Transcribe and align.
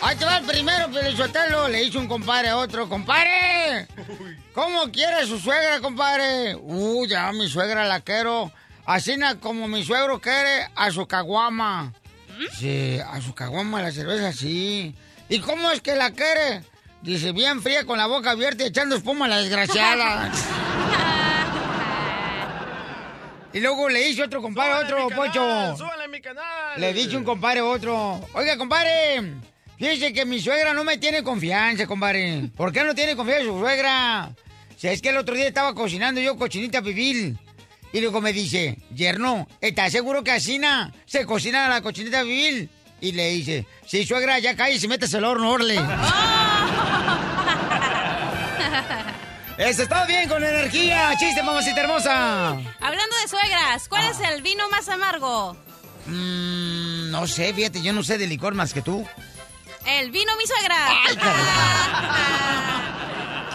Ahí 0.00 0.16
te 0.16 0.24
va 0.24 0.38
el 0.38 0.44
primero, 0.44 0.90
Pelichotelo. 0.90 1.68
Le 1.68 1.82
hizo 1.82 1.98
un 1.98 2.06
compadre 2.06 2.50
a 2.50 2.56
otro. 2.56 2.88
¡Compadre! 2.88 3.88
¿Cómo 4.54 4.90
quiere 4.90 5.26
su 5.26 5.38
suegra, 5.38 5.80
compadre? 5.80 6.54
Uy, 6.54 7.08
ya 7.08 7.32
mi 7.32 7.48
suegra 7.48 7.84
la 7.84 8.00
quiero. 8.00 8.52
Así 8.86 9.16
como 9.40 9.68
mi 9.68 9.84
suegro 9.84 10.20
quiere 10.20 10.68
a 10.74 10.90
su 10.90 11.06
caguama. 11.06 11.92
Sí, 12.52 12.98
a 13.00 13.20
su 13.20 13.34
caguama 13.34 13.82
la 13.82 13.92
cerveza, 13.92 14.32
sí. 14.32 14.94
¿Y 15.28 15.40
cómo 15.40 15.70
es 15.70 15.80
que 15.80 15.94
la 15.94 16.12
quiere? 16.12 16.62
Dice, 17.02 17.32
bien 17.32 17.60
fría, 17.60 17.84
con 17.84 17.98
la 17.98 18.06
boca 18.06 18.30
abierta 18.30 18.64
y 18.64 18.68
echando 18.68 18.96
espuma 18.96 19.26
a 19.26 19.28
la 19.28 19.38
desgraciada. 19.38 20.32
y 23.52 23.60
luego 23.60 23.88
le 23.88 24.08
hizo 24.08 24.24
otro 24.24 24.40
compadre 24.40 24.72
a 24.72 24.78
otro, 24.78 25.08
Pocho. 25.10 25.76
¡Súbale 25.76 26.04
a 26.04 26.08
mi 26.08 26.20
canal! 26.20 26.80
Le 26.80 26.92
dice 26.92 27.16
un 27.16 27.24
compadre 27.24 27.60
a 27.60 27.66
otro. 27.66 28.20
Oiga, 28.32 28.56
compadre, 28.56 29.22
fíjese 29.78 30.12
que 30.12 30.24
mi 30.24 30.40
suegra 30.40 30.74
no 30.74 30.84
me 30.84 30.98
tiene 30.98 31.22
confianza, 31.22 31.86
compadre. 31.86 32.50
¿Por 32.56 32.72
qué 32.72 32.84
no 32.84 32.94
tiene 32.94 33.16
confianza 33.16 33.46
su 33.46 33.58
suegra? 33.58 34.30
Si 34.76 34.88
es 34.88 35.00
que 35.00 35.08
el 35.10 35.16
otro 35.16 35.34
día 35.34 35.48
estaba 35.48 35.74
cocinando 35.74 36.20
yo 36.20 36.36
cochinita 36.36 36.82
pibil. 36.82 37.38
Y 37.92 38.00
luego 38.00 38.20
me 38.20 38.34
dice, 38.34 38.76
yerno, 38.94 39.48
¿estás 39.60 39.92
seguro 39.92 40.22
que 40.22 40.32
así 40.32 40.58
na, 40.58 40.92
se 41.06 41.24
cocina 41.24 41.68
la 41.68 41.80
cochinita 41.80 42.22
pibil? 42.22 42.68
Y 43.00 43.12
le 43.12 43.30
dice, 43.30 43.66
sí, 43.86 44.04
suegra, 44.04 44.38
ya 44.38 44.54
cae 44.56 44.74
y 44.74 44.78
se 44.78 44.88
metes 44.88 45.14
al 45.14 45.24
horno, 45.24 45.50
orle. 45.52 45.76
Eso 49.58 49.82
está 49.82 50.04
bien, 50.06 50.28
con 50.28 50.44
energía. 50.44 51.10
Chiste, 51.18 51.42
mamacita 51.42 51.80
hermosa. 51.80 52.50
Hablando 52.80 53.16
de 53.22 53.28
suegras, 53.28 53.88
¿cuál 53.88 54.04
es 54.08 54.20
el 54.20 54.42
vino 54.42 54.68
más 54.68 54.88
amargo? 54.88 55.56
Mm, 56.06 57.10
no 57.10 57.26
sé, 57.26 57.52
fíjate, 57.52 57.82
yo 57.82 57.92
no 57.92 58.04
sé 58.04 58.18
de 58.18 58.28
licor 58.28 58.54
más 58.54 58.72
que 58.72 58.82
tú. 58.82 59.04
El 59.88 60.10
vino 60.10 60.32
mi 60.36 60.44
suegra. 60.46 60.88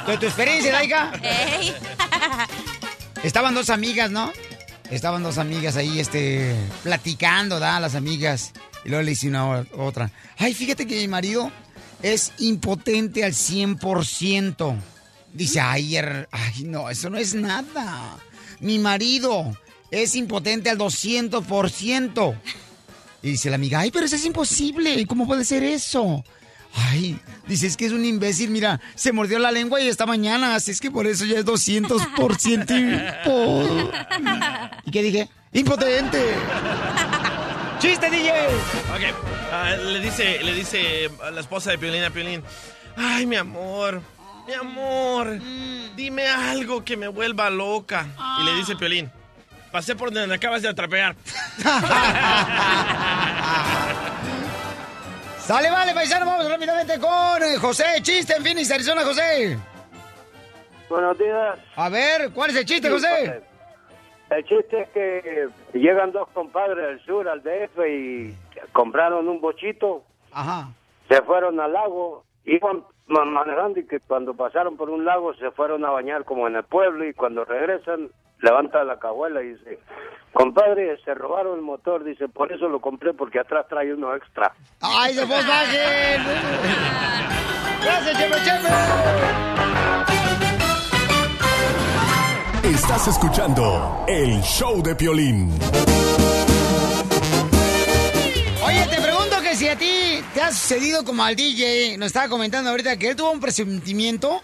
¿De 0.07 0.17
tu 0.17 0.25
experiencia, 0.25 0.71
Laika? 0.73 1.11
Ey. 1.21 1.73
Estaban 3.23 3.53
dos 3.53 3.69
amigas, 3.69 4.09
¿no? 4.11 4.31
Estaban 4.89 5.23
dos 5.23 5.37
amigas 5.37 5.75
ahí, 5.77 5.99
este, 5.99 6.55
platicando, 6.83 7.59
¿da? 7.59 7.79
Las 7.79 7.95
amigas. 7.95 8.51
Y 8.83 8.89
luego 8.89 9.03
le 9.03 9.11
dice 9.11 9.27
una 9.29 9.65
otra. 9.77 10.11
Ay, 10.37 10.53
fíjate 10.53 10.85
que 10.87 10.95
mi 10.95 11.07
marido 11.07 11.51
es 12.01 12.33
impotente 12.39 13.23
al 13.23 13.33
100%. 13.33 14.75
Dice, 15.31 15.61
ay, 15.61 15.95
er- 15.95 16.27
ay, 16.31 16.63
no, 16.65 16.89
eso 16.89 17.09
no 17.09 17.17
es 17.17 17.33
nada. 17.33 18.17
Mi 18.59 18.77
marido 18.79 19.57
es 19.89 20.15
impotente 20.15 20.69
al 20.69 20.77
200%. 20.77 22.35
Y 23.23 23.31
dice 23.31 23.49
la 23.49 23.55
amiga, 23.55 23.79
ay, 23.79 23.89
pero 23.89 24.05
eso 24.05 24.17
es 24.17 24.25
imposible. 24.25 25.07
¿Cómo 25.07 25.25
puede 25.25 25.45
ser 25.45 25.63
eso? 25.63 26.23
Ay, 26.75 27.17
dice, 27.47 27.67
es 27.67 27.77
que 27.77 27.85
es 27.85 27.93
un 27.93 28.03
imbécil, 28.03 28.49
mira, 28.49 28.81
se 28.95 29.11
mordió 29.11 29.39
la 29.39 29.52
lengua 29.52 29.79
y 29.79 29.88
esta 29.88 30.05
mañana, 30.05 30.55
así 30.55 30.71
es 30.71 30.81
que 30.81 30.91
por 30.91 31.05
eso 31.07 31.23
ya 31.23 31.39
es 31.39 31.45
200% 31.45 32.71
impo. 32.79 33.91
¿Y 34.85 34.91
qué 34.91 35.03
dije? 35.03 35.29
¡Impotente! 35.53 36.33
¡Chiste, 37.79 38.09
DJ! 38.09 38.31
Ok, 38.31 39.16
ah, 39.51 39.75
le 39.75 39.99
dice, 39.99 40.44
le 40.44 40.53
dice 40.53 41.11
a 41.23 41.31
la 41.31 41.41
esposa 41.41 41.72
de 41.72 41.78
Piolín 41.78 42.03
a 42.03 42.09
Piolín, 42.09 42.41
ay, 42.97 43.25
mi 43.28 43.35
amor, 43.35 44.01
mi 44.47 44.53
amor, 44.53 45.40
dime 45.95 46.28
algo 46.28 46.84
que 46.84 46.97
me 46.97 47.07
vuelva 47.07 47.50
loca. 47.51 48.07
Y 48.41 48.45
le 48.45 48.55
dice 48.55 48.75
Piolín, 48.75 49.11
pasé 49.73 49.95
por 49.95 50.13
donde 50.13 50.35
acabas 50.35 50.61
de 50.61 50.69
atrapear. 50.69 51.16
Sale, 55.39 55.69
vale, 55.72 55.94
paisano, 55.94 56.25
vamos 56.28 56.47
rápidamente 56.50 57.00
con 57.00 57.41
eh, 57.44 57.57
José. 57.59 57.84
Chiste 58.01 58.35
en 58.38 58.44
Phoenix, 58.44 58.72
Arizona, 58.72 59.03
José. 59.03 59.57
Buenos 60.88 61.17
días. 61.17 61.57
A 61.75 61.89
ver, 61.89 62.29
¿cuál 62.34 62.51
es 62.51 62.56
el 62.57 62.66
chiste, 62.66 62.88
José? 62.89 63.41
El 64.29 64.44
chiste 64.45 64.81
es 64.84 64.89
que 64.89 65.50
llegan 65.73 66.11
dos 66.11 66.29
compadres 66.34 66.78
del 66.88 67.03
sur 67.05 67.28
al 67.28 67.41
DF 67.44 67.78
y 67.90 68.34
compraron 68.72 69.28
un 69.28 69.41
bochito, 69.41 70.03
Ajá. 70.31 70.69
se 71.09 71.22
fueron 71.23 71.59
al 71.59 71.73
lago, 71.73 72.23
iban 72.45 72.84
ma- 73.07 73.25
manejando 73.25 73.79
y 73.79 73.88
que 73.88 74.00
cuando 74.00 74.34
pasaron 74.35 74.78
por 74.78 74.90
un 74.91 75.03
lago 75.03 75.34
se 75.35 75.50
fueron 75.51 75.84
a 75.84 75.90
bañar 75.90 76.23
como 76.25 76.47
en 76.47 76.55
el 76.55 76.63
pueblo 76.63 77.05
y 77.05 77.13
cuando 77.13 77.44
regresan 77.44 78.09
levanta 78.43 78.83
la 78.83 78.99
cajuela 78.99 79.41
y 79.41 79.53
dice, 79.53 79.79
compadre, 80.33 80.97
se 81.03 81.13
robaron 81.13 81.55
el 81.55 81.61
motor, 81.61 82.03
dice, 82.03 82.27
por 82.27 82.51
eso 82.51 82.67
lo 82.67 82.81
compré 82.81 83.13
porque 83.13 83.39
atrás 83.39 83.65
trae 83.69 83.93
uno 83.93 84.13
extra. 84.15 84.53
¡Ay, 84.81 85.15
de 85.15 85.23
Volkswagen! 85.23 86.21
¡Gracias, 87.83 88.17
Chepe 88.17 88.35
Chepe! 88.43 88.69
Estás 92.75 93.07
escuchando 93.07 94.03
el 94.07 94.41
show 94.41 94.83
de 94.83 94.95
Piolín. 94.95 95.49
Oye, 98.65 98.87
te 98.89 99.01
pregunto 99.01 99.41
que 99.41 99.55
si 99.55 99.67
a 99.69 99.77
ti 99.77 100.21
te 100.33 100.41
ha 100.41 100.51
sucedido 100.51 101.05
como 101.05 101.23
al 101.23 101.35
DJ, 101.35 101.97
nos 101.97 102.07
estaba 102.07 102.27
comentando 102.27 102.69
ahorita 102.69 102.97
que 102.97 103.09
él 103.09 103.15
tuvo 103.15 103.31
un 103.31 103.39
presentimiento 103.39 104.41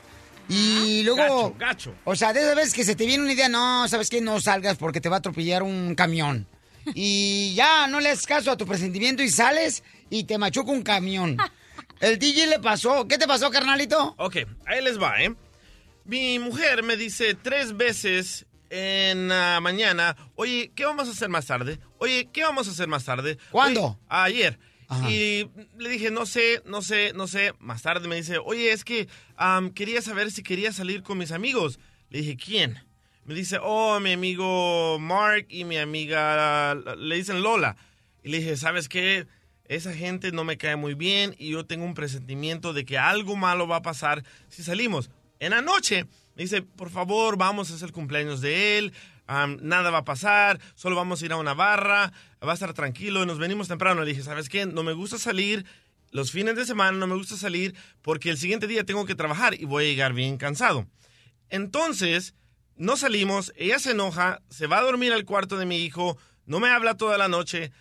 y 0.49 1.03
luego... 1.03 1.51
Gacho, 1.51 1.55
gacho. 1.57 1.95
O 2.03 2.15
sea, 2.15 2.33
de 2.33 2.41
esas 2.41 2.55
veces 2.55 2.73
que 2.73 2.83
se 2.83 2.95
te 2.95 3.05
viene 3.05 3.23
una 3.23 3.33
idea, 3.33 3.47
no, 3.47 3.87
¿sabes 3.87 4.09
qué? 4.09 4.19
No 4.19 4.41
salgas 4.41 4.77
porque 4.77 4.99
te 4.99 5.07
va 5.07 5.17
a 5.17 5.19
atropellar 5.19 5.63
un 5.63 5.95
camión. 5.95 6.47
Y 6.93 7.53
ya 7.55 7.87
no 7.87 7.99
le 7.99 8.09
haces 8.09 8.25
caso 8.25 8.51
a 8.51 8.57
tu 8.57 8.65
presentimiento 8.65 9.21
y 9.21 9.29
sales 9.29 9.83
y 10.09 10.23
te 10.23 10.37
machuca 10.37 10.71
un 10.71 10.81
camión. 10.81 11.37
El 11.99 12.17
DJ 12.17 12.47
le 12.47 12.59
pasó. 12.59 13.07
¿Qué 13.07 13.17
te 13.17 13.27
pasó, 13.27 13.51
carnalito? 13.51 14.15
Ok, 14.17 14.37
ahí 14.65 14.83
les 14.83 14.99
va, 14.99 15.21
¿eh? 15.21 15.35
Mi 16.05 16.39
mujer 16.39 16.81
me 16.81 16.97
dice 16.97 17.35
tres 17.35 17.77
veces 17.77 18.47
en 18.69 19.27
la 19.27 19.59
mañana, 19.61 20.15
oye, 20.35 20.71
¿qué 20.75 20.85
vamos 20.85 21.07
a 21.07 21.11
hacer 21.11 21.29
más 21.29 21.45
tarde? 21.45 21.79
Oye, 21.97 22.29
¿qué 22.31 22.43
vamos 22.43 22.67
a 22.67 22.71
hacer 22.71 22.87
más 22.87 23.03
tarde? 23.03 23.37
¿Cuándo? 23.51 23.81
Oye, 23.83 23.97
ayer. 24.09 24.59
Y 25.07 25.47
le 25.77 25.89
dije, 25.89 26.09
no 26.09 26.25
sé, 26.25 26.63
no 26.65 26.81
sé, 26.81 27.13
no 27.13 27.27
sé. 27.27 27.53
Más 27.59 27.83
tarde 27.83 28.07
me 28.07 28.15
dice, 28.15 28.39
oye, 28.39 28.71
es 28.71 28.83
que 28.83 29.07
quería 29.75 30.01
saber 30.01 30.31
si 30.31 30.41
quería 30.41 30.71
salir 30.71 31.03
con 31.03 31.17
mis 31.17 31.31
amigos. 31.31 31.79
Le 32.09 32.19
dije, 32.19 32.37
¿quién? 32.37 32.79
Me 33.25 33.35
dice, 33.35 33.59
oh, 33.61 33.99
mi 33.99 34.13
amigo 34.13 34.97
Mark 34.99 35.45
y 35.49 35.63
mi 35.63 35.77
amiga, 35.77 36.73
le 36.97 37.15
dicen 37.15 37.43
Lola. 37.43 37.77
Y 38.23 38.29
le 38.29 38.39
dije, 38.39 38.57
¿sabes 38.57 38.89
qué? 38.89 39.27
Esa 39.65 39.93
gente 39.93 40.31
no 40.31 40.43
me 40.43 40.57
cae 40.57 40.75
muy 40.75 40.95
bien 40.95 41.35
y 41.37 41.51
yo 41.51 41.63
tengo 41.63 41.85
un 41.85 41.93
presentimiento 41.93 42.73
de 42.73 42.85
que 42.85 42.97
algo 42.97 43.35
malo 43.35 43.67
va 43.67 43.75
a 43.75 43.81
pasar 43.83 44.23
si 44.47 44.63
salimos. 44.63 45.11
En 45.39 45.51
la 45.51 45.61
noche 45.61 46.07
me 46.35 46.41
dice, 46.41 46.63
por 46.63 46.89
favor, 46.89 47.37
vamos 47.37 47.69
hacer 47.69 47.89
el 47.89 47.93
cumpleaños 47.93 48.41
de 48.41 48.79
él, 48.79 48.93
nada 49.61 49.91
va 49.91 49.99
a 49.99 50.05
pasar, 50.05 50.59
solo 50.75 50.95
vamos 50.95 51.21
a 51.21 51.25
ir 51.25 51.31
a 51.31 51.37
una 51.37 51.53
barra, 51.53 52.11
va 52.43 52.51
a 52.51 52.53
estar 52.53 52.73
tranquilo 52.73 53.23
y 53.23 53.25
nos 53.25 53.37
venimos 53.37 53.67
temprano. 53.67 54.01
Le 54.01 54.09
dije, 54.11 54.23
¿sabes 54.23 54.49
qué? 54.49 54.65
No 54.65 54.83
me 54.83 54.93
gusta 54.93 55.17
salir 55.17 55.65
los 56.11 56.31
fines 56.31 56.55
de 56.55 56.65
semana, 56.65 56.97
no 56.97 57.07
me 57.07 57.15
gusta 57.15 57.37
salir 57.37 57.75
porque 58.01 58.29
el 58.31 58.37
siguiente 58.37 58.67
día 58.67 58.83
tengo 58.83 59.05
que 59.05 59.15
trabajar 59.15 59.53
y 59.53 59.65
voy 59.65 59.85
a 59.85 59.87
llegar 59.87 60.13
bien 60.13 60.37
cansado. 60.37 60.87
Entonces, 61.49 62.33
no 62.75 62.97
salimos, 62.97 63.53
ella 63.55 63.79
se 63.79 63.91
enoja, 63.91 64.41
se 64.49 64.67
va 64.67 64.79
a 64.79 64.83
dormir 64.83 65.13
al 65.13 65.25
cuarto 65.25 65.57
de 65.57 65.65
mi 65.65 65.83
hijo, 65.83 66.17
no 66.45 66.59
me 66.59 66.69
habla 66.69 66.97
toda 66.97 67.17
la 67.17 67.27
noche. 67.27 67.71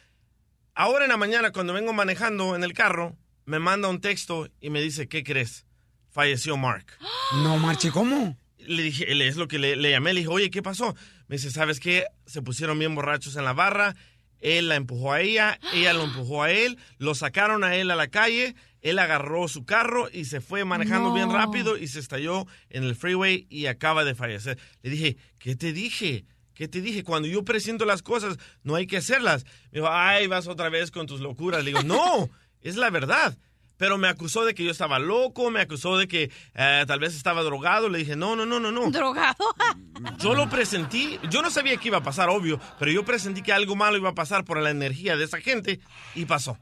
Ahora 0.74 1.04
en 1.04 1.10
la 1.10 1.16
mañana, 1.16 1.52
cuando 1.52 1.72
vengo 1.72 1.92
manejando 1.92 2.54
en 2.54 2.64
el 2.64 2.72
carro, 2.72 3.16
me 3.46 3.58
manda 3.58 3.88
un 3.88 4.00
texto 4.00 4.48
y 4.60 4.70
me 4.70 4.82
dice, 4.82 5.08
¿qué 5.08 5.24
crees? 5.24 5.64
Falleció 6.10 6.56
Mark. 6.56 6.86
No, 7.42 7.58
marche, 7.58 7.90
¿cómo? 7.90 8.38
Le 8.56 8.82
dije, 8.82 9.04
es 9.26 9.36
lo 9.36 9.48
que 9.48 9.58
le, 9.58 9.76
le 9.76 9.90
llamé, 9.90 10.14
le 10.14 10.20
dije, 10.20 10.32
oye, 10.32 10.50
¿qué 10.50 10.62
pasó? 10.62 10.96
Me 11.28 11.36
dice, 11.36 11.50
¿sabes 11.50 11.78
qué? 11.80 12.06
Se 12.26 12.42
pusieron 12.42 12.78
bien 12.78 12.94
borrachos 12.94 13.36
en 13.36 13.44
la 13.44 13.52
barra, 13.52 13.94
él 14.40 14.68
la 14.68 14.76
empujó 14.76 15.12
a 15.12 15.20
ella, 15.20 15.58
ella 15.74 15.92
lo 15.92 16.04
empujó 16.04 16.42
a 16.42 16.50
él, 16.50 16.78
lo 16.98 17.14
sacaron 17.14 17.64
a 17.64 17.76
él 17.76 17.90
a 17.90 17.96
la 17.96 18.08
calle, 18.08 18.54
él 18.80 18.98
agarró 18.98 19.48
su 19.48 19.64
carro 19.64 20.08
y 20.12 20.24
se 20.26 20.40
fue 20.40 20.64
manejando 20.64 21.08
No. 21.08 21.14
bien 21.14 21.30
rápido 21.32 21.76
y 21.76 21.88
se 21.88 21.98
estalló 21.98 22.46
en 22.70 22.84
el 22.84 22.94
freeway 22.94 23.46
y 23.50 23.66
acaba 23.66 24.04
de 24.04 24.14
fallecer. 24.14 24.58
Le 24.82 24.90
dije, 24.90 25.16
¿qué 25.38 25.56
te 25.56 25.72
dije? 25.72 26.24
¿Qué 26.54 26.66
te 26.68 26.80
dije? 26.80 27.04
Cuando 27.04 27.28
yo 27.28 27.44
presiento 27.44 27.84
las 27.84 28.02
cosas, 28.02 28.36
no 28.62 28.74
hay 28.74 28.86
que 28.86 28.96
hacerlas. 28.96 29.44
Me 29.70 29.80
dijo, 29.80 29.88
ay, 29.90 30.26
vas 30.28 30.46
otra 30.48 30.68
vez 30.70 30.90
con 30.90 31.06
tus 31.06 31.20
locuras. 31.20 31.62
Le 31.64 31.70
digo, 31.70 31.82
no, 31.82 32.30
es 32.62 32.76
la 32.76 32.90
verdad. 32.90 33.36
Pero 33.78 33.96
me 33.96 34.08
acusó 34.08 34.44
de 34.44 34.54
que 34.54 34.64
yo 34.64 34.70
estaba 34.70 34.98
loco, 34.98 35.50
me 35.50 35.62
acusó 35.62 35.96
de 35.96 36.08
que 36.08 36.30
eh, 36.54 36.84
tal 36.86 37.00
vez 37.00 37.14
estaba 37.16 37.42
drogado. 37.42 37.88
Le 37.88 38.00
dije, 38.00 38.16
no, 38.16 38.36
no, 38.36 38.44
no, 38.44 38.60
no, 38.60 38.70
no. 38.70 38.90
¿Drogado? 38.90 39.54
Yo 40.18 40.34
lo 40.34 40.48
presentí, 40.48 41.18
yo 41.28 41.42
no 41.42 41.50
sabía 41.50 41.76
que 41.76 41.88
iba 41.88 41.98
a 41.98 42.02
pasar, 42.02 42.28
obvio, 42.28 42.60
pero 42.78 42.92
yo 42.92 43.04
presentí 43.04 43.42
que 43.42 43.52
algo 43.52 43.74
malo 43.74 43.96
iba 43.96 44.10
a 44.10 44.14
pasar 44.14 44.44
por 44.44 44.60
la 44.62 44.70
energía 44.70 45.16
de 45.16 45.24
esa 45.24 45.40
gente 45.40 45.80
y 46.14 46.24
pasó. 46.24 46.56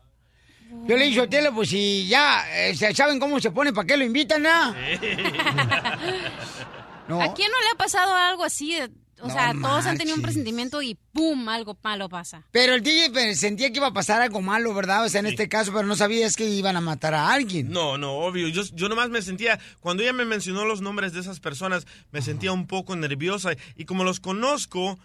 Yo 0.87 0.97
le 0.97 1.05
dije 1.05 1.27
tele, 1.29 1.53
pues 1.53 1.69
si 1.69 2.09
ya 2.09 2.47
eh, 2.57 2.75
se- 2.75 2.95
saben 2.95 3.21
cómo 3.21 3.39
se 3.39 3.51
pone, 3.51 3.75
¿para 3.75 3.87
qué 3.87 3.99
lo 3.99 4.05
invitan, 4.05 4.47
ah? 4.47 4.75
No. 7.09 7.21
¿A 7.23 7.35
quién 7.35 7.51
no 7.53 7.61
le 7.61 7.69
ha 7.73 7.77
pasado 7.77 8.15
algo 8.15 8.45
así? 8.45 8.77
O 9.21 9.29
No 9.29 9.33
sea, 9.33 9.55
todos 9.55 9.87
han 9.87 9.97
tenido 9.97 10.15
un 10.17 10.23
presentimiento 10.23 10.83
y 10.83 10.97
¡pum! 11.13 11.49
Algo 11.49 11.77
malo 11.83 12.09
pasa. 12.09 12.43
Pero 12.53 12.75
el 12.75 12.83
DJ 12.83 13.35
sentía 13.35 13.71
que 13.71 13.79
iba 13.79 13.87
a 13.87 13.93
pasar 13.93 14.21
algo 14.21 14.43
malo, 14.43 14.75
¿verdad? 14.75 15.05
O 15.05 15.09
sea, 15.09 15.21
en 15.21 15.27
este 15.27 15.49
caso, 15.49 15.73
pero 15.73 15.87
no 15.87 15.97
sabías 15.97 16.37
que 16.37 16.47
iban 16.47 16.77
a 16.77 16.83
matar 16.83 17.15
a 17.15 17.33
alguien. 17.33 17.71
No, 17.71 17.97
no, 17.97 18.13
obvio. 18.13 18.49
Yo, 18.49 18.63
yo 18.75 18.89
nomás 18.89 19.09
me 19.09 19.23
sentía, 19.23 19.59
cuando 19.81 20.03
ella 20.03 20.13
me 20.13 20.27
mencionó 20.27 20.67
los 20.67 20.83
nombres 20.83 21.15
de 21.15 21.21
esas 21.21 21.41
personas, 21.41 21.87
me 22.13 22.21
sentía 22.21 22.53
un 22.53 22.67
poco 22.67 22.95
nerviosa. 22.95 23.53
Y 23.77 23.87
como 23.87 24.05
los 24.05 24.21
conozco, 24.21 24.99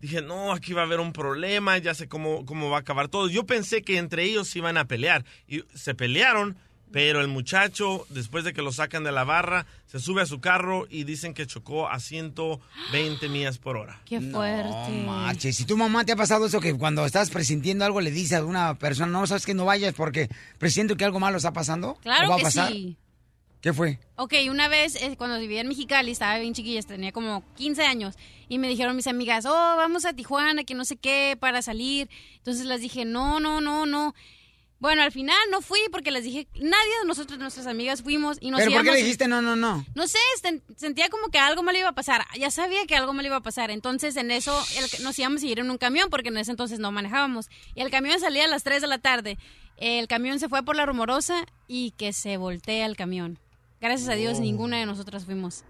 dije, 0.00 0.20
no, 0.20 0.52
aquí 0.52 0.74
va 0.74 0.82
a 0.82 0.84
haber 0.84 1.00
un 1.00 1.14
problema, 1.14 1.78
ya 1.78 1.94
sé 1.94 2.06
cómo, 2.06 2.44
cómo 2.44 2.68
va 2.68 2.76
a 2.76 2.80
acabar 2.80 3.08
todo. 3.08 3.28
Yo 3.28 3.46
pensé 3.46 3.82
que 3.82 3.96
entre 3.96 4.24
ellos 4.24 4.48
se 4.48 4.58
iban 4.58 4.76
a 4.76 4.84
pelear. 4.86 5.24
Y 5.48 5.64
se 5.74 5.94
pelearon, 5.94 6.58
pero 6.94 7.20
el 7.20 7.26
muchacho, 7.26 8.06
después 8.08 8.44
de 8.44 8.52
que 8.52 8.62
lo 8.62 8.70
sacan 8.70 9.02
de 9.02 9.10
la 9.10 9.24
barra, 9.24 9.66
se 9.86 9.98
sube 9.98 10.22
a 10.22 10.26
su 10.26 10.40
carro 10.40 10.86
y 10.88 11.02
dicen 11.02 11.34
que 11.34 11.44
chocó 11.44 11.88
a 11.88 11.98
120 11.98 13.28
millas 13.30 13.58
por 13.58 13.76
hora. 13.76 14.00
¡Qué 14.04 14.20
fuerte! 14.20 15.02
No 15.04 15.34
si 15.34 15.64
tu 15.64 15.76
mamá 15.76 16.04
te 16.04 16.12
ha 16.12 16.16
pasado 16.16 16.46
eso 16.46 16.60
que 16.60 16.72
cuando 16.74 17.04
estás 17.04 17.30
presintiendo 17.30 17.84
algo 17.84 18.00
le 18.00 18.12
dices 18.12 18.38
a 18.38 18.44
una 18.44 18.78
persona, 18.78 19.08
no 19.08 19.26
sabes 19.26 19.44
que 19.44 19.54
no 19.54 19.64
vayas 19.64 19.92
porque 19.92 20.28
presiento 20.58 20.96
que 20.96 21.04
algo 21.04 21.18
malo 21.18 21.36
está 21.36 21.52
pasando. 21.52 21.96
Claro 22.00 22.26
¿O 22.26 22.28
va 22.28 22.34
a 22.36 22.38
que 22.38 22.44
pasar? 22.44 22.70
sí. 22.70 22.96
¿Qué 23.60 23.72
fue? 23.72 23.98
Ok, 24.14 24.34
una 24.48 24.68
vez 24.68 24.94
eh, 24.94 25.16
cuando 25.18 25.40
vivía 25.40 25.62
en 25.62 25.68
Mexicali, 25.68 26.12
estaba 26.12 26.38
bien 26.38 26.54
chiquilla, 26.54 26.80
tenía 26.82 27.10
como 27.10 27.42
15 27.56 27.82
años, 27.82 28.14
y 28.48 28.58
me 28.58 28.68
dijeron 28.68 28.94
mis 28.94 29.08
amigas, 29.08 29.46
oh, 29.46 29.50
vamos 29.50 30.04
a 30.04 30.12
Tijuana, 30.12 30.62
que 30.62 30.74
no 30.74 30.84
sé 30.84 30.94
qué, 30.94 31.36
para 31.40 31.60
salir. 31.60 32.08
Entonces 32.36 32.66
les 32.66 32.80
dije, 32.80 33.04
no, 33.04 33.40
no, 33.40 33.60
no, 33.60 33.84
no. 33.84 34.14
Bueno, 34.80 35.02
al 35.02 35.12
final 35.12 35.36
no 35.50 35.62
fui 35.62 35.78
porque 35.90 36.10
les 36.10 36.24
dije, 36.24 36.46
nadie 36.56 36.98
de 37.00 37.06
nosotros, 37.06 37.38
nuestras 37.38 37.66
amigas, 37.66 38.02
fuimos 38.02 38.36
y 38.40 38.50
nos 38.50 38.60
¿Pero 38.60 38.72
por 38.72 38.82
qué 38.84 38.90
le 38.90 38.96
dijiste 38.98 39.28
no, 39.28 39.40
no, 39.40 39.56
no? 39.56 39.84
No 39.94 40.06
sé, 40.06 40.18
sen- 40.42 40.62
sentía 40.76 41.08
como 41.08 41.28
que 41.28 41.38
algo 41.38 41.62
malo 41.62 41.78
iba 41.78 41.88
a 41.88 41.94
pasar. 41.94 42.26
Ya 42.38 42.50
sabía 42.50 42.84
que 42.86 42.94
algo 42.94 43.14
malo 43.14 43.28
iba 43.28 43.36
a 43.36 43.42
pasar. 43.42 43.70
Entonces, 43.70 44.14
en 44.16 44.30
eso 44.30 44.62
el- 44.76 45.02
nos 45.04 45.18
íbamos 45.18 45.42
a 45.42 45.46
ir 45.46 45.58
en 45.58 45.70
un 45.70 45.78
camión 45.78 46.10
porque 46.10 46.28
en 46.28 46.36
ese 46.36 46.50
entonces 46.50 46.80
no 46.80 46.92
manejábamos. 46.92 47.48
Y 47.74 47.80
el 47.80 47.90
camión 47.90 48.20
salía 48.20 48.44
a 48.44 48.48
las 48.48 48.62
3 48.62 48.82
de 48.82 48.88
la 48.88 48.98
tarde. 48.98 49.38
El 49.78 50.06
camión 50.06 50.38
se 50.38 50.48
fue 50.50 50.62
por 50.62 50.76
la 50.76 50.84
rumorosa 50.86 51.46
y 51.66 51.92
que 51.92 52.12
se 52.12 52.36
voltea 52.36 52.84
el 52.84 52.96
camión. 52.96 53.38
Gracias 53.80 54.08
a 54.08 54.14
Dios, 54.14 54.38
ninguna 54.40 54.78
de 54.78 54.86
nosotras 54.86 55.24
fuimos. 55.24 55.64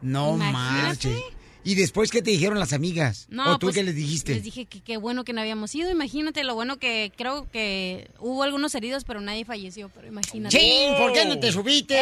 No 0.00 0.34
Imagínate. 0.34 1.22
¿Y 1.68 1.74
después 1.74 2.10
qué 2.10 2.22
te 2.22 2.30
dijeron 2.30 2.58
las 2.58 2.72
amigas? 2.72 3.26
No, 3.28 3.52
¿O 3.52 3.58
tú 3.58 3.66
pues, 3.66 3.76
qué 3.76 3.82
les 3.82 3.94
dijiste? 3.94 4.32
Les 4.32 4.42
dije 4.42 4.64
que 4.64 4.80
qué 4.80 4.96
bueno 4.96 5.22
que 5.24 5.34
no 5.34 5.42
habíamos 5.42 5.74
ido. 5.74 5.90
Imagínate 5.90 6.42
lo 6.42 6.54
bueno 6.54 6.78
que 6.78 7.12
creo 7.14 7.46
que 7.50 8.10
hubo 8.20 8.42
algunos 8.42 8.74
heridos, 8.74 9.04
pero 9.04 9.20
nadie 9.20 9.44
falleció. 9.44 9.90
Pero 9.90 10.06
imagínate. 10.06 10.58
¡Chin! 10.58 10.94
¿Por 10.96 11.12
qué 11.12 11.26
no 11.26 11.38
te 11.38 11.52
subiste? 11.52 11.94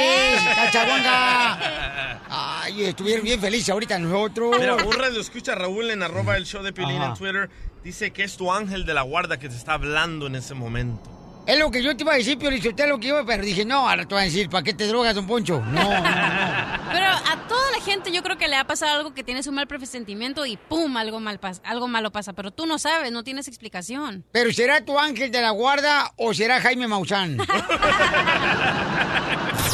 ¡Cachaguanga! 0.55 2.23
Ay, 2.63 2.85
estuvieron 2.85 3.25
bien 3.25 3.41
felices 3.41 3.71
ahorita 3.71 3.99
nosotros. 3.99 4.57
Mira, 4.57 4.77
un 4.77 4.93
radio 4.93 5.21
escucha 5.21 5.57
Raúl 5.57 5.91
en 5.91 6.05
arroba 6.05 6.37
el 6.37 6.47
show 6.47 6.63
de 6.63 6.73
Piolín 6.73 6.99
Ajá. 6.99 7.09
en 7.09 7.15
Twitter. 7.19 7.51
Dice 7.83 8.13
que 8.13 8.23
es 8.23 8.37
tu 8.37 8.53
ángel 8.53 8.87
de 8.87 8.95
la 8.95 9.03
guarda 9.03 9.41
que 9.41 9.49
te 9.49 9.57
está 9.57 9.73
hablando 9.73 10.29
en 10.29 10.37
ese 10.37 10.55
momento. 10.55 11.11
Es 11.47 11.59
lo 11.59 11.71
que 11.71 11.81
yo 11.83 11.97
te 11.97 12.03
iba 12.03 12.13
a 12.13 12.17
decir, 12.17 12.37
Pio 12.39 12.51
lo 12.51 12.99
que 12.99 13.09
iba, 13.09 13.25
pero 13.25 13.45
dije, 13.45 13.65
no, 13.65 13.89
ahora 13.89 14.05
te 14.05 14.15
voy 14.15 14.23
a 14.23 14.25
decir, 14.25 14.51
¿para 14.51 14.65
qué 14.65 14.75
te 14.75 14.89
drogas, 14.89 15.15
don 15.15 15.29
Poncho? 15.29 15.61
No, 15.61 15.83
no, 15.83 15.91
no. 15.91 16.03
Pero 16.93 17.07
a 17.07 17.47
toda 17.49 17.71
la 17.73 17.81
gente 17.85 18.11
yo 18.11 18.23
creo 18.23 18.37
que 18.39 18.49
le 18.49 18.57
ha 18.57 18.67
pasado 18.67 18.97
algo 18.97 19.15
que 19.15 19.23
tienes 19.23 19.47
un 19.47 19.55
mal 19.55 19.67
presentimiento 19.67 20.45
y 20.47 20.57
¡pum! 20.57 20.97
algo 20.97 21.21
mal 21.21 21.39
pasa, 21.39 21.61
algo 21.65 21.89
malo 21.89 22.11
pasa, 22.11 22.33
pero 22.33 22.51
tú 22.51 22.65
no 22.67 22.79
sabes, 22.79 23.13
no 23.13 23.23
tienes 23.23 23.49
explicación. 23.49 24.25
¿Pero 24.33 24.53
será 24.53 24.85
tu 24.85 24.99
ángel 24.99 25.31
de 25.31 25.43
la 25.43 25.51
guarda 25.51 26.13
o 26.17 26.33
será 26.33 26.61
Jaime 26.61 26.89
Maussan? 26.89 27.39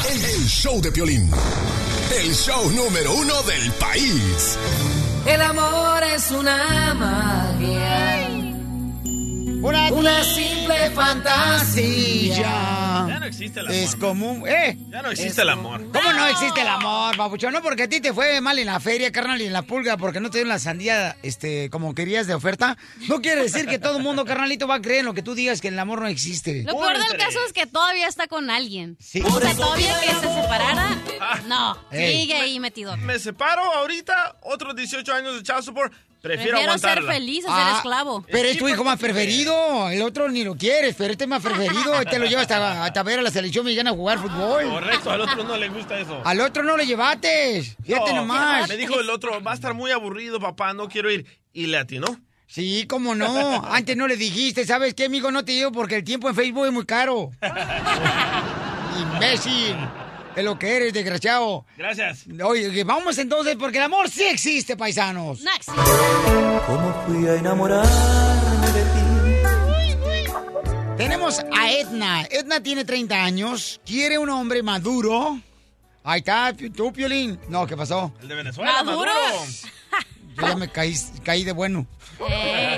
El 0.09 0.47
show 0.49 0.81
de 0.81 0.91
Piolín. 0.91 1.31
El 2.19 2.35
show 2.35 2.71
número 2.73 3.15
uno 3.15 3.43
del 3.45 3.71
país. 3.73 4.59
El 5.27 5.41
amor 5.41 6.03
es 6.15 6.31
una 6.31 6.95
magia. 6.95 8.22
Una, 9.63 9.93
Una 9.93 10.25
simple 10.25 10.91
fantasía. 10.91 12.43
Ya 13.09 13.19
no 13.21 13.27
existe 13.27 13.61
el 13.61 13.67
amor. 13.67 13.79
Es 13.79 13.95
común, 13.95 14.45
¿eh? 14.49 14.77
Ya 14.91 15.03
no 15.03 15.11
existe 15.13 15.43
el 15.43 15.51
amor. 15.51 15.87
¿Cómo 15.93 16.13
no 16.13 16.27
existe 16.27 16.61
el 16.63 16.67
amor, 16.67 17.17
papuchón? 17.17 17.53
No, 17.53 17.63
porque 17.63 17.85
a 17.85 17.89
ti 17.89 18.01
te 18.01 18.13
fue 18.13 18.41
mal 18.41 18.59
en 18.59 18.67
la 18.67 18.81
feria, 18.81 19.13
carnal, 19.13 19.41
y 19.41 19.47
en 19.47 19.53
la 19.53 19.63
pulga, 19.63 19.97
porque 19.97 20.19
no 20.19 20.31
te 20.31 20.39
dieron 20.39 20.49
la 20.49 20.59
sandía, 20.59 21.17
este, 21.23 21.71
como 21.71 21.95
querías 21.95 22.27
de 22.27 22.35
oferta. 22.35 22.77
No 23.09 23.23
quiere 23.23 23.43
decir 23.43 23.67
que 23.67 23.79
todo 23.79 23.99
el 23.99 24.03
mundo, 24.03 24.25
carnalito, 24.25 24.67
va 24.67 24.75
a 24.77 24.83
creer 24.83 25.01
en 25.01 25.07
lo 25.07 25.15
que 25.15 25.23
tú 25.23 25.37
digas 25.37 25.61
que 25.61 25.69
el 25.69 25.79
amor 25.79 26.01
no 26.01 26.09
existe. 26.09 26.65
Lo 26.65 26.77
peor 26.77 26.99
del 26.99 27.17
caso 27.17 27.39
es 27.47 27.53
que 27.53 27.67
todavía 27.67 28.09
está 28.09 28.27
con 28.27 28.51
alguien. 28.51 28.97
Sí. 28.99 29.23
O 29.25 29.41
sea, 29.41 29.55
todavía 29.55 29.95
que 30.01 30.09
se 30.09 30.43
separara, 30.43 30.99
no, 31.47 31.79
Ey. 31.93 32.23
sigue 32.23 32.35
ahí 32.35 32.59
metido. 32.59 32.97
Me 32.97 33.17
separo 33.21 33.63
ahorita, 33.63 34.39
otros 34.43 34.75
18 34.75 35.13
años 35.13 35.37
de 35.37 35.43
child 35.45 35.63
support. 35.63 35.93
Prefiero, 36.23 36.57
Prefiero 36.57 36.79
ser 36.79 37.03
feliz 37.03 37.45
a 37.47 37.49
ser 37.49 37.67
Ah, 37.67 37.75
esclavo. 37.77 38.25
Pero 38.31 38.49
es 38.49 38.57
tu 38.57 38.69
hijo 38.69 38.85
más 38.85 38.97
preferido. 38.99 39.91
El 39.91 40.03
otro 40.03 40.29
ni 40.29 40.45
lo 40.45 40.55
quieres, 40.55 40.95
pero 40.97 41.11
este 41.13 41.25
es 41.25 41.29
más 41.29 41.43
preferido. 41.43 42.01
Este 42.01 42.19
lo 42.21 42.27
llevas 42.27 42.43
hasta, 42.43 42.85
hasta 42.85 43.03
ver 43.03 43.19
a 43.19 43.23
la 43.23 43.31
selección 43.33 43.65
mexicana 43.65 43.91
jugar 43.91 44.21
fútbol. 44.21 44.63
Correcto, 44.71 45.11
al 45.11 45.21
otro 45.23 45.43
no 45.43 45.57
le 45.57 45.69
gusta 45.69 45.99
eso. 45.99 46.23
Al 46.25 46.41
otro 46.41 46.63
no 46.63 46.77
lo 46.77 46.85
llevates. 46.85 47.77
Fíjate 47.85 48.11
No, 48.11 48.17
nomás. 48.21 48.69
Me 48.69 48.77
dijo 48.77 49.01
el 49.01 49.11
otro, 49.11 49.43
va 49.43 49.51
a 49.51 49.55
estar 49.55 49.75
muy 49.75 49.91
aburrido, 49.91 50.39
papá, 50.39 50.73
no 50.75 50.89
quiero 50.89 51.11
ir. 51.11 51.27
Y 51.53 51.67
le 51.67 51.79
atinó. 51.79 52.07
Sí, 52.47 52.87
cómo 52.87 53.15
no. 53.17 53.65
Antes 53.67 53.97
no 53.97 54.07
le 54.07 54.17
dijiste, 54.17 54.65
¿sabes 54.65 54.95
qué, 54.95 55.07
amigo? 55.07 55.33
No 55.33 55.45
te 55.45 55.51
digo 55.53 55.73
porque 55.73 55.97
el 55.97 56.05
tiempo 56.05 56.29
en 56.29 56.37
Facebook 56.37 56.67
es 56.67 56.73
muy 56.73 56.87
caro. 56.87 57.31
Imbécil. 59.01 59.77
Es 60.35 60.45
lo 60.45 60.59
que 60.59 60.77
eres, 60.77 60.93
desgraciado. 60.93 61.67
Gracias. 61.77 62.25
Oye, 62.43 62.85
vamos 62.85 63.19
entonces, 63.19 63.57
porque 63.59 63.79
el 63.79 63.85
amor 63.85 64.09
sí 64.09 64.25
existe, 64.25 64.77
paisanos. 64.77 65.41
Next. 65.43 65.69
¿Cómo 66.67 67.05
fui 67.07 67.27
a 67.29 67.35
enamorarme 67.35 68.67
de 68.73 68.83
ti? 68.83 68.99
Tenemos 70.97 71.39
a 71.41 71.71
Edna. 71.73 72.27
Edna 72.31 72.63
tiene 72.63 72.85
30 72.85 73.15
años, 73.25 73.81
quiere 73.85 74.17
un 74.19 74.31
hombre 74.31 74.63
maduro. 74.63 75.39
Ahí 76.05 76.21
está, 76.21 76.55
tú, 76.75 76.93
Piolín. 76.93 77.39
No, 77.49 77.67
¿qué 77.67 77.77
pasó? 77.77 78.13
El 78.23 78.29
de 78.29 78.35
Venezuela, 78.35 78.83
¿Maduro? 78.83 79.11
Maduro. 79.13 79.47
Yo 80.37 80.47
ya 80.49 80.57
me 80.57 80.69
caí, 80.69 80.95
caí 81.23 81.45
de 81.45 81.53
bueno. 81.53 81.87
Eh, 82.29 82.77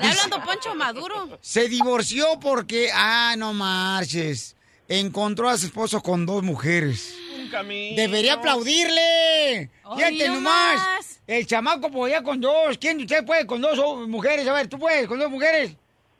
¿Le 0.00 0.08
hablando 0.08 0.42
Poncho 0.44 0.74
Maduro? 0.74 1.38
Se 1.40 1.68
divorció 1.68 2.38
porque, 2.40 2.90
ah, 2.92 3.34
no 3.38 3.54
marches. 3.54 4.54
Encontró 4.88 5.48
a 5.48 5.56
su 5.56 5.66
esposo 5.66 6.02
con 6.02 6.26
dos 6.26 6.42
mujeres. 6.42 7.14
Un 7.40 7.48
camino. 7.48 7.96
Debería 7.96 8.34
aplaudirle. 8.34 9.70
Fíjate 9.96 10.28
no 10.28 10.34
nomás. 10.34 10.76
más. 10.76 11.20
El 11.26 11.46
chamaco 11.46 11.90
podía 11.90 12.22
con 12.22 12.40
dos. 12.40 12.76
¿Quién 12.78 12.98
de 12.98 13.04
ustedes 13.04 13.22
puede 13.24 13.46
con 13.46 13.62
dos 13.62 13.78
oh, 13.82 14.06
mujeres? 14.06 14.46
A 14.46 14.52
ver, 14.52 14.68
¿tú 14.68 14.78
puedes 14.78 15.06
con 15.06 15.18
dos 15.18 15.30
mujeres? 15.30 15.74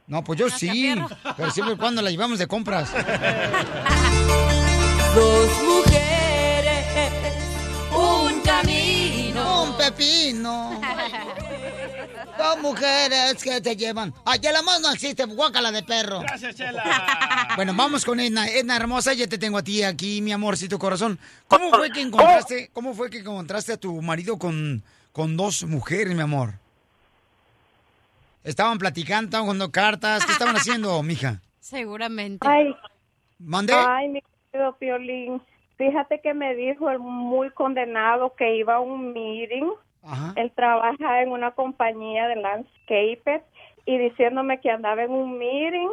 No, 0.07 0.23
pues 0.25 0.39
yo 0.39 0.49
sí. 0.51 0.95
Pero 1.37 1.51
siempre 1.51 1.75
y 1.75 1.79
cuando 1.79 2.03
la 2.03 2.11
llevamos 2.11 2.39
de 2.39 2.47
compras. 2.47 2.91
Dos 5.15 5.49
mujeres, 5.63 6.85
un 7.93 8.41
camino. 8.41 9.63
Un 9.65 9.77
pepino. 9.77 10.81
Dos 12.39 12.59
mujeres 12.61 13.43
que 13.43 13.61
te 13.61 13.77
llevan. 13.77 14.13
Ay, 14.25 14.41
el 14.43 14.57
amor 14.57 14.81
no 14.81 14.91
existe, 14.93 15.25
guácala 15.25 15.71
de 15.71 15.83
perro. 15.83 16.21
Gracias, 16.21 16.57
Chela. 16.57 16.83
Bueno, 17.57 17.73
vamos 17.77 18.05
con 18.05 18.19
Edna. 18.19 18.49
Edna 18.49 18.75
hermosa, 18.77 19.13
ya 19.13 19.29
te 19.29 19.39
tengo 19.39 19.59
a 19.59 19.63
ti 19.63 19.85
aquí, 19.85 20.21
mi 20.21 20.33
amorcito 20.33 20.77
corazón. 20.77 21.21
¿Cómo 21.47 21.71
fue 21.71 21.91
que 21.93 22.01
encontraste, 22.01 22.71
cómo 22.73 22.95
fue 22.95 23.11
que 23.11 23.19
encontraste 23.19 23.75
a 23.75 23.77
tu 23.77 24.03
marido 24.03 24.39
con, 24.39 24.83
con 25.13 25.37
dos 25.37 25.63
mujeres, 25.65 26.13
mi 26.17 26.21
amor? 26.23 26.55
Estaban 28.43 28.79
platicando, 28.79 29.27
estaban 29.27 29.45
jugando 29.45 29.71
cartas. 29.71 30.27
¿Qué 30.27 30.33
estaban 30.33 30.57
haciendo, 30.57 31.01
mija? 31.05 31.41
Seguramente. 31.61 32.45
Ay, 32.49 32.75
¿Mandé? 33.39 33.73
ay, 33.75 34.09
mi 34.09 34.21
querido 34.51 34.77
Piolín. 34.77 35.41
Fíjate 35.79 36.21
que 36.21 36.35
me 36.35 36.57
dijo 36.57 36.91
el 36.91 36.99
muy 36.99 37.51
condenado 37.51 38.35
que 38.37 38.57
iba 38.57 38.75
a 38.77 38.81
un 38.81 39.13
meeting. 39.13 39.71
Él 40.37 40.53
trabaja 40.53 41.23
en 41.23 41.31
una 41.31 41.53
compañía 41.53 42.29
de 42.29 42.37
landscaper 42.37 43.43
y 43.87 43.99
diciéndome 43.99 44.61
que 44.61 44.71
andaba 44.71 45.03
en 45.03 45.13
un 45.13 45.39
meeting 45.39 45.89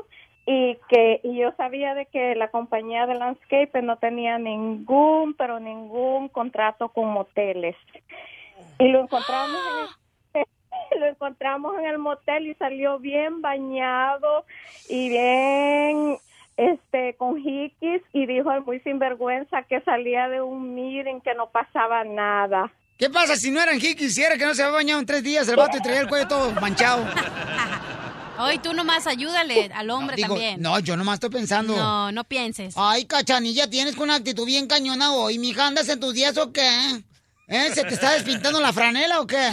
y 0.46 0.78
que 0.90 1.22
y 1.24 1.38
yo 1.38 1.52
sabía 1.54 1.94
de 1.94 2.08
que 2.08 2.36
la 2.36 2.50
compañía 2.50 3.06
de 3.06 3.16
landscaper 3.16 3.84
no 3.84 3.98
tenía 3.98 4.38
ningún, 4.38 5.34
pero 5.36 5.60
ningún 5.60 6.30
contrato 6.30 6.90
con 6.90 7.10
moteles. 7.10 7.76
Y 8.80 8.88
lo 8.88 9.02
encontramos 9.02 9.60
en 10.34 10.42
el, 10.42 10.46
lo 11.00 11.06
encontramos 11.06 11.78
en 11.78 11.86
el 11.86 11.98
motel 11.98 12.48
y 12.48 12.56
salió 12.56 13.00
bien 13.00 13.42
bañado 13.42 14.46
y 14.90 15.10
bien 15.10 16.18
este 16.58 17.16
con 17.16 17.38
jiquis 17.38 18.02
y 18.14 18.26
dijo 18.26 18.52
muy 18.62 18.80
sinvergüenza 18.82 19.64
que 19.64 19.82
salía 19.82 20.28
de 20.28 20.42
un 20.42 20.76
meeting 20.76 21.22
que 21.22 21.34
no 21.34 21.50
pasaba 21.50 22.04
nada. 22.04 22.72
¿Qué 23.02 23.10
pasa 23.10 23.36
si 23.36 23.50
no 23.50 23.60
eran 23.60 23.78
hikis? 23.78 24.14
Si 24.14 24.22
era 24.22 24.38
que 24.38 24.46
no 24.46 24.54
se 24.54 24.62
había 24.62 24.76
bañado 24.76 25.00
en 25.00 25.08
tres 25.08 25.24
días 25.24 25.48
el 25.48 25.56
vato 25.56 25.76
y 25.76 25.82
traía 25.82 26.02
el 26.02 26.08
cuello 26.08 26.28
todo 26.28 26.52
manchado. 26.62 27.04
Hoy 28.38 28.60
tú 28.60 28.74
nomás 28.76 29.08
ayúdale 29.08 29.72
al 29.74 29.90
hombre 29.90 30.16
Digo, 30.18 30.36
también. 30.36 30.62
no, 30.62 30.78
yo 30.78 30.96
nomás 30.96 31.16
estoy 31.16 31.32
pensando. 31.32 31.76
No, 31.76 32.12
no 32.12 32.24
pienses. 32.26 32.76
Ay, 32.78 33.06
cachanilla, 33.06 33.68
tienes 33.68 33.96
con 33.96 34.04
una 34.04 34.16
actitud 34.18 34.46
bien 34.46 34.68
cañona 34.68 35.14
hoy. 35.14 35.40
¿Mija, 35.40 35.66
andas 35.66 35.90
en 35.90 36.00
tus 36.00 36.14
días 36.14 36.38
o 36.38 36.52
qué? 36.54 37.02
¿Eh? 37.48 37.72
¿Se 37.74 37.84
te 37.84 37.96
está 37.96 38.12
despintando 38.12 38.62
la 38.62 38.72
franela 38.72 39.20
o 39.20 39.26
qué? 39.26 39.50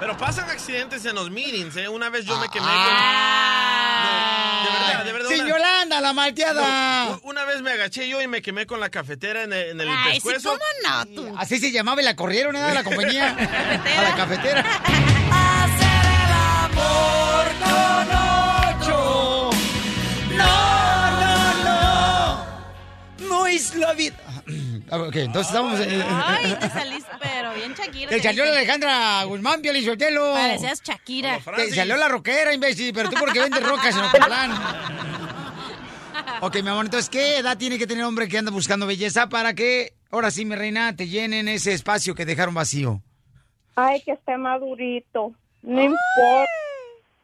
Pero 0.00 0.16
pasan 0.18 0.50
accidentes 0.50 1.02
en 1.06 1.14
los 1.14 1.30
meetings, 1.30 1.76
¿eh? 1.78 1.88
Una 1.88 2.10
vez 2.10 2.26
yo 2.26 2.38
me 2.38 2.48
quemé 2.50 2.66
Ah. 2.68 4.02
con... 4.04 4.55
No, 4.55 4.55
de 5.06 5.12
verdad. 5.12 5.28
Sin 5.30 5.40
una- 5.42 5.48
Yolanda, 5.50 6.00
la 6.00 6.12
malteada. 6.12 7.04
No, 7.06 7.20
una 7.24 7.44
vez 7.44 7.62
me 7.62 7.70
agaché 7.72 8.08
yo 8.08 8.20
y 8.20 8.26
me 8.28 8.42
quemé 8.42 8.66
con 8.66 8.80
la 8.80 8.90
cafetera 8.90 9.44
en 9.44 9.52
el, 9.52 9.70
en 9.70 9.80
el 9.80 9.88
Ay, 9.88 10.14
sí, 10.20 10.20
pescuezo. 10.28 10.50
¿cómo 10.50 10.64
no? 10.84 11.06
Tú. 11.14 11.34
Así 11.38 11.58
se 11.58 11.70
llamaba 11.72 12.00
y 12.02 12.04
la 12.04 12.16
corrieron, 12.16 12.54
¿eh? 12.56 12.74
La 12.74 12.84
compañía. 12.84 13.28
A 13.98 14.02
la 14.02 14.14
cafetera. 14.16 14.64
Ocho. 18.80 19.50
No, 20.36 21.10
no, 21.20 21.64
no. 21.64 23.28
No 23.28 23.46
es 23.46 23.74
la 23.74 23.92
vida. 23.94 24.16
Ah, 24.90 24.98
Ok, 24.98 25.16
entonces 25.16 25.48
estamos. 25.52 25.80
eh, 25.80 26.04
Ay, 26.08 26.56
te 26.60 26.70
saliste, 26.70 27.10
pero 27.20 27.52
bien 27.54 27.74
Shakira. 27.74 28.08
Te 28.10 28.16
te 28.16 28.22
salió 28.22 28.44
la. 28.44 28.52
Alejandra 28.52 29.24
Guzmán, 29.24 29.60
Pio 29.60 29.72
Lizotelo. 29.72 30.32
Parecías 30.34 30.80
Shakira. 30.82 31.40
Te 31.56 31.74
salió 31.74 31.96
la 31.96 32.08
rockera, 32.08 32.54
imbécil, 32.54 32.92
pero 32.94 33.10
tú 33.10 33.16
porque 33.18 33.40
vendes 33.40 33.62
rocas 33.66 33.94
en 33.96 34.04
Ocotlán. 34.04 34.52
Ok, 36.42 36.56
mi 36.62 36.68
amor, 36.68 36.84
entonces, 36.84 37.08
¿qué 37.08 37.38
edad 37.38 37.56
tiene 37.56 37.78
que 37.78 37.86
tener 37.86 38.04
un 38.04 38.08
hombre 38.08 38.28
que 38.28 38.36
anda 38.36 38.50
buscando 38.50 38.86
belleza 38.86 39.28
para 39.28 39.54
que, 39.54 39.94
ahora 40.10 40.30
sí, 40.30 40.44
mi 40.44 40.54
reina, 40.54 40.94
te 40.94 41.08
llenen 41.08 41.48
ese 41.48 41.72
espacio 41.72 42.14
que 42.14 42.26
dejaron 42.26 42.52
vacío? 42.54 43.00
Ay, 43.74 44.02
que 44.02 44.12
esté 44.12 44.36
madurito. 44.36 45.32
No 45.62 45.82
importa. 45.82 46.50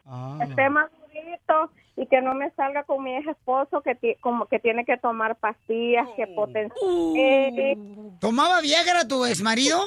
Ah. 0.07 0.39
Esté 0.49 0.69
madurito 0.71 1.71
y 2.03 2.07
que 2.07 2.21
no 2.21 2.35
me 2.35 2.51
salga 2.51 2.83
con 2.83 3.05
mi 3.05 3.17
ex 3.17 3.29
esposo 3.29 3.81
que 3.81 4.17
como 4.21 4.47
que 4.47 4.59
tiene 4.59 4.85
que 4.85 4.97
tomar 4.97 5.37
pastillas, 5.37 6.09
que 6.17 6.27
potencia. 6.27 6.75
Eh, 7.17 7.77
¿Tomaba 8.21 8.61
Viagra 8.61 9.07
tu 9.07 9.25
ex 9.25 9.41
marido? 9.41 9.79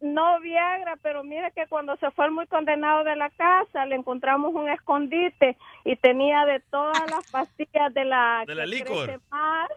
no 0.00 0.40
Viagra, 0.40 0.98
pero 1.02 1.24
mira 1.24 1.50
que 1.52 1.66
cuando 1.68 1.96
se 1.96 2.10
fue 2.10 2.26
el 2.26 2.32
muy 2.32 2.46
condenado 2.48 3.04
de 3.04 3.16
la 3.16 3.30
casa, 3.30 3.86
le 3.86 3.96
encontramos 3.96 4.52
un 4.54 4.68
escondite 4.68 5.56
y 5.84 5.96
tenía 5.96 6.44
de 6.44 6.60
todas 6.70 7.10
las 7.10 7.30
pastillas 7.30 7.94
de 7.94 8.04
la... 8.04 8.44
De 8.46 8.54
la 8.54 8.66
licor. 8.66 9.20
más, 9.30 9.70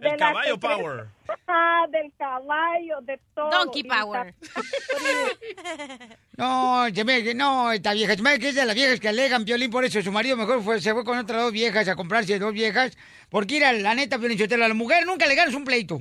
El 0.00 0.16
caballo 0.16 0.58
power. 0.58 1.06
Ah, 1.52 1.86
del 1.90 2.12
caballo, 2.16 3.00
de 3.02 3.20
todo. 3.34 3.50
Donkey 3.50 3.82
Power. 3.84 4.34
No, 6.36 6.86
se 6.94 7.04
me- 7.04 7.22
que 7.22 7.34
no, 7.34 7.70
esta 7.72 7.92
vieja, 7.92 8.14
se 8.14 8.22
me 8.22 8.38
que 8.38 8.48
es 8.48 8.54
de 8.54 8.64
las 8.64 8.74
viejas 8.74 8.98
que 8.98 9.08
alegan, 9.08 9.44
Piolín, 9.44 9.70
por 9.70 9.84
eso 9.84 10.00
su 10.00 10.10
marido 10.10 10.36
mejor 10.36 10.62
fue, 10.62 10.80
se 10.80 10.92
fue 10.94 11.04
con 11.04 11.18
otras 11.18 11.42
dos 11.42 11.52
viejas 11.52 11.86
a 11.88 11.96
comprarse 11.96 12.38
dos 12.38 12.52
viejas, 12.54 12.96
porque 13.28 13.54
mira, 13.54 13.72
la 13.72 13.94
neta, 13.94 14.18
Piolín, 14.18 14.40
a 14.52 14.68
la 14.68 14.74
mujer 14.74 15.04
nunca 15.06 15.26
le 15.26 15.34
ganas 15.34 15.54
un 15.54 15.64
pleito. 15.64 16.00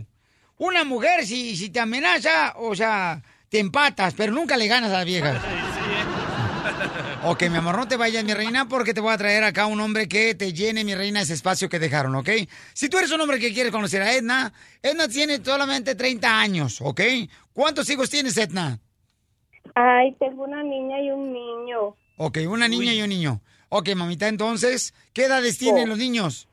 Una 0.58 0.84
mujer, 0.84 1.26
si, 1.26 1.58
si 1.58 1.70
te 1.70 1.80
amenaza, 1.80 2.54
o 2.58 2.76
sea, 2.76 3.22
te 3.50 3.60
empatas, 3.60 4.14
pero 4.14 4.32
nunca 4.32 4.56
le 4.56 4.68
ganas 4.68 4.92
a 4.92 5.00
las 5.00 5.06
viejas. 5.06 5.42
Ok, 7.26 7.44
mi 7.50 7.58
amor, 7.58 7.76
no 7.78 7.88
te 7.88 7.98
vayas, 7.98 8.24
mi 8.24 8.34
reina, 8.34 8.68
porque 8.70 8.94
te 8.94 9.02
voy 9.02 9.12
a 9.14 9.18
traer 9.18 9.44
acá 9.44 9.66
un 9.66 9.80
hombre 9.82 10.08
que 10.08 10.36
te 10.36 10.54
llene, 10.54 10.86
mi 10.86 10.96
reina, 10.96 11.22
ese 11.22 11.34
espacio 11.34 11.68
que 11.68 11.78
dejaron, 11.78 12.16
¿ok? 12.16 12.30
Si 12.74 12.88
tú 12.90 12.98
eres 12.98 13.12
un 13.12 13.20
hombre 13.20 13.40
que 13.40 13.54
quiere 13.54 13.72
conocer 13.72 14.02
a 14.02 14.14
Edna, 14.14 14.54
Edna 14.82 15.08
tiene 15.10 15.44
solamente 15.44 15.96
30 15.96 16.40
años, 16.40 16.80
¿ok? 16.82 17.02
¿Cuántos 17.54 17.90
hijos 17.90 18.10
tienes, 18.10 18.38
Edna? 18.38 18.80
Ay, 19.76 20.14
tengo 20.18 20.44
una 20.44 20.64
niña 20.64 21.02
y 21.02 21.12
un 21.12 21.34
niño. 21.34 21.96
Ok, 22.18 22.38
una 22.48 22.68
niña 22.70 22.94
y 22.94 23.02
un 23.02 23.10
niño. 23.10 23.42
Ok, 23.68 23.90
mamita, 23.96 24.28
entonces, 24.30 24.94
¿qué 25.14 25.26
edades 25.26 25.58
tienen 25.58 25.84
Oh. 25.84 25.88
los 25.88 25.98
niños? 25.98 26.48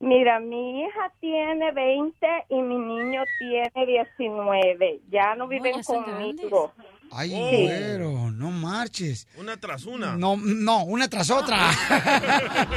Mira, 0.00 0.38
mi 0.38 0.82
hija 0.82 1.12
tiene 1.20 1.72
20 1.72 2.26
y 2.50 2.54
mi 2.54 2.76
niño 2.78 3.22
tiene 3.40 3.86
19. 3.86 5.00
Ya 5.10 5.34
no 5.34 5.48
viven 5.48 5.74
ya 5.74 5.82
conmigo. 5.82 6.72
Ay, 7.10 7.32
Oh. 7.34 7.50
güero, 7.62 8.30
no 8.30 8.50
marches. 8.50 9.26
Una 9.36 9.56
tras 9.56 9.84
una. 9.86 10.14
No, 10.16 10.36
no, 10.36 10.84
una 10.84 11.08
tras 11.08 11.30
otra. 11.30 11.70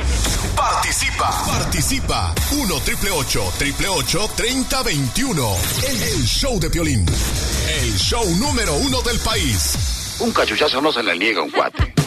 Participa, 0.55 1.29
participa. 1.47 2.33
1 2.51 2.79
triple 2.81 3.09
8 3.11 3.53
triple 3.57 3.87
8 3.87 4.29
30 4.35 4.83
21. 4.83 5.55
El, 5.87 6.01
el 6.03 6.23
show 6.25 6.59
de 6.59 6.69
Piolín. 6.69 7.05
El 7.81 7.93
show 7.97 8.23
número 8.37 8.75
uno 8.77 9.01
del 9.01 9.19
país. 9.19 10.17
Un 10.19 10.31
cachuchazo 10.31 10.81
no 10.81 10.91
se 10.91 11.01
le 11.03 11.17
niega 11.17 11.41
a 11.41 11.43
un 11.43 11.51
cuate. 11.51 11.93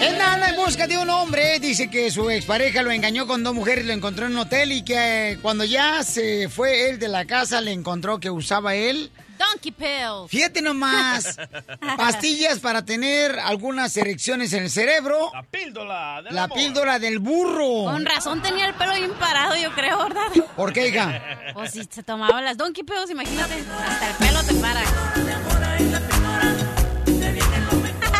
Edna 0.00 0.34
anda 0.34 0.50
en 0.50 0.56
busca 0.56 0.86
de 0.86 0.98
un 0.98 1.10
hombre. 1.10 1.58
Dice 1.58 1.90
que 1.90 2.10
su 2.10 2.28
expareja 2.30 2.82
lo 2.82 2.90
engañó 2.90 3.26
con 3.26 3.42
dos 3.42 3.54
mujeres, 3.54 3.84
lo 3.86 3.92
encontró 3.92 4.26
en 4.26 4.32
un 4.32 4.38
hotel 4.38 4.72
y 4.72 4.82
que 4.82 5.32
eh, 5.32 5.38
cuando 5.42 5.64
ya 5.64 6.02
se 6.04 6.48
fue 6.48 6.90
él 6.90 6.98
de 6.98 7.08
la 7.08 7.24
casa 7.26 7.60
le 7.60 7.72
encontró 7.72 8.20
que 8.20 8.30
usaba 8.30 8.74
él. 8.74 9.10
Donkey 9.40 9.72
Pills. 9.72 10.28
Fíjate 10.30 10.60
nomás, 10.62 11.36
pastillas 11.96 12.58
para 12.60 12.84
tener 12.84 13.38
algunas 13.40 13.96
erecciones 13.96 14.52
en 14.52 14.64
el 14.64 14.70
cerebro. 14.70 15.30
La 15.32 15.42
píldora. 15.42 16.22
del 16.22 16.34
La 16.34 16.44
amor. 16.44 16.58
píldora 16.58 16.98
del 16.98 17.18
burro. 17.18 17.84
Con 17.90 18.04
razón 18.04 18.42
tenía 18.42 18.66
el 18.66 18.74
pelo 18.74 18.94
bien 18.94 19.12
parado, 19.14 19.56
yo 19.56 19.72
creo, 19.72 19.98
¿verdad? 19.98 20.26
¿Por 20.56 20.72
qué, 20.72 20.88
hija? 20.88 21.22
O 21.54 21.66
si 21.66 21.84
se 21.84 22.02
tomaba 22.02 22.40
las 22.42 22.56
Donkey 22.56 22.84
Pills, 22.84 23.10
imagínate, 23.10 23.54
hasta 23.86 24.10
el 24.10 24.14
pelo 24.16 24.42
te 24.44 24.54
para. 24.54 24.82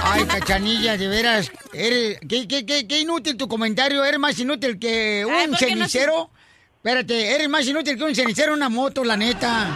Ay, 0.02 0.24
cachanilla, 0.24 0.96
de 0.96 1.06
veras. 1.08 1.52
Eres, 1.72 2.18
qué, 2.28 2.48
qué, 2.48 2.66
qué, 2.66 2.86
qué 2.88 3.00
inútil 3.00 3.36
tu 3.36 3.46
comentario. 3.46 4.04
Eres 4.04 4.18
más 4.18 4.38
inútil 4.38 4.78
que 4.78 5.24
un 5.26 5.32
Ay, 5.34 5.48
¿por 5.48 5.58
qué 5.58 5.66
no 5.66 5.76
cenicero. 5.88 6.30
Espérate, 6.76 7.34
eres 7.34 7.48
más 7.48 7.66
inútil 7.66 7.96
que 7.96 8.04
un 8.04 8.14
cenicero 8.14 8.52
en 8.52 8.56
una 8.56 8.68
moto, 8.70 9.04
la 9.04 9.16
neta. 9.16 9.68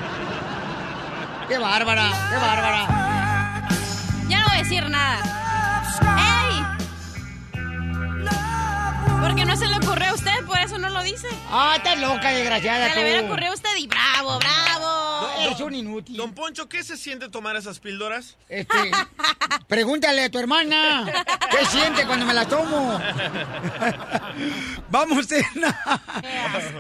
Qué 1.49 1.59
bárbara, 1.59 2.11
qué 2.31 2.37
bárbara. 2.37 2.87
Ya 4.29 4.41
no 4.41 4.47
voy 4.49 4.57
a 4.57 4.63
decir 4.63 4.89
nada. 4.89 5.19
¡Ey! 6.19 6.63
Porque 9.21 9.45
no 9.45 9.57
se 9.57 9.67
le 9.67 9.77
ocurrió 9.77 10.09
a 10.11 10.15
usted, 10.15 10.45
por 10.47 10.59
eso 10.59 10.79
no 10.79 10.89
lo 10.89 11.03
dice. 11.03 11.29
Ah, 11.51 11.75
estás 11.77 11.99
loca, 11.99 12.31
desgraciada. 12.31 12.89
Se 12.89 12.95
tú. 12.95 13.01
le 13.01 13.05
hubiera 13.05 13.27
ocurrido 13.27 13.53
a 13.53 13.55
usted 13.55 13.77
y 13.79 13.87
Eres 15.45 15.61
un 15.61 15.75
inútil. 15.75 16.17
Don 16.17 16.35
Poncho, 16.35 16.69
¿qué 16.69 16.83
se 16.83 16.97
siente 16.97 17.29
tomar 17.29 17.57
esas 17.57 17.79
píldoras? 17.81 18.37
Este, 18.49 18.91
pregúntale 19.69 20.25
a 20.25 20.31
tu 20.31 20.39
hermana. 20.39 21.05
¿Qué 21.51 21.67
siente 21.67 22.07
cuando 22.07 22.27
me 22.27 22.35
la 22.35 22.47
tomo? 22.47 23.01
Vamos, 24.91 25.31
Edna. 25.31 26.03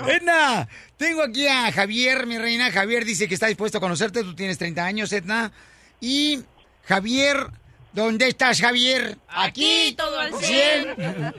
Edna, 0.08 0.68
tengo 0.96 1.22
aquí 1.22 1.46
a 1.46 1.72
Javier, 1.72 2.26
mi 2.26 2.38
reina. 2.38 2.70
Javier 2.70 3.04
dice 3.04 3.28
que 3.28 3.34
está 3.34 3.46
dispuesto 3.46 3.78
a 3.78 3.80
conocerte. 3.80 4.22
Tú 4.22 4.34
tienes 4.34 4.58
30 4.58 4.84
años, 4.84 5.12
Edna. 5.12 5.52
Y 6.00 6.40
Javier, 6.86 7.46
¿dónde 7.92 8.28
estás, 8.28 8.60
Javier? 8.60 9.18
Aquí, 9.28 9.94
todo 9.96 10.18
al 10.18 10.34
Cien. 10.34 10.94
cien. 10.96 11.34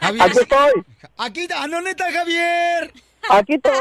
Javier. 0.00 0.22
Aquí 0.22 0.38
estoy, 0.40 0.72
Aquí, 1.16 1.48
¿a 1.54 1.66
dónde 1.68 1.90
está 1.90 2.12
Javier? 2.12 2.92
Aquí 3.30 3.54
estoy. 3.54 3.72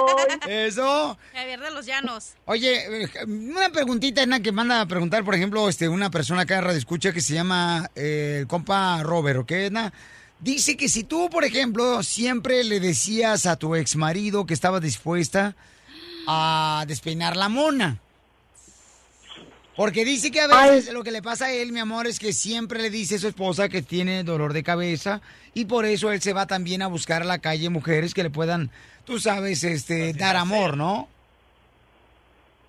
Eso. 0.47 1.17
Javier 1.33 1.59
de 1.59 1.71
los 1.71 1.85
Llanos. 1.85 2.33
Oye, 2.45 3.03
eh, 3.03 3.09
una 3.25 3.69
preguntita, 3.69 4.21
Edna, 4.21 4.39
que 4.41 4.51
manda 4.51 4.81
a 4.81 4.85
preguntar, 4.85 5.23
por 5.23 5.35
ejemplo, 5.35 5.67
este, 5.69 5.89
una 5.89 6.09
persona 6.09 6.41
acá 6.41 6.57
en 6.57 6.63
Radio 6.63 6.77
Escucha 6.77 7.13
que 7.13 7.21
se 7.21 7.33
llama 7.33 7.89
eh, 7.95 8.39
el 8.41 8.47
compa 8.47 9.01
Robert, 9.03 9.39
¿ok, 9.39 9.51
Edna? 9.51 9.93
Dice 10.39 10.77
que 10.77 10.87
si 10.87 11.03
tú, 11.03 11.29
por 11.29 11.43
ejemplo, 11.43 12.03
siempre 12.03 12.63
le 12.63 12.79
decías 12.79 13.45
a 13.45 13.55
tu 13.55 13.75
ex 13.75 13.95
marido 13.95 14.45
que 14.45 14.53
estaba 14.53 14.79
dispuesta 14.79 15.55
a 16.27 16.85
despeinar 16.87 17.35
la 17.35 17.49
mona. 17.49 17.99
Porque 19.77 20.03
dice 20.05 20.31
que 20.31 20.41
a 20.41 20.47
veces 20.47 20.91
lo 20.91 21.03
que 21.03 21.11
le 21.11 21.21
pasa 21.21 21.45
a 21.45 21.51
él, 21.51 21.71
mi 21.71 21.79
amor, 21.79 22.07
es 22.07 22.17
que 22.17 22.33
siempre 22.33 22.81
le 22.81 22.89
dice 22.89 23.15
a 23.15 23.19
su 23.19 23.27
esposa 23.27 23.69
que 23.69 23.83
tiene 23.83 24.23
dolor 24.23 24.53
de 24.53 24.63
cabeza 24.63 25.21
y 25.53 25.65
por 25.65 25.85
eso 25.85 26.11
él 26.11 26.19
se 26.19 26.33
va 26.33 26.47
también 26.47 26.81
a 26.81 26.87
buscar 26.87 27.21
a 27.21 27.25
la 27.25 27.37
calle 27.37 27.69
mujeres 27.69 28.15
que 28.15 28.23
le 28.23 28.31
puedan, 28.31 28.71
tú 29.07 29.19
sabes, 29.19 29.63
este, 29.63 30.13
dar 30.13 30.35
amor, 30.35 30.75
¿no? 30.75 31.07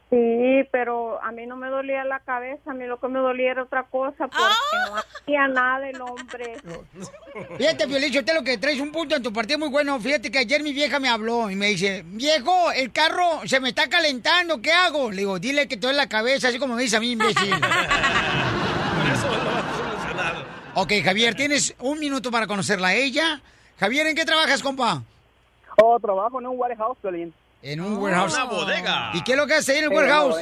Sí, 0.09 0.67
pero 0.73 1.23
a 1.23 1.33
mí 1.33 1.45
no 1.45 1.57
me 1.57 1.69
dolía 1.69 2.03
la 2.05 2.21
cabeza, 2.21 2.71
a 2.71 2.75
mí 2.75 2.87
lo 2.87 2.99
que 2.99 3.09
me 3.09 3.19
dolía 3.19 3.51
era 3.51 3.65
otra 3.65 3.83
cosa, 3.83 4.27
porque 4.27 4.43
no 4.89 4.97
hacía 4.97 5.49
nada 5.49 5.91
el 5.91 6.01
hombre. 6.01 6.57
Fíjate, 7.59 7.85
Violicho, 7.87 8.21
usted 8.21 8.33
lo 8.35 8.43
que 8.43 8.57
traes 8.57 8.81
un 8.81 8.91
punto 8.91 9.17
en 9.17 9.23
tu 9.23 9.35
partido 9.35 9.59
muy 9.59 9.69
bueno. 9.69 10.01
Fíjate 10.01 10.31
que 10.31 10.39
ayer 10.39 10.63
mi 10.63 10.73
vieja 10.73 10.99
me 10.99 11.11
habló 11.11 11.51
y 11.51 11.57
me 11.57 11.67
dice, 11.67 12.05
viejo, 12.07 12.73
el 12.73 12.91
carro 12.91 13.43
se 13.45 13.61
me 13.61 13.69
está 13.69 13.89
calentando, 13.91 14.63
¿qué 14.63 14.73
hago? 14.73 15.11
Le 15.11 15.19
digo, 15.19 15.39
dile 15.39 15.69
que 15.69 15.77
te 15.77 15.83
duele 15.83 15.99
la 15.99 16.09
cabeza, 16.09 16.49
así 16.49 16.59
como 16.59 16.75
me 16.75 16.83
dice 16.83 16.97
a 16.97 17.01
mí, 17.01 17.11
imbécil. 17.11 17.51
Por 17.51 19.13
eso 19.13 19.29
lo 19.29 19.45
vas 19.45 19.65
a 19.65 19.77
solucionar. 19.77 20.47
ok, 20.75 20.93
Javier, 21.05 21.35
tienes 21.35 21.75
un 21.81 21.99
minuto 21.99 22.31
para 22.31 22.47
conocerla 22.47 22.89
a 22.89 22.95
ella. 22.95 23.43
Javier, 23.79 24.07
¿en 24.07 24.17
qué 24.17 24.25
trabajas, 24.25 24.63
compa? 24.63 25.03
Oh, 25.81 25.99
trabajo 26.01 26.41
en 26.41 26.47
un 26.49 26.59
warehouse, 26.59 26.99
Piolín. 27.01 27.33
En 27.63 27.81
un 27.81 27.97
warehouse. 27.99 28.35
Una 28.35 28.45
bodega. 28.45 29.11
¿Y 29.15 29.23
qué 29.23 29.33
es 29.33 29.39
lo 29.39 29.47
que 29.47 29.55
hace 29.55 29.73
ahí 29.73 29.79
en 29.79 29.85
el 29.85 29.91
warehouse? 29.91 30.37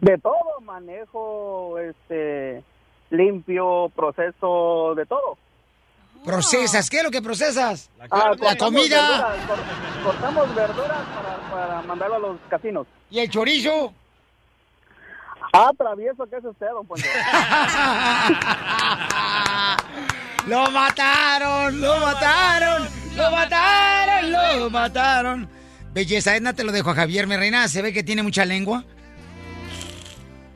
De 0.00 0.18
todo, 0.18 0.60
manejo, 0.62 1.78
este, 1.78 2.64
limpio, 3.10 3.90
proceso, 3.94 4.94
de 4.96 5.06
todo. 5.06 5.36
¿Procesas? 6.24 6.88
¿Qué 6.88 6.98
es 6.98 7.04
lo 7.04 7.10
que 7.10 7.20
procesas? 7.20 7.90
Ah, 8.10 8.32
La 8.40 8.56
comida. 8.56 9.28
verduras, 9.28 9.38
cortamos 10.02 10.54
verduras 10.54 11.02
para, 11.14 11.36
para 11.50 11.82
mandarlo 11.82 12.16
a 12.16 12.18
los 12.18 12.38
casinos. 12.48 12.86
¿Y 13.10 13.18
el 13.20 13.28
chorizo? 13.28 13.92
Ah, 15.52 15.70
travieso, 15.76 16.26
¿qué 16.30 16.36
es 16.36 16.44
usted, 16.44 16.66
don 16.70 16.86
Poncho? 16.86 17.06
¡Lo 20.46 20.70
mataron! 20.70 21.80
¡Lo 21.80 21.98
mataron! 22.00 22.88
¡Lo 23.16 23.30
mataron! 23.30 24.32
¡Lo 24.60 24.70
mataron! 24.70 25.48
Belleza, 25.92 26.36
Edna, 26.36 26.52
te 26.52 26.64
lo 26.64 26.72
dejo 26.72 26.90
a 26.90 26.94
Javier, 26.94 27.26
mi 27.26 27.36
reina. 27.36 27.66
¿Se 27.68 27.80
ve 27.82 27.92
que 27.92 28.02
tiene 28.02 28.22
mucha 28.22 28.44
lengua? 28.44 28.84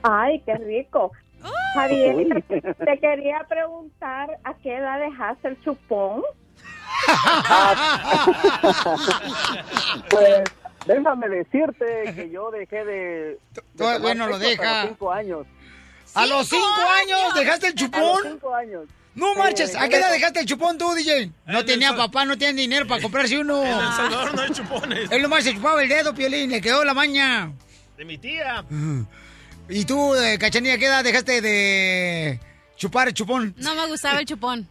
Ay, 0.03 0.43
qué 0.45 0.55
rico. 0.57 1.13
Javier, 1.75 2.45
te 2.49 2.99
quería 3.01 3.45
preguntar 3.49 4.29
a 4.45 4.55
qué 4.55 4.77
edad 4.77 4.99
dejaste 5.01 5.49
el 5.49 5.61
chupón. 5.63 6.23
Pues, 10.11 10.43
déjame 10.87 11.29
decirte 11.29 12.13
que 12.15 12.31
yo 12.31 12.51
dejé 12.51 12.85
de... 12.85 12.95
de 12.95 13.39
Todavía 13.77 13.99
tomar 14.01 14.17
no 14.17 14.27
lo 14.29 14.39
deja. 14.39 14.81
los 14.81 14.89
cinco 14.89 15.13
años. 15.13 15.47
¿A 16.15 16.27
los 16.27 16.49
cinco 16.49 16.65
años 17.03 17.35
dejaste 17.35 17.67
el 17.69 17.73
A 17.73 17.77
los 17.77 17.85
chupón? 17.91 18.21
cinco 18.25 18.55
años. 18.55 18.83
No 19.19 19.35
marches, 19.35 19.75
¿a 19.75 19.89
qué 19.89 19.97
edad 19.97 20.09
de- 20.09 20.15
dejaste 20.15 20.41
el 20.41 20.47
chupón 20.47 20.79
tú, 20.79 20.95
DJ? 20.95 21.33
No 21.47 21.65
tenía 21.65 21.95
papá, 21.97 22.25
no 22.25 22.39
tenía 22.39 22.63
dinero 22.63 22.87
para 22.87 23.03
comprarse 23.03 23.37
uno. 23.39 23.65
En 23.65 23.71
El 23.73 23.93
Salvador 23.93 24.35
no 24.35 24.43
hay 24.43 24.51
chupones. 24.51 25.09
Él 25.11 25.23
nomás 25.23 25.43
se 25.45 25.55
chupaba 25.55 25.83
el 25.83 25.89
dedo, 25.89 26.15
Piolín, 26.15 26.51
le 26.51 26.61
quedó 26.61 26.85
la 26.85 26.95
maña. 26.95 27.51
De 27.97 28.05
mi 28.05 28.17
tía. 28.17 28.65
¿Y 29.69 29.85
tú, 29.85 30.15
eh, 30.15 30.39
Cachanilla, 30.39 30.79
qué 30.79 30.87
edad 30.87 31.03
dejaste 31.03 31.41
de 31.41 32.39
chupar 32.77 33.09
el 33.09 33.15
chupón? 33.15 33.55
No 33.59 33.75
me 33.75 33.87
gustaba 33.89 34.21
el 34.21 34.25
chupón. 34.27 34.69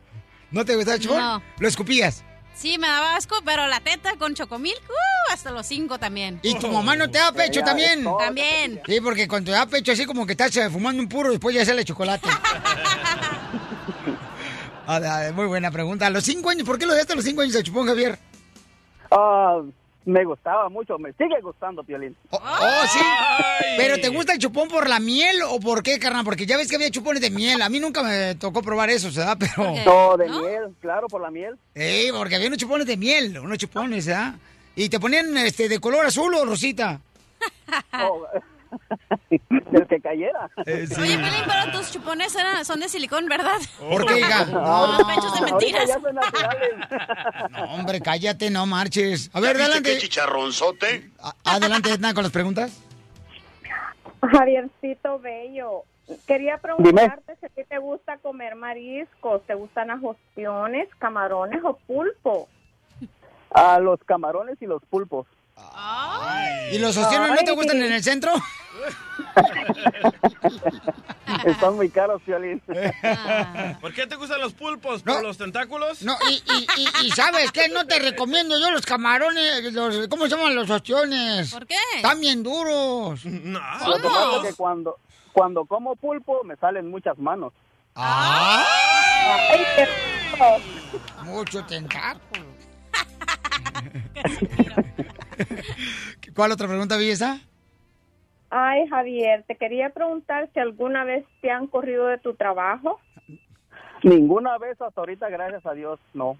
¿No 0.49 0.63
te 0.63 0.75
gustaba 0.75 0.95
el 0.95 1.01
chupón? 1.03 1.19
No. 1.19 1.43
¿Lo 1.59 1.67
escupías? 1.67 2.23
Sí, 2.55 2.77
me 2.79 2.87
daba 2.87 3.17
asco, 3.17 3.35
pero 3.45 3.67
la 3.67 3.81
teta 3.81 4.15
con 4.17 4.33
chocomilk, 4.33 4.81
uh, 4.89 5.33
hasta 5.33 5.51
los 5.51 5.67
cinco 5.67 5.99
también. 5.99 6.39
¿Y 6.41 6.55
tu 6.55 6.69
mamá 6.69 6.95
no 6.95 7.07
te 7.11 7.19
da 7.19 7.31
pecho 7.33 7.61
también? 7.61 8.03
También. 8.17 8.81
Sí, 8.87 8.99
porque 9.01 9.27
cuando 9.27 9.51
te 9.51 9.57
da 9.57 9.65
pecho 9.67 9.91
así 9.91 10.05
como 10.05 10.25
que 10.25 10.31
estás 10.31 10.55
eh, 10.57 10.69
fumando 10.69 11.03
un 11.03 11.09
puro, 11.09 11.29
después 11.29 11.53
ya 11.53 11.65
sale 11.65 11.83
chocolate. 11.83 12.29
Ah, 14.87 15.31
muy 15.33 15.47
buena 15.47 15.69
pregunta. 15.69 16.07
A 16.07 16.09
los 16.09 16.23
cinco 16.23 16.49
años, 16.49 16.65
¿por 16.65 16.79
qué 16.79 16.85
lo 16.85 16.93
dejaste 16.93 17.13
a 17.13 17.15
los 17.17 17.25
cinco 17.25 17.41
años 17.41 17.53
el 17.55 17.63
chupón, 17.63 17.87
Javier? 17.87 18.17
Ah, 19.11 19.61
me 20.05 20.23
gustaba 20.23 20.69
mucho, 20.69 20.97
me 20.97 21.11
sigue 21.11 21.41
gustando, 21.41 21.83
Piolín. 21.83 22.15
Oh, 22.29 22.39
oh, 22.41 22.87
sí. 22.87 22.99
¿Pero 23.75 23.99
te 23.99 24.07
gusta 24.07 24.31
el 24.31 24.39
chupón 24.39 24.69
por 24.69 24.87
la 24.87 25.01
miel 25.01 25.41
o 25.49 25.59
por 25.59 25.83
qué, 25.83 25.99
carnal? 25.99 26.23
Porque 26.23 26.45
ya 26.45 26.55
ves 26.55 26.69
que 26.69 26.77
había 26.77 26.89
chupones 26.89 27.21
de 27.21 27.29
miel. 27.29 27.61
A 27.61 27.67
mí 27.67 27.81
nunca 27.81 28.01
me 28.01 28.35
tocó 28.35 28.61
probar 28.61 28.89
eso, 28.89 29.09
¿verdad? 29.13 29.37
Pero... 29.39 29.71
Ok. 29.73 29.79
No, 29.85 30.15
de 30.15 30.27
¿No? 30.29 30.41
miel, 30.41 30.75
claro, 30.79 31.07
por 31.07 31.21
la 31.21 31.29
miel. 31.29 31.57
Sí, 31.75 32.07
porque 32.13 32.35
había 32.35 32.47
unos 32.47 32.59
chupones 32.59 32.87
de 32.87 32.95
miel, 32.95 33.37
unos 33.39 33.57
chupones, 33.57 34.05
¿verdad? 34.05 34.35
Y 34.77 34.87
te 34.87 34.99
ponían 35.01 35.35
este 35.37 35.67
de 35.67 35.79
color 35.79 36.05
azul 36.05 36.33
o 36.33 36.45
rosita. 36.45 37.01
Oh, 37.93 38.25
del 39.29 39.87
que 39.87 39.99
cayera. 40.01 40.49
Eh, 40.65 40.87
Oye, 40.99 41.17
Pelín, 41.17 41.43
pero 41.45 41.71
tus 41.77 41.91
chupones 41.91 42.35
eran, 42.35 42.63
son 42.65 42.79
de 42.79 42.89
silicón, 42.89 43.27
¿verdad? 43.27 43.57
¿Por 43.79 44.05
qué, 44.05 44.19
hija? 44.19 44.45
No, 44.51 44.97
pechos 45.07 45.33
de 45.39 45.41
mentiras. 45.51 45.87
ya 45.87 45.99
son 45.99 46.15
naturales. 46.15 46.69
No, 47.51 47.63
hombre, 47.73 48.01
cállate, 48.01 48.49
no 48.49 48.65
marches. 48.65 49.29
A 49.33 49.39
ver, 49.39 49.51
¿Viste 49.55 49.63
adelante. 49.63 49.93
qué 49.93 49.97
chicharronzote? 49.99 51.09
Adelante, 51.45 51.91
Edna, 51.91 52.13
con 52.13 52.23
las 52.23 52.31
preguntas. 52.31 52.81
Javiercito 54.21 55.19
Bello, 55.19 55.83
quería 56.25 56.57
preguntarte 56.57 57.35
si 57.39 57.45
a 57.45 57.49
ti 57.49 57.61
te 57.69 57.77
gusta 57.77 58.17
comer 58.17 58.55
mariscos, 58.55 59.45
¿te 59.45 59.53
gustan 59.53 59.89
las 59.89 59.99
ostiones, 60.03 60.87
camarones 60.97 61.61
o 61.63 61.77
pulpo? 61.85 62.47
A 63.51 63.79
los 63.79 63.99
camarones 64.05 64.57
y 64.61 64.65
los 64.65 64.83
pulpos. 64.85 65.27
¿Y 66.71 66.77
los 66.79 66.95
ostiones 66.97 67.29
no 67.29 67.37
te 67.37 67.51
gustan 67.51 67.77
en 67.81 67.93
el 67.93 68.03
centro? 68.03 68.31
Están 71.45 71.75
muy 71.75 71.89
caros, 71.89 72.21
Piolín. 72.23 72.61
Ah. 73.03 73.75
¿Por 73.81 73.93
qué 73.93 74.07
te 74.07 74.15
gustan 74.15 74.39
los 74.39 74.53
pulpos? 74.53 75.05
No. 75.05 75.13
¿Por 75.13 75.23
los 75.23 75.37
tentáculos? 75.37 76.01
No, 76.03 76.15
y, 76.29 76.35
y, 76.35 76.67
y, 76.77 77.07
y 77.07 77.11
¿sabes 77.11 77.51
qué? 77.51 77.67
No 77.69 77.85
te 77.85 77.99
recomiendo 77.99 78.59
yo 78.59 78.71
los 78.71 78.85
camarones, 78.85 79.73
los, 79.73 80.07
¿cómo 80.07 80.25
se 80.25 80.35
llaman 80.35 80.55
los 80.55 80.69
ostiones? 80.69 81.51
¿Por 81.51 81.67
qué? 81.67 81.75
Están 81.95 82.19
bien 82.19 82.43
duros. 82.43 83.25
No. 83.25 83.59
Lo 83.87 83.95
que 83.97 84.03
pasa 84.03 84.37
es 84.37 84.43
que 84.49 84.53
cuando, 84.55 84.97
cuando 85.33 85.65
como 85.65 85.95
pulpo 85.95 86.43
me 86.43 86.55
salen 86.55 86.89
muchas 86.89 87.17
manos. 87.17 87.53
¡Ah! 87.95 88.65
Ay, 89.51 89.65
qué. 89.75 89.87
Mucho 91.23 91.63
tentáculo. 91.65 92.45
¿Cuál 96.35 96.51
otra 96.51 96.67
pregunta, 96.67 96.97
belleza? 96.97 97.39
Ay, 98.49 98.87
Javier, 98.87 99.43
te 99.47 99.55
quería 99.55 99.89
preguntar 99.89 100.49
si 100.53 100.59
alguna 100.59 101.03
vez 101.03 101.25
te 101.41 101.51
han 101.51 101.67
corrido 101.67 102.07
de 102.07 102.17
tu 102.17 102.33
trabajo. 102.35 102.99
Ninguna 104.03 104.57
vez 104.57 104.79
hasta 104.81 105.01
ahorita, 105.01 105.29
gracias 105.29 105.65
a 105.65 105.73
Dios, 105.73 105.99
no. 106.13 106.37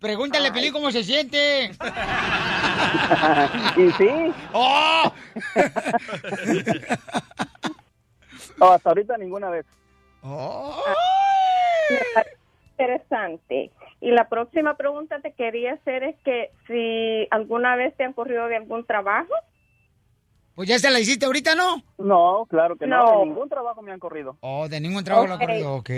Pregúntale, 0.00 0.50
Pelín, 0.52 0.72
cómo 0.72 0.90
se 0.90 1.04
siente. 1.04 1.70
y 3.76 3.90
sí, 3.92 4.34
¡Oh! 4.52 5.12
no, 8.58 8.72
hasta 8.72 8.90
ahorita 8.90 9.16
ninguna 9.16 9.50
vez. 9.50 9.64
¡Oh! 10.22 10.82
Interesante. 12.72 13.70
Y 14.00 14.10
la 14.10 14.28
próxima 14.28 14.76
pregunta 14.76 15.20
te 15.20 15.32
quería 15.32 15.74
hacer 15.74 16.02
es 16.02 16.16
que 16.24 16.50
si 16.66 17.28
alguna 17.30 17.76
vez 17.76 17.96
te 17.96 18.04
han 18.04 18.12
corrido 18.12 18.48
de 18.48 18.56
algún 18.56 18.84
trabajo. 18.84 19.32
Pues 20.56 20.68
ya 20.68 20.78
se 20.78 20.90
la 20.90 20.98
hiciste 20.98 21.26
ahorita, 21.26 21.54
¿no? 21.54 21.82
No, 21.98 22.46
claro 22.50 22.74
que 22.76 22.86
no. 22.86 23.04
No. 23.04 23.20
De 23.20 23.26
ningún 23.26 23.48
trabajo 23.48 23.82
me 23.82 23.92
han 23.92 24.00
corrido. 24.00 24.36
Oh, 24.40 24.68
de 24.68 24.80
ningún 24.80 25.04
trabajo 25.04 25.26
lo 25.28 25.34
ha 25.34 25.36
Ok. 25.36 25.42
corrido, 25.42 25.74
ok. 25.76 25.90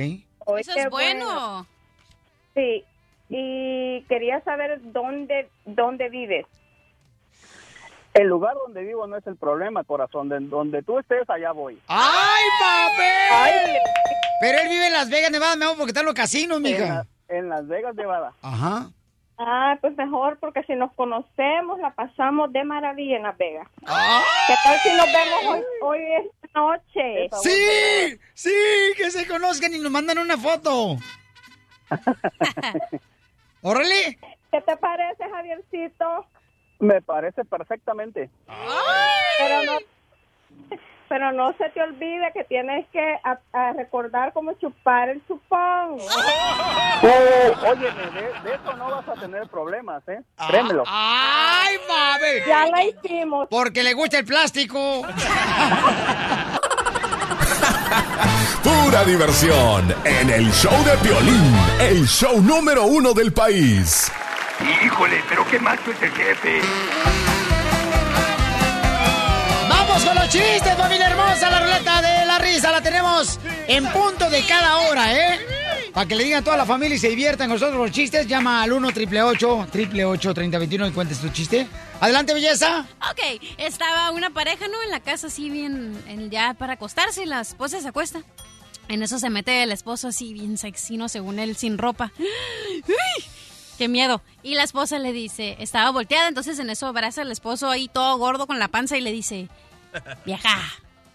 Eso 0.58 0.72
es 0.76 0.90
bueno. 0.90 1.66
Sí. 2.54 2.84
Y 3.30 4.02
quería 4.08 4.40
saber 4.42 4.80
dónde 4.92 5.48
dónde 5.64 6.08
vives. 6.10 6.44
El 8.14 8.26
lugar 8.26 8.54
donde 8.64 8.82
vivo 8.82 9.06
no 9.06 9.16
es 9.16 9.26
el 9.28 9.36
problema, 9.36 9.84
corazón. 9.84 10.28
De 10.28 10.40
donde 10.40 10.82
tú 10.82 10.98
estés, 10.98 11.28
allá 11.30 11.52
voy. 11.52 11.78
¡Ay, 11.86 12.44
papel! 12.60 13.30
Ay, 13.30 13.76
Pero 14.40 14.58
él 14.58 14.68
vive 14.68 14.86
en 14.88 14.92
Las 14.92 15.08
Vegas, 15.08 15.30
Nevada, 15.30 15.54
mi 15.56 15.62
amor, 15.64 15.76
porque 15.76 15.90
están 15.90 16.04
los 16.06 16.14
casinos, 16.14 16.56
En, 16.56 16.62
mija. 16.64 16.86
la- 16.86 17.06
en 17.28 17.48
Las 17.48 17.68
Vegas, 17.68 17.94
Nevada. 17.94 18.32
Ajá. 18.42 18.90
Ah, 19.38 19.78
pues 19.80 19.96
mejor, 19.96 20.36
porque 20.40 20.64
si 20.64 20.74
nos 20.74 20.92
conocemos, 20.94 21.78
la 21.78 21.94
pasamos 21.94 22.52
de 22.52 22.64
maravilla 22.64 23.16
en 23.16 23.22
Las 23.22 23.38
Vegas. 23.38 23.68
¡Ah! 23.86 24.24
¿Qué 24.48 24.54
tal 24.64 24.78
si 24.80 24.88
nos 24.96 25.06
vemos 25.06 25.44
hoy, 25.46 25.62
hoy 25.82 26.00
esta 26.26 26.60
noche? 26.60 27.30
¡Sí! 27.40 28.18
¡Sí! 28.34 28.52
¡Que 28.96 29.10
se 29.12 29.28
conozcan 29.28 29.72
y 29.72 29.78
nos 29.78 29.92
mandan 29.92 30.18
una 30.18 30.36
foto! 30.36 30.96
¡Órale! 33.62 34.18
¿Qué 34.50 34.60
te 34.60 34.76
parece, 34.76 35.24
Javiercito? 35.30 36.26
Me 36.80 37.00
parece 37.00 37.44
perfectamente. 37.44 38.30
Pero 39.38 39.62
no, 39.64 39.78
pero 41.08 41.32
no 41.32 41.52
se 41.58 41.68
te 41.70 41.82
olvide 41.82 42.30
que 42.34 42.44
tienes 42.44 42.86
que 42.92 43.18
a- 43.24 43.38
a 43.52 43.72
recordar 43.72 44.32
cómo 44.32 44.52
chupar 44.54 45.08
el 45.08 45.20
chupón. 45.26 45.98
Oh, 46.00 47.68
óyeme, 47.68 48.06
de, 48.12 48.22
de 48.48 48.54
eso 48.54 48.76
no 48.76 48.90
vas 48.90 49.08
a 49.08 49.14
tener 49.14 49.46
problemas, 49.48 50.02
¿eh? 50.08 50.20
Créemelo. 50.48 50.84
¡Ay, 50.86 51.76
papel! 51.86 52.42
Ya 52.46 52.66
la 52.66 52.84
hicimos. 52.84 53.48
Porque 53.50 53.82
le 53.82 53.94
gusta 53.94 54.18
el 54.18 54.24
plástico. 54.24 55.02
Pura 58.62 59.04
diversión 59.04 59.94
en 60.04 60.30
el 60.30 60.50
show 60.52 60.72
de 60.84 60.96
Piolín, 60.98 61.54
el 61.80 62.06
show 62.06 62.40
número 62.40 62.84
uno 62.84 63.12
del 63.14 63.32
país. 63.32 64.10
Híjole, 64.84 65.22
pero 65.28 65.46
qué 65.48 65.58
macho 65.58 65.90
es 65.92 66.02
el 66.02 66.10
jefe. 66.12 66.60
¡Vamos 69.88 70.04
con 70.04 70.14
los 70.14 70.28
chistes, 70.28 70.76
familia 70.76 71.06
hermosa! 71.08 71.50
La 71.50 71.60
ruleta 71.60 72.02
de 72.02 72.26
la 72.26 72.38
risa 72.38 72.70
la 72.70 72.82
tenemos 72.82 73.38
en 73.66 73.86
punto 73.90 74.28
de 74.30 74.42
cada 74.44 74.76
hora, 74.88 75.14
¿eh? 75.14 75.38
Para 75.92 76.06
que 76.06 76.14
le 76.14 76.24
digan 76.24 76.42
a 76.42 76.44
toda 76.44 76.56
la 76.56 76.66
familia 76.66 76.94
y 76.96 76.98
se 76.98 77.08
diviertan 77.08 77.48
con 77.48 77.58
nosotros 77.58 77.78
los 77.80 77.90
chistes, 77.90 78.26
llama 78.26 78.62
al 78.62 78.72
1 78.72 78.88
888 78.88 80.34
3021 80.34 80.86
y 80.88 80.90
cuentes 80.92 81.18
tu 81.18 81.28
chiste. 81.30 81.66
Adelante, 82.00 82.34
belleza. 82.34 82.86
Ok, 83.10 83.42
estaba 83.56 84.10
una 84.10 84.30
pareja, 84.30 84.68
¿no? 84.68 84.80
En 84.84 84.90
la 84.90 85.00
casa 85.00 85.28
así 85.28 85.48
bien, 85.50 86.00
en- 86.06 86.30
ya 86.30 86.54
para 86.54 86.74
acostarse, 86.74 87.22
y 87.22 87.26
la 87.26 87.40
esposa 87.40 87.80
se 87.80 87.88
acuesta. 87.88 88.20
En 88.88 89.02
eso 89.02 89.18
se 89.18 89.30
mete 89.30 89.62
el 89.62 89.72
esposo 89.72 90.08
así 90.08 90.32
bien 90.34 90.56
sexy, 90.58 90.96
¿no? 90.96 91.08
Según 91.08 91.38
él, 91.38 91.56
sin 91.56 91.78
ropa. 91.78 92.12
¡Ay! 92.18 92.82
Qué 93.78 93.88
miedo. 93.88 94.22
Y 94.42 94.54
la 94.54 94.64
esposa 94.64 94.98
le 94.98 95.12
dice, 95.12 95.56
estaba 95.60 95.90
volteada, 95.90 96.28
entonces 96.28 96.58
en 96.58 96.68
eso 96.70 96.86
abraza 96.86 97.22
al 97.22 97.30
esposo 97.30 97.70
ahí 97.70 97.88
todo 97.88 98.16
gordo 98.18 98.46
con 98.46 98.58
la 98.58 98.68
panza 98.68 98.96
y 98.96 99.00
le 99.00 99.12
dice, 99.12 99.48
vieja, 100.24 100.58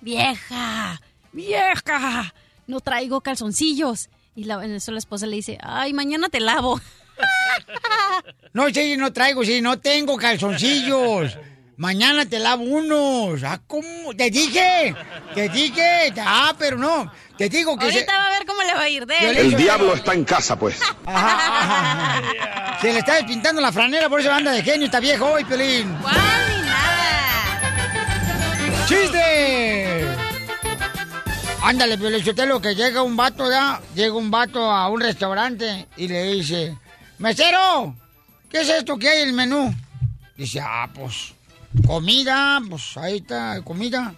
vieja, 0.01 1.01
vieja, 1.31 2.33
no 2.67 2.79
traigo 2.79 3.21
calzoncillos. 3.21 4.09
Y 4.36 4.45
la- 4.45 4.63
en 4.65 4.73
eso 4.73 4.91
la 4.91 4.99
esposa 4.99 5.25
le 5.27 5.36
dice, 5.36 5.57
ay, 5.62 5.93
mañana 5.93 6.29
te 6.29 6.39
lavo. 6.39 6.79
No, 8.53 8.69
sí, 8.69 8.97
no 8.97 9.12
traigo, 9.13 9.43
sí, 9.43 9.62
no 9.62 9.79
tengo 9.79 10.17
calzoncillos. 10.17 11.38
Mañana 11.77 12.25
te 12.27 12.38
lavo 12.39 12.63
unos. 12.63 13.43
Ah, 13.43 13.59
¿cómo? 13.65 14.13
Te 14.15 14.29
dije, 14.29 14.95
te 15.33 15.49
dije. 15.49 16.13
Ah, 16.19 16.53
pero 16.57 16.77
no. 16.77 17.12
Te 17.38 17.49
digo 17.49 17.75
que 17.77 17.91
se, 17.91 17.97
Ahorita 17.99 18.17
va 18.17 18.27
a 18.27 18.29
ver 18.31 18.45
cómo 18.45 18.62
le 18.62 18.73
va 18.75 18.81
a 18.81 18.89
ir 18.89 19.05
de 19.07 19.17
él. 19.17 19.38
El 19.38 19.55
diablo 19.55 19.95
está 19.95 20.13
en 20.13 20.23
casa, 20.23 20.57
pues. 20.57 20.77
se 22.81 22.93
le 22.93 22.99
está 22.99 23.15
despintando 23.15 23.59
la 23.62 23.71
franela, 23.71 24.07
por 24.07 24.19
eso 24.19 24.31
anda 24.31 24.51
de 24.51 24.62
genio, 24.62 24.86
está 24.86 24.99
viejo 24.99 25.25
hoy, 25.31 25.43
Pelín. 25.45 25.95
¡Chiste! 28.88 30.08
Ándale, 31.62 31.98
Piolichotelo, 31.98 32.62
que 32.62 32.76
llega 32.76 33.02
un 33.02 33.15
vato, 33.15 33.50
ya. 33.50 33.82
Llega 33.96 34.13
un 34.13 34.30
vato 34.30 34.69
a 34.69 34.89
un 34.89 35.00
restaurante 35.00 35.88
y 35.96 36.10
le 36.10 36.34
dice, 36.34 36.78
mesero, 37.17 37.96
¿qué 38.50 38.62
es 38.62 38.69
esto 38.69 38.98
que 38.98 39.08
hay 39.08 39.22
en 39.22 39.30
el 39.30 39.34
menú? 39.34 39.74
Dice, 40.36 40.60
ah, 40.60 40.89
pues, 40.93 41.34
comida, 41.88 42.60
pues 42.69 42.98
ahí 42.98 43.17
está, 43.17 43.62
comida. 43.63 44.13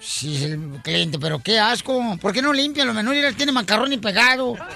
Sí, 0.00 0.42
el 0.44 0.80
cliente, 0.82 1.18
pero 1.18 1.40
qué 1.40 1.58
asco. 1.58 2.16
¿Por 2.20 2.32
qué 2.32 2.40
no 2.40 2.52
limpia 2.52 2.86
los 2.86 2.94
menús? 2.94 3.14
Mira, 3.14 3.32
tiene 3.32 3.52
macarrón 3.52 3.92
y 3.92 3.98
pegado. 3.98 4.54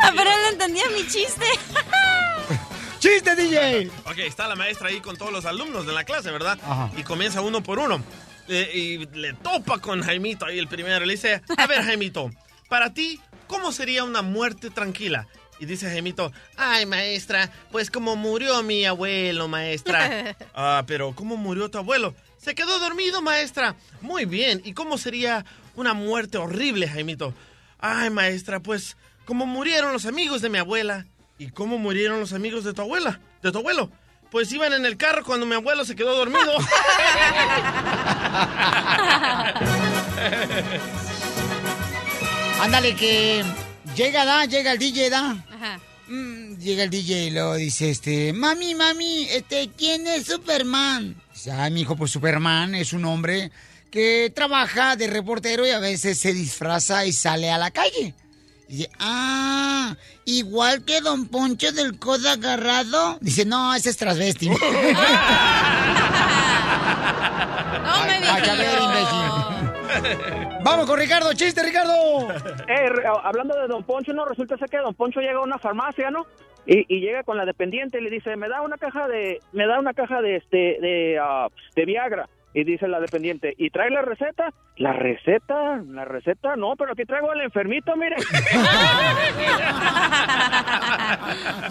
Ah, 0.00 0.12
pero 0.14 0.30
él 0.30 0.52
entendía 0.52 0.84
mi 0.94 1.06
chiste. 1.06 1.44
¡Chiste, 2.98 3.36
DJ! 3.36 3.90
Ok, 4.06 4.18
está 4.18 4.48
la 4.48 4.56
maestra 4.56 4.88
ahí 4.88 5.00
con 5.00 5.16
todos 5.16 5.32
los 5.32 5.44
alumnos 5.44 5.86
de 5.86 5.92
la 5.92 6.04
clase, 6.04 6.30
¿verdad? 6.30 6.58
Ajá. 6.62 6.90
Y 6.96 7.02
comienza 7.02 7.40
uno 7.40 7.62
por 7.62 7.78
uno. 7.78 8.02
Eh, 8.48 8.70
y 8.74 9.06
le 9.16 9.34
topa 9.34 9.78
con 9.78 10.02
Jaimito 10.02 10.46
ahí 10.46 10.58
el 10.58 10.68
primero. 10.68 11.04
Le 11.04 11.12
dice, 11.12 11.42
a 11.56 11.66
ver, 11.66 11.82
Jaimito, 11.84 12.30
para 12.68 12.92
ti, 12.92 13.20
¿cómo 13.46 13.72
sería 13.72 14.04
una 14.04 14.22
muerte 14.22 14.70
tranquila? 14.70 15.28
Y 15.60 15.66
dice 15.66 15.88
Jaimito, 15.90 16.32
ay, 16.56 16.86
maestra, 16.86 17.50
pues 17.70 17.90
como 17.90 18.16
murió 18.16 18.62
mi 18.62 18.84
abuelo, 18.84 19.48
maestra. 19.48 20.36
ah, 20.54 20.84
pero 20.86 21.14
¿cómo 21.14 21.36
murió 21.36 21.70
tu 21.70 21.78
abuelo? 21.78 22.14
Se 22.38 22.54
quedó 22.54 22.78
dormido, 22.78 23.22
maestra. 23.22 23.76
Muy 24.00 24.24
bien. 24.24 24.62
¿Y 24.64 24.72
cómo 24.72 24.98
sería 24.98 25.44
una 25.74 25.94
muerte 25.94 26.38
horrible, 26.38 26.88
Jaimito? 26.88 27.34
Ay, 27.78 28.10
maestra, 28.10 28.60
pues 28.60 28.96
como 29.24 29.46
murieron 29.46 29.92
los 29.92 30.06
amigos 30.06 30.40
de 30.40 30.48
mi 30.48 30.58
abuela. 30.58 31.06
¿Y 31.38 31.50
cómo 31.50 31.78
murieron 31.78 32.18
los 32.20 32.32
amigos 32.32 32.64
de 32.64 32.74
tu 32.74 32.82
abuela? 32.82 33.20
¿De 33.42 33.52
tu 33.52 33.58
abuelo? 33.58 33.90
Pues 34.30 34.52
iban 34.52 34.72
en 34.72 34.84
el 34.84 34.96
carro 34.96 35.24
cuando 35.24 35.46
mi 35.46 35.54
abuelo 35.54 35.84
se 35.84 35.94
quedó 35.96 36.16
dormido. 36.16 36.58
Ándale, 42.60 42.96
que 42.96 43.44
llega, 43.94 44.24
da, 44.24 44.44
llega 44.44 44.72
el 44.72 44.78
DJ, 44.78 45.10
da. 45.10 45.44
Ajá. 45.50 45.80
Mm, 46.08 46.56
llega 46.58 46.82
el 46.82 46.90
DJ 46.90 47.26
y 47.26 47.30
luego 47.30 47.54
dice, 47.54 47.90
este, 47.90 48.32
mami, 48.32 48.74
mami, 48.74 49.28
este, 49.30 49.70
¿quién 49.76 50.06
es 50.06 50.26
Superman? 50.26 51.14
Dice, 51.32 51.52
ay, 51.52 51.70
mi 51.70 51.82
hijo, 51.82 51.96
pues 51.96 52.10
Superman 52.10 52.74
es 52.74 52.92
un 52.92 53.04
hombre 53.04 53.52
que 53.90 54.32
trabaja 54.34 54.96
de 54.96 55.06
reportero 55.06 55.66
y 55.66 55.70
a 55.70 55.78
veces 55.78 56.18
se 56.18 56.32
disfraza 56.32 57.06
y 57.06 57.12
sale 57.12 57.50
a 57.50 57.58
la 57.58 57.70
calle. 57.70 58.14
Dice, 58.68 58.90
ah, 59.00 59.96
igual 60.26 60.84
que 60.84 61.00
Don 61.00 61.26
Poncho 61.28 61.72
del 61.72 61.98
Codo 61.98 62.28
Agarrado. 62.28 63.16
Dice, 63.20 63.44
no, 63.46 63.74
ese 63.74 63.90
es 63.90 63.96
transvesti. 63.96 64.50
No 67.82 68.04
me 68.06 68.16
imbécil. 68.18 69.26
Vamos 70.62 70.86
con 70.86 70.98
Ricardo, 70.98 71.32
chiste, 71.32 71.62
Ricardo. 71.62 71.92
Eh, 72.68 72.88
re- 72.90 73.04
hablando 73.24 73.56
de 73.58 73.68
Don 73.68 73.82
Poncho, 73.84 74.12
no, 74.12 74.24
resulta 74.24 74.56
ser 74.58 74.68
que 74.68 74.78
Don 74.78 74.94
Poncho 74.94 75.20
llega 75.20 75.38
a 75.38 75.42
una 75.42 75.58
farmacia, 75.58 76.10
¿no? 76.10 76.26
Y, 76.66 76.84
y 76.94 77.00
llega 77.00 77.22
con 77.22 77.36
la 77.38 77.46
dependiente 77.46 77.98
y 77.98 78.02
le 78.02 78.10
dice, 78.10 78.36
me 78.36 78.48
da 78.48 78.60
una 78.60 78.76
caja 78.76 79.08
de, 79.08 79.40
me 79.52 79.66
da 79.66 79.78
una 79.78 79.94
caja 79.94 80.20
de 80.20 80.36
este, 80.36 80.78
de, 80.80 81.18
ah, 81.20 81.48
de 81.74 81.84
Viagra. 81.86 82.28
Y 82.54 82.64
dice 82.64 82.88
la 82.88 82.98
dependiente, 82.98 83.54
¿y 83.56 83.70
trae 83.70 83.90
la 83.90 84.02
receta? 84.02 84.52
¿La 84.76 84.92
receta? 84.92 85.82
¿La 85.86 86.04
receta? 86.04 86.56
No, 86.56 86.74
pero 86.76 86.92
aquí 86.92 87.04
traigo 87.04 87.30
al 87.30 87.42
enfermito, 87.42 87.94
mire. 87.96 88.16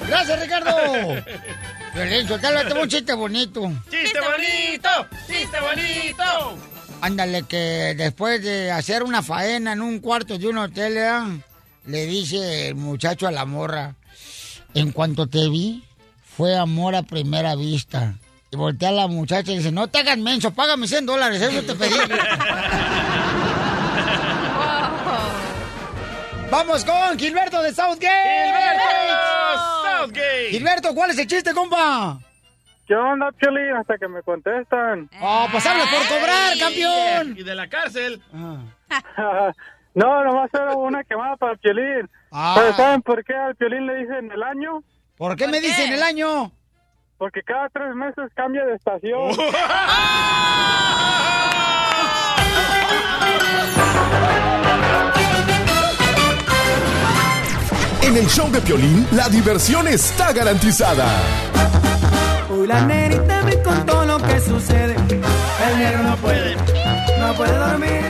Gracias, 0.08 0.42
Ricardo. 0.42 0.72
Suéltalo, 2.28 2.68
te 2.68 2.80
un 2.80 2.88
chiste 2.88 3.14
bonito. 3.14 3.72
¡Chiste 3.90 4.20
bonito! 4.20 4.90
¡Chiste 5.26 5.58
bonito! 5.60 6.58
Ándale, 7.02 7.44
que 7.44 7.96
después 7.98 8.44
de 8.44 8.72
hacer 8.72 9.04
una 9.04 9.24
faena 9.24 9.74
en 9.74 9.82
un 9.82 10.00
cuarto 10.00 10.38
de 10.38 10.48
un 10.48 10.60
hotel, 10.60 10.94
¿verdad? 10.94 11.28
le 11.88 12.06
dice 12.06 12.68
el 12.68 12.76
muchacho 12.76 13.28
a 13.28 13.32
la 13.32 13.46
morra, 13.46 13.96
en 14.74 14.92
cuanto 14.92 15.28
te 15.28 15.50
vi, 15.50 15.84
fue 16.22 16.56
amor 16.56 16.96
a 16.96 17.04
primera 17.04 17.56
vista. 17.56 18.16
Voltea 18.58 18.90
a 18.90 18.92
la 18.92 19.08
muchacha 19.08 19.52
y 19.52 19.58
dice, 19.58 19.72
no 19.72 19.88
te 19.88 20.00
hagas 20.00 20.18
menso, 20.18 20.52
págame 20.52 20.88
100 20.88 21.06
dólares, 21.06 21.40
eso 21.40 21.62
te 21.62 21.76
pedí. 21.76 21.94
Vamos 26.50 26.84
con 26.84 27.20
Gilberto 27.20 27.62
de 27.62 27.72
Southgate. 27.72 28.46
¡Gilberto! 28.46 28.84
¡Southgate! 29.84 30.48
Gilberto, 30.50 30.96
¿cuál 30.96 31.12
es 31.12 31.20
el 31.20 31.28
chiste, 31.28 31.54
compa? 31.54 32.18
¿Qué 32.88 32.96
onda, 32.96 33.32
Piolín? 33.34 33.76
Hasta 33.76 34.00
que 34.00 34.08
me 34.08 34.24
contestan. 34.24 35.08
Oh, 35.22 35.48
pues 35.52 35.64
por 35.64 36.08
cobrar, 36.08 36.58
campeón. 36.58 37.36
Y 37.38 37.44
de 37.44 37.54
la 37.54 37.68
cárcel. 37.68 38.20
no, 39.94 40.24
nomás 40.24 40.50
era 40.52 40.76
una 40.76 41.04
quemada 41.04 41.36
para 41.36 41.52
el 41.52 41.60
Piolín. 41.60 42.10
Ah. 42.32 42.56
¿Pero 42.58 42.76
saben 42.76 43.04
por 43.04 43.24
qué 43.24 43.36
al 43.36 43.56
Piolín 43.56 43.86
le 43.86 43.98
dicen 43.98 44.32
el 44.32 44.42
año? 44.42 44.82
¿Por 45.16 45.36
qué 45.36 45.48
me 45.48 45.62
dicen 45.62 45.94
el 45.94 46.02
año? 46.02 46.52
Porque 47.18 47.42
cada 47.44 47.70
tres 47.70 47.96
meses 47.96 48.32
cambia 48.36 48.66
de 48.66 48.76
estación. 48.76 49.32
En 58.08 58.16
el 58.16 58.26
show 58.28 58.50
de 58.50 58.62
Piolín, 58.62 59.06
la 59.12 59.28
diversión 59.28 59.86
está 59.86 60.32
garantizada. 60.32 61.06
Hoy 62.50 62.66
la 62.66 62.80
nenita 62.86 63.42
me 63.44 63.62
contó 63.62 64.06
lo 64.06 64.18
que 64.20 64.40
sucede. 64.40 64.96
El 64.96 65.78
negro 65.78 66.04
no 66.04 66.16
puede, 66.16 66.56
no 67.20 67.34
puede 67.36 67.58
dormir. 67.58 68.02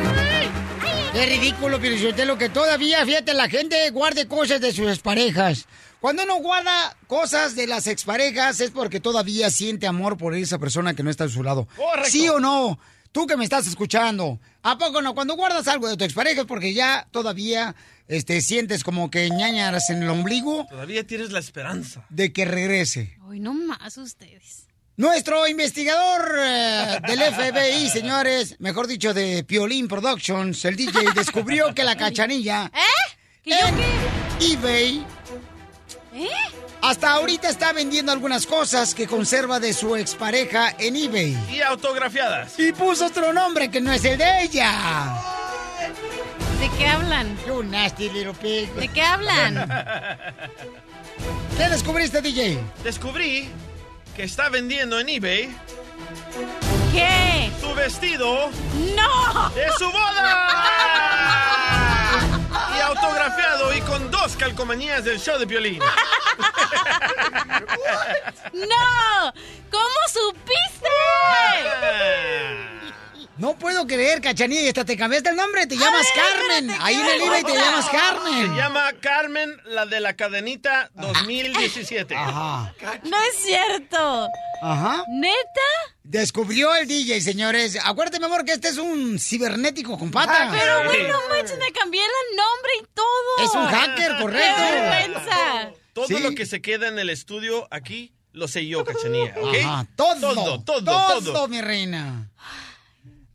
Qué 1.14 1.26
ridículo, 1.26 1.80
lo 2.28 2.38
que 2.38 2.50
todavía, 2.50 3.04
fíjate, 3.06 3.34
la 3.34 3.50
gente 3.50 3.90
guarde 3.90 4.28
cosas 4.28 4.62
de 4.62 4.72
sus 4.72 4.88
exparejas. 4.88 5.66
Cuando 6.00 6.24
uno 6.24 6.36
guarda 6.38 6.96
cosas 7.08 7.56
de 7.56 7.68
las 7.68 7.88
exparejas 7.88 8.60
es 8.60 8.72
porque 8.72 9.00
todavía 9.00 9.50
siente 9.50 9.88
amor 9.88 10.18
por 10.18 10.36
esa 10.36 10.60
persona 10.60 10.94
que 10.94 11.04
no 11.04 11.10
está 11.10 11.24
a 11.26 11.30
su 11.30 11.44
lado. 11.44 11.68
Correcto. 11.76 12.12
¿Sí 12.12 12.30
o 12.30 12.40
no? 12.40 12.80
Tú 13.12 13.26
que 13.26 13.36
me 13.38 13.44
estás 13.44 13.66
escuchando. 13.68 14.40
¿A 14.62 14.78
poco 14.78 15.02
no? 15.02 15.16
Cuando 15.16 15.36
guardas 15.36 15.68
algo 15.68 15.88
de 15.88 15.98
tu 15.98 16.04
expareja 16.04 16.42
es 16.42 16.48
porque 16.48 16.74
ya 16.74 17.08
todavía 17.12 17.76
este, 18.08 18.42
sientes 18.42 18.84
como 18.84 19.10
que 19.10 19.30
ñañaras 19.30 19.90
en 19.90 20.04
el 20.04 20.10
ombligo 20.10 20.68
Todavía 20.70 21.06
tienes 21.08 21.32
la 21.32 21.40
esperanza. 21.40 22.06
de 22.10 22.32
que 22.32 22.46
regrese. 22.46 23.18
Hoy 23.28 23.40
no 23.40 23.54
más 23.54 23.98
ustedes. 23.98 24.68
Nuestro 24.98 25.48
investigador 25.48 26.32
eh, 26.40 27.00
del 27.08 27.20
FBI, 27.20 27.90
señores, 27.94 28.56
mejor 28.60 28.88
dicho, 28.88 29.14
de 29.14 29.44
Piolín 29.44 29.88
Productions, 29.88 30.64
el 30.66 30.76
DJ, 30.76 31.12
descubrió 31.16 31.74
que 31.74 31.84
la 31.84 31.96
cachanilla 31.96 32.72
¿Eh? 32.74 33.16
¿Que 33.44 33.52
yo 33.52 33.58
qué? 33.78 34.54
eBay 34.54 35.06
¿Eh? 36.18 36.30
hasta 36.82 37.12
ahorita 37.12 37.50
está 37.50 37.74
vendiendo 37.74 38.12
algunas 38.12 38.46
cosas 38.46 38.94
que 38.94 39.08
conserva 39.08 39.60
de 39.60 39.74
su 39.74 39.96
expareja 39.96 40.74
en 40.80 40.96
eBay. 40.96 41.38
Y 41.52 41.62
autografiadas. 41.62 42.58
Y 42.60 42.72
puso 42.72 43.08
otro 43.08 43.34
nombre 43.34 43.70
que 43.70 43.82
no 43.82 43.92
es 43.92 44.06
el 44.06 44.18
de 44.18 44.44
ella. 44.44 45.14
¿De 46.60 46.70
qué 46.78 46.88
hablan? 46.88 47.38
You 47.46 47.64
nasty 47.64 48.10
little 48.10 48.34
pig. 48.34 48.72
¿De 48.74 48.88
qué 48.88 49.02
hablan? 49.02 49.68
¿Qué 51.58 51.70
descubriste, 51.70 52.22
DJ? 52.22 52.60
Descubrí 52.84 53.50
que 54.16 54.24
está 54.24 54.50
vendiendo 54.50 55.00
en 55.00 55.10
eBay 55.10 55.56
¿Qué? 56.92 57.52
su 57.62 57.74
vestido 57.76 58.50
¡No! 58.96 59.50
de 59.50 59.66
su 59.78 59.86
boda. 59.92 61.44
Y 62.78 62.82
autografiado 62.82 63.74
y 63.74 63.82
con 63.82 64.10
dos 64.12 64.36
calcomanías 64.36 65.04
del 65.04 65.20
show 65.20 65.38
de 65.40 65.46
violín. 65.46 65.80
¡No! 68.54 69.34
¿Cómo 69.70 70.00
supiste? 70.12 70.90
No 73.38 73.56
puedo 73.58 73.86
creer, 73.86 74.20
cachanilla, 74.20 74.62
y 74.62 74.68
hasta 74.70 74.84
te 74.84 74.98
cambiaste 74.98 75.30
el 75.30 75.36
nombre, 75.36 75.68
te 75.68 75.78
llamas 75.78 76.08
Carmen. 76.16 76.76
Ahí 76.82 76.96
en 76.96 77.06
el 77.06 77.22
eBay 77.22 77.44
te 77.44 77.54
llamas 77.54 77.86
Carmen. 77.90 78.50
Se 78.50 78.56
llama 78.56 78.92
Carmen, 79.00 79.62
la 79.66 79.86
de 79.86 80.00
la 80.00 80.16
cadenita 80.16 80.90
2017. 80.96 82.16
Ajá. 82.16 82.74
No 83.04 83.18
es 83.22 83.36
cierto. 83.44 84.28
Ajá. 84.64 85.04
¿Neta? 85.10 85.36
Descubrió 86.04 86.74
el 86.76 86.88
DJ, 86.88 87.22
señores. 87.22 87.78
Acuérdate, 87.84 88.20
mi 88.20 88.26
amor, 88.26 88.44
que 88.44 88.54
este 88.54 88.70
es 88.70 88.78
un 88.78 89.20
cibernético 89.20 90.00
con 90.00 90.10
pata. 90.10 90.50
Pero 90.52 90.86
bueno, 90.86 91.20
manches, 91.30 91.60
me 91.60 91.72
cambié 91.72 92.02
el 92.02 92.38
nombre 92.38 92.72
y 92.82 92.86
todo. 92.94 93.46
Es 93.46 93.54
un 93.54 93.66
hacker, 93.68 94.18
correcto. 94.20 94.56
¡Qué 94.58 94.72
vergüenza! 94.72 95.72
Todo 95.94 96.08
Sí. 96.08 96.20
lo 96.20 96.32
que 96.34 96.46
se 96.46 96.62
queda 96.62 96.88
en 96.88 96.98
el 96.98 97.10
estudio 97.12 97.68
aquí 97.72 98.14
lo 98.34 98.48
sé 98.48 98.68
yo, 98.68 98.84
cachanilla, 98.86 99.34
¿ok? 99.42 99.56
Ajá, 99.64 99.88
todo, 99.96 100.34
todo, 100.34 100.64
todo, 100.64 100.84
todo, 100.84 101.22
todo. 101.34 101.48
mi 101.48 101.60
reina. 101.62 102.30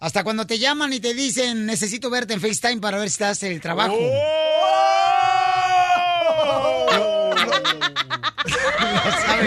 Hasta 0.03 0.25
cuando 0.25 0.45
te 0.49 0.59
llaman 0.59 0.93
y 0.93 0.99
te 0.99 1.15
dicen, 1.15 1.65
necesito 1.65 2.11
verte 2.11 2.35
en 2.35 2.41
FaceTime 2.41 2.81
para 2.81 2.99
ver 2.99 3.09
si 3.09 3.19
te 3.19 3.25
hace 3.27 3.53
el 3.53 3.61
trabajo. 3.61 3.95
Lo 3.95 4.62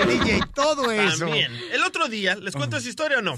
el 0.02 0.20
DJ, 0.20 0.42
todo 0.54 0.92
eso. 0.92 1.20
También. 1.26 1.52
El 1.72 1.84
otro 1.84 2.08
día, 2.08 2.36
¿les 2.36 2.56
cuento 2.56 2.78
esa 2.78 2.90
historia 2.90 3.20
o 3.20 3.22
no? 3.22 3.36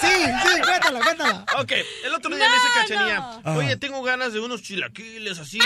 Sí, 0.00 0.08
sí, 0.08 0.60
cuéntala, 0.62 1.00
cuéntala. 1.00 1.44
Ok, 1.58 1.72
el 2.04 2.14
otro 2.14 2.34
día 2.34 2.48
le 2.48 2.54
dice 2.54 2.66
Cachanilla, 2.74 3.40
no. 3.44 3.56
oye, 3.56 3.76
tengo 3.76 4.02
ganas 4.02 4.32
de 4.32 4.40
unos 4.40 4.62
chilaquiles 4.62 5.38
así. 5.38 5.58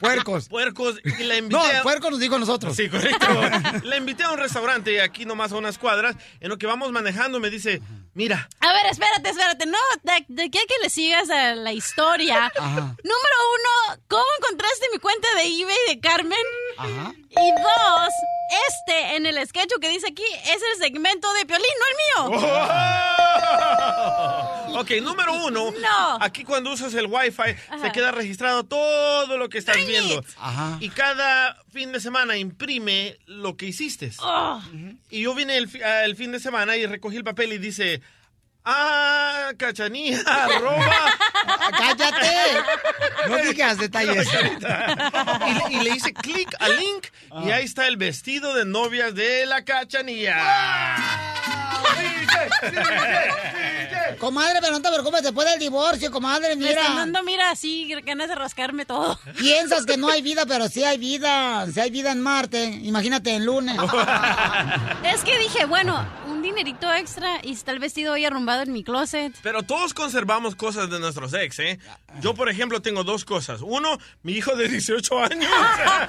Puercos. 0.00 0.48
Puercos. 0.48 0.96
Y 1.04 1.24
la 1.24 1.36
invité 1.36 1.56
No, 1.56 1.64
a- 1.64 1.82
puerco 1.82 2.10
nos 2.10 2.18
dijo 2.20 2.34
a 2.36 2.38
nosotros. 2.38 2.74
Sí, 2.76 2.88
correcto. 2.88 3.26
La 3.84 3.96
invité 3.96 4.24
a 4.24 4.30
un 4.32 4.38
restaurante 4.38 5.00
aquí 5.00 5.24
nomás 5.24 5.52
a 5.52 5.56
unas 5.56 5.78
cuadras. 5.78 6.16
En 6.40 6.48
lo 6.48 6.58
que 6.58 6.66
vamos 6.66 6.90
manejando 6.92 7.38
me 7.40 7.50
dice, 7.50 7.80
mira, 8.14 8.48
A 8.60 8.72
ver, 8.72 8.86
espérate, 8.90 9.30
espérate. 9.30 9.66
No, 9.66 9.78
de, 10.02 10.24
de 10.28 10.44
aquí 10.44 10.58
a 10.58 10.66
que 10.66 10.74
le 10.82 10.90
sigas 10.90 11.30
a 11.30 11.54
la 11.54 11.72
historia. 11.72 12.46
Ajá. 12.58 12.80
Número 12.80 13.36
uno, 13.54 14.00
¿cómo 14.08 14.24
encontraste 14.40 14.86
mi 14.92 14.98
cuenta 14.98 15.28
de 15.36 15.42
eBay 15.44 15.76
de 15.88 16.00
Carmen? 16.00 16.38
Ajá. 16.78 17.12
Y 17.30 17.50
dos, 17.62 18.12
este 18.70 19.16
en 19.16 19.26
el 19.26 19.46
sketch 19.46 19.70
que 19.80 19.88
dice 19.88 20.08
aquí 20.08 20.24
es 20.44 20.60
el 20.74 20.82
segmento 20.82 21.32
de 21.34 21.46
Piolín, 21.46 21.66
no 21.78 22.28
el 22.28 22.32
mío. 22.32 22.44
Ok, 24.76 24.90
número 25.02 25.32
uno. 25.46 25.70
No. 25.70 26.18
Aquí 26.20 26.42
cuando 26.42 26.72
usas 26.72 26.92
el 26.94 27.06
Wi-Fi 27.06 27.42
Ajá. 27.42 27.78
se 27.80 27.92
queda 27.92 28.10
registrado 28.10 28.64
todo 28.64 29.38
lo 29.38 29.48
que 29.48 29.58
estás 29.58 29.76
Dang 29.76 29.86
viendo. 29.86 30.24
Ajá. 30.36 30.78
Y 30.80 30.88
cada 30.88 31.56
fin 31.72 31.92
de 31.92 32.00
semana 32.00 32.36
imprime 32.36 33.16
lo 33.26 33.56
que 33.56 33.66
hiciste. 33.66 34.10
Oh. 34.18 34.60
Y 35.10 35.22
yo 35.22 35.34
vine 35.34 35.58
el, 35.58 35.70
el 36.04 36.16
fin 36.16 36.32
de 36.32 36.40
semana 36.40 36.76
y 36.76 36.86
recogí 36.86 37.16
el 37.16 37.24
papel 37.24 37.52
y 37.52 37.58
dice, 37.58 38.00
ah, 38.64 39.50
cachanilla, 39.58 40.22
arroba. 40.26 41.16
¡Cállate! 41.78 42.62
No 43.28 43.36
digas 43.38 43.78
detalles. 43.78 44.26
y, 44.32 45.54
le- 45.54 45.62
y 45.70 45.84
le 45.84 45.90
hice 45.96 46.12
clic 46.14 46.48
al 46.60 46.76
link 46.78 47.06
y 47.44 47.50
ahí 47.50 47.64
está 47.64 47.86
el 47.86 47.96
vestido 47.96 48.54
de 48.54 48.64
novias 48.64 49.14
de 49.14 49.46
la 49.46 49.64
cachanilla. 49.64 50.36
Comadre, 54.18 54.58
pero 54.60 54.72
no 54.72 54.82
te 54.82 54.90
preocupes, 54.90 55.22
después 55.22 55.48
del 55.50 55.58
divorcio, 55.58 56.10
comadre, 56.10 56.56
mira. 56.56 56.82
dando, 56.94 57.22
mira, 57.22 57.50
así, 57.50 57.92
ganas 58.04 58.28
de 58.28 58.34
rascarme 58.34 58.86
todo. 58.86 59.18
Piensas 59.38 59.86
que 59.86 59.96
no 59.96 60.08
hay 60.08 60.22
vida, 60.22 60.44
pero 60.46 60.68
sí 60.68 60.84
hay 60.84 60.98
vida. 60.98 61.66
Sí 61.72 61.80
hay 61.80 61.90
vida 61.90 62.12
en 62.12 62.20
Marte. 62.20 62.64
Imagínate 62.64 63.34
en 63.34 63.44
lunes. 63.44 63.76
Es 65.04 65.22
que 65.22 65.38
dije, 65.38 65.64
bueno, 65.66 66.06
un 66.26 66.42
dinerito 66.42 66.92
extra 66.92 67.38
y 67.42 67.52
está 67.52 67.72
el 67.72 67.78
vestido 67.78 68.14
hoy 68.14 68.24
arrumbado 68.24 68.62
en 68.62 68.72
mi 68.72 68.82
closet. 68.82 69.34
Pero 69.42 69.62
todos 69.62 69.94
conservamos 69.94 70.54
cosas 70.56 70.90
de 70.90 70.98
nuestros 70.98 71.32
ex, 71.34 71.58
¿eh? 71.60 71.78
Yo, 72.20 72.34
por 72.34 72.48
ejemplo, 72.48 72.82
tengo 72.82 73.04
dos 73.04 73.24
cosas. 73.24 73.60
Uno, 73.62 73.98
mi 74.22 74.32
hijo 74.32 74.56
de 74.56 74.68
18 74.68 75.18
años. 75.18 75.50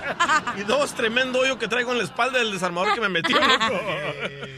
y 0.57 0.63
dos, 0.63 0.93
tremendo 0.95 1.39
hoyo 1.39 1.59
que 1.59 1.67
traigo 1.67 1.91
en 1.91 1.99
la 1.99 2.03
espalda 2.03 2.39
del 2.39 2.51
desarmador 2.51 2.93
que 2.93 3.01
me 3.01 3.09
metió. 3.09 3.37
loco. 3.39 3.81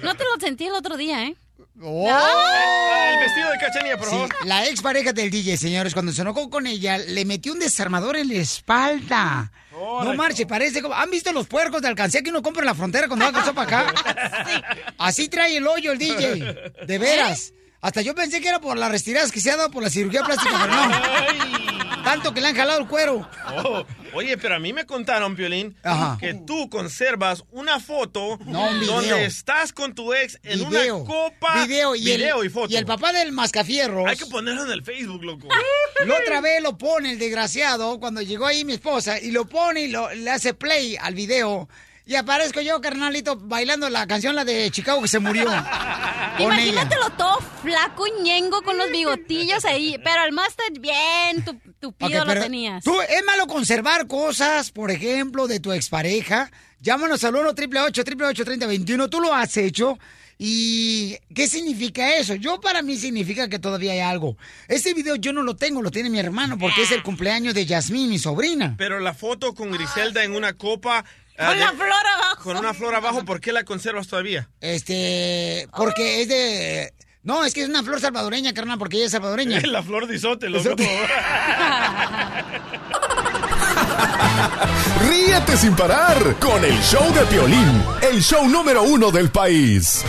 No 0.04 0.16
te 0.16 0.24
lo 0.24 0.40
sentí 0.40 0.66
el 0.66 0.74
otro 0.74 0.98
día, 0.98 1.24
¿eh? 1.26 1.36
Oh. 1.82 2.10
El 2.10 3.20
vestido 3.20 3.52
de 3.52 3.58
cachanilla, 3.60 3.98
por 3.98 4.06
Sí, 4.08 4.12
favor. 4.16 4.36
la 4.46 4.66
ex 4.68 4.82
pareja 4.82 5.14
del 5.14 5.30
DJ, 5.30 5.58
señores, 5.58 5.94
cuando 5.94 6.12
se 6.12 6.22
enojó 6.22 6.50
con 6.50 6.66
ella, 6.68 6.98
le 6.98 7.24
metió 7.26 7.54
un 7.54 7.60
desarmador 7.60 8.18
en 8.18 8.28
la 8.30 8.36
espalda. 8.36 9.52
No 9.72 10.14
marche, 10.16 10.48
parece 10.48 10.82
como... 10.82 10.96
¿Han 10.96 11.12
visto 11.12 11.32
los 11.32 11.46
puercos 11.48 11.82
de 11.84 11.88
alcancía 11.88 12.24
que 12.24 12.32
uno 12.32 12.42
compra 12.42 12.62
en 12.62 12.66
la 12.68 12.74
frontera 12.76 13.08
cuando 13.08 13.26
va 13.26 13.30
a 13.30 13.34
cruzar 13.34 13.54
para 13.54 13.80
acá? 13.82 13.94
Así 14.98 15.30
trae 15.30 15.56
el 15.58 15.68
hoyo 15.68 15.92
el 15.92 16.00
DJ. 16.00 16.56
De 16.88 16.98
veras. 16.98 17.54
Hasta 17.80 18.02
yo 18.02 18.16
pensé 18.16 18.42
que 18.42 18.48
era 18.50 18.60
por 18.60 18.76
las 18.76 18.90
retiradas 18.92 19.32
que 19.32 19.40
se 19.40 19.52
ha 19.52 19.56
dado 19.56 19.70
por 19.70 19.84
la 19.84 19.92
cirugía 19.92 20.24
plástica, 20.24 20.52
pero 20.64 20.76
no. 20.76 22.04
Tanto 22.04 22.34
que 22.34 22.42
le 22.42 22.48
han 22.48 22.56
jalado 22.56 22.80
el 22.80 22.88
cuero. 22.88 23.30
Oh, 23.56 23.86
oye, 24.14 24.38
pero 24.38 24.56
a 24.56 24.60
mí 24.60 24.74
me 24.74 24.86
contaron, 24.86 25.36
Piolín, 25.36 25.76
Ajá. 25.84 26.18
que 26.20 26.34
tú 26.34 26.70
conservas 26.70 27.44
una 27.52 27.80
foto 27.80 28.38
No, 28.46 28.70
un 28.70 28.80
video. 28.80 28.96
donde 28.96 29.26
estás 29.26 29.74
con 29.74 29.94
tu 29.96 30.14
ex 30.14 30.40
en 30.44 30.68
Video. 30.70 30.98
una 30.98 31.06
copa. 31.08 31.66
Video 31.66 31.96
y, 31.96 32.04
video 32.04 32.42
el, 32.42 32.48
y 32.48 32.50
foto. 32.50 32.74
y 32.74 32.78
el 32.78 32.86
papá 32.86 33.12
del 33.14 33.32
mascafierros. 33.32 34.06
Hay 34.08 34.18
que 34.18 34.26
ponerlo 34.26 34.66
en 34.66 34.72
el 34.72 34.84
Facebook, 34.84 35.24
loco. 35.24 35.48
La 36.06 36.16
otra 36.20 36.42
vez 36.42 36.62
lo 36.62 36.78
pone 36.78 37.12
el 37.14 37.20
desgraciado 37.20 38.00
cuando 38.00 38.22
llegó 38.22 38.46
ahí 38.46 38.64
mi 38.66 38.74
esposa 38.74 39.20
y 39.20 39.32
lo 39.32 39.46
pone 39.46 39.82
y 39.82 39.88
lo, 39.88 40.14
le 40.14 40.30
hace 40.30 40.54
play 40.54 40.96
al 41.00 41.16
video. 41.16 41.68
Y 42.08 42.16
aparezco 42.16 42.62
yo, 42.62 42.80
carnalito, 42.80 43.36
bailando 43.36 43.90
la 43.90 44.08
canción, 44.08 44.34
la 44.34 44.46
de 44.46 44.72
Chicago 44.72 45.02
que 45.02 45.10
se 45.10 45.20
murió. 45.20 45.44
Imagínatelo 46.40 47.10
todo 47.18 47.40
flaco 47.62 48.06
ñengo 48.24 48.62
con 48.62 48.78
los 48.78 48.90
bigotillos 48.90 49.66
ahí, 49.66 50.00
pero 50.02 50.24
el 50.24 50.32
máster 50.32 50.72
bien 50.80 51.44
tu, 51.44 51.60
tupido 51.82 52.22
Ok, 52.22 52.26
lo 52.26 52.34
pero 52.34 52.42
tenías. 52.44 52.82
¿Tú, 52.82 52.94
¿Es 53.02 53.26
malo 53.26 53.46
conservar 53.48 54.08
cosas, 54.08 54.72
por 54.72 54.90
ejemplo, 54.90 55.48
de 55.48 55.60
tu 55.60 55.74
expareja? 55.74 56.50
Llámanos 56.80 57.26
al 57.26 57.36
1 57.36 57.50
888 57.50 58.46
3021 58.46 59.10
Tú 59.10 59.20
lo 59.20 59.34
has 59.34 59.58
hecho. 59.58 60.00
¿Y 60.40 61.18
qué 61.34 61.48
significa 61.48 62.16
eso? 62.16 62.36
Yo 62.36 62.62
para 62.62 62.84
mí 62.84 62.96
significa 62.96 63.50
que 63.50 63.60
todavía 63.60 63.94
hay 63.94 64.00
algo. 64.00 64.38
Ese 64.68 64.94
video 64.94 65.16
yo 65.16 65.34
no 65.34 65.42
lo 65.42 65.56
tengo, 65.56 65.82
lo 65.82 65.92
tiene 65.92 66.10
mi 66.10 66.20
hermano 66.20 66.58
porque 66.60 66.84
es 66.84 66.92
el 66.92 67.02
cumpleaños 67.02 67.56
de 67.56 67.66
Yasmín, 67.66 68.10
mi 68.10 68.20
sobrina. 68.20 68.76
Pero 68.78 69.00
la 69.00 69.14
foto 69.14 69.56
con 69.56 69.72
Griselda 69.72 70.24
en 70.24 70.36
una 70.36 70.54
copa. 70.54 71.04
Ah, 71.38 71.48
Con 71.48 71.58
de- 71.58 71.64
la 71.66 71.72
flor 71.72 71.90
abajo. 72.16 72.44
Con 72.44 72.58
una 72.58 72.74
flor 72.74 72.96
abajo, 72.96 73.26
¿por 73.26 73.40
qué 73.42 73.52
la 73.52 73.64
conservas 73.64 74.08
todavía? 74.08 74.50
Este, 74.62 75.68
porque 75.76 76.22
es 76.22 76.28
de... 76.30 76.94
No, 77.24 77.44
es 77.44 77.54
que 77.54 77.62
es 77.64 77.68
una 77.70 77.84
flor 77.84 78.00
salvadoreña, 78.00 78.54
carnal, 78.54 78.78
porque 78.78 78.98
ella 78.98 79.08
es 79.08 79.12
salvadoreña. 79.12 79.60
la 79.66 79.84
flor 79.84 80.08
de 80.08 80.16
isote, 80.16 80.50
loco. 80.50 80.76
Ríete 85.08 85.58
sin 85.58 85.76
parar 85.76 86.36
con 86.40 86.64
el 86.64 86.80
show 86.82 87.14
de 87.14 87.26
Piolín, 87.26 87.84
el 88.02 88.22
show 88.22 88.48
número 88.48 88.84
uno 88.84 89.12
del 89.12 89.30
país. 89.30 90.04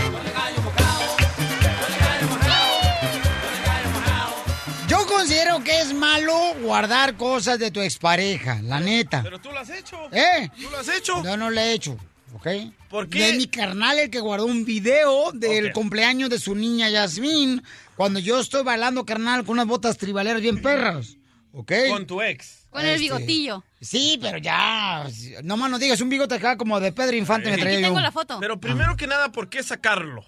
Considero 5.18 5.64
que 5.64 5.81
es 5.81 5.92
malo 5.92 6.35
guardar 6.62 7.16
cosas 7.16 7.59
de 7.59 7.70
tu 7.70 7.81
expareja, 7.81 8.61
la 8.62 8.81
neta. 8.81 9.22
Pero 9.22 9.40
tú 9.40 9.50
lo 9.50 9.59
has 9.59 9.70
hecho. 9.70 9.96
¿Eh? 10.12 10.48
¿Tú 10.57 10.70
lo 10.70 10.78
has 10.78 10.88
hecho? 10.88 11.22
Yo 11.24 11.37
no 11.37 11.50
lo 11.50 11.61
he 11.61 11.72
hecho, 11.72 11.98
¿ok? 12.35 12.46
¿Por 12.88 13.09
qué? 13.09 13.33
De 13.33 13.33
mi 13.38 13.46
carnal 13.48 13.98
el 13.98 14.11
que 14.11 14.20
guardó 14.20 14.46
un 14.46 14.64
video 14.64 15.33
del 15.33 15.72
cumpleaños 15.72 16.31
de 16.31 16.38
su 16.38 16.54
niña 16.54 16.88
Yasmín, 16.88 17.62
cuando 17.96 18.20
yo 18.20 18.38
estoy 18.40 18.62
bailando, 18.62 19.04
carnal, 19.04 19.44
con 19.44 19.54
unas 19.54 19.66
botas 19.66 19.98
tribaleras 19.98 20.40
bien 20.40 20.62
perras, 20.62 21.16
¿ok? 21.52 21.72
Con 21.90 22.07
tu 22.07 22.22
ex. 22.22 22.66
Con 22.70 22.83
el 22.83 22.88
Este, 22.90 23.00
bigotillo. 23.00 23.64
Sí, 23.81 24.18
pero 24.22 24.38
ya, 24.38 25.07
no 25.42 25.57
más 25.57 25.70
no 25.70 25.78
digas, 25.78 26.00
un 26.00 26.11
bigote 26.11 26.35
acá 26.37 26.57
como 26.57 26.78
de 26.81 26.92
Pedro 26.92 27.16
Infante 27.16 27.48
me 27.48 27.54
Aquí 27.54 27.62
traía 27.62 27.81
tengo 27.81 27.96
yo. 27.96 28.00
la 28.02 28.12
foto. 28.12 28.38
Pero 28.40 28.61
primero 28.61 28.96
que 28.96 29.07
nada, 29.07 29.33
¿por 29.33 29.48
qué 29.48 29.62
sacarlo? 29.62 30.24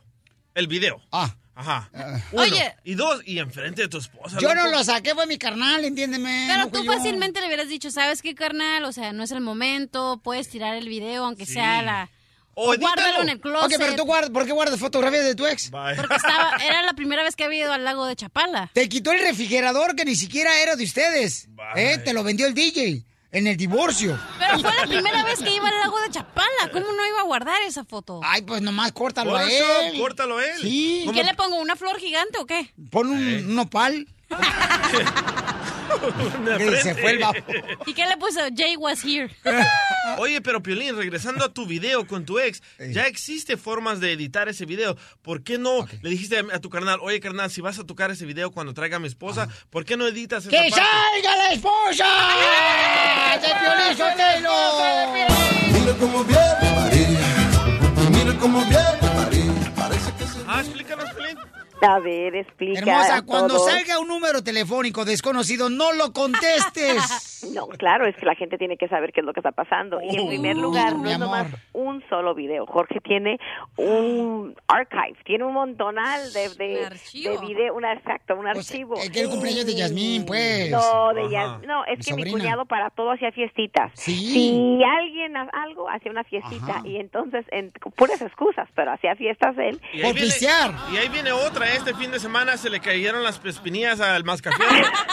El 0.55 0.67
video. 0.67 1.01
Ah. 1.13 1.37
Ajá. 1.55 1.91
Uno. 2.33 2.43
Oye. 2.43 2.75
Y 2.85 2.95
dos, 2.95 3.23
y 3.27 3.39
enfrente 3.39 3.83
de 3.83 3.89
tu 3.89 3.99
esposa. 3.99 4.39
Yo 4.41 4.55
no 4.55 4.65
loco. 4.65 4.79
lo 4.79 4.85
saqué, 4.85 5.15
fue 5.15 5.27
mi 5.27 5.37
carnal, 5.37 5.85
entiéndeme. 5.85 6.47
Pero 6.49 6.65
no 6.65 6.71
tú 6.71 6.79
fui 6.79 6.87
yo. 6.87 6.93
fácilmente 6.93 7.41
le 7.41 7.47
hubieras 7.47 7.69
dicho, 7.69 7.91
¿sabes 7.91 8.23
qué, 8.23 8.35
carnal? 8.35 8.85
O 8.85 8.93
sea, 8.93 9.13
no 9.13 9.23
es 9.23 9.31
el 9.31 9.41
momento, 9.41 10.21
puedes 10.23 10.49
tirar 10.49 10.75
el 10.77 10.89
video, 10.89 11.25
aunque 11.25 11.47
sea 11.47 11.83
la... 11.83 12.11
O 12.55 12.75
guárdalo 12.77 13.23
en 13.23 13.29
el 13.31 13.41
closet. 13.41 13.73
Ok, 13.73 13.79
pero 13.79 13.97
tú 13.97 14.05
guardas, 14.05 14.31
¿por 14.31 14.45
qué 14.45 14.53
guardas 14.53 14.79
fotografías 14.79 15.25
de 15.25 15.35
tu 15.35 15.47
ex? 15.47 15.71
Porque 15.71 16.17
estaba, 16.17 16.57
era 16.65 16.83
la 16.83 16.93
primera 16.93 17.23
vez 17.23 17.37
que 17.37 17.45
había 17.45 17.61
ido 17.61 17.73
al 17.73 17.85
lago 17.85 18.05
de 18.07 18.17
Chapala. 18.17 18.71
Te 18.75 18.89
quitó 18.89 19.13
el 19.13 19.21
refrigerador 19.21 19.95
que 19.95 20.05
ni 20.05 20.17
siquiera 20.17 20.61
era 20.61 20.77
de 20.77 20.85
ustedes. 20.85 21.49
¿Eh? 21.77 21.99
Te 21.99 22.13
lo 22.13 22.23
vendió 22.25 22.47
el 22.47 22.55
DJ 22.55 23.07
en 23.33 23.47
el 23.47 23.57
divorcio. 23.57 24.19
Pero 24.39 24.59
fue 24.61 24.75
la 24.75 24.87
primera 24.87 25.23
vez 25.25 25.39
que 25.41 25.55
iba 25.55 25.69
al 25.69 25.79
lago 25.81 26.01
de 26.01 26.11
Chapala. 26.11 26.71
¿Cómo 26.73 26.87
no 26.93 27.07
iba 27.07 27.21
a 27.21 27.25
guardar 27.25 27.61
esa 27.63 27.85
foto? 27.85 28.21
Ay, 28.25 28.43
pues 28.43 28.61
nomás 28.63 28.93
córtalo 28.93 29.31
Por 29.33 29.41
a 29.41 29.51
eso, 29.51 29.65
él. 29.83 30.01
córtalo 30.01 30.39
a 30.39 30.45
él. 30.45 30.61
Sí. 30.61 31.05
¿Y 31.09 31.13
qué 31.13 31.23
le 31.25 31.35
pongo? 31.35 31.57
¿Una 31.57 31.77
flor 31.77 31.99
gigante 31.99 32.39
o 32.39 32.47
qué? 32.47 32.73
Pon 32.91 33.09
un, 33.09 33.19
un 33.19 33.55
nopal. 33.55 34.07
Se 36.83 36.95
fue 36.95 37.13
el 37.13 37.19
vapo. 37.19 37.41
¿Y 37.87 37.95
qué 37.95 38.07
le 38.07 38.17
puso? 38.17 38.41
Jay 38.57 38.77
was 38.77 39.03
here. 39.05 39.31
Oye, 40.19 40.41
pero 40.41 40.63
Piolín, 40.63 40.97
regresando 40.97 41.45
a 41.45 41.53
tu 41.53 41.67
video 41.67 42.07
con 42.07 42.25
tu 42.25 42.39
ex, 42.39 42.63
ya 42.79 43.07
existe 43.07 43.57
formas 43.57 44.01
de 44.01 44.13
editar 44.13 44.49
ese 44.49 44.67
video. 44.67 44.97
¿Por 45.23 45.43
qué 45.43 45.59
no 45.59 45.87
le 46.03 46.11
dijiste 46.11 46.39
a, 46.39 46.59
tu 46.61 46.71
carnal, 46.71 46.99
oye 47.03 47.21
carnal, 47.21 47.51
si 47.51 47.61
vas 47.61 47.79
a 47.79 47.85
tocar 47.85 48.11
ese 48.11 48.27
video 48.27 48.51
cuando 48.51 48.75
traiga 48.75 48.97
a 48.97 49.01
mi 49.01 49.07
esposa, 49.07 49.49
¿por 49.71 49.85
qué 49.85 49.97
no 49.97 50.07
editas 50.07 50.47
esa 50.47 50.51
¡Que 50.51 50.71
parte? 50.71 50.75
salga 50.75 51.37
la 51.37 51.53
esposa! 51.53 52.07
¡De 53.41 53.49
Piolín 53.61 53.97
Sotelo! 53.97 54.53
Mira 55.73 55.93
cómo 55.99 56.25
viene 56.25 56.75
María, 56.77 58.11
mira 58.11 58.39
cómo 58.39 58.61
viene 58.65 59.15
María, 59.17 59.75
parece 59.75 60.13
que 60.15 60.25
se... 60.25 60.39
Ah, 60.47 60.61
explícanos, 60.61 61.11
Piolín. 61.15 61.39
A 61.83 61.99
ver, 61.99 62.37
explica. 62.37 62.81
Hermosa, 62.81 63.23
cuando 63.23 63.55
todo. 63.57 63.69
salga 63.69 63.99
un 63.99 64.09
número 64.09 64.43
telefónico 64.45 65.05
desconocido, 65.05 65.71
no 65.71 65.93
lo 65.93 66.13
contestes. 66.13 67.27
No, 67.55 67.69
claro, 67.69 68.05
es 68.07 68.15
que 68.17 68.27
la 68.27 68.35
gente 68.35 68.59
tiene 68.59 68.77
que 68.77 68.87
saber 68.87 69.15
qué 69.15 69.21
es 69.21 69.27
lo 69.27 69.33
que 69.33 69.41
está 69.41 69.51
pasando. 69.51 69.99
y 70.03 70.15
en 70.15 70.29
primer 70.29 70.59
lugar, 70.59 70.93
no 70.93 70.99
mi 70.99 71.13
es 71.13 71.19
nomás 71.19 71.47
un 71.73 72.05
solo 72.11 72.35
video. 72.35 72.67
Jorge 72.67 73.01
tiene 73.01 73.39
un 73.77 74.55
archive, 74.69 75.17
tiene 75.25 75.45
un 75.45 75.55
montonal 75.55 76.33
de, 76.35 76.51
de, 76.51 76.91
de 77.15 77.39
video, 77.39 77.75
un 77.75 77.87
exacto, 77.87 78.37
un 78.37 78.47
archivo. 78.47 78.95
Es 78.97 79.09
que 79.11 79.23
el 79.23 79.31
cumpleaños 79.31 79.65
de 79.65 79.75
Yasmín, 79.75 80.27
pues. 80.27 80.71
No, 80.71 81.15
de 81.15 81.23
Ajá. 81.23 81.31
Yas- 81.31 81.67
no, 81.67 81.83
es 81.87 81.99
Mi 81.99 82.05
que 82.05 82.15
mi 82.15 82.23
sobrina. 82.25 82.39
cuñado 82.39 82.65
para 82.67 82.91
todo 82.91 83.11
hacía 83.13 83.33
fiestitas. 83.33 83.91
Sí. 83.95 84.15
Si 84.35 84.85
alguien 84.85 85.35
algo 85.37 85.89
hacía 85.89 86.11
una 86.13 86.25
fiestita 86.25 86.83
y 86.85 86.97
entonces 86.97 87.47
en 87.53 87.73
puras 87.97 88.21
excusas, 88.21 88.69
pero 88.75 88.93
hacía 88.93 89.15
fiestas 89.17 89.57
él. 89.57 89.81
Y 89.95 90.03
ahí, 90.03 90.13
viene, 90.13 90.29
y 90.93 90.97
ahí 90.99 91.09
viene 91.09 91.33
otra. 91.33 91.70
Este 91.75 91.95
fin 91.95 92.11
de 92.11 92.19
semana 92.19 92.57
se 92.57 92.69
le 92.69 92.81
cayeron 92.81 93.23
las 93.23 93.41
espinillas 93.45 94.01
al 94.01 94.25
mascafé. 94.25 94.63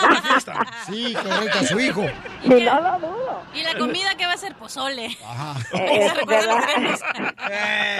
Una 0.03 0.21
fiesta. 0.21 0.65
Sí, 0.85 1.13
correcto, 1.13 1.59
a 1.59 1.63
su 1.63 1.79
hijo. 1.79 2.05
Y 2.43 2.49
no 2.49 2.81
lo 2.81 2.99
dudo. 2.99 3.43
Y 3.53 3.63
la 3.63 3.77
comida 3.77 4.15
que 4.17 4.25
va 4.25 4.33
a 4.33 4.37
ser 4.37 4.55
pozole. 4.55 5.05
Eh, 5.05 5.17
Se 6.07 6.13
recuerda 6.13 6.55
los 6.55 6.65
granos. 6.65 7.01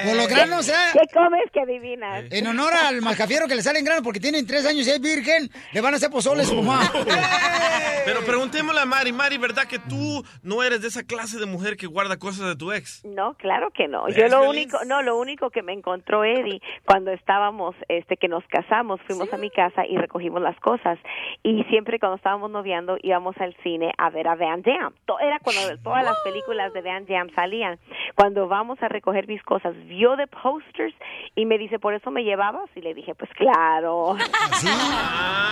Por 0.06 0.16
los 0.16 0.28
granos, 0.28 0.70
¿eh? 0.70 0.74
¿Qué 0.94 1.14
comes 1.14 1.44
que 1.54 1.62
adivinas? 1.62 2.26
En 2.32 2.48
honor 2.48 2.74
al 2.74 3.02
mascafiero 3.02 3.48
que 3.48 3.56
le 3.56 3.62
salen 3.62 3.86
granos 3.86 4.04
porque 4.04 4.20
tienen 4.20 4.46
tres 4.46 4.66
años 4.66 4.88
y 4.88 4.92
es 4.92 5.02
virgen, 5.02 5.50
le 5.72 5.82
van 5.82 5.94
a 5.94 5.98
hacer 5.98 6.10
pozole 6.10 6.44
a 6.44 6.46
su 6.46 6.62
mamá. 6.62 6.92
Pero 8.06 8.24
preguntémosle 8.26 8.82
a 8.82 8.86
Mari. 8.86 9.12
Mari, 9.12 9.38
¿verdad 9.38 9.66
que 9.66 9.80
tú 9.80 10.24
no 10.42 10.64
eres 10.64 10.82
de 10.82 10.88
esa 10.88 11.04
clase 11.04 11.40
de 11.40 11.46
mujer 11.46 11.78
que 11.78 11.88
guarda 11.88 12.18
cosas 12.18 12.48
de 12.48 12.56
tu 12.56 12.72
ex? 12.72 13.04
No, 13.06 13.34
claro 13.36 13.70
que 13.72 13.88
no. 13.88 14.06
¿Ves, 14.06 14.16
Yo 14.16 14.28
lo 14.28 14.50
único, 14.50 14.80
no, 14.86 15.02
lo 15.02 15.18
único 15.18 15.50
que 15.50 15.62
me 15.62 15.74
encontró 15.74 16.24
Eddie 16.24 16.62
cuando 16.86 17.12
estábamos, 17.12 17.76
este, 17.90 18.18
que 18.18 18.28
nos 18.28 18.47
casamos, 18.48 19.00
fuimos 19.08 19.32
a 19.34 19.38
mi 19.38 19.50
casa 19.50 19.86
y 19.86 19.98
recogimos 19.98 20.42
las 20.42 20.60
cosas. 20.60 20.98
Y 21.44 21.64
siempre 21.66 22.00
cuando 22.00 22.18
estábamos 22.18 22.50
noviando 22.52 22.98
íbamos 23.02 23.36
al 23.40 23.56
cine 23.64 23.92
a 23.98 24.10
ver 24.10 24.28
a 24.28 24.36
Van 24.36 24.62
Damme. 24.62 24.96
Era 25.22 25.40
cuando 25.40 25.78
todas 25.84 26.04
las 26.04 26.18
películas 26.24 26.74
de 26.74 26.82
Van 26.82 27.06
Damme 27.06 27.32
salían. 27.36 27.80
Cuando 28.16 28.48
vamos 28.48 28.82
a 28.82 28.88
recoger 28.88 29.28
mis 29.28 29.42
cosas, 29.44 29.74
vio 29.88 30.16
de 30.16 30.28
posters 30.28 30.94
y 31.36 31.46
me 31.46 31.58
dice, 31.58 31.80
¿por 31.80 31.94
eso 31.94 32.12
me 32.12 32.24
llevabas? 32.24 32.70
Y 32.76 32.82
le 32.82 32.94
dije, 32.94 33.14
pues 33.16 33.30
claro. 33.36 34.16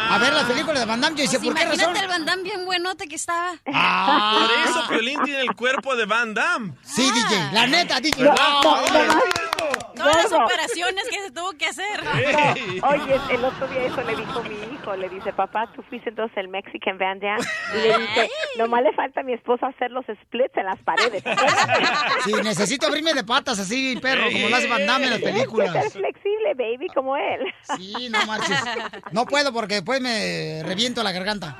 A 0.08 0.18
ver, 0.20 0.34
las 0.34 0.44
películas 0.46 0.80
de 0.80 0.86
Van 0.86 1.02
Damme, 1.02 1.16
yo 1.18 1.24
decía, 1.24 1.40
¿por 1.40 1.54
qué 1.56 1.66
Pues 1.66 1.80
razón? 1.80 1.96
el 1.98 2.08
Van 2.08 2.26
Damme 2.26 2.44
bien 2.44 2.66
buenote 2.66 3.08
que 3.08 3.16
estaba. 3.16 3.54
Ah. 3.74 4.38
Por 4.40 4.70
eso 4.70 4.88
Piolín 4.90 5.22
tiene 5.24 5.42
el 5.42 5.56
cuerpo 5.56 5.96
de 5.96 6.06
Van 6.06 6.34
Damme. 6.34 6.74
Sí, 6.82 7.04
DJ, 7.12 7.54
la 7.54 7.68
neta, 7.68 8.00
DJ. 8.00 8.24
¿Verdad? 8.24 8.38
Todas 9.96 10.16
las 10.16 10.34
operaciones 10.34 11.04
que 11.10 11.20
se 11.22 11.32
tuvo 11.32 11.52
que 11.58 11.66
hacer. 11.66 12.04
No, 12.04 12.85
oye, 12.89 13.19
el 13.32 13.45
otro 13.45 13.67
día 13.67 13.84
eso 13.86 14.02
le 14.04 14.15
dijo 14.15 14.43
mi 14.43 14.56
hijo, 14.74 14.95
le 14.95 15.10
dice, 15.10 15.34
papá, 15.34 15.67
tú 15.74 15.82
fuiste 15.84 16.10
entonces 16.10 16.38
el 16.38 16.48
Mexican 16.48 16.98
Van 16.98 17.19
Damme. 17.19 17.43
Y 17.74 17.78
le 17.88 17.98
dice, 17.98 18.30
nomás 18.58 18.84
le 18.84 18.93
falta 18.93 19.21
a 19.21 19.24
mi 19.24 19.34
esposo 19.34 19.65
hacer 19.65 19.91
los 19.91 20.06
splits 20.06 20.56
en 20.58 20.65
las 20.65 20.80
paredes. 20.80 21.24
Sí, 22.24 22.34
necesito 22.43 22.88
abrirme 22.88 23.13
de 23.13 23.24
patas 23.24 23.60
así, 23.60 23.98
perro, 24.02 24.24
como 24.32 24.50
lo 24.50 24.56
hace 24.56 24.67
Van 24.67 24.86
Damme 24.86 25.06
en 25.06 25.12
las 25.12 25.19
Tienes 25.19 25.48
que 25.48 25.48
ser 25.48 25.56
películas. 25.58 25.93
flexible, 25.93 26.54
baby, 26.56 26.88
como 26.93 27.17
él. 27.17 27.41
Sí, 27.78 28.10
no 28.10 28.26
marches. 28.26 28.63
No 29.12 29.26
puedo 29.26 29.52
porque 29.52 29.76
después 29.76 30.02
me 30.02 30.62
reviento 30.63 31.04
la 31.04 31.12
garganta. 31.12 31.56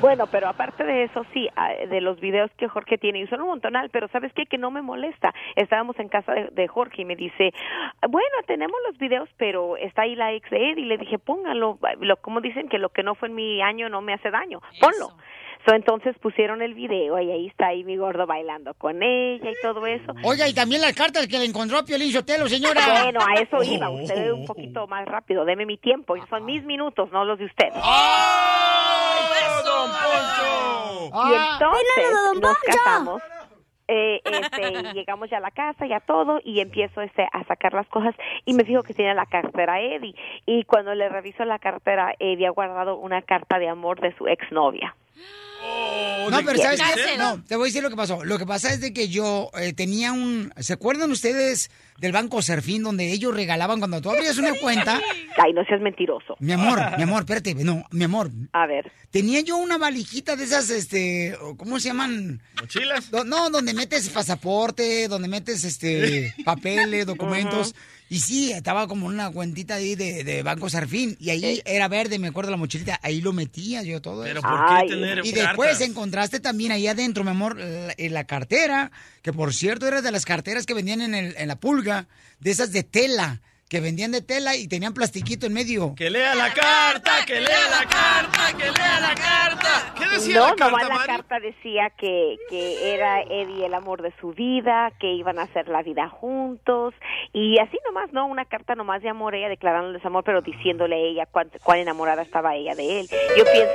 Bueno, 0.00 0.26
pero 0.26 0.48
aparte 0.48 0.84
de 0.84 1.04
eso, 1.04 1.24
sí, 1.32 1.48
de 1.88 2.00
los 2.00 2.20
videos 2.20 2.50
que 2.56 2.68
Jorge 2.68 2.98
tiene, 2.98 3.20
y 3.20 3.26
son 3.26 3.40
un 3.42 3.48
montonal, 3.48 3.90
pero 3.90 4.08
¿sabes 4.08 4.32
qué? 4.34 4.46
Que 4.46 4.58
no 4.58 4.70
me 4.70 4.82
molesta. 4.82 5.32
Estábamos 5.56 5.98
en 5.98 6.08
casa 6.08 6.32
de, 6.32 6.48
de 6.52 6.68
Jorge 6.68 7.02
y 7.02 7.04
me 7.04 7.16
dice, 7.16 7.52
bueno, 8.08 8.36
tenemos 8.46 8.76
los 8.88 8.98
videos, 8.98 9.28
pero 9.36 9.76
está 9.92 10.02
ahí 10.02 10.16
la 10.16 10.32
ex 10.32 10.48
de 10.48 10.70
Ed, 10.70 10.78
y 10.78 10.86
le 10.86 10.96
dije, 10.96 11.18
póngalo, 11.18 11.78
lo, 12.00 12.16
como 12.16 12.40
dicen 12.40 12.70
que 12.70 12.78
lo 12.78 12.88
que 12.88 13.02
no 13.02 13.14
fue 13.14 13.28
en 13.28 13.34
mi 13.34 13.60
año 13.60 13.90
no 13.90 14.00
me 14.00 14.14
hace 14.14 14.30
daño, 14.30 14.62
ponlo. 14.80 15.10
So, 15.66 15.74
entonces 15.74 16.16
pusieron 16.18 16.60
el 16.60 16.74
video 16.74 17.20
y 17.20 17.30
ahí 17.30 17.46
está 17.46 17.68
ahí 17.68 17.84
mi 17.84 17.96
gordo 17.96 18.26
bailando 18.26 18.74
con 18.74 19.00
ella 19.00 19.48
y 19.48 19.54
todo 19.62 19.86
eso. 19.86 20.12
Oiga, 20.24 20.48
y 20.48 20.54
también 20.54 20.80
las 20.80 20.92
cartas 20.92 21.28
que 21.28 21.38
le 21.38 21.44
encontró 21.44 21.78
a 21.78 21.84
Piolín 21.84 22.10
Sotelo, 22.10 22.48
señora. 22.48 22.80
Bueno, 23.04 23.20
a 23.20 23.34
eso 23.40 23.62
iba. 23.62 23.88
Usted 23.88 24.32
un 24.32 24.44
poquito 24.44 24.88
más 24.88 25.06
rápido. 25.06 25.44
Deme 25.44 25.64
mi 25.64 25.76
tiempo. 25.78 26.16
Son 26.28 26.44
mis 26.44 26.64
minutos, 26.64 27.12
no 27.12 27.24
los 27.24 27.38
de 27.38 27.44
usted. 27.44 27.68
don 29.64 29.90
Poncho! 29.92 31.12
Y 31.14 31.32
entonces 31.32 31.88
Bailando, 31.96 32.22
don 32.32 32.40
nos 32.40 32.58
casamos. 32.58 33.22
Eh, 33.94 34.22
este, 34.24 34.72
y 34.72 34.92
llegamos 34.94 35.28
ya 35.28 35.36
a 35.36 35.40
la 35.40 35.50
casa, 35.50 35.84
ya 35.84 36.00
todo, 36.00 36.40
y 36.42 36.60
empiezo 36.60 37.02
este, 37.02 37.28
a 37.30 37.44
sacar 37.44 37.74
las 37.74 37.86
cosas 37.88 38.14
y 38.46 38.54
me 38.54 38.64
fijo 38.64 38.82
que 38.82 38.94
tiene 38.94 39.14
la 39.14 39.26
cartera 39.26 39.82
Eddie. 39.82 40.14
Y 40.46 40.64
cuando 40.64 40.94
le 40.94 41.10
reviso 41.10 41.44
la 41.44 41.58
cartera, 41.58 42.14
Eddie 42.18 42.46
ha 42.46 42.50
guardado 42.50 42.96
una 42.96 43.20
carta 43.20 43.58
de 43.58 43.68
amor 43.68 44.00
de 44.00 44.16
su 44.16 44.26
exnovia. 44.28 44.96
No, 46.30 46.38
pero 46.44 46.58
¿sabes 46.58 46.80
qué? 46.80 47.18
No, 47.18 47.42
te 47.42 47.56
voy 47.56 47.64
a 47.64 47.68
decir 47.68 47.82
lo 47.82 47.90
que 47.90 47.96
pasó. 47.96 48.24
Lo 48.24 48.38
que 48.38 48.46
pasa 48.46 48.72
es 48.72 48.80
de 48.80 48.92
que 48.92 49.08
yo 49.08 49.50
eh, 49.54 49.72
tenía 49.72 50.12
un... 50.12 50.52
¿Se 50.58 50.72
acuerdan 50.72 51.10
ustedes 51.10 51.70
del 51.98 52.12
Banco 52.12 52.42
Serfín 52.42 52.82
donde 52.82 53.12
ellos 53.12 53.34
regalaban 53.34 53.78
cuando 53.78 54.00
tú 54.00 54.10
abrías 54.10 54.38
una 54.38 54.54
cuenta? 54.54 55.00
Ay, 55.36 55.52
no 55.52 55.64
seas 55.64 55.80
mentiroso. 55.80 56.36
Mi 56.40 56.52
amor, 56.52 56.80
mi 56.96 57.02
amor, 57.02 57.20
espérate, 57.20 57.54
no, 57.54 57.84
mi 57.90 58.04
amor. 58.04 58.30
A 58.52 58.66
ver. 58.66 58.90
Tenía 59.10 59.40
yo 59.40 59.56
una 59.56 59.78
valijita 59.78 60.36
de 60.36 60.44
esas, 60.44 60.70
este, 60.70 61.36
¿cómo 61.58 61.78
se 61.78 61.88
llaman? 61.88 62.40
¿Mochilas? 62.60 63.12
No, 63.26 63.50
donde 63.50 63.74
metes 63.74 64.08
pasaporte, 64.08 65.08
donde 65.08 65.28
metes, 65.28 65.64
este, 65.64 66.34
papeles, 66.44 67.06
documentos. 67.06 67.74
Y 68.12 68.20
sí, 68.20 68.52
estaba 68.52 68.86
como 68.88 69.06
una 69.06 69.30
cuentita 69.30 69.76
ahí 69.76 69.94
de, 69.94 70.22
de 70.22 70.42
Banco 70.42 70.68
Serfín. 70.68 71.16
Y 71.18 71.30
ahí 71.30 71.62
era 71.64 71.88
verde, 71.88 72.18
me 72.18 72.28
acuerdo 72.28 72.50
la 72.50 72.58
mochilita. 72.58 73.00
Ahí 73.02 73.22
lo 73.22 73.32
metía 73.32 73.82
yo 73.82 74.02
todo 74.02 74.24
Pero 74.24 74.40
eso. 74.40 74.48
¿por 74.48 74.66
qué 74.66 74.74
Ay. 74.74 74.88
tener 74.88 75.20
Y 75.24 75.32
después 75.52 75.70
cartas? 75.70 75.88
encontraste 75.88 76.40
también 76.40 76.72
ahí 76.72 76.86
adentro, 76.88 77.24
mi 77.24 77.30
amor, 77.30 77.56
la, 77.58 77.94
en 77.96 78.14
la 78.14 78.24
cartera, 78.24 78.90
que 79.22 79.32
por 79.32 79.54
cierto 79.54 79.86
era 79.86 80.02
de 80.02 80.10
las 80.10 80.24
carteras 80.24 80.66
que 80.66 80.74
vendían 80.74 81.00
en, 81.00 81.14
el- 81.14 81.34
en 81.36 81.48
la 81.48 81.56
pulga, 81.56 82.06
de 82.40 82.50
esas 82.50 82.72
de 82.72 82.82
tela, 82.82 83.40
que 83.68 83.80
vendían 83.80 84.12
de 84.12 84.20
tela 84.20 84.54
y 84.54 84.68
tenían 84.68 84.92
plastiquito 84.92 85.46
en 85.46 85.54
medio. 85.54 85.94
Que 85.94 86.10
lea 86.10 86.34
la 86.34 86.52
carta, 86.52 87.24
que 87.26 87.40
lea 87.40 87.70
la 87.70 87.88
carta, 87.88 88.52
que 88.58 88.64
lea 88.70 89.00
la 89.00 89.14
carta. 89.14 89.94
¿Qué 89.98 90.08
decía 90.08 90.34
no, 90.34 90.40
la 90.42 90.48
carta, 90.56 90.64
nomás 90.66 90.88
la 90.88 90.94
Mari? 90.94 91.06
carta 91.06 91.40
decía 91.40 91.90
que, 91.96 92.36
que 92.50 92.92
era 92.94 93.22
Eddie 93.22 93.64
el 93.64 93.72
amor 93.72 94.02
de 94.02 94.12
su 94.20 94.32
vida, 94.34 94.92
que 95.00 95.14
iban 95.14 95.38
a 95.38 95.44
hacer 95.44 95.68
la 95.68 95.82
vida 95.82 96.10
juntos, 96.10 96.92
y 97.32 97.58
así 97.60 97.78
nomás, 97.86 98.12
¿no? 98.12 98.26
Una 98.26 98.44
carta 98.44 98.74
nomás 98.74 99.00
de 99.00 99.08
amor, 99.08 99.34
ella 99.34 99.48
declarándoles 99.48 100.04
amor, 100.04 100.22
pero 100.24 100.42
diciéndole 100.42 100.96
a 100.96 100.98
ella 100.98 101.26
cuán, 101.30 101.50
cuán 101.62 101.78
enamorada 101.78 102.20
estaba 102.20 102.54
ella 102.54 102.74
de 102.74 103.00
él. 103.00 103.08
Yo 103.38 103.44
pienso... 103.44 103.72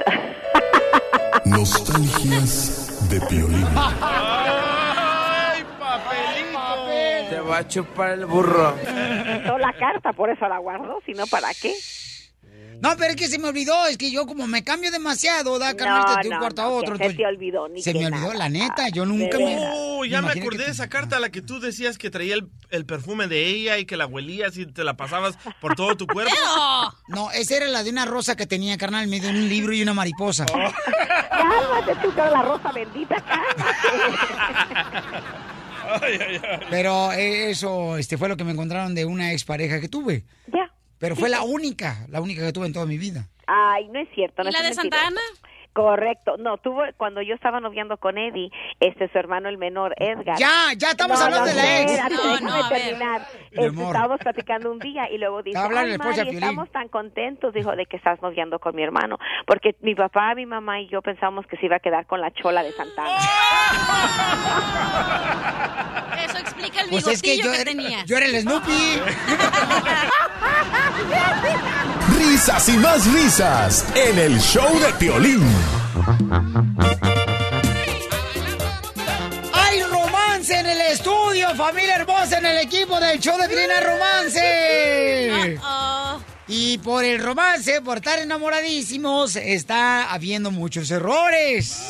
Nostalgias 1.50 3.10
de 3.10 3.22
Piolín. 3.22 3.66
¡Ay, 3.76 5.64
papelito! 5.80 7.30
Te 7.30 7.40
va 7.40 7.58
a 7.60 7.68
chupar 7.68 8.12
el 8.12 8.26
burro. 8.26 8.76
quitó 8.78 9.58
la 9.58 9.74
carta, 9.80 10.12
por 10.14 10.30
eso 10.30 10.48
la 10.48 10.58
guardó, 10.60 11.00
si 11.06 11.14
no, 11.14 11.26
¿para 11.28 11.54
qué? 11.54 11.74
No, 12.82 12.96
pero 12.98 13.12
es 13.12 13.16
que 13.16 13.28
se 13.28 13.40
me 13.40 13.48
olvidó, 13.48 13.88
es 13.88 13.98
que 13.98 14.12
yo 14.12 14.28
como 14.28 14.46
me 14.46 14.64
cambio 14.64 14.92
demasiado, 14.92 15.58
da 15.58 15.76
carnal, 15.76 16.04
No, 16.18 16.22
de 16.22 16.28
un 16.28 16.34
no, 16.36 16.40
cuarto 16.40 16.62
no, 16.62 16.68
a 16.68 16.72
que 16.82 16.92
otro. 16.92 16.98
se 16.98 17.14
te 17.14 17.26
olvidó, 17.26 17.68
ni 17.70 17.82
Se 17.82 17.92
que 17.94 18.00
me 18.00 18.06
olvidó, 18.08 18.28
nada. 18.28 18.36
la 18.38 18.50
neta, 18.50 18.90
yo 18.90 19.06
nunca 19.06 19.38
me... 19.40 19.56
Oh, 20.00 20.06
ya 20.06 20.22
me 20.22 20.32
acordé 20.32 20.66
de 20.66 20.72
esa 20.72 20.90
carta, 20.90 21.20
la 21.20 21.30
que 21.30 21.42
tú 21.42 21.60
decías 21.60 21.98
que 21.98 22.10
traía 22.10 22.36
el, 22.36 22.48
el 22.70 22.86
perfume 22.86 23.28
de 23.28 23.48
ella 23.48 23.78
y 23.80 23.86
que 23.86 23.98
la 23.98 24.06
huelías 24.06 24.56
y 24.58 24.66
te 24.68 24.84
la 24.84 24.96
pasabas 24.96 25.38
por 25.60 25.76
todo 25.76 25.98
tu 25.98 26.08
cuerpo. 26.08 26.34
No, 27.08 27.32
esa 27.32 27.56
era 27.56 27.68
la 27.68 27.84
de 27.84 27.90
una 27.90 28.06
rosa 28.06 28.36
que 28.36 28.46
tenía, 28.46 28.78
carnal, 28.78 29.06
en 29.06 29.10
medio 29.10 29.32
de 29.32 29.40
un 29.40 29.48
libro 29.48 29.74
y 29.74 29.82
una 29.82 29.94
mariposa. 29.94 30.46
Cálmate 31.30 31.96
tú, 32.02 32.14
que 32.14 32.18
la 32.18 32.42
rosa 32.44 32.72
bendita, 32.72 33.16
Pero 36.70 37.14
eh, 37.14 37.50
eso 37.50 37.98
este, 37.98 38.18
fue 38.18 38.28
lo 38.28 38.36
que 38.36 38.44
me 38.44 38.52
encontraron 38.52 38.94
de 38.94 39.06
una 39.06 39.32
expareja 39.32 39.80
que 39.80 39.88
tuve. 39.88 40.26
Ya. 40.48 40.70
Pero 41.00 41.16
fue 41.16 41.30
la 41.30 41.44
única, 41.44 42.06
la 42.10 42.20
única 42.20 42.46
que 42.46 42.52
tuve 42.52 42.68
en 42.68 42.74
toda 42.74 42.86
mi 42.86 42.98
vida. 42.98 43.30
Ay, 43.48 43.88
no 43.88 44.00
es 44.00 44.10
cierto. 44.14 44.44
No 44.44 44.50
¿Y 44.50 44.54
la 44.54 44.64
de 44.64 44.74
Santa. 44.74 45.08
Ana? 45.08 45.22
Correcto. 45.78 46.38
No, 46.40 46.58
tuvo 46.58 46.82
cuando 46.98 47.22
yo 47.22 47.36
estaba 47.36 47.60
noviando 47.60 47.98
con 47.98 48.18
Eddie, 48.18 48.50
este 48.80 49.10
su 49.12 49.18
hermano 49.20 49.48
el 49.48 49.60
menor 49.60 49.94
Edgar. 49.98 50.36
Ya, 50.40 50.74
ya 50.76 50.90
estamos 50.90 51.22
hablando 51.22 51.46
de 51.46 51.54
la 51.54 51.82
ex. 51.82 51.92
No, 52.10 52.32
déjame 52.34 52.64
terminar. 52.70 53.28
Mi 53.52 53.66
Este, 53.66 53.84
estábamos 53.84 54.20
platicando 54.20 54.72
un 54.72 54.80
día 54.80 55.08
y 55.12 55.20
luego 55.20 55.44
dice, 55.44 55.60
"Ay, 55.60 55.70
Mari, 55.70 55.98
Piolín". 56.00 56.34
estamos 56.34 56.72
tan 56.72 56.88
contentos, 56.88 57.54
dijo, 57.54 57.76
de 57.76 57.86
que 57.86 57.98
estás 57.98 58.20
noviando 58.24 58.58
con 58.58 58.76
mi 58.76 58.82
hermano, 58.82 59.20
porque 59.46 59.76
mi 59.82 59.94
papá, 59.94 60.34
mi 60.34 60.48
mamá 60.48 60.82
y 60.82 60.88
yo 60.90 61.04
pensamos 61.04 61.46
que 61.46 61.58
se 61.58 61.68
iba 61.68 61.76
a 61.76 61.80
quedar 61.80 62.08
con 62.08 62.22
la 62.22 62.32
chola 62.32 62.64
de 62.64 62.72
Santana. 62.72 63.12
Eso 66.26 66.38
explica 66.40 66.82
el 66.82 66.90
Pues 66.90 67.06
bigotillo 67.06 67.12
es 67.12 67.22
que 67.22 67.38
yo 67.38 67.52
que 67.52 67.56
era- 67.62 67.66
tenía. 67.66 68.04
yo 68.06 68.18
era 68.18 68.26
el 68.26 68.42
Snoopy. 68.42 69.02
Risas 72.18 72.68
y 72.70 72.78
más 72.78 73.06
risas 73.14 73.94
en 73.96 74.18
el 74.18 74.40
show 74.40 74.80
de 74.80 74.92
Piolín. 74.94 75.44
¡Hay 79.54 79.82
romance 79.84 80.58
en 80.60 80.66
el 80.68 80.82
estudio! 80.82 81.50
¡Familia 81.56 81.96
hermosa 81.96 82.38
en 82.38 82.46
el 82.46 82.58
equipo 82.60 83.00
del 83.00 83.20
show 83.20 83.38
de 83.38 83.48
Piolín 83.48 83.70
hay 83.72 83.84
romance! 83.84 85.60
Y 86.50 86.78
por 86.78 87.04
el 87.04 87.22
romance, 87.22 87.82
por 87.82 87.98
estar 87.98 88.20
enamoradísimos, 88.20 89.36
está 89.36 90.12
habiendo 90.14 90.50
muchos 90.52 90.90
errores. 90.92 91.84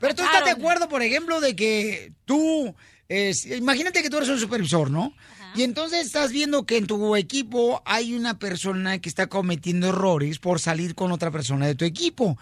Pero 0.00 0.14
tú 0.14 0.22
estás 0.22 0.44
de 0.44 0.50
acuerdo, 0.52 0.88
por 0.88 1.02
ejemplo, 1.02 1.40
de 1.40 1.56
que 1.56 2.12
tú, 2.24 2.74
es- 3.08 3.44
imagínate 3.46 4.00
que 4.02 4.08
tú 4.10 4.18
eres 4.18 4.28
un 4.28 4.38
supervisor, 4.38 4.88
¿no? 4.90 5.12
Y 5.54 5.62
entonces 5.62 6.06
estás 6.06 6.32
viendo 6.32 6.64
que 6.64 6.76
en 6.76 6.86
tu 6.86 7.14
equipo 7.16 7.82
hay 7.84 8.14
una 8.14 8.38
persona 8.38 8.98
que 9.00 9.08
está 9.08 9.26
cometiendo 9.28 9.88
errores 9.88 10.38
por 10.38 10.60
salir 10.60 10.94
con 10.94 11.12
otra 11.12 11.30
persona 11.30 11.66
de 11.66 11.74
tu 11.74 11.84
equipo. 11.84 12.38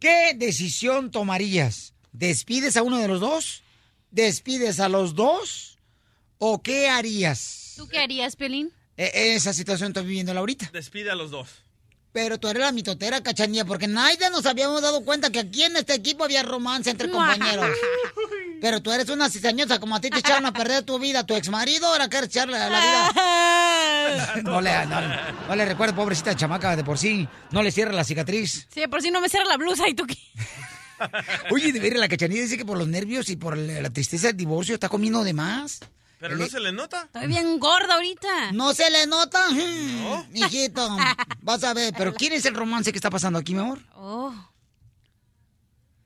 ¿Qué 0.00 0.34
decisión 0.36 1.10
tomarías? 1.10 1.94
¿Despides 2.12 2.76
a 2.76 2.82
uno 2.82 2.98
de 2.98 3.08
los 3.08 3.20
dos? 3.20 3.62
¿Despides 4.10 4.78
a 4.80 4.88
los 4.88 5.14
dos? 5.14 5.78
¿O 6.38 6.62
qué 6.62 6.88
harías? 6.88 7.74
¿Tú 7.76 7.88
qué 7.88 7.98
harías, 7.98 8.36
Pelín? 8.36 8.70
E- 8.96 9.34
esa 9.34 9.52
situación 9.52 9.88
estoy 9.88 10.04
viviéndola 10.04 10.40
ahorita. 10.40 10.70
Despide 10.72 11.10
a 11.10 11.16
los 11.16 11.30
dos. 11.32 11.48
Pero 12.14 12.38
tú 12.38 12.46
eres 12.46 12.62
la 12.62 12.70
mitotera, 12.70 13.20
cachanilla, 13.24 13.64
porque 13.64 13.88
nadie 13.88 14.30
nos 14.30 14.46
habíamos 14.46 14.80
dado 14.80 15.04
cuenta 15.04 15.30
que 15.30 15.40
aquí 15.40 15.64
en 15.64 15.76
este 15.76 15.94
equipo 15.94 16.22
había 16.22 16.44
romance 16.44 16.88
entre 16.88 17.10
compañeros. 17.10 17.66
Pero 18.60 18.80
tú 18.80 18.92
eres 18.92 19.08
una 19.08 19.28
cizañosa, 19.28 19.80
como 19.80 19.96
a 19.96 20.00
ti 20.00 20.10
te 20.10 20.20
echaron 20.20 20.46
a 20.46 20.52
perder 20.52 20.84
tu 20.84 21.00
vida. 21.00 21.26
Tu 21.26 21.34
exmarido 21.34 21.88
ahora 21.88 22.08
quieres 22.08 22.28
echarle 22.28 22.56
la 22.56 22.68
vida. 22.68 23.10
No 24.44 24.60
le, 24.60 24.86
no, 24.86 25.00
no 25.48 25.56
le 25.56 25.64
recuerdo, 25.64 25.96
pobrecita 25.96 26.36
chamaca, 26.36 26.76
de 26.76 26.84
por 26.84 26.98
sí. 26.98 27.26
No 27.50 27.62
le 27.62 27.72
cierra 27.72 27.92
la 27.92 28.04
cicatriz. 28.04 28.68
Sí, 28.72 28.80
de 28.80 28.88
por 28.88 29.02
si 29.02 29.10
no 29.10 29.20
me 29.20 29.28
cierra 29.28 29.46
la 29.46 29.56
blusa 29.56 29.88
y 29.88 29.94
tú 29.94 30.06
qué. 30.06 30.16
Oye, 31.50 31.72
de 31.72 31.80
ver, 31.80 31.96
la 31.96 32.06
cachanilla 32.06 32.42
dice 32.42 32.56
que 32.56 32.64
por 32.64 32.78
los 32.78 32.86
nervios 32.86 33.28
y 33.28 33.36
por 33.36 33.56
la 33.56 33.80
la 33.80 33.90
tristeza 33.90 34.28
del 34.28 34.36
divorcio 34.36 34.74
está 34.74 34.88
comiendo 34.88 35.24
de 35.24 35.32
más. 35.32 35.80
Pero 36.26 36.38
no 36.38 36.46
se 36.46 36.58
le 36.58 36.72
nota. 36.72 37.02
Estoy 37.02 37.26
bien 37.26 37.58
gorda 37.58 37.96
ahorita. 37.96 38.52
¿No 38.52 38.72
se 38.72 38.90
le 38.90 39.06
nota? 39.06 39.40
Hmm, 39.50 40.34
Hijito, 40.34 40.88
vas 41.42 41.62
a 41.64 41.74
ver. 41.74 41.92
Pero 41.98 42.14
¿quién 42.14 42.32
es 42.32 42.46
el 42.46 42.54
romance 42.54 42.92
que 42.92 42.96
está 42.98 43.10
pasando 43.10 43.38
aquí, 43.38 43.52
mi 43.54 43.60
amor? 43.60 43.78
Oh. 43.94 44.32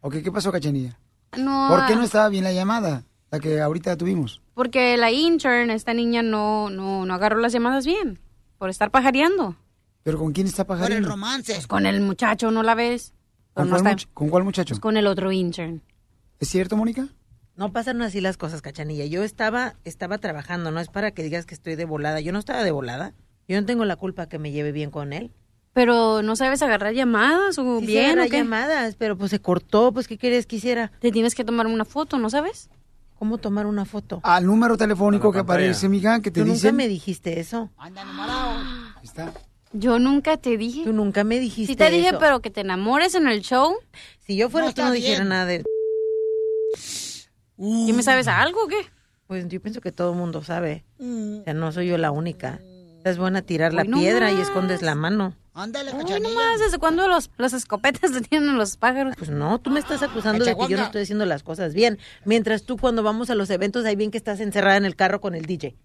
Ok, 0.00 0.16
¿qué 0.22 0.32
pasó, 0.32 0.50
cachanilla? 0.50 0.98
No. 1.36 1.68
¿Por 1.70 1.86
qué 1.86 1.94
no 1.94 2.02
estaba 2.02 2.28
bien 2.28 2.42
la 2.44 2.52
llamada? 2.52 3.04
La 3.30 3.38
que 3.38 3.60
ahorita 3.60 3.96
tuvimos. 3.96 4.42
Porque 4.54 4.96
la 4.96 5.12
intern, 5.12 5.70
esta 5.70 5.94
niña, 5.94 6.22
no, 6.22 6.68
no, 6.70 7.04
no 7.06 7.14
agarró 7.14 7.38
las 7.38 7.52
llamadas 7.52 7.86
bien. 7.86 8.18
Por 8.58 8.70
estar 8.70 8.90
pajareando. 8.90 9.54
¿Pero 10.02 10.18
con 10.18 10.32
quién 10.32 10.46
está 10.48 10.66
pajareando? 10.66 11.08
romance. 11.10 11.54
Pues 11.54 11.66
con 11.68 11.86
el 11.86 12.00
muchacho, 12.00 12.50
¿no 12.50 12.62
la 12.64 12.74
ves? 12.74 13.12
¿Con, 13.52 13.66
no 13.70 13.76
cuál, 13.76 13.86
está- 13.86 13.92
much- 14.04 14.08
con 14.14 14.28
cuál 14.30 14.42
muchacho? 14.44 14.70
Pues 14.74 14.80
con 14.80 14.96
el 14.96 15.06
otro 15.06 15.30
intern. 15.30 15.80
¿Es 16.40 16.48
cierto, 16.48 16.76
Mónica? 16.76 17.06
No 17.58 17.72
pasan 17.72 18.00
así 18.02 18.20
las 18.20 18.36
cosas, 18.36 18.62
cachanilla. 18.62 19.04
Yo 19.06 19.24
estaba, 19.24 19.74
estaba 19.84 20.18
trabajando, 20.18 20.70
no 20.70 20.78
es 20.78 20.86
para 20.86 21.10
que 21.10 21.24
digas 21.24 21.44
que 21.44 21.54
estoy 21.54 21.74
de 21.74 21.84
volada. 21.86 22.20
Yo 22.20 22.30
no 22.32 22.38
estaba 22.38 22.62
de 22.62 22.70
volada. 22.70 23.14
Yo 23.48 23.60
no 23.60 23.66
tengo 23.66 23.84
la 23.84 23.96
culpa 23.96 24.28
que 24.28 24.38
me 24.38 24.52
lleve 24.52 24.70
bien 24.70 24.92
con 24.92 25.12
él. 25.12 25.32
Pero 25.72 26.22
no 26.22 26.36
sabes 26.36 26.62
agarrar 26.62 26.94
llamadas 26.94 27.58
o 27.58 27.80
Sí 27.80 27.86
bien 27.86 28.04
agarrar 28.04 28.26
o 28.26 28.30
qué? 28.30 28.36
llamadas, 28.38 28.94
pero 28.94 29.18
pues 29.18 29.32
se 29.32 29.40
cortó, 29.40 29.92
pues 29.92 30.06
¿qué 30.06 30.18
quieres 30.18 30.46
que 30.46 30.54
hiciera? 30.54 30.92
Te 31.00 31.10
tienes 31.10 31.34
que 31.34 31.44
tomar 31.44 31.66
una 31.66 31.84
foto, 31.84 32.16
¿no 32.18 32.30
sabes? 32.30 32.70
¿Cómo 33.18 33.38
tomar 33.38 33.66
una 33.66 33.84
foto? 33.84 34.20
Al 34.22 34.46
número 34.46 34.76
telefónico 34.76 35.32
que 35.32 35.38
pantalla. 35.38 35.58
aparece, 35.64 35.88
mija, 35.88 36.20
que 36.20 36.30
te 36.30 36.42
Tú 36.42 36.46
nunca 36.46 36.70
me 36.70 36.86
dijiste 36.86 37.40
eso. 37.40 37.70
Ahí 37.76 37.92
está. 39.02 39.32
Yo 39.72 39.98
nunca 39.98 40.36
te 40.36 40.56
dije. 40.56 40.84
Tú 40.84 40.92
nunca 40.92 41.24
me 41.24 41.40
dijiste 41.40 41.72
Sí 41.72 41.76
te 41.76 41.90
dije, 41.90 42.10
eso. 42.10 42.18
pero 42.20 42.40
que 42.40 42.50
te 42.50 42.60
enamores 42.60 43.16
en 43.16 43.26
el 43.26 43.40
show. 43.40 43.74
Si 44.24 44.36
yo 44.36 44.48
fuera 44.48 44.68
No 44.68 44.74
tú 44.74 44.82
no 44.82 44.92
dijera 44.92 45.18
bien. 45.18 45.28
nada 45.28 45.44
de... 45.44 45.64
¿Y 47.58 47.92
me 47.92 48.02
sabes 48.02 48.28
algo 48.28 48.64
o 48.64 48.68
qué? 48.68 48.86
Pues 49.26 49.46
yo 49.48 49.60
pienso 49.60 49.80
que 49.80 49.92
todo 49.92 50.12
el 50.12 50.18
mundo 50.18 50.42
sabe. 50.42 50.84
Mm. 50.98 51.40
O 51.40 51.44
sea, 51.44 51.54
no 51.54 51.72
soy 51.72 51.88
yo 51.88 51.98
la 51.98 52.10
única. 52.10 52.60
Es 53.04 53.18
buena 53.18 53.42
tirar 53.42 53.74
la 53.74 53.82
Hoy 53.82 53.88
piedra 53.88 54.32
y 54.32 54.40
escondes 54.40 54.82
la 54.82 54.94
mano. 54.94 55.34
Ándale, 55.54 55.92
Uy, 55.92 56.04
no 56.20 56.30
más, 56.30 56.60
¿desde 56.60 56.78
cuándo 56.78 57.08
los, 57.08 57.30
las 57.36 57.52
escopetas 57.52 58.12
le 58.12 58.20
tienen 58.20 58.56
los 58.56 58.76
pájaros? 58.76 59.14
Pues 59.18 59.30
no, 59.30 59.58
tú 59.58 59.70
me 59.70 59.80
estás 59.80 60.02
acusando 60.04 60.44
de 60.44 60.54
que 60.54 60.68
yo 60.68 60.76
no 60.76 60.84
estoy 60.84 61.02
haciendo 61.02 61.26
las 61.26 61.42
cosas 61.42 61.74
bien. 61.74 61.98
Mientras 62.24 62.62
tú 62.62 62.76
cuando 62.76 63.02
vamos 63.02 63.28
a 63.28 63.34
los 63.34 63.50
eventos, 63.50 63.84
hay 63.84 63.96
bien 63.96 64.12
que 64.12 64.18
estás 64.18 64.38
encerrada 64.38 64.76
en 64.76 64.84
el 64.84 64.94
carro 64.94 65.20
con 65.20 65.34
el 65.34 65.46
DJ. 65.46 65.76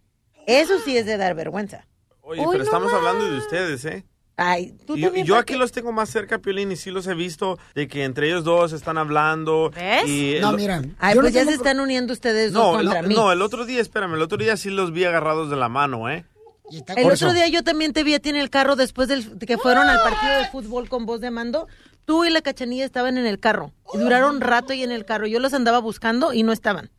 Eso 0.46 0.80
sí 0.86 0.96
es 0.96 1.08
de 1.08 1.18
dar 1.18 1.34
vergüenza. 1.34 1.88
Oye, 2.22 2.44
pero 2.46 2.60
no 2.60 2.64
estamos 2.64 2.92
más. 2.92 3.00
hablando 3.00 3.32
de 3.32 3.38
ustedes, 3.38 3.84
¿eh? 3.86 4.06
Ay, 4.36 4.74
tú 4.88 4.96
Y 4.96 5.02
yo, 5.02 5.08
también, 5.08 5.26
y 5.26 5.28
yo 5.28 5.34
¿para 5.36 5.42
aquí 5.44 5.56
los 5.56 5.72
tengo 5.72 5.92
más 5.92 6.10
cerca, 6.10 6.40
Piolín, 6.40 6.72
y 6.72 6.76
sí 6.76 6.90
los 6.90 7.06
he 7.06 7.14
visto 7.14 7.60
de 7.76 7.88
que 7.88 8.04
entre 8.04 8.28
ellos 8.28 8.44
dos 8.44 8.74
están 8.74 8.98
hablando. 8.98 9.70
¿Ves? 9.76 10.08
Y 10.08 10.38
No, 10.42 10.50
el- 10.52 10.56
mira, 10.56 10.82
Ay, 10.98 11.16
pues 11.16 11.34
ya 11.34 11.46
se 11.46 11.54
están 11.54 11.80
uniendo 11.80 12.14
ustedes 12.14 12.52
dos 12.52 12.64
No, 12.64 12.78
contra 12.80 13.02
no, 13.04 13.08
mí. 13.10 13.14
no, 13.16 13.32
el 13.32 13.42
otro 13.44 13.66
día, 13.66 13.80
espérame, 13.80 14.16
el 14.16 14.22
otro 14.24 14.38
día 14.40 14.58
sí 14.58 14.70
los 14.72 14.92
vi 14.92 15.04
agarrados 15.06 15.50
de 15.52 15.56
la 15.56 15.70
mano, 15.70 16.10
¿eh? 16.10 16.26
El 16.96 17.12
otro 17.12 17.34
día 17.34 17.48
yo 17.50 17.64
también 17.64 17.94
te 17.94 18.04
vi 18.04 18.16
a 18.16 18.20
ti 18.20 18.30
en 18.30 18.36
el 18.38 18.50
carro 18.50 18.76
después 18.76 19.08
del, 19.08 19.38
de 19.38 19.46
que 19.46 19.58
fueron 19.60 19.88
al 19.88 20.02
partido 20.02 20.38
de 20.40 20.46
fútbol 20.48 20.90
con 20.90 21.06
voz 21.06 21.22
de 21.22 21.30
mando. 21.30 21.68
Tú 22.06 22.26
y 22.26 22.30
la 22.32 22.42
cachanilla 22.42 22.86
estaban 22.86 23.18
en 23.18 23.26
el 23.28 23.40
carro. 23.40 23.72
Y 23.94 23.98
duraron 24.00 24.42
rato 24.42 24.74
ahí 24.74 24.82
en 24.82 24.92
el 24.92 25.06
carro. 25.06 25.28
Yo 25.28 25.40
los 25.40 25.54
andaba 25.54 25.78
buscando 25.80 26.34
y 26.34 26.42
no 26.44 26.52
estaban. 26.52 26.90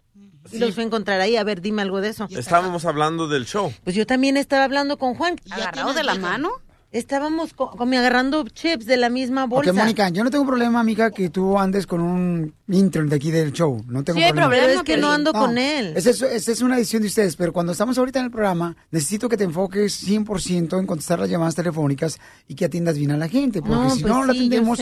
Y 0.53 0.59
los 0.59 0.75
fui 0.75 0.85
a 0.85 0.87
encontrar 0.87 1.21
ahí. 1.21 1.37
A 1.37 1.45
ver, 1.45 1.61
dime 1.63 1.83
algo 1.83 2.01
de 2.01 2.11
eso. 2.11 2.29
Estábamos 2.31 2.85
hablando 2.85 3.27
del 3.27 3.47
show. 3.47 3.73
Pues 3.83 3.97
yo 3.97 4.07
también 4.07 4.37
estaba 4.37 4.65
hablando 4.65 4.99
con 4.99 5.15
Juan. 5.15 5.41
¿Agarrado 5.51 5.93
de 5.95 6.05
la 6.05 6.15
mano? 6.15 6.51
Estábamos 6.95 7.55
co- 7.55 7.73
como 7.73 7.99
agarrando 7.99 8.45
chips 8.49 8.87
de 8.87 8.97
la 8.97 9.11
misma 9.11 9.47
bolsa. 9.47 9.73
Ok, 9.73 9.77
Mónica, 9.77 10.09
yo 10.11 10.23
no 10.23 10.31
tengo 10.31 10.47
problema, 10.47 10.79
amiga, 10.79 11.11
que 11.11 11.29
tú 11.29 11.59
andes 11.59 11.89
con 11.89 12.01
un 12.01 12.55
intern 12.69 13.09
de 13.09 13.17
aquí 13.17 13.33
del 13.33 13.53
show. 13.53 13.85
No 13.89 14.05
tengo 14.05 14.21
Sí, 14.21 14.25
problema. 14.27 14.47
problema, 14.47 14.67
Pero 14.69 14.79
es 14.79 14.85
que 14.85 14.97
no 14.97 15.11
ando 15.11 15.33
con 15.33 15.59
él. 15.59 15.93
Esa 15.97 16.11
es, 16.11 16.23
esa 16.23 16.53
es 16.53 16.61
una 16.63 16.77
decisión 16.77 17.03
de 17.03 17.09
ustedes, 17.09 17.35
pero 17.35 17.53
cuando 17.53 17.73
estamos 17.73 17.99
ahorita 17.99 18.21
en 18.21 18.27
el 18.27 18.31
programa, 18.31 18.77
necesito 18.93 19.29
que 19.29 19.37
te 19.37 19.43
enfoques 19.43 20.07
100% 20.07 20.79
en 20.79 20.87
contestar 20.87 21.19
las 21.19 21.29
llamadas 21.29 21.57
telefónicas 21.57 22.19
y 22.47 22.55
que 22.55 22.67
atiendas 22.67 22.97
bien 22.97 23.11
a 23.11 23.17
la 23.17 23.27
gente, 23.29 23.61
porque 23.61 23.91
si 23.91 24.01
pues 24.03 24.13
no 24.15 24.25
la 24.25 24.33
sí, 24.33 24.39
yo 24.39 24.45
atendemos... 24.61 24.79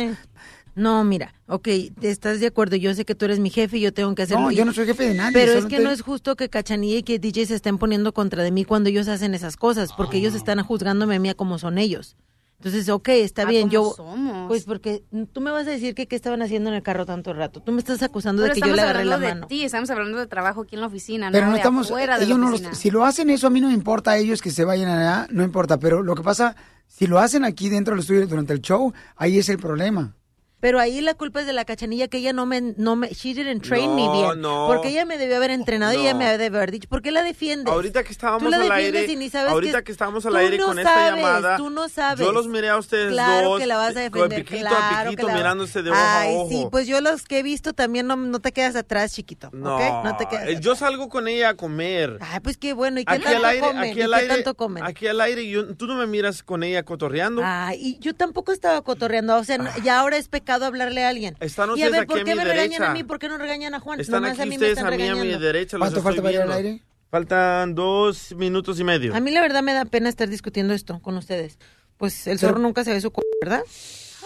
No, 0.75 1.05
mira, 1.05 1.35
ok, 1.49 1.69
estás 2.01 2.41
de 2.41 2.47
acuerdo. 2.47 2.77
Yo 2.77 2.95
sé 2.95 3.05
que 3.05 3.15
tú 3.15 3.27
eres 3.27 3.39
mi 3.39 3.51
jefe 3.51 3.77
y 3.79 3.81
yo 3.83 3.93
tengo 3.93 4.15
que 4.15 4.23
hacerlo. 4.23 4.45
No, 4.45 4.51
Y- 4.53 4.57
yo 4.57 4.65
no 4.65 4.73
soy 4.73 4.87
jefe 4.87 5.09
de 5.09 5.15
nadie, 5.15 5.33
Pero 5.35 5.53
es 5.53 5.67
que 5.67 5.77
te- 5.77 5.83
no 5.85 5.91
es 5.91 6.01
justo 6.03 6.35
que 6.37 6.49
Cachanilla 6.49 6.97
y 6.99 7.03
que 7.03 7.19
DJ 7.19 7.47
se 7.47 7.55
estén 7.55 7.77
poniendo 7.79 8.13
contra 8.15 8.43
de 8.43 8.51
mí 8.51 8.65
cuando 8.65 8.89
ellos 8.89 9.09
hacen 9.09 9.35
esas 9.35 9.57
cosas, 9.57 9.93
porque 9.97 10.17
ellos 10.19 10.35
están 10.35 10.63
juzgándome 10.63 11.17
a 11.17 11.19
mí 11.19 11.29
a 11.29 11.35
como 11.35 11.59
son 11.59 11.77
ellos. 11.79 12.17
Entonces, 12.59 12.89
ok, 12.89 13.09
está 13.09 13.43
Ah, 13.43 13.47
bien, 13.47 13.63
¿cómo 13.69 13.73
yo... 13.73 13.93
somos? 13.97 14.47
Pues 14.49 14.63
porque 14.65 15.03
tú 15.33 15.41
me 15.41 15.51
vas 15.51 15.67
a 15.67 15.71
decir 15.71 15.97
que 15.97 16.07
qué 16.07 16.15
estaban 16.15 16.43
haciendo 16.43 16.71
en 16.71 16.77
el 16.77 16.83
carro 16.85 17.05
tanto 17.05 17.33
rato. 17.35 17.61
Tú 17.61 17.73
me 17.73 17.81
estás 17.81 18.01
acusando 18.05 18.41
Pero 18.43 18.55
de 18.55 18.61
que 18.61 18.69
yo 18.69 18.77
le 18.77 18.83
agarré 18.83 19.05
la 19.05 19.15
hablando 19.17 19.27
de 19.27 19.35
mano. 19.35 19.47
ti, 19.49 19.65
estamos 19.65 19.91
hablando 19.91 20.19
de 20.19 20.29
trabajo 20.29 20.61
aquí 20.63 20.77
en 20.77 20.81
la 20.81 20.87
oficina, 20.87 21.29
Pero 21.33 21.47
no, 21.47 21.49
no 21.49 21.53
de 21.55 21.59
estamos, 21.59 21.87
afuera 21.89 22.19
de 22.19 22.25
ellos 22.25 22.39
la 22.39 22.45
no 22.45 22.51
los- 22.53 22.63
si 22.79 22.91
lo 22.93 23.05
hacen 23.05 23.31
eso, 23.31 23.49
a 23.49 23.51
mí 23.51 23.61
no 23.61 23.67
me 23.67 23.75
importa 23.75 24.13
a 24.13 24.19
ellos 24.19 24.41
que 24.41 24.53
se 24.53 24.65
vayan 24.65 24.89
allá, 24.91 25.27
no 25.33 25.43
importa, 25.43 25.79
pero 25.81 26.03
lo 26.05 26.15
que 26.15 26.23
pasa, 26.23 26.55
si 26.87 27.09
lo 27.09 27.19
hacen 27.19 27.45
aquí 27.45 27.69
dentro 27.69 27.95
del 27.95 28.01
estudio 28.03 28.29
durante 28.29 28.53
el 28.53 28.63
show, 28.63 28.93
ahí 29.17 29.39
es 29.39 29.49
el 29.49 29.59
problema. 29.59 30.15
Pero 30.63 30.79
ahí 30.79 31.01
la 31.01 31.15
culpa 31.15 31.41
es 31.41 31.47
de 31.47 31.53
la 31.53 31.65
cachanilla 31.65 32.07
que 32.07 32.19
ella 32.19 32.33
no 32.33 32.47
me, 32.47 32.61
no 32.77 32.95
me, 32.95 33.09
she 33.09 33.35
didn't 33.35 33.63
train 33.67 33.97
me 33.97 34.05
No, 34.07 34.13
bien. 34.13 34.41
no. 34.41 34.69
Porque 34.69 34.91
ella 34.91 35.05
me 35.05 35.19
debió 35.19 35.37
haber 35.39 35.51
entrenado 35.51 35.93
y 35.93 35.97
ella 36.03 36.13
No. 36.13 36.21
me 36.21 36.39
debe 36.39 36.57
haber 36.57 36.71
dicho. 36.71 36.89
¿Por 36.89 37.03
qué 37.03 37.11
la 37.11 37.25
defiendes? 37.25 37.67
Ahorita 37.75 38.05
que 38.05 38.13
estábamos 38.13 38.45
Tú 38.45 38.51
la 38.51 38.59
al 38.59 38.71
aire, 38.71 39.05
y 39.11 39.17
ni 39.17 39.29
sabes 39.29 39.51
ahorita 39.51 39.79
que- 39.79 39.85
que, 39.87 39.91
estábamos 39.93 40.25
al 40.25 40.37
aire 40.37 40.59
no 40.59 40.67
con 40.67 40.79
esta 40.79 40.95
sabes, 40.95 41.17
llamada, 41.17 41.57
tú 41.57 41.69
no 41.69 41.89
sabes. 41.89 42.25
yo 42.25 42.31
los 42.31 42.47
miré 42.47 42.69
a 42.69 42.77
ustedes 42.79 43.11
Claro 43.11 43.49
dos, 43.51 43.61
que 43.61 43.67
la 43.67 43.77
vas 43.77 43.97
a 43.97 44.01
defender, 44.03 44.45
piquito 44.45 44.61
claro 44.61 44.77
a 44.79 45.03
piquito, 45.11 45.27
la- 45.27 45.35
mirándose 45.35 45.83
de 45.83 45.91
ojo 45.91 45.99
Ay, 46.01 46.29
a 46.37 46.39
ojo. 46.39 46.49
sí, 46.49 46.67
pues 46.71 46.87
yo 46.87 47.01
los 47.01 47.25
que 47.25 47.41
he 47.41 47.43
visto 47.43 47.73
también 47.73 48.07
no, 48.07 48.15
no 48.15 48.39
te 48.39 48.53
quedas 48.53 48.77
atrás, 48.77 49.13
chiquito, 49.13 49.51
no, 49.53 49.75
¿ok? 49.75 50.05
No 50.05 50.17
te 50.17 50.27
quedas 50.27 50.49
eh, 50.49 50.59
yo 50.61 50.77
salgo 50.77 51.09
con 51.09 51.27
ella 51.27 51.49
a 51.49 51.55
comer. 51.57 52.19
Ay, 52.21 52.39
pues 52.39 52.57
qué 52.57 52.73
bueno, 52.73 53.01
¿y 53.01 53.05
qué 53.05 53.15
Aquí 53.15 53.25
tanto 53.25 53.39
al 53.39 53.45
aire, 53.47 53.67
comen? 53.67 53.91
aquí 53.91 53.99
¿Y 53.99 54.03
al 54.03 54.15
aire, 54.15 54.29
tanto 54.29 54.55
comen? 54.55 54.85
aquí 54.85 55.09
al 55.09 55.21
aire, 55.21 55.49
yo- 55.49 55.75
tú 55.75 55.89
no 55.89 55.97
me 55.97 56.07
miras 56.07 56.45
con 56.45 56.63
ella 56.63 56.85
cotorreando. 56.85 57.43
Ay, 57.45 57.79
y 57.81 57.99
yo 57.99 58.15
tampoco 58.15 58.53
estaba 58.53 58.81
cotorreando, 58.83 59.37
o 59.37 59.43
sea, 59.43 59.59
no- 59.59 59.71
ya 59.83 59.99
ahora 59.99 60.19
es 60.19 60.29
pecado 60.29 60.52
hablarle 60.61 61.05
a 61.05 61.09
alguien. 61.09 61.37
Están 61.41 61.69
y 61.69 61.71
a 61.71 61.75
ustedes 61.75 61.93
ver, 61.93 62.01
aquí 62.03 62.09
¿por 62.09 62.21
a 62.21 62.25
qué 62.25 62.31
mi 62.31 62.37
me 62.37 62.45
regañan 62.45 62.71
derecha. 62.71 62.91
a 62.91 62.95
mí? 62.95 63.05
¿Por 63.05 63.19
qué 63.19 63.29
no 63.29 63.39
regañan 63.39 63.75
a 63.75 63.81
Juan? 63.81 64.01
Están 64.01 64.23
Nomás 64.23 64.33
aquí 64.39 64.43
a 64.43 64.45
mí 64.45 64.51
me 64.51 64.57
ustedes 64.57 64.79
están 64.79 64.87
a 64.93 64.97
mí 64.97 65.03
a 65.03 65.07
mi 65.15 65.21
regañando. 65.21 65.45
derecha. 65.47 65.77
los 65.79 65.83
¿Cuánto 65.91 65.99
estoy 65.99 66.11
falta 66.13 66.23
para 66.23 66.33
ir 66.35 66.41
al 66.41 66.49
viendo. 66.49 66.69
aire? 66.69 66.83
Faltan 67.11 67.75
dos 67.75 68.35
minutos 68.37 68.81
y 68.81 68.85
medio. 68.85 69.15
A 69.15 69.21
mí 69.21 69.31
la 69.31 69.41
verdad 69.43 69.63
me 69.63 69.75
da 69.75 69.85
pena 69.85 70.09
estar 70.09 70.29
discutiendo 70.29 70.73
esto 70.75 71.01
con 71.01 71.17
ustedes. 71.17 71.59
Pues 71.99 72.27
el 72.27 72.39
zorro 72.39 72.59
nunca 72.59 72.85
se 72.85 72.93
ve 72.93 73.01
su 73.01 73.09
c... 73.09 73.21
¿verdad? 73.43 73.63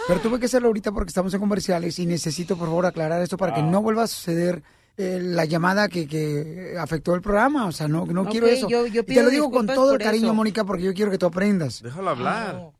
Pero 0.08 0.20
tuve 0.20 0.38
que 0.38 0.46
hacerlo 0.46 0.68
ahorita 0.68 0.92
porque 0.92 1.08
estamos 1.08 1.34
en 1.34 1.40
comerciales 1.40 1.98
y 1.98 2.06
necesito, 2.06 2.56
por 2.56 2.68
favor, 2.68 2.86
aclarar 2.86 3.20
esto 3.22 3.36
para 3.36 3.54
que 3.54 3.62
no 3.62 3.82
vuelva 3.82 4.04
a 4.04 4.06
suceder 4.06 4.62
eh, 4.98 5.18
la 5.20 5.44
llamada 5.46 5.88
que, 5.88 6.06
que 6.06 6.76
afectó 6.78 7.14
el 7.14 7.22
programa. 7.22 7.66
O 7.66 7.72
sea, 7.72 7.88
no, 7.88 8.06
no 8.06 8.22
Ok, 8.22 8.30
quiero 8.30 8.46
eso. 8.46 8.68
yo- 8.68 8.86
yo 8.86 9.00
Y 9.00 9.04
te 9.04 9.12
pido 9.12 9.24
lo 9.24 9.30
digo 9.30 9.44
con 9.50 9.66
disculpas 9.66 9.74
todo 9.74 9.92
el 9.92 9.98
por 9.98 10.04
cariño, 10.06 10.26
eso. 10.26 10.34
Mónica, 10.34 10.64
porque 10.64 10.84
yo 10.84 10.94
quiero 10.94 11.10
que 11.10 11.18
tú 11.18 11.26
aprendas. 11.26 11.82
Déjalo 11.82 12.10
hablar. 12.10 12.70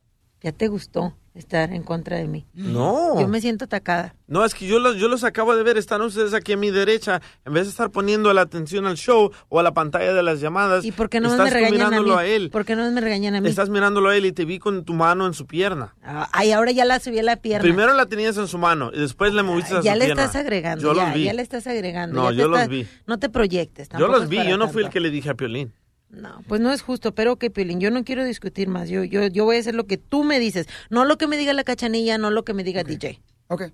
Ya 0.42 0.52
te 0.52 0.68
gustó 0.68 1.14
estar 1.34 1.72
en 1.72 1.82
contra 1.82 2.16
de 2.16 2.26
mí. 2.28 2.46
No. 2.54 3.18
Yo 3.20 3.26
me 3.28 3.40
siento 3.40 3.64
atacada. 3.66 4.14
No, 4.26 4.44
es 4.44 4.54
que 4.54 4.66
yo 4.66 4.78
los, 4.78 4.96
yo 4.96 5.08
los 5.08 5.22
acabo 5.24 5.54
de 5.56 5.62
ver, 5.62 5.76
están 5.76 6.00
ustedes 6.02 6.32
aquí 6.34 6.52
a 6.52 6.56
mi 6.56 6.70
derecha, 6.70 7.20
en 7.44 7.52
vez 7.54 7.64
de 7.64 7.70
estar 7.70 7.90
poniendo 7.90 8.32
la 8.32 8.42
atención 8.42 8.86
al 8.86 8.96
show 8.96 9.30
o 9.48 9.60
a 9.60 9.62
la 9.62 9.72
pantalla 9.74 10.12
de 10.14 10.22
las 10.22 10.40
llamadas, 10.40 10.84
¿Y 10.84 10.92
por 10.92 11.08
qué 11.10 11.20
no 11.20 11.30
estás 11.30 11.44
me 11.44 11.50
regañan 11.50 11.74
a 11.74 11.84
mí? 11.84 11.88
mirándolo 11.90 12.16
a 12.18 12.26
él. 12.26 12.50
¿Por 12.50 12.64
qué 12.64 12.74
no 12.76 12.90
me 12.90 13.00
regañan 13.00 13.34
a 13.34 13.40
mí? 13.40 13.48
Estás 13.48 13.68
mirándolo 13.70 14.08
a 14.10 14.16
él 14.16 14.24
y 14.26 14.32
te 14.32 14.44
vi 14.44 14.58
con 14.58 14.84
tu 14.84 14.94
mano 14.94 15.26
en 15.26 15.34
su 15.34 15.46
pierna. 15.46 15.94
Ay, 16.32 16.52
ahora 16.52 16.70
ya 16.72 16.84
la 16.84 17.00
subí 17.00 17.18
a 17.18 17.22
la 17.22 17.36
pierna. 17.36 17.62
Primero 17.62 17.92
la 17.94 18.06
tenías 18.06 18.36
en 18.38 18.46
su 18.48 18.56
mano 18.58 18.90
y 18.94 18.98
después 19.00 19.34
le 19.34 19.42
moviste 19.42 19.74
a 19.76 19.80
ya 19.82 19.92
su 19.94 19.98
le 19.98 20.04
pierna. 20.06 20.24
estás 20.24 20.40
agregando. 20.40 20.82
Yo 20.82 20.94
ya, 20.94 21.06
los 21.06 21.14
vi. 21.14 21.24
ya 21.24 21.32
le 21.34 21.42
estás 21.42 21.66
agregando. 21.66 22.14
No, 22.16 22.30
ya 22.30 22.36
te 22.36 22.42
yo 22.42 22.48
los 22.48 22.58
estás- 22.60 22.68
vi. 22.70 22.86
No 23.06 23.18
te 23.18 23.28
proyectes. 23.28 23.88
Yo 23.98 24.08
los 24.08 24.28
vi, 24.28 24.36
yo 24.48 24.56
no 24.58 24.68
fui 24.68 24.84
el 24.84 24.90
que 24.90 25.00
le 25.00 25.10
dije 25.10 25.30
a 25.30 25.34
Piolín. 25.34 25.72
No, 26.08 26.42
pues 26.46 26.60
no 26.60 26.72
es 26.72 26.82
justo, 26.82 27.14
pero 27.14 27.36
que 27.36 27.50
Piolín, 27.50 27.80
yo 27.80 27.90
no 27.90 28.04
quiero 28.04 28.24
discutir 28.24 28.68
más. 28.68 28.88
Yo, 28.88 29.04
yo, 29.04 29.26
yo 29.26 29.44
voy 29.44 29.56
a 29.56 29.60
hacer 29.60 29.74
lo 29.74 29.86
que 29.86 29.96
tú 29.98 30.24
me 30.24 30.38
dices, 30.38 30.66
no 30.88 31.04
lo 31.04 31.18
que 31.18 31.26
me 31.26 31.36
diga 31.36 31.52
la 31.52 31.64
cachanilla, 31.64 32.16
no 32.16 32.30
lo 32.30 32.44
que 32.44 32.54
me 32.54 32.64
diga 32.64 32.84
DJ. 32.84 33.20
Ok, 33.48 33.64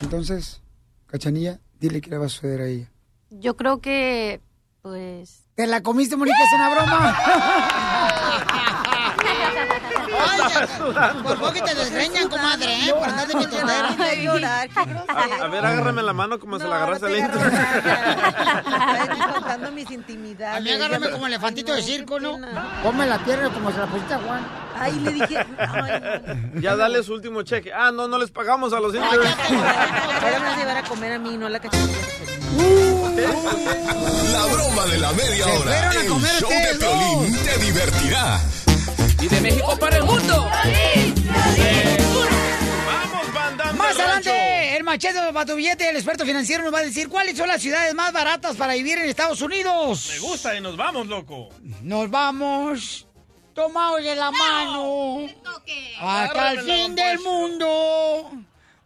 entonces, 0.00 0.62
Cachanilla, 1.06 1.60
dile 1.78 2.00
qué 2.00 2.10
le 2.10 2.18
va 2.18 2.26
a 2.26 2.28
suceder 2.28 2.60
a 2.60 2.66
ella. 2.66 2.90
Yo 3.30 3.56
creo 3.56 3.80
que, 3.80 4.40
pues... 4.82 5.44
¿Te 5.54 5.66
la 5.66 5.82
comiste, 5.82 6.16
Mónica? 6.16 6.36
¿Es 6.38 6.52
una 6.54 6.74
broma? 6.74 8.56
Por 11.22 11.38
poco 11.38 11.52
que 11.52 11.62
te 11.62 11.74
desgreñan, 11.74 12.28
comadre, 12.28 12.88
¿eh? 12.88 12.92
Por 12.92 13.08
andar 13.08 13.26
de 13.28 13.34
mi 13.34 13.46
llorar, 13.46 14.68
A, 15.08 15.44
a 15.44 15.48
ver, 15.48 15.64
agárrame 15.64 16.02
la 16.02 16.12
mano 16.12 16.38
como 16.38 16.58
se 16.58 16.66
la 16.68 16.76
agarraste 16.76 17.06
al 17.06 17.16
intro. 17.16 17.40
Estoy 19.00 19.32
contando 19.32 19.72
mis 19.72 19.90
intimidades. 19.90 20.56
A 20.56 20.60
mí 20.60 20.70
agárrame 20.70 21.10
como 21.10 21.26
elefantito 21.26 21.72
de 21.74 21.82
circo, 21.82 22.20
¿no? 22.20 22.38
Ponme 22.82 23.06
la 23.06 23.18
pierna 23.18 23.50
como 23.50 23.70
se 23.72 23.78
la 23.78 23.86
pusiste 23.86 24.14
a 24.14 24.18
Juan. 24.18 24.46
Ay, 24.78 24.92
le 25.00 25.12
dije... 25.12 25.46
Ya 26.54 26.76
dale 26.76 27.02
su 27.02 27.12
último 27.12 27.42
cheque. 27.42 27.72
Ah, 27.72 27.90
no, 27.92 28.08
no 28.08 28.18
les 28.18 28.30
pagamos 28.30 28.72
a 28.72 28.80
los 28.80 28.94
interns. 28.94 29.26
Ahora 29.26 30.38
me 30.38 30.44
vas 30.46 30.54
a 30.54 30.58
llevar 30.58 30.76
a 30.78 30.82
comer 30.84 31.12
a 31.12 31.18
mí, 31.18 31.36
no 31.36 31.46
a 31.46 31.50
la 31.50 31.60
cachanilla. 31.60 31.98
La 34.32 34.46
broma 34.46 34.86
de 34.86 34.98
la 34.98 35.12
media 35.12 35.44
Se 35.44 35.50
hora. 35.58 35.90
El 35.92 36.08
show 36.08 36.48
de 36.48 36.74
Piolín 36.78 37.36
te 37.44 37.58
divertirá. 37.58 38.40
Y 39.20 39.28
de 39.28 39.40
México 39.40 39.76
para 39.78 39.96
el 39.98 40.04
mundo. 40.04 40.48
¡Vamos, 42.86 43.34
banda! 43.34 43.72
Más 43.72 43.98
adelante, 43.98 44.76
el 44.76 44.84
machete 44.84 45.18
para 45.32 45.44
tu 45.46 45.56
billete, 45.56 45.88
el 45.90 45.96
experto 45.96 46.24
financiero 46.24 46.64
nos 46.64 46.72
va 46.72 46.78
a 46.78 46.82
decir 46.82 47.08
cuáles 47.08 47.36
son 47.36 47.48
las 47.48 47.60
ciudades 47.60 47.94
más 47.94 48.12
baratas 48.12 48.56
para 48.56 48.74
vivir 48.74 48.98
en 48.98 49.08
Estados 49.08 49.42
Unidos. 49.42 50.10
Me 50.14 50.18
gusta 50.20 50.56
y 50.56 50.60
nos 50.60 50.76
vamos, 50.76 51.06
loco. 51.06 51.50
Nos 51.82 52.10
vamos 52.10 53.06
tomados 53.54 54.02
de 54.02 54.16
la 54.16 54.30
mano 54.30 55.26
hasta 56.00 56.52
el 56.52 56.60
fin 56.60 56.94
del 56.94 57.18
mundo. 57.18 58.30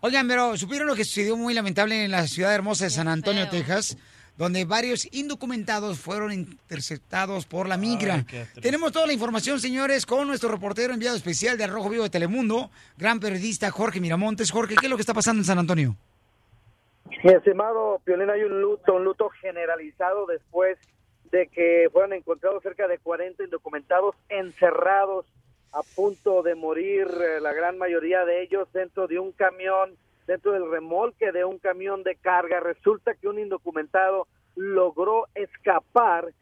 Oigan, 0.00 0.26
pero 0.26 0.56
supieron 0.56 0.88
lo 0.88 0.96
que 0.96 1.04
sucedió 1.04 1.36
muy 1.36 1.54
lamentable 1.54 2.04
en 2.04 2.10
la 2.10 2.26
ciudad 2.26 2.52
hermosa 2.54 2.84
de 2.84 2.90
San 2.90 3.08
Antonio, 3.08 3.48
Texas, 3.48 3.96
donde 4.36 4.64
varios 4.64 5.12
indocumentados 5.12 5.98
fueron 6.00 6.32
interceptados 6.32 7.46
por 7.46 7.68
la 7.68 7.76
migra. 7.76 8.24
Tenemos 8.60 8.92
toda 8.92 9.06
la 9.06 9.12
información, 9.12 9.60
señores, 9.60 10.06
con 10.06 10.26
nuestro 10.26 10.50
reportero 10.50 10.92
enviado 10.92 11.16
especial 11.16 11.56
de 11.56 11.66
Rojo 11.66 11.90
Vivo 11.90 12.04
de 12.04 12.10
Telemundo, 12.10 12.70
gran 12.96 13.20
periodista 13.20 13.70
Jorge 13.70 14.00
Miramontes. 14.00 14.50
Jorge, 14.50 14.74
¿qué 14.78 14.86
es 14.86 14.90
lo 14.90 14.96
que 14.96 15.02
está 15.02 15.14
pasando 15.14 15.40
en 15.40 15.44
San 15.44 15.58
Antonio? 15.58 15.96
Mi 17.22 17.32
estimado 17.32 18.00
Piolín, 18.04 18.30
hay 18.30 18.42
un 18.42 18.60
luto, 18.60 18.94
un 18.94 19.04
luto 19.04 19.28
generalizado 19.40 20.26
después 20.26 20.78
de 21.30 21.46
que 21.48 21.88
fueron 21.92 22.12
encontrados 22.12 22.62
cerca 22.62 22.86
de 22.86 22.98
40 22.98 23.44
indocumentados 23.44 24.14
encerrados 24.28 25.26
a 25.72 25.82
punto 25.96 26.42
de 26.42 26.54
morir, 26.54 27.08
eh, 27.08 27.40
la 27.40 27.52
gran 27.52 27.78
mayoría 27.78 28.24
de 28.24 28.42
ellos 28.42 28.68
dentro 28.72 29.08
de 29.08 29.18
un 29.18 29.32
camión, 29.32 29.96
dentro 30.26 30.52
del 30.52 30.70
remolque 30.70 31.32
de 31.32 31.44
un 31.44 31.58
camión 31.58 32.02
de 32.02 32.16
carga. 32.16 32.60
Resulta 32.60 33.14
que 33.14 33.28
un 33.28 33.38
indocumentado 33.38 34.26
logró 34.56 35.26
escapar 35.34 36.32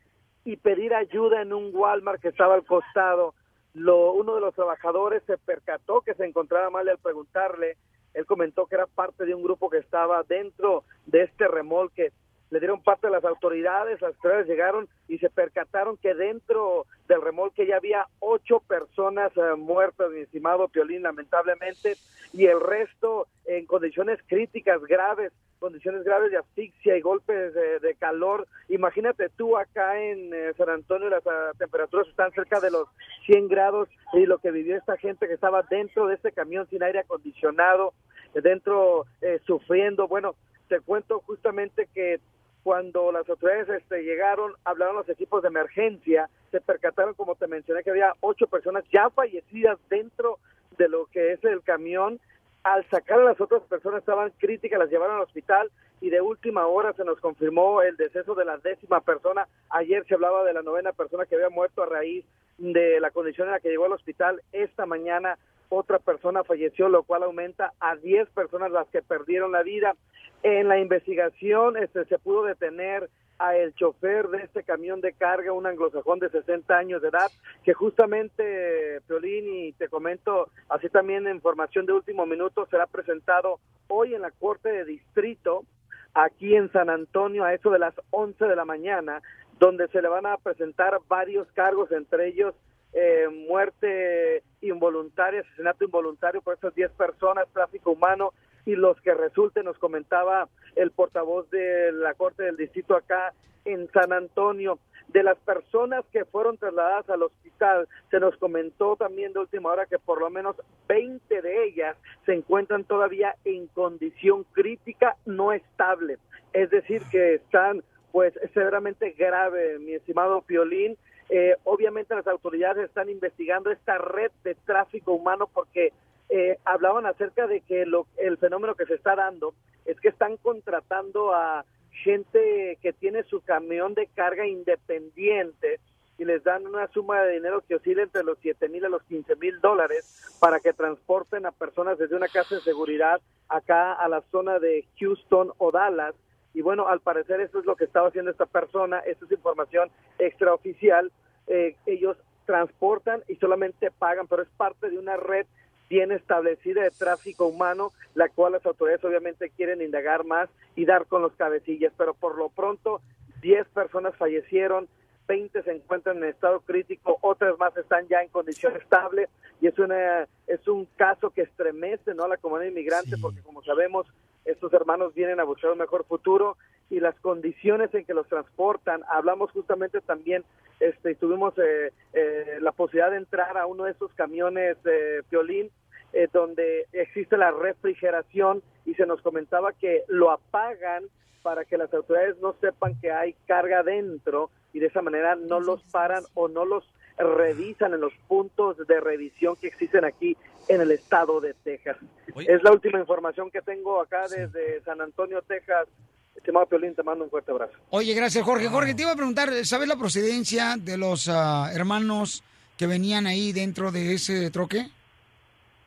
y 0.45 0.57
pedir 0.57 0.95
ayuda 0.95 1.43
en 1.43 1.53
un 1.53 1.71
Walmart 1.75 2.21
que 2.21 2.29
estaba 2.29 2.55
al 2.55 2.65
costado. 2.65 3.35
Lo, 3.75 4.13
uno 4.13 4.35
de 4.35 4.41
los 4.41 4.55
trabajadores 4.55 5.23
se 5.27 5.39
percató 5.39 6.03
que 6.03 6.15
se 6.15 6.25
encontraba 6.25 6.71
mal 6.71 6.89
al 6.89 6.99
preguntarle, 6.99 7.77
él 8.15 8.27
comentó 8.27 8.67
que 8.67 8.75
era 8.75 8.87
parte 8.87 9.25
de 9.25 9.35
un 9.35 9.43
grupo 9.43 9.71
que 9.71 9.79
estaba 9.79 10.23
dentro 10.25 10.85
de 11.07 11.23
este 11.23 11.49
remolque. 11.49 12.13
Le 12.53 12.61
dieron 12.61 12.83
parte 12.83 13.07
a 13.07 13.11
las 13.11 13.25
autoridades, 13.25 14.03
las 14.03 14.15
autoridades 14.15 14.47
llegaron 14.47 14.87
y 15.09 15.17
se 15.17 15.31
percataron 15.31 15.97
que 15.97 16.13
dentro 16.13 16.85
del 17.09 17.23
remolque 17.23 17.67
ya 17.67 17.77
había 17.77 18.07
ocho 18.19 18.61
personas 18.61 19.33
eh, 19.39 19.57
muertas, 19.57 20.11
mi 20.11 20.21
estimado 20.21 20.69
Piolín, 20.69 21.03
lamentablemente, 21.03 21.97
y 22.35 22.45
el 22.45 22.61
resto 22.61 23.27
en 23.47 23.65
condiciones 23.65 24.21
críticas, 24.27 24.83
graves, 24.83 25.33
condiciones 25.61 26.05
graves 26.05 26.31
de 26.31 26.37
asfixia 26.37 26.95
y 26.95 27.01
golpes 27.01 27.55
de, 27.55 27.95
calor. 27.99 28.47
Imagínate 28.69 29.31
tú 29.31 29.57
acá 29.57 29.99
en 29.99 30.35
eh, 30.35 30.53
San 30.59 30.69
Antonio, 30.69 31.09
las 31.09 31.27
ah, 31.27 31.53
temperaturas 31.57 32.07
están 32.07 32.33
cerca 32.33 32.61
de 32.61 32.71
los 32.71 32.87
100 33.25 33.49
grados 33.49 33.89
y 34.13 34.27
lo 34.27 34.37
que 34.37 34.51
vivió 34.51 34.77
esta 34.77 34.99
gente 34.99 35.27
que 35.27 35.33
estaba 35.33 35.63
dentro 35.71 36.07
de 36.07 36.17
este 36.17 36.33
camión 36.33 36.69
sin 36.69 36.83
aire 36.83 36.99
acondicionado, 36.99 37.95
dentro 38.35 39.07
eh, 39.23 39.41
sufriendo. 39.47 40.07
Bueno, 40.07 40.35
te 40.69 40.81
cuento 40.81 41.21
justamente 41.21 41.89
que 41.95 42.21
cuando 42.63 43.11
las 43.11 43.29
autoridades 43.29 43.69
este, 43.69 44.03
llegaron, 44.03 44.55
hablaron 44.65 44.97
los 44.97 45.09
equipos 45.09 45.43
de 45.43 45.49
emergencia, 45.49 46.29
se 46.51 46.61
percataron, 46.61 47.15
como 47.15 47.35
te 47.35 47.47
mencioné, 47.47 47.83
que 47.83 47.91
había 47.91 48.15
ocho 48.21 48.47
personas 48.47 48.85
ya 48.93 49.11
fallecidas 49.11 49.79
dentro 49.89 50.39
de 50.79 50.89
lo 50.89 51.07
que 51.07 51.33
es 51.33 51.45
el 51.45 51.63
camión. 51.63 52.21
Al 52.63 52.89
sacar 52.91 53.19
a 53.19 53.25
las 53.25 53.41
otras 53.41 53.63
personas 53.63 54.01
estaban 54.01 54.33
críticas, 54.39 54.79
las 54.79 54.91
llevaron 54.91 55.17
al 55.17 55.23
hospital 55.23 55.71
y 56.01 56.11
de 56.11 56.21
última 56.21 56.67
hora 56.67 56.93
se 56.93 57.05
nos 57.05 57.19
confirmó 57.21 57.83
el 57.83 57.97
deceso 57.97 58.35
de 58.35 58.45
la 58.45 58.59
décima 58.59 59.01
persona. 59.01 59.49
Ayer 59.71 60.05
se 60.07 60.15
hablaba 60.15 60.45
de 60.45 60.53
la 60.53 60.63
novena 60.63 60.93
persona 60.93 61.27
que 61.27 61.35
había 61.35 61.49
muerto 61.49 61.83
a 61.83 61.87
raíz 61.87 62.25
de 62.59 63.01
la 63.01 63.11
condición 63.11 63.49
en 63.49 63.55
la 63.55 63.61
que 63.61 63.71
llegó 63.71 63.87
al 63.87 63.93
hospital. 63.93 64.41
Esta 64.53 64.87
mañana 64.87 65.39
otra 65.73 65.99
persona 65.99 66.45
falleció, 66.45 66.89
lo 66.89 67.03
cual 67.03 67.23
aumenta 67.23 67.73
a 67.81 67.97
10 67.97 68.29
personas 68.31 68.71
las 68.71 68.87
que 68.89 69.01
perdieron 69.01 69.53
la 69.53 69.63
vida. 69.63 69.95
En 70.43 70.69
la 70.69 70.79
investigación 70.79 71.77
este, 71.77 72.05
se 72.05 72.19
pudo 72.19 72.45
detener 72.45 73.09
a 73.39 73.57
el 73.57 73.75
chofer 73.75 74.29
de 74.29 74.43
este 74.43 74.63
camión 74.63 75.01
de 75.01 75.15
carga, 75.15 75.53
un 75.53 75.67
anglosajón 75.67 76.19
de 76.19 76.29
60 76.29 76.77
años 76.77 77.01
de 77.01 77.09
edad, 77.09 77.31
que 77.65 77.73
justamente, 77.73 79.01
Piolín, 79.09 79.49
y 79.49 79.73
te 79.73 79.89
comento, 79.89 80.49
así 80.69 80.89
también 80.91 81.27
en 81.27 81.37
información 81.37 81.87
de 81.87 81.95
último 81.95 82.27
minuto, 82.27 82.67
será 82.71 82.87
presentado 82.87 83.59
hoy 83.89 84.15
en 84.15 84.23
la 84.23 84.31
Corte 84.31 84.69
de 84.69 84.85
Distrito, 84.85 85.65
aquí 86.13 86.55
en 86.55 86.71
San 86.71 86.91
Antonio, 86.91 87.45
a 87.45 87.55
eso 87.55 87.71
de 87.71 87.79
las 87.79 87.95
11 88.11 88.45
de 88.45 88.57
la 88.57 88.65
mañana, 88.65 89.23
donde 89.59 89.89
se 89.89 90.03
le 90.03 90.09
van 90.09 90.27
a 90.27 90.37
presentar 90.37 90.99
varios 91.09 91.51
cargos, 91.53 91.91
entre 91.93 92.29
ellos 92.29 92.55
eh, 92.93 93.29
muerte 93.49 94.43
involuntaria, 94.61 95.41
asesinato 95.41 95.85
involuntario 95.85 96.43
por 96.43 96.55
esas 96.55 96.75
10 96.75 96.91
personas, 96.93 97.49
tráfico 97.53 97.93
humano 97.93 98.33
y 98.65 98.75
los 98.75 99.01
que 99.01 99.15
resulten, 99.15 99.65
nos 99.65 99.79
comentaba 99.79 100.49
el 100.77 100.91
portavoz 100.91 101.51
de 101.51 101.93
la 101.93 102.15
Corte 102.15 102.45
del 102.45 102.57
Distrito 102.57 102.95
acá 102.95 103.33
en 103.65 103.91
San 103.93 104.13
Antonio. 104.13 104.79
De 105.09 105.23
las 105.23 105.37
personas 105.39 106.05
que 106.11 106.25
fueron 106.25 106.57
trasladadas 106.57 107.09
al 107.11 107.23
hospital, 107.25 107.89
se 108.11 108.21
nos 108.21 108.37
comentó 108.37 108.97
también 108.97 109.33
de 109.33 109.41
última 109.41 109.71
hora 109.71 109.87
que 109.87 109.99
por 109.99 110.21
lo 110.21 110.31
menos 110.31 110.57
20 110.89 111.43
de 111.43 111.65
ellas 111.65 111.97
se 112.25 112.33
encuentran 112.33 112.85
todavía 112.85 113.37
en 113.45 113.67
condición 113.69 114.45
crítica 114.53 115.17
no 115.27 115.53
estable. 115.53 116.19
Es 116.53 116.71
decir, 116.71 117.03
que 117.11 117.35
están 117.35 117.83
pues 118.11 118.35
severamente 118.55 119.11
grave, 119.11 119.79
mi 119.79 119.95
estimado 119.95 120.43
Piolín. 120.43 120.97
Eh, 121.29 121.57
obviamente 121.65 122.15
las 122.15 122.27
autoridades 122.27 122.85
están 122.85 123.09
investigando 123.09 123.71
esta 123.71 123.99
red 123.99 124.31
de 124.45 124.55
tráfico 124.55 125.13
humano 125.13 125.49
porque 125.53 125.93
eh, 126.29 126.59
hablaban 126.65 127.07
acerca 127.07 127.47
de 127.47 127.61
que 127.61 127.87
lo, 127.87 128.07
el 128.17 128.39
fenómeno 128.39 128.75
que 128.75 128.87
se 128.87 128.95
está 128.95 129.17
dando 129.17 129.55
es 129.85 129.99
que 130.01 130.09
están 130.09 130.37
contratando 130.37 131.35
a 131.35 131.65
gente 132.03 132.79
que 132.81 132.93
tiene 132.93 133.23
su 133.25 133.41
camión 133.41 133.95
de 133.95 134.07
carga 134.09 134.47
independiente 134.47 135.81
y 136.19 136.25
les 136.25 136.43
dan 136.45 136.67
una 136.67 136.89
suma 136.89 137.23
de 137.23 137.35
dinero 137.35 137.63
que 137.67 137.77
oscila 137.77 138.03
entre 138.03 138.23
los 138.23 138.39
7 138.41 138.69
mil 138.69 138.85
a 138.85 138.89
los 138.89 139.03
15 139.05 139.37
mil 139.37 139.61
dólares 139.61 140.37
para 140.41 140.61
que 140.61 140.73
transporten 140.73 141.47
a 141.47 141.53
personas 141.53 141.99
desde 141.99 142.17
una 142.17 142.29
casa 142.29 142.57
de 142.57 142.61
seguridad 142.61 143.21
acá 143.49 143.93
a 143.93 144.09
la 144.09 144.23
zona 144.31 144.59
de 144.59 144.87
Houston 144.99 145.53
o 145.59 145.71
Dallas. 145.71 146.15
Y 146.55 146.63
bueno, 146.63 146.89
al 146.89 147.01
parecer 147.01 147.41
eso 147.41 147.59
es 147.59 147.67
lo 147.67 147.77
que 147.77 147.85
estaba 147.85 148.09
haciendo 148.09 148.31
esta 148.31 148.47
persona, 148.47 148.99
esto 149.01 149.25
es 149.25 149.33
información 149.33 149.91
extraoficial. 150.19 151.11
Eh, 151.47 151.77
ellos 151.87 152.17
transportan 152.47 153.23
y 153.29 153.37
solamente 153.37 153.91
pagan, 153.91 154.27
pero 154.27 154.43
es 154.43 154.49
parte 154.57 154.91
de 154.91 154.99
una 154.99 155.17
red 155.17 155.47
bien 155.89 156.13
establecida 156.13 156.83
de 156.83 156.91
tráfico 156.91 157.47
humano, 157.47 157.93
la 158.15 158.29
cual 158.29 158.53
las 158.53 158.65
autoridades 158.65 159.05
obviamente 159.05 159.51
quieren 159.51 159.83
indagar 159.83 160.25
más 160.25 160.49
y 160.75 160.87
dar 160.87 161.07
con 161.07 161.23
los 161.23 161.33
cabecillas, 161.35 161.93
pero 161.97 162.15
por 162.15 162.39
lo 162.39 162.49
pronto 162.49 163.03
10 163.43 163.69
personas 163.69 164.17
fallecieron, 164.17 164.89
20 165.27 165.63
se 165.63 165.73
encuentran 165.73 166.19
en 166.19 166.25
estado 166.25 166.61
crítico, 166.61 167.19
otras 167.21 167.59
más 167.59 167.77
están 167.77 168.07
ya 168.09 168.21
en 168.21 168.29
condición 168.29 168.77
estable 168.77 169.29
y 169.61 169.67
es 169.69 169.79
una 169.79 170.27
es 170.47 170.67
un 170.69 170.87
caso 170.97 171.31
que 171.31 171.43
estremece 171.43 172.15
no 172.15 172.25
a 172.25 172.29
la 172.29 172.37
comunidad 172.37 172.71
inmigrante 172.71 173.17
porque 173.21 173.41
como 173.41 173.63
sabemos 173.63 174.07
estos 174.45 174.73
hermanos 174.73 175.15
vienen 175.15 175.41
a 175.41 175.45
buscar 175.45 175.71
un 175.71 175.79
mejor 175.79 176.05
futuro 176.05 176.57
y 176.91 177.01
las 177.01 177.19
condiciones 177.21 177.95
en 177.95 178.05
que 178.05 178.13
los 178.13 178.29
transportan. 178.29 179.03
Hablamos 179.09 179.51
justamente 179.53 180.01
también, 180.01 180.45
este, 180.81 181.15
tuvimos 181.15 181.55
eh, 181.59 181.93
eh, 182.13 182.59
la 182.61 182.73
posibilidad 182.73 183.11
de 183.11 183.19
entrar 183.19 183.57
a 183.57 183.67
uno 183.67 183.85
de 183.85 183.93
esos 183.93 184.13
camiones 184.15 184.83
de 184.83 185.23
violín 185.31 185.71
eh, 186.13 186.29
donde 186.33 186.87
existe 186.93 187.37
la 187.37 187.51
refrigeración 187.51 188.63
y 188.85 188.95
se 188.95 189.07
nos 189.07 189.21
comentaba 189.23 189.73
que 189.73 190.03
lo 190.09 190.31
apagan 190.31 191.05
para 191.43 191.65
que 191.65 191.77
las 191.77 191.93
autoridades 191.93 192.37
no 192.41 192.55
sepan 192.61 192.99
que 193.01 193.11
hay 193.11 193.35
carga 193.47 193.83
dentro 193.83 194.51
y 194.73 194.79
de 194.79 194.87
esa 194.87 195.03
manera 195.03 195.37
no 195.37 195.61
los 195.61 195.83
paran 195.85 196.23
o 196.35 196.49
no 196.49 196.65
los 196.65 196.85
revisan 197.19 197.95
en 197.95 198.01
los 198.01 198.13
puntos 198.29 198.77
de 198.87 199.01
revisión 199.01 199.57
que 199.57 199.69
existen 199.69 200.05
aquí 200.05 200.37
en 200.69 200.81
el 200.81 200.91
estado 200.93 201.41
de 201.41 201.55
Texas. 201.55 201.97
Es 202.37 202.63
la 202.63 202.73
última 202.73 202.99
información 202.99 203.51
que 203.51 203.61
tengo 203.61 204.01
acá 204.01 204.29
desde 204.29 204.81
San 204.83 205.01
Antonio, 205.01 205.43
Texas. 205.43 205.89
Estimado 206.37 206.67
Piolín, 206.67 206.95
te 206.95 207.03
mando 207.03 207.25
un 207.25 207.31
fuerte 207.31 207.53
abrazo. 207.53 207.75
Oye, 207.91 208.15
gracias, 208.15 208.45
Jorge. 208.45 208.69
Jorge, 208.69 208.95
te 208.95 209.03
iba 209.03 209.13
a 209.13 209.17
preguntar, 209.17 209.51
¿sabes 209.65 209.87
la 209.87 209.97
procedencia 209.97 210.77
de 210.79 210.97
los 210.97 211.29
ah, 211.29 211.71
hermanos 211.73 212.43
que 212.77 212.87
venían 212.87 213.27
ahí 213.27 213.53
dentro 213.53 213.93
de 213.93 214.15
ese 214.15 214.51
troque? 214.51 214.89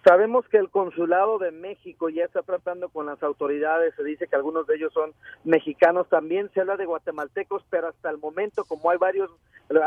Sabemos 0.08 0.48
que 0.50 0.58
el 0.58 0.70
consulado 0.70 1.40
de 1.40 1.50
México 1.50 2.10
ya 2.10 2.26
está 2.26 2.44
tratando 2.44 2.90
con 2.90 3.08
las 3.08 3.24
autoridades, 3.24 3.96
se 3.96 4.04
dice 4.04 4.28
que 4.28 4.36
algunos 4.36 4.68
de 4.68 4.76
ellos 4.76 4.94
son 4.94 5.14
mexicanos, 5.44 6.08
también 6.10 6.48
se 6.54 6.62
habla 6.62 6.78
de 6.78 6.86
guatemaltecos, 6.86 7.66
pero 7.72 7.88
hasta 7.88 8.12
el 8.12 8.20
momento, 8.20 8.66
como 8.66 8.92
hay 8.92 9.00
varios, 9.00 9.32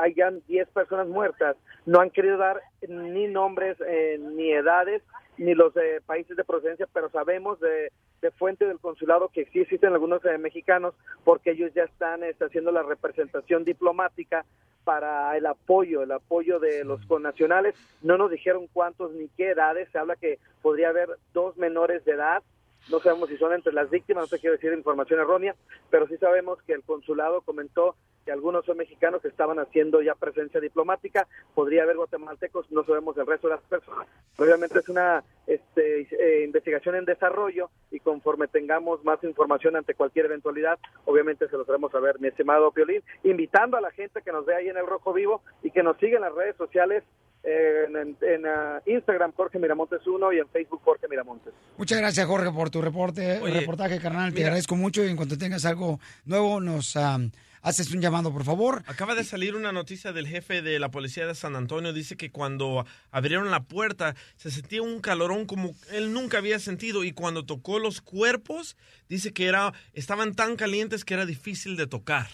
hay 0.02 0.14
ya 0.14 0.32
10 0.48 0.70
personas 0.70 1.06
muertas, 1.06 1.56
no 1.86 2.00
han 2.00 2.10
querido 2.10 2.36
dar 2.36 2.60
ni 2.88 3.28
nombres, 3.28 3.76
eh, 3.86 4.18
ni 4.20 4.50
edades, 4.50 5.04
ni 5.38 5.54
los 5.54 5.76
eh, 5.76 6.00
países 6.04 6.36
de 6.36 6.44
procedencia, 6.44 6.86
pero 6.92 7.08
sabemos 7.10 7.58
de, 7.60 7.92
de 8.20 8.30
fuente 8.32 8.66
del 8.66 8.80
consulado 8.80 9.28
que 9.28 9.46
sí 9.46 9.60
existen 9.60 9.92
algunos 9.92 10.24
eh, 10.24 10.36
mexicanos, 10.38 10.94
porque 11.24 11.52
ellos 11.52 11.72
ya 11.74 11.84
están 11.84 12.24
este, 12.24 12.44
haciendo 12.44 12.72
la 12.72 12.82
representación 12.82 13.64
diplomática 13.64 14.44
para 14.84 15.36
el 15.36 15.46
apoyo, 15.46 16.02
el 16.02 16.12
apoyo 16.12 16.58
de 16.58 16.84
los 16.84 17.04
connacionales. 17.06 17.74
No 18.02 18.16
nos 18.16 18.30
dijeron 18.30 18.68
cuántos 18.72 19.12
ni 19.12 19.28
qué 19.28 19.50
edades. 19.50 19.88
Se 19.92 19.98
habla 19.98 20.16
que 20.16 20.38
podría 20.62 20.88
haber 20.88 21.10
dos 21.34 21.56
menores 21.56 22.04
de 22.04 22.12
edad. 22.12 22.42
No 22.90 22.98
sabemos 23.00 23.28
si 23.28 23.36
son 23.36 23.52
entre 23.52 23.72
las 23.74 23.90
víctimas, 23.90 24.22
no 24.22 24.26
se 24.28 24.38
quiere 24.38 24.56
decir 24.56 24.72
información 24.72 25.20
errónea, 25.20 25.54
pero 25.90 26.06
sí 26.08 26.16
sabemos 26.16 26.62
que 26.62 26.72
el 26.72 26.82
consulado 26.84 27.42
comentó 27.42 27.96
que 28.28 28.32
algunos 28.32 28.66
son 28.66 28.76
mexicanos 28.76 29.22
que 29.22 29.28
estaban 29.28 29.58
haciendo 29.58 30.02
ya 30.02 30.14
presencia 30.14 30.60
diplomática, 30.60 31.26
podría 31.54 31.84
haber 31.84 31.96
guatemaltecos, 31.96 32.70
no 32.70 32.84
sabemos 32.84 33.16
el 33.16 33.26
resto 33.26 33.48
de 33.48 33.54
las 33.54 33.64
personas. 33.64 34.06
Obviamente 34.36 34.80
es 34.80 34.88
una 34.90 35.24
este, 35.46 36.02
eh, 36.02 36.44
investigación 36.44 36.96
en 36.96 37.06
desarrollo 37.06 37.70
y 37.90 38.00
conforme 38.00 38.46
tengamos 38.46 39.02
más 39.02 39.24
información 39.24 39.76
ante 39.76 39.94
cualquier 39.94 40.26
eventualidad, 40.26 40.78
obviamente 41.06 41.48
se 41.48 41.56
los 41.56 41.66
haremos 41.70 41.90
saber, 41.90 42.20
mi 42.20 42.28
estimado 42.28 42.70
Piolín, 42.70 43.02
invitando 43.24 43.78
a 43.78 43.80
la 43.80 43.92
gente 43.92 44.20
que 44.20 44.30
nos 44.30 44.44
ve 44.44 44.56
ahí 44.56 44.68
en 44.68 44.76
el 44.76 44.86
Rojo 44.86 45.14
Vivo 45.14 45.40
y 45.62 45.70
que 45.70 45.82
nos 45.82 45.96
siga 45.96 46.16
en 46.16 46.24
las 46.24 46.34
redes 46.34 46.56
sociales 46.56 47.04
eh, 47.44 47.86
en, 47.88 47.96
en, 47.96 48.16
en, 48.20 48.46
ah, 48.46 48.82
Instagram 48.84 49.32
Jorge 49.32 49.58
Miramontes 49.58 50.06
1 50.06 50.34
y 50.34 50.38
en 50.38 50.48
Facebook 50.48 50.82
Jorge 50.84 51.08
Miramontes. 51.08 51.54
Muchas 51.78 51.98
gracias, 51.98 52.26
Jorge, 52.26 52.50
por 52.50 52.68
tu 52.68 52.82
reporte, 52.82 53.40
Oye, 53.40 53.60
reportaje, 53.60 53.98
carnal. 53.98 54.32
Te 54.32 54.40
mira. 54.40 54.48
agradezco 54.48 54.76
mucho 54.76 55.02
y 55.02 55.08
en 55.08 55.16
cuanto 55.16 55.38
tengas 55.38 55.64
algo 55.64 55.98
nuevo, 56.26 56.60
nos 56.60 56.94
ah, 56.96 57.18
haces 57.62 57.90
un 57.92 58.00
llamado, 58.00 58.32
por 58.32 58.44
favor. 58.44 58.82
Acaba 58.86 59.14
de 59.14 59.24
salir 59.24 59.54
una 59.54 59.72
noticia 59.72 60.12
del 60.12 60.26
jefe 60.26 60.62
de 60.62 60.78
la 60.78 60.90
policía 60.90 61.26
de 61.26 61.34
San 61.34 61.56
Antonio. 61.56 61.92
Dice 61.92 62.16
que 62.16 62.30
cuando 62.30 62.86
abrieron 63.10 63.50
la 63.50 63.64
puerta 63.64 64.14
se 64.36 64.50
sentía 64.50 64.82
un 64.82 65.00
calorón 65.00 65.46
como 65.46 65.74
él 65.90 66.12
nunca 66.12 66.38
había 66.38 66.58
sentido 66.58 67.04
y 67.04 67.12
cuando 67.12 67.44
tocó 67.44 67.78
los 67.78 68.00
cuerpos 68.00 68.76
dice 69.08 69.32
que 69.32 69.46
era 69.46 69.72
estaban 69.92 70.34
tan 70.34 70.56
calientes 70.56 71.04
que 71.04 71.14
era 71.14 71.26
difícil 71.26 71.76
de 71.76 71.86
tocar. 71.86 72.28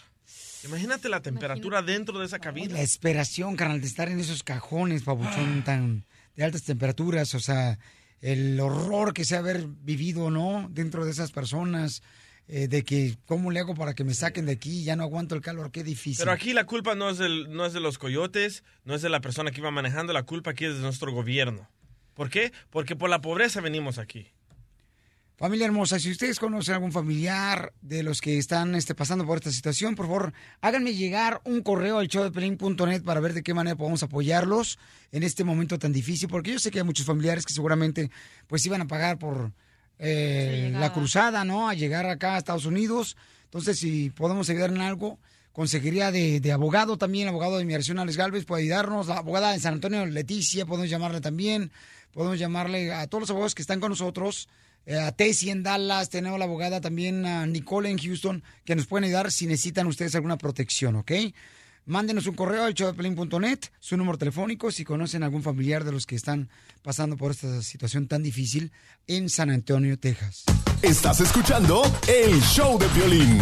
Imagínate 0.64 1.08
la 1.08 1.20
temperatura 1.20 1.82
dentro 1.82 2.18
de 2.18 2.26
esa 2.26 2.38
cabina. 2.38 2.74
La 2.74 2.80
esperación, 2.80 3.54
carnal, 3.54 3.80
de 3.80 3.86
estar 3.86 4.08
en 4.08 4.18
esos 4.18 4.42
cajones, 4.42 5.02
papuchón, 5.02 5.62
tan 5.62 6.06
de 6.36 6.44
altas 6.44 6.62
temperaturas, 6.64 7.34
o 7.34 7.40
sea, 7.40 7.78
el 8.20 8.58
horror 8.58 9.12
que 9.12 9.24
se 9.24 9.36
ha 9.36 9.40
haber 9.40 9.66
vivido, 9.66 10.30
¿no? 10.30 10.68
Dentro 10.70 11.04
de 11.04 11.10
esas 11.10 11.32
personas, 11.32 12.02
eh, 12.46 12.68
de 12.68 12.84
que, 12.84 13.16
¿cómo 13.26 13.50
le 13.50 13.60
hago 13.60 13.74
para 13.74 13.94
que 13.94 14.04
me 14.04 14.14
saquen 14.14 14.46
de 14.46 14.52
aquí? 14.52 14.84
Ya 14.84 14.96
no 14.96 15.02
aguanto 15.04 15.34
el 15.34 15.40
calor, 15.40 15.70
qué 15.70 15.82
difícil. 15.82 16.24
Pero 16.24 16.32
aquí 16.32 16.52
la 16.52 16.64
culpa 16.64 16.94
no 16.94 17.08
es, 17.10 17.18
del, 17.18 17.50
no 17.50 17.64
es 17.64 17.72
de 17.72 17.80
los 17.80 17.98
coyotes, 17.98 18.64
no 18.84 18.94
es 18.94 19.02
de 19.02 19.08
la 19.08 19.20
persona 19.20 19.50
que 19.50 19.60
iba 19.60 19.70
manejando, 19.70 20.12
la 20.12 20.24
culpa 20.24 20.50
aquí 20.50 20.64
es 20.66 20.74
de 20.74 20.80
nuestro 20.80 21.12
gobierno. 21.12 21.68
¿Por 22.14 22.30
qué? 22.30 22.52
Porque 22.70 22.96
por 22.96 23.10
la 23.10 23.20
pobreza 23.20 23.60
venimos 23.60 23.98
aquí. 23.98 24.28
Familia 25.36 25.66
hermosa, 25.66 25.98
si 25.98 26.12
ustedes 26.12 26.38
conocen 26.38 26.74
algún 26.74 26.92
familiar 26.92 27.72
de 27.80 28.04
los 28.04 28.20
que 28.20 28.38
están 28.38 28.76
este, 28.76 28.94
pasando 28.94 29.26
por 29.26 29.38
esta 29.38 29.50
situación, 29.50 29.96
por 29.96 30.06
favor, 30.06 30.32
háganme 30.60 30.94
llegar 30.94 31.40
un 31.44 31.60
correo 31.62 31.98
al 31.98 32.06
showdepelín.net 32.06 33.02
para 33.02 33.18
ver 33.18 33.34
de 33.34 33.42
qué 33.42 33.52
manera 33.52 33.74
podemos 33.74 34.04
apoyarlos 34.04 34.78
en 35.10 35.24
este 35.24 35.42
momento 35.42 35.76
tan 35.76 35.92
difícil, 35.92 36.28
porque 36.28 36.52
yo 36.52 36.60
sé 36.60 36.70
que 36.70 36.78
hay 36.78 36.84
muchos 36.84 37.04
familiares 37.04 37.44
que 37.44 37.52
seguramente 37.52 38.12
pues 38.46 38.64
iban 38.64 38.82
a 38.82 38.86
pagar 38.86 39.18
por 39.18 39.50
eh, 39.98 40.70
la 40.72 40.92
cruzada, 40.92 41.44
¿no? 41.44 41.68
A 41.68 41.74
llegar 41.74 42.06
acá 42.06 42.34
a 42.34 42.38
Estados 42.38 42.66
Unidos. 42.66 43.16
Entonces, 43.44 43.78
si 43.78 44.10
podemos 44.10 44.48
ayudar 44.50 44.70
en 44.70 44.80
algo, 44.80 45.18
conseguiría 45.52 46.10
de, 46.10 46.40
de 46.40 46.52
abogado 46.52 46.98
también, 46.98 47.28
abogado 47.28 47.56
de 47.56 47.62
inmigración 47.62 47.98
Alex 47.98 48.16
Galvez 48.16 48.44
puede 48.44 48.64
ayudarnos, 48.64 49.06
la 49.06 49.18
abogada 49.18 49.52
de 49.52 49.60
San 49.60 49.74
Antonio 49.74 50.04
Leticia, 50.04 50.66
podemos 50.66 50.90
llamarle 50.90 51.20
también, 51.20 51.70
podemos 52.12 52.38
llamarle 52.38 52.92
a 52.92 53.06
todos 53.06 53.22
los 53.22 53.30
abogados 53.30 53.54
que 53.54 53.62
están 53.62 53.78
con 53.78 53.90
nosotros, 53.90 54.48
eh, 54.86 54.98
a 54.98 55.12
Tessie 55.12 55.52
en 55.52 55.62
Dallas, 55.62 56.10
tenemos 56.10 56.38
la 56.38 56.44
abogada 56.44 56.80
también 56.80 57.24
a 57.24 57.46
Nicole 57.46 57.88
en 57.88 57.98
Houston, 57.98 58.42
que 58.64 58.74
nos 58.74 58.86
pueden 58.86 59.04
ayudar 59.04 59.30
si 59.30 59.46
necesitan 59.46 59.86
ustedes 59.86 60.14
alguna 60.16 60.36
protección, 60.36 60.96
¿ok? 60.96 61.12
Mándenos 61.86 62.26
un 62.26 62.34
correo 62.34 62.64
al 62.64 62.72
showdepelín.net, 62.72 63.58
su 63.78 63.96
número 63.98 64.16
telefónico, 64.16 64.70
si 64.70 64.84
conocen 64.84 65.22
algún 65.22 65.42
familiar 65.42 65.84
de 65.84 65.92
los 65.92 66.06
que 66.06 66.16
están 66.16 66.48
pasando 66.82 67.18
por 67.18 67.32
esta 67.32 67.62
situación 67.62 68.08
tan 68.08 68.22
difícil 68.22 68.72
en 69.06 69.28
San 69.28 69.50
Antonio, 69.50 69.98
Texas. 69.98 70.44
Estás 70.80 71.20
escuchando 71.20 71.82
el 72.08 72.40
show 72.40 72.78
de 72.78 72.86
Piolín. 72.88 73.38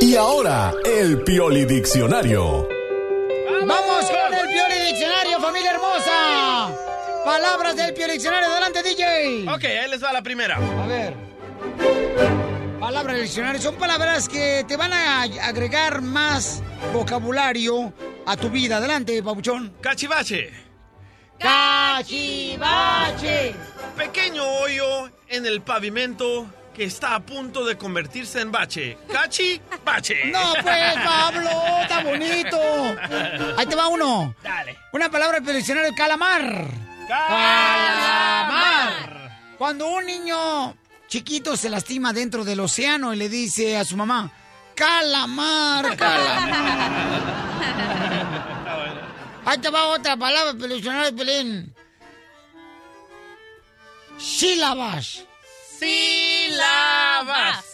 Y 0.00 0.14
ahora, 0.14 0.72
el 0.84 1.22
Pioli 1.24 1.64
Diccionario. 1.64 2.68
¡Vamos 3.66 4.04
con 4.06 4.34
el 4.34 4.48
Pioli 4.48 4.92
Diccionario, 4.92 5.40
familia 5.40 5.72
hermosa! 5.72 6.76
Palabras 7.24 7.74
del 7.74 7.92
Pioli 7.92 8.12
Diccionario, 8.12 8.50
adelante, 8.50 8.82
DJ. 8.84 9.50
Ok, 9.52 9.64
ahí 9.64 9.90
les 9.90 10.02
va 10.02 10.12
la 10.12 10.22
primera. 10.22 10.56
A 10.56 10.86
ver. 10.86 12.53
Palabras 12.84 13.14
del 13.14 13.24
diccionario 13.24 13.62
son 13.62 13.76
palabras 13.76 14.28
que 14.28 14.62
te 14.68 14.76
van 14.76 14.92
a 14.92 15.22
agregar 15.22 16.02
más 16.02 16.62
vocabulario 16.92 17.94
a 18.26 18.36
tu 18.36 18.50
vida. 18.50 18.76
Adelante, 18.76 19.22
papuchón. 19.22 19.74
Cachivache. 19.80 20.52
Cachivache. 21.38 22.74
Pequeño 23.96 24.44
hoyo 24.44 25.10
en 25.28 25.46
el 25.46 25.62
pavimento 25.62 26.46
que 26.74 26.84
está 26.84 27.14
a 27.14 27.20
punto 27.20 27.64
de 27.64 27.78
convertirse 27.78 28.42
en 28.42 28.52
bache. 28.52 28.98
Cachi, 29.10 29.62
bache. 29.82 30.26
No, 30.26 30.52
pues, 30.62 30.94
Pablo, 31.02 31.50
está 31.80 32.02
bonito. 32.02 32.60
Ahí 33.56 33.64
te 33.64 33.76
va 33.76 33.88
uno. 33.88 34.34
Dale. 34.42 34.76
Una 34.92 35.10
palabra 35.10 35.40
del 35.40 35.56
diccionario, 35.56 35.94
calamar. 35.96 36.66
Calamar. 37.08 38.84
Cuando 39.56 39.88
un 39.88 40.04
niño 40.04 40.74
chiquito 41.14 41.56
se 41.56 41.70
lastima 41.70 42.12
dentro 42.12 42.44
del 42.44 42.58
océano 42.58 43.14
y 43.14 43.16
le 43.16 43.28
dice 43.28 43.76
a 43.76 43.84
su 43.84 43.96
mamá, 43.96 44.32
calamar, 44.74 45.96
calamar. 45.96 46.90
Ahí 49.44 49.58
te 49.58 49.70
va 49.70 49.86
otra 49.86 50.16
palabra 50.16 50.54
del 50.54 50.70
diccionario, 50.70 51.14
Pelín. 51.14 51.72
Sílabas. 54.18 55.22
Sílabas. 55.78 57.64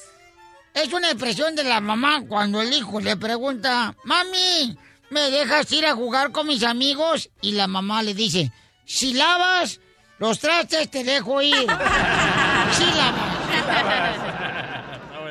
Es 0.74 0.93
una 0.93 1.09
expresión 1.09 1.57
de 1.57 1.64
la 1.64 1.80
mamá 1.80 2.20
cuando 2.28 2.61
el 2.61 2.70
hijo 2.74 3.01
le 3.01 3.16
pregunta, 3.16 3.95
mami, 4.05 4.76
¿me 5.09 5.30
dejas 5.30 5.72
ir 5.72 5.86
a 5.86 5.95
jugar 5.95 6.30
con 6.30 6.47
mis 6.47 6.62
amigos? 6.62 7.30
Y 7.41 7.53
la 7.53 7.66
mamá 7.68 8.03
le 8.03 8.12
dice, 8.12 8.53
si 8.84 9.14
lavas 9.14 9.80
los 10.18 10.38
trastes 10.38 10.91
te 10.91 11.05
dejo 11.05 11.41
ir. 11.41 11.66
Si 12.72 12.84
lavas. 12.84 13.30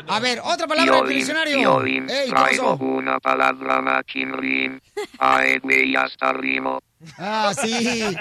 A 0.08 0.20
ver, 0.20 0.40
otra 0.44 0.66
palabra 0.66 1.02
del 1.04 1.10
diccionario. 1.10 1.58
Piolín, 1.58 2.10
Ey, 2.10 2.30
¿qué 2.30 2.36
traigo 2.36 2.72
pasó? 2.72 2.84
una 2.84 3.20
palabra 3.20 3.80
machinrín. 3.82 4.82
Ay, 5.20 5.60
güey, 5.60 5.96
hasta 5.96 6.34
rimo. 6.34 6.80
Ah, 7.18 7.54
sí. 7.60 8.16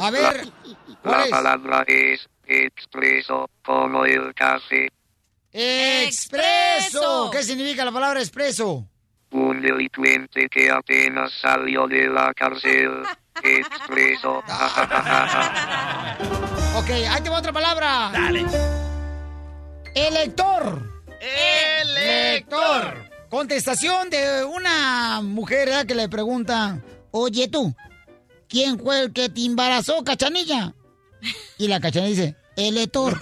A 0.00 0.10
ver, 0.10 0.46
La 1.04 1.26
palabra 1.30 1.84
es 1.86 2.26
expreso, 2.46 3.48
como 3.62 4.04
el 4.06 4.32
café. 4.34 4.88
Expreso. 5.52 7.30
¿Qué 7.30 7.42
significa 7.42 7.84
la 7.84 7.92
palabra 7.92 8.20
expreso? 8.20 8.86
Un 9.32 9.60
delincuente 9.60 10.48
que 10.48 10.70
apenas 10.70 11.30
salió 11.40 11.86
de 11.88 12.08
la 12.08 12.32
cárcel. 12.34 13.02
Expreso. 13.42 14.42
Ok, 16.76 16.88
ahí 16.90 17.20
te 17.22 17.28
va 17.28 17.38
otra 17.38 17.52
palabra. 17.52 18.10
Dale. 18.12 18.46
Elector. 19.94 21.02
Elector. 21.82 23.10
Contestación 23.28 24.10
de 24.10 24.44
una 24.44 25.20
mujer 25.22 25.86
que 25.86 25.94
le 25.94 26.08
pregunta, 26.08 26.80
oye 27.12 27.48
tú, 27.48 27.74
¿quién 28.48 28.78
fue 28.78 29.02
el 29.02 29.12
que 29.12 29.28
te 29.28 29.44
embarazó, 29.44 30.02
cachanilla? 30.02 30.74
Y 31.58 31.68
la 31.68 31.78
cachanilla 31.80 32.08
dice, 32.10 32.36
elector. 32.56 33.18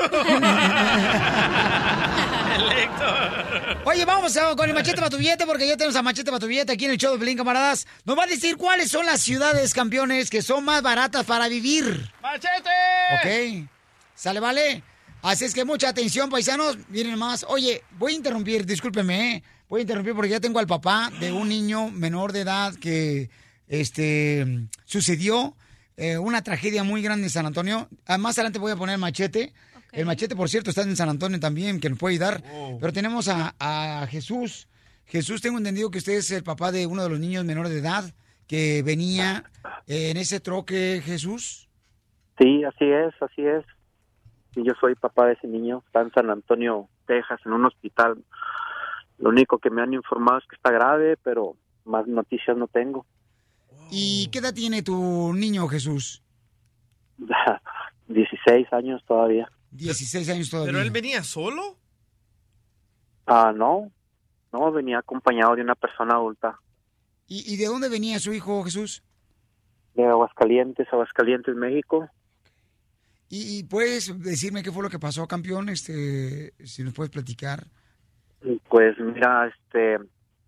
Oye, 3.84 4.04
vamos 4.04 4.36
a- 4.36 4.54
con 4.56 4.68
el 4.68 4.74
machete 4.74 4.96
para 4.98 5.10
tu 5.10 5.16
billete 5.18 5.46
porque 5.46 5.66
ya 5.66 5.76
tenemos 5.76 5.96
a 5.96 6.02
machete 6.02 6.30
para 6.30 6.40
tu 6.40 6.46
billete 6.46 6.72
aquí 6.72 6.84
en 6.86 6.92
el 6.92 6.98
show 6.98 7.12
de 7.12 7.18
Pelín, 7.18 7.36
camaradas. 7.36 7.86
Nos 8.04 8.18
va 8.18 8.24
a 8.24 8.26
decir 8.26 8.56
cuáles 8.56 8.90
son 8.90 9.04
las 9.06 9.20
ciudades 9.20 9.74
campeones 9.74 10.30
que 10.30 10.42
son 10.42 10.64
más 10.64 10.82
baratas 10.82 11.24
para 11.24 11.48
vivir. 11.48 12.10
¡Machete! 12.22 12.70
Ok. 13.14 13.68
¿Sale, 14.14 14.40
vale? 14.40 14.82
Así 15.22 15.44
es 15.44 15.54
que 15.54 15.64
mucha 15.64 15.88
atención, 15.88 16.30
paisanos. 16.30 16.78
Miren 16.88 17.18
más. 17.18 17.44
Oye, 17.48 17.82
voy 17.98 18.12
a 18.12 18.16
interrumpir, 18.16 18.64
discúlpeme, 18.64 19.34
¿eh? 19.36 19.42
Voy 19.68 19.80
a 19.80 19.82
interrumpir 19.82 20.14
porque 20.14 20.30
ya 20.30 20.40
tengo 20.40 20.58
al 20.58 20.66
papá 20.66 21.10
de 21.20 21.32
un 21.32 21.48
niño 21.48 21.90
menor 21.90 22.32
de 22.32 22.40
edad 22.40 22.74
que 22.74 23.28
este 23.66 24.66
sucedió 24.86 25.54
eh, 25.96 26.16
una 26.16 26.42
tragedia 26.42 26.84
muy 26.84 27.02
grande 27.02 27.24
en 27.24 27.30
San 27.30 27.44
Antonio. 27.44 27.88
Ah, 28.06 28.18
más 28.18 28.38
adelante 28.38 28.58
voy 28.58 28.72
a 28.72 28.76
poner 28.76 28.98
machete. 28.98 29.52
El 29.92 30.06
machete, 30.06 30.36
por 30.36 30.48
cierto, 30.48 30.70
está 30.70 30.82
en 30.82 30.96
San 30.96 31.08
Antonio 31.08 31.40
también, 31.40 31.80
que 31.80 31.90
nos 31.90 31.98
puede 31.98 32.14
ayudar. 32.14 32.42
Pero 32.80 32.92
tenemos 32.92 33.28
a, 33.28 33.54
a 33.58 34.06
Jesús. 34.06 34.68
Jesús, 35.06 35.40
tengo 35.40 35.58
entendido 35.58 35.90
que 35.90 35.98
usted 35.98 36.12
es 36.14 36.30
el 36.30 36.44
papá 36.44 36.70
de 36.70 36.86
uno 36.86 37.02
de 37.02 37.08
los 37.08 37.18
niños 37.18 37.44
menores 37.44 37.72
de 37.72 37.78
edad 37.78 38.04
que 38.46 38.82
venía 38.82 39.44
eh, 39.86 40.10
en 40.10 40.16
ese 40.16 40.40
troque, 40.40 41.02
Jesús. 41.04 41.68
Sí, 42.38 42.62
así 42.64 42.84
es, 42.84 43.14
así 43.20 43.42
es. 43.42 43.64
Y 44.58 44.64
yo 44.66 44.72
soy 44.80 44.96
papá 44.96 45.26
de 45.26 45.34
ese 45.34 45.46
niño, 45.46 45.84
está 45.86 46.00
en 46.00 46.10
San 46.10 46.30
Antonio, 46.30 46.88
Texas, 47.06 47.40
en 47.46 47.52
un 47.52 47.66
hospital. 47.66 48.24
Lo 49.18 49.28
único 49.28 49.58
que 49.58 49.70
me 49.70 49.82
han 49.82 49.94
informado 49.94 50.38
es 50.38 50.46
que 50.48 50.56
está 50.56 50.72
grave, 50.72 51.16
pero 51.22 51.54
más 51.84 52.08
noticias 52.08 52.56
no 52.56 52.66
tengo. 52.66 53.06
¿Y 53.92 54.28
qué 54.32 54.40
edad 54.40 54.52
tiene 54.52 54.82
tu 54.82 55.32
niño, 55.32 55.68
Jesús? 55.68 56.24
16 58.08 58.72
años 58.72 59.04
todavía. 59.06 59.48
16 59.70 60.28
años 60.30 60.50
todavía. 60.50 60.72
¿Pero 60.72 60.82
él 60.82 60.90
venía 60.90 61.22
solo? 61.22 61.76
Ah, 63.26 63.52
no, 63.54 63.92
no, 64.52 64.72
venía 64.72 64.98
acompañado 64.98 65.54
de 65.54 65.60
una 65.60 65.74
persona 65.74 66.14
adulta 66.14 66.58
¿Y, 67.26 67.52
y 67.52 67.58
de 67.58 67.66
dónde 67.66 67.90
venía 67.90 68.18
su 68.18 68.32
hijo, 68.32 68.64
Jesús? 68.64 69.04
de 69.94 70.06
Aguascalientes, 70.06 70.86
Aguascalientes, 70.92 71.54
México. 71.54 72.08
¿Y, 73.30 73.58
y 73.58 73.64
puedes 73.64 74.18
decirme 74.22 74.62
qué 74.62 74.72
fue 74.72 74.82
lo 74.82 74.90
que 74.90 74.98
pasó, 74.98 75.26
campeón? 75.26 75.68
Este, 75.68 76.52
si 76.64 76.82
nos 76.82 76.94
puedes 76.94 77.10
platicar. 77.10 77.64
Pues 78.68 78.98
mira, 78.98 79.48
este, 79.48 79.98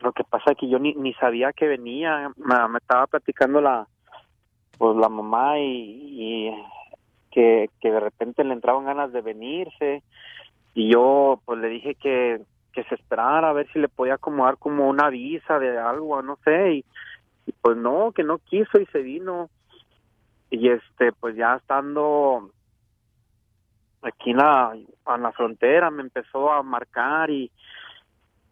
lo 0.01 0.13
que 0.13 0.25
pasa 0.25 0.53
es 0.53 0.59
que 0.59 0.69
yo 0.69 0.79
ni, 0.79 0.95
ni 0.95 1.13
sabía 1.15 1.53
que 1.53 1.67
venía, 1.67 2.31
me, 2.37 2.79
estaba 2.79 3.07
platicando 3.07 3.61
la, 3.61 3.87
pues 4.79 4.97
la 4.97 5.09
mamá 5.09 5.59
y, 5.59 6.49
y 6.49 6.51
que, 7.31 7.69
que 7.81 7.91
de 7.91 8.01
repente 8.01 8.45
le 8.45 8.55
entraban 8.55 8.87
ganas 8.87 9.13
de 9.13 9.21
venirse 9.21 10.03
y 10.75 10.93
yo 10.93 11.43
pues 11.45 11.59
le 11.59 11.69
dije 11.69 11.97
que, 11.97 12.41
que 12.73 12.85
se 12.85 12.95
esperara 12.95 13.51
a 13.51 13.53
ver 13.53 13.71
si 13.73 13.79
le 13.79 13.89
podía 13.89 14.15
acomodar 14.15 14.57
como 14.57 14.89
una 14.89 15.11
visa 15.11 15.59
de 15.59 15.77
algo, 15.79 16.23
no 16.23 16.39
sé, 16.45 16.75
y, 16.75 16.85
y 17.47 17.53
pues 17.61 17.77
no, 17.77 18.13
que 18.13 18.23
no 18.23 18.39
quiso 18.39 18.81
y 18.81 18.87
se 18.87 19.01
vino 19.01 19.51
y 20.51 20.69
este, 20.69 21.13
pues 21.13 21.37
ya 21.37 21.57
estando 21.57 22.51
aquí 24.03 24.31
en 24.31 24.39
la, 24.39 24.73
en 24.75 25.23
la 25.23 25.33
frontera 25.33 25.91
me 25.91 26.03
empezó 26.03 26.53
a 26.53 26.63
marcar 26.63 27.31
y, 27.31 27.51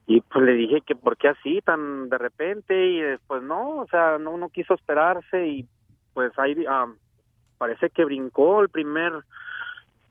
y 0.07 0.21
pues 0.21 0.45
le 0.45 0.53
dije 0.53 0.81
que 0.83 0.95
por 0.95 1.17
qué 1.17 1.29
así 1.29 1.61
tan 1.63 2.09
de 2.09 2.19
repente 2.19 2.87
y 2.87 3.01
después 3.01 3.43
no, 3.43 3.77
o 3.77 3.87
sea, 3.89 4.19
no, 4.19 4.37
no 4.37 4.49
quiso 4.51 4.75
esperarse 4.75 5.47
y 5.47 5.67
pues 6.15 6.33
ahí 6.39 6.65
ah, 6.69 6.87
parece 7.59 7.91
que 7.91 8.05
brincó 8.05 8.61
el 8.61 8.69
primer, 8.69 9.13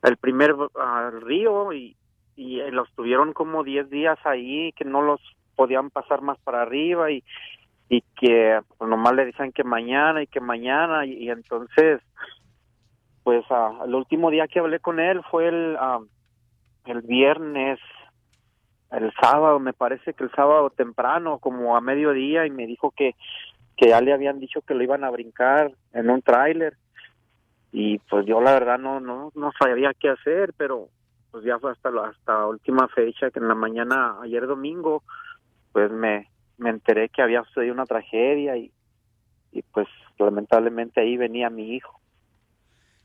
el 0.03 0.17
primer 0.17 0.55
ah, 0.79 1.11
río 1.21 1.73
y, 1.73 1.95
y 2.35 2.59
eh, 2.59 2.71
los 2.71 2.91
tuvieron 2.93 3.33
como 3.33 3.63
10 3.63 3.89
días 3.89 4.19
ahí 4.23 4.71
que 4.73 4.85
no 4.85 5.01
los 5.01 5.21
podían 5.55 5.89
pasar 5.89 6.21
más 6.21 6.37
para 6.39 6.61
arriba 6.61 7.11
y, 7.11 7.23
y 7.89 8.01
que 8.19 8.59
pues, 8.77 8.89
nomás 8.89 9.13
le 9.15 9.25
decían 9.25 9.51
que 9.51 9.63
mañana 9.63 10.21
y 10.21 10.27
que 10.27 10.39
mañana 10.39 11.05
y 11.05 11.29
entonces 11.29 12.01
pues 13.27 13.43
ah, 13.49 13.81
el 13.83 13.93
último 13.93 14.31
día 14.31 14.47
que 14.47 14.59
hablé 14.59 14.79
con 14.79 15.01
él 15.01 15.21
fue 15.29 15.49
el 15.49 15.75
ah, 15.77 15.99
el 16.85 17.01
viernes 17.01 17.77
el 18.89 19.11
sábado 19.21 19.59
me 19.59 19.73
parece 19.73 20.13
que 20.13 20.23
el 20.23 20.31
sábado 20.31 20.69
temprano 20.69 21.37
como 21.39 21.75
a 21.75 21.81
mediodía 21.81 22.45
y 22.45 22.51
me 22.51 22.65
dijo 22.65 22.93
que 22.95 23.15
que 23.75 23.89
ya 23.89 23.99
le 23.99 24.13
habían 24.13 24.39
dicho 24.39 24.61
que 24.61 24.73
lo 24.73 24.81
iban 24.81 25.03
a 25.03 25.09
brincar 25.09 25.73
en 25.91 26.09
un 26.09 26.21
tráiler. 26.21 26.77
Y 27.73 27.99
pues 27.99 28.25
yo 28.25 28.39
la 28.39 28.53
verdad 28.53 28.79
no 28.79 29.01
no 29.01 29.33
no 29.35 29.51
sabía 29.59 29.91
qué 29.93 30.07
hacer 30.07 30.53
pero 30.55 30.87
pues 31.29 31.43
ya 31.43 31.59
fue 31.59 31.73
hasta 31.73 31.91
la 31.91 32.07
hasta 32.07 32.47
última 32.47 32.87
fecha 32.87 33.29
que 33.29 33.39
en 33.39 33.49
la 33.49 33.55
mañana 33.55 34.21
ayer 34.21 34.47
domingo 34.47 35.03
pues 35.73 35.91
me 35.91 36.29
me 36.57 36.69
enteré 36.69 37.09
que 37.09 37.23
había 37.23 37.43
sucedido 37.43 37.73
una 37.73 37.85
tragedia 37.85 38.55
y 38.55 38.71
y 39.51 39.63
pues 39.63 39.89
lamentablemente 40.17 41.01
ahí 41.01 41.17
venía 41.17 41.49
mi 41.49 41.73
hijo 41.75 41.99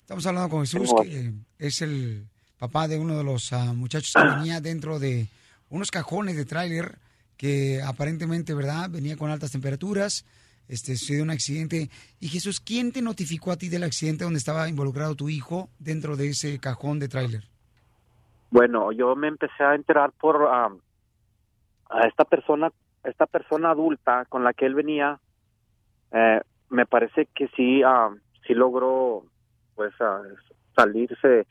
Estamos 0.02 0.26
hablando 0.26 0.50
con 0.50 0.60
Jesús, 0.60 0.92
que 1.00 1.32
es 1.58 1.80
el 1.80 2.26
papá 2.58 2.86
de 2.86 2.98
uno 2.98 3.16
de 3.16 3.24
los 3.24 3.52
ah, 3.52 3.72
muchachos 3.72 4.12
que 4.14 4.36
venía 4.36 4.60
dentro 4.60 4.98
de 4.98 5.28
unos 5.70 5.90
cajones 5.90 6.36
de 6.36 6.44
tráiler 6.44 6.98
que 7.36 7.80
aparentemente, 7.82 8.52
¿verdad? 8.52 8.90
Venía 8.90 9.16
con 9.16 9.30
altas 9.30 9.52
temperaturas. 9.52 10.26
Este, 10.68 10.96
sucedió 10.96 11.22
un 11.22 11.30
accidente. 11.30 11.88
Y 12.20 12.28
Jesús, 12.28 12.60
¿quién 12.60 12.92
te 12.92 13.00
notificó 13.00 13.52
a 13.52 13.56
ti 13.56 13.68
del 13.68 13.84
accidente 13.84 14.24
donde 14.24 14.38
estaba 14.38 14.68
involucrado 14.68 15.14
tu 15.14 15.28
hijo 15.28 15.68
dentro 15.78 16.16
de 16.16 16.30
ese 16.30 16.58
cajón 16.58 16.98
de 16.98 17.08
tráiler? 17.08 17.42
Bueno, 18.50 18.92
yo 18.92 19.16
me 19.16 19.28
empecé 19.28 19.64
a 19.64 19.74
enterar 19.74 20.12
por 20.12 20.46
ah, 20.50 20.70
a 21.90 22.06
esta 22.06 22.24
persona, 22.24 22.70
esta 23.04 23.26
persona 23.26 23.70
adulta 23.70 24.24
con 24.28 24.44
la 24.44 24.52
que 24.52 24.66
él 24.66 24.74
venía. 24.74 25.20
eh, 26.12 26.40
me 26.70 26.86
parece 26.86 27.26
que 27.34 27.48
sí, 27.48 27.82
ah, 27.82 28.10
sí 28.46 28.54
logró, 28.54 29.24
pues, 29.74 29.92
ah, 30.00 30.22
salirse 30.76 31.46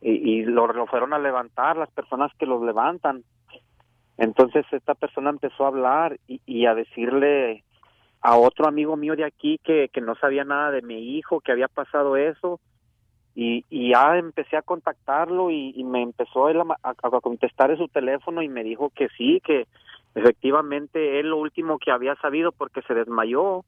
y, 0.00 0.10
y 0.10 0.44
lo, 0.44 0.66
lo 0.68 0.86
fueron 0.86 1.12
a 1.12 1.18
levantar 1.18 1.76
las 1.76 1.90
personas 1.90 2.32
que 2.38 2.46
los 2.46 2.62
levantan. 2.62 3.22
Entonces 4.18 4.64
esta 4.70 4.94
persona 4.94 5.30
empezó 5.30 5.64
a 5.64 5.68
hablar 5.68 6.18
y, 6.26 6.66
a 6.66 6.74
decirle 6.74 7.64
a 8.22 8.36
otro 8.36 8.66
amigo 8.66 8.96
mío 8.96 9.14
de 9.14 9.24
aquí 9.24 9.58
que, 9.62 9.88
que 9.92 10.00
no 10.00 10.14
sabía 10.16 10.44
nada 10.44 10.70
de 10.70 10.82
mi 10.82 11.16
hijo, 11.16 11.40
que 11.40 11.52
había 11.52 11.68
pasado 11.68 12.16
eso 12.16 12.58
y, 13.34 13.62
ya 13.90 14.16
empecé 14.16 14.56
a 14.56 14.62
contactarlo 14.62 15.50
y, 15.50 15.84
me 15.84 16.02
empezó 16.02 16.48
él 16.48 16.60
a, 16.60 16.64
a- 16.82 16.90
a 16.90 17.20
contestar 17.20 17.70
en 17.70 17.76
su 17.76 17.88
teléfono 17.88 18.40
y 18.42 18.48
me 18.48 18.64
dijo 18.64 18.90
que 18.94 19.08
sí, 19.18 19.42
que 19.44 19.66
efectivamente 20.14 21.20
él 21.20 21.28
lo 21.28 21.36
último 21.36 21.78
que 21.78 21.90
había 21.90 22.14
sabido 22.16 22.52
porque 22.52 22.80
se 22.82 22.94
desmayó, 22.94 23.64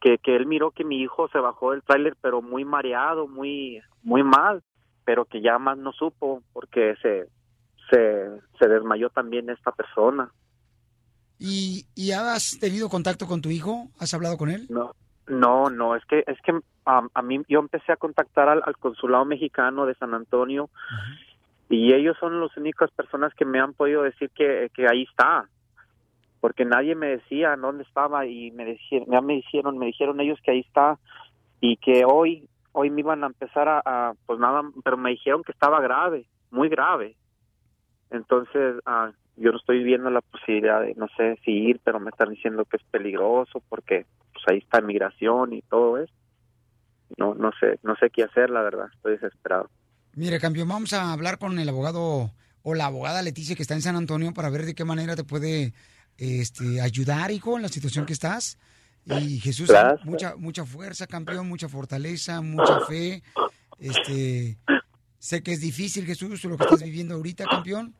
que, 0.00 0.18
que 0.18 0.36
él 0.36 0.46
miró 0.46 0.70
que 0.70 0.84
mi 0.84 1.00
hijo 1.00 1.28
se 1.28 1.38
bajó 1.38 1.72
del 1.72 1.82
tráiler 1.82 2.16
pero 2.20 2.42
muy 2.42 2.64
mareado, 2.64 3.28
muy 3.28 3.80
muy 4.02 4.22
mal, 4.22 4.62
pero 5.04 5.24
que 5.24 5.40
ya 5.40 5.58
más 5.58 5.78
no 5.78 5.92
supo 5.92 6.42
porque 6.52 6.94
se 7.02 7.28
se, 7.90 8.30
se 8.58 8.68
desmayó 8.68 9.10
también 9.10 9.50
esta 9.50 9.72
persona. 9.72 10.30
¿Y, 11.38 11.86
¿Y 11.94 12.12
has 12.12 12.58
tenido 12.60 12.88
contacto 12.88 13.26
con 13.26 13.40
tu 13.40 13.50
hijo? 13.50 13.88
¿Has 13.98 14.14
hablado 14.14 14.36
con 14.36 14.50
él? 14.50 14.66
No, 14.68 14.92
no, 15.26 15.70
no, 15.70 15.96
es 15.96 16.04
que 16.04 16.22
es 16.26 16.38
que 16.42 16.52
um, 16.52 16.62
a 16.84 17.22
mí 17.22 17.40
yo 17.48 17.60
empecé 17.60 17.92
a 17.92 17.96
contactar 17.96 18.48
al, 18.48 18.62
al 18.64 18.76
consulado 18.76 19.24
mexicano 19.24 19.86
de 19.86 19.94
San 19.94 20.14
Antonio 20.14 20.70
y 21.68 21.94
ellos 21.94 22.16
son 22.18 22.40
las 22.40 22.54
únicas 22.56 22.90
personas 22.90 23.32
que 23.34 23.44
me 23.44 23.60
han 23.60 23.72
podido 23.72 24.02
decir 24.02 24.30
que, 24.34 24.70
que 24.74 24.88
ahí 24.88 25.04
está, 25.04 25.48
porque 26.40 26.64
nadie 26.64 26.94
me 26.94 27.08
decía 27.08 27.56
dónde 27.56 27.84
estaba 27.84 28.26
y 28.26 28.50
me 28.52 28.64
dijeron, 28.64 29.08
ya 29.10 29.20
me 29.20 29.34
dijeron, 29.34 29.78
me 29.78 29.86
dijeron 29.86 30.20
ellos 30.20 30.38
que 30.42 30.52
ahí 30.52 30.60
está 30.60 30.98
y 31.60 31.76
que 31.76 32.04
hoy 32.06 32.48
hoy 32.72 32.90
me 32.90 33.00
iban 33.00 33.24
a 33.24 33.28
empezar 33.28 33.68
a, 33.68 34.14
pues 34.26 34.38
nada, 34.38 34.62
pero 34.84 34.96
me 34.96 35.10
dijeron 35.10 35.42
que 35.42 35.52
estaba 35.52 35.80
grave, 35.80 36.26
muy 36.50 36.68
grave. 36.68 37.16
Entonces, 38.10 38.76
ah, 38.86 39.10
yo 39.36 39.52
no 39.52 39.58
estoy 39.58 39.82
viendo 39.82 40.10
la 40.10 40.20
posibilidad 40.20 40.80
de, 40.80 40.94
no 40.94 41.08
sé, 41.16 41.38
si 41.44 41.50
ir, 41.50 41.80
pero 41.82 42.00
me 42.00 42.10
están 42.10 42.30
diciendo 42.30 42.64
que 42.64 42.76
es 42.76 42.82
peligroso 42.84 43.62
porque 43.68 44.06
pues 44.32 44.44
ahí 44.48 44.58
está 44.58 44.80
migración 44.80 45.52
y 45.52 45.62
todo 45.62 45.98
eso. 45.98 46.12
no, 47.16 47.34
no 47.34 47.50
sé, 47.58 47.78
no 47.82 47.96
sé 47.96 48.10
qué 48.10 48.24
hacer, 48.24 48.50
la 48.50 48.62
verdad, 48.62 48.86
estoy 48.94 49.12
desesperado. 49.12 49.68
Mire, 50.14 50.40
campeón, 50.40 50.68
vamos 50.68 50.92
a 50.92 51.12
hablar 51.12 51.38
con 51.38 51.58
el 51.58 51.68
abogado 51.68 52.30
o 52.62 52.74
la 52.74 52.86
abogada 52.86 53.22
Leticia 53.22 53.56
que 53.56 53.62
está 53.62 53.74
en 53.74 53.82
San 53.82 53.96
Antonio 53.96 54.32
para 54.34 54.50
ver 54.50 54.66
de 54.66 54.74
qué 54.74 54.84
manera 54.84 55.16
te 55.16 55.24
puede 55.24 55.72
este, 56.20 56.80
ayudar, 56.80 57.30
hijo, 57.30 57.56
en 57.56 57.62
la 57.62 57.68
situación 57.68 58.04
que 58.06 58.12
estás. 58.12 58.58
Y 59.06 59.40
Jesús, 59.40 59.68
Gracias. 59.68 60.04
mucha, 60.04 60.36
mucha 60.36 60.64
fuerza, 60.66 61.06
campeón, 61.06 61.48
mucha 61.48 61.68
fortaleza, 61.68 62.40
mucha 62.42 62.80
fe. 62.80 63.22
Este, 63.78 64.58
sé 65.18 65.42
que 65.42 65.52
es 65.52 65.60
difícil, 65.60 66.04
Jesús, 66.04 66.44
lo 66.44 66.56
que 66.58 66.64
estás 66.64 66.82
viviendo 66.82 67.14
ahorita, 67.14 67.46
campeón. 67.46 67.94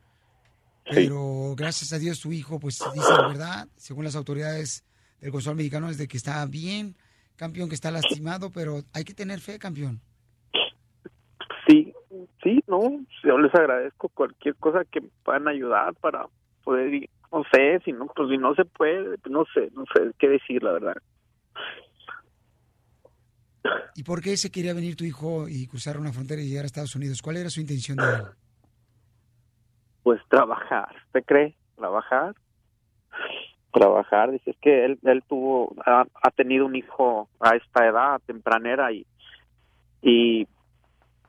Pero 0.85 1.55
gracias 1.57 1.93
a 1.93 1.99
Dios 1.99 2.19
tu 2.19 2.31
hijo, 2.31 2.59
pues 2.59 2.79
dice 2.93 3.13
la 3.13 3.27
verdad, 3.27 3.67
según 3.75 4.03
las 4.03 4.15
autoridades 4.15 4.83
del 5.19 5.31
consulado 5.31 5.57
mexicano, 5.57 5.89
es 5.89 5.97
de 5.97 6.07
que 6.07 6.17
está 6.17 6.45
bien, 6.45 6.95
campeón, 7.35 7.69
que 7.69 7.75
está 7.75 7.91
lastimado, 7.91 8.51
pero 8.51 8.83
hay 8.93 9.03
que 9.03 9.13
tener 9.13 9.39
fe, 9.39 9.57
campeón. 9.57 10.01
Sí, 11.67 11.93
sí, 12.43 12.59
no, 12.67 13.05
yo 13.23 13.37
les 13.37 13.53
agradezco 13.55 14.09
cualquier 14.09 14.55
cosa 14.55 14.83
que 14.85 15.01
puedan 15.23 15.47
ayudar 15.47 15.93
para 15.95 16.27
poder, 16.63 16.93
ir, 16.93 17.09
no 17.31 17.43
sé, 17.51 17.79
si 17.85 17.91
no, 17.91 18.07
pues 18.07 18.29
si 18.29 18.37
no 18.37 18.53
se 18.55 18.65
puede, 18.65 19.17
no 19.29 19.45
sé, 19.53 19.69
no 19.73 19.85
sé 19.93 20.11
qué 20.19 20.29
decir, 20.29 20.63
la 20.63 20.73
verdad. 20.73 20.95
¿Y 23.95 24.03
por 24.03 24.21
qué 24.21 24.37
se 24.37 24.51
quería 24.51 24.73
venir 24.73 24.95
tu 24.95 25.03
hijo 25.03 25.47
y 25.47 25.67
cruzar 25.67 25.97
una 25.97 26.11
frontera 26.11 26.41
y 26.41 26.49
llegar 26.49 26.63
a 26.63 26.67
Estados 26.67 26.95
Unidos? 26.95 27.21
¿Cuál 27.21 27.37
era 27.37 27.49
su 27.49 27.61
intención 27.61 27.97
de 27.97 28.03
él? 28.03 28.21
Pues 30.03 30.19
trabajar, 30.29 30.95
¿te 31.11 31.21
cree? 31.21 31.55
Trabajar, 31.75 32.35
trabajar, 33.71 34.31
dice, 34.31 34.51
es 34.51 34.57
que 34.57 34.85
él, 34.85 34.99
él 35.03 35.23
tuvo, 35.27 35.75
ha, 35.85 36.05
ha 36.21 36.31
tenido 36.31 36.65
un 36.65 36.75
hijo 36.75 37.29
a 37.39 37.55
esta 37.55 37.87
edad 37.87 38.21
tempranera 38.25 38.91
y, 38.91 39.05
y 40.01 40.47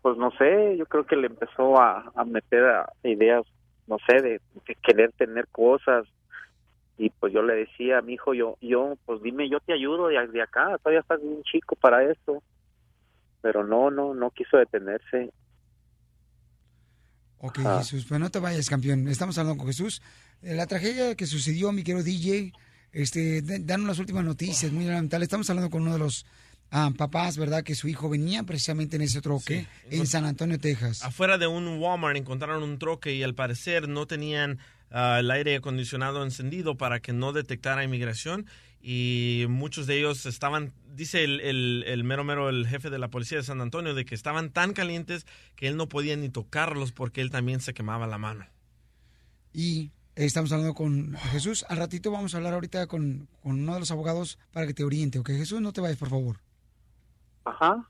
pues 0.00 0.16
no 0.16 0.30
sé, 0.32 0.76
yo 0.76 0.86
creo 0.86 1.06
que 1.06 1.16
le 1.16 1.28
empezó 1.28 1.80
a, 1.80 2.10
a 2.14 2.24
meter 2.24 2.64
a 2.64 2.92
ideas, 3.04 3.44
no 3.86 3.96
sé, 4.06 4.22
de, 4.22 4.40
de 4.66 4.74
querer 4.82 5.12
tener 5.12 5.46
cosas 5.48 6.06
y 6.98 7.10
pues 7.10 7.32
yo 7.32 7.42
le 7.42 7.54
decía 7.54 7.98
a 7.98 8.02
mi 8.02 8.14
hijo, 8.14 8.34
yo, 8.34 8.56
yo, 8.60 8.96
pues 9.06 9.22
dime, 9.22 9.48
yo 9.48 9.58
te 9.60 9.72
ayudo 9.72 10.08
de, 10.08 10.26
de 10.28 10.42
acá, 10.42 10.78
todavía 10.78 11.00
estás 11.00 11.20
un 11.22 11.42
chico 11.42 11.74
para 11.76 12.04
eso, 12.04 12.42
pero 13.40 13.64
no, 13.64 13.90
no, 13.90 14.14
no 14.14 14.30
quiso 14.30 14.56
detenerse. 14.56 15.32
Ok, 17.38 17.58
Ah. 17.64 17.78
Jesús, 17.78 18.06
pues 18.08 18.20
no 18.20 18.30
te 18.30 18.38
vayas, 18.38 18.68
campeón. 18.70 19.08
Estamos 19.08 19.36
hablando 19.38 19.58
con 19.58 19.66
Jesús. 19.66 20.00
Eh, 20.42 20.54
La 20.54 20.66
tragedia 20.66 21.16
que 21.16 21.26
sucedió, 21.26 21.72
mi 21.72 21.82
querido 21.82 22.04
DJ, 22.04 22.52
este, 22.92 23.42
dan 23.42 23.82
unas 23.82 23.98
últimas 23.98 24.24
noticias 24.24 24.70
muy 24.70 24.84
lamentables. 24.84 25.26
Estamos 25.26 25.50
hablando 25.50 25.70
con 25.70 25.82
uno 25.82 25.94
de 25.94 25.98
los 25.98 26.24
ah, 26.72 26.90
papás, 26.96 27.36
¿verdad? 27.36 27.62
Que 27.62 27.76
su 27.76 27.86
hijo 27.86 28.08
venía 28.08 28.42
precisamente 28.42 28.96
en 28.96 29.02
ese 29.02 29.20
troque 29.20 29.68
en 29.90 30.06
San 30.08 30.24
Antonio, 30.24 30.58
Texas. 30.58 31.04
Afuera 31.04 31.38
de 31.38 31.46
un 31.46 31.78
Walmart 31.78 32.16
encontraron 32.16 32.64
un 32.64 32.78
troque 32.78 33.14
y 33.14 33.22
al 33.22 33.34
parecer 33.34 33.88
no 33.88 34.06
tenían 34.06 34.58
ah, 34.90 35.18
el 35.20 35.30
aire 35.30 35.54
acondicionado 35.56 36.24
encendido 36.24 36.76
para 36.76 36.98
que 36.98 37.12
no 37.12 37.32
detectara 37.32 37.84
inmigración 37.84 38.46
y 38.82 39.44
muchos 39.48 39.86
de 39.86 39.98
ellos 39.98 40.26
estaban, 40.26 40.72
dice 40.92 41.22
el, 41.22 41.40
el, 41.40 41.84
el 41.86 42.02
mero 42.02 42.24
mero, 42.24 42.48
el 42.48 42.66
jefe 42.66 42.90
de 42.90 42.98
la 42.98 43.08
policía 43.08 43.38
de 43.38 43.44
San 43.44 43.60
Antonio, 43.60 43.94
de 43.94 44.04
que 44.04 44.16
estaban 44.16 44.50
tan 44.50 44.72
calientes 44.72 45.24
que 45.54 45.68
él 45.68 45.76
no 45.76 45.88
podía 45.88 46.16
ni 46.16 46.28
tocarlos 46.28 46.90
porque 46.90 47.20
él 47.20 47.30
también 47.30 47.60
se 47.60 47.74
quemaba 47.74 48.08
la 48.08 48.18
mano. 48.18 48.46
Y 49.54 49.92
estamos 50.16 50.50
hablando 50.50 50.74
con 50.74 51.14
Jesús. 51.30 51.64
Al 51.68 51.76
ratito 51.76 52.10
vamos 52.10 52.34
a 52.34 52.38
hablar 52.38 52.54
ahorita 52.54 52.88
con, 52.88 53.28
con 53.40 53.60
uno 53.60 53.74
de 53.74 53.80
los 53.80 53.92
abogados 53.92 54.38
para 54.50 54.66
que 54.66 54.74
te 54.74 54.82
oriente, 54.82 55.20
¿ok? 55.20 55.28
Jesús, 55.28 55.60
no 55.60 55.72
te 55.72 55.80
vayas, 55.80 55.98
por 55.98 56.10
favor. 56.10 56.40
Ajá. 57.44 57.88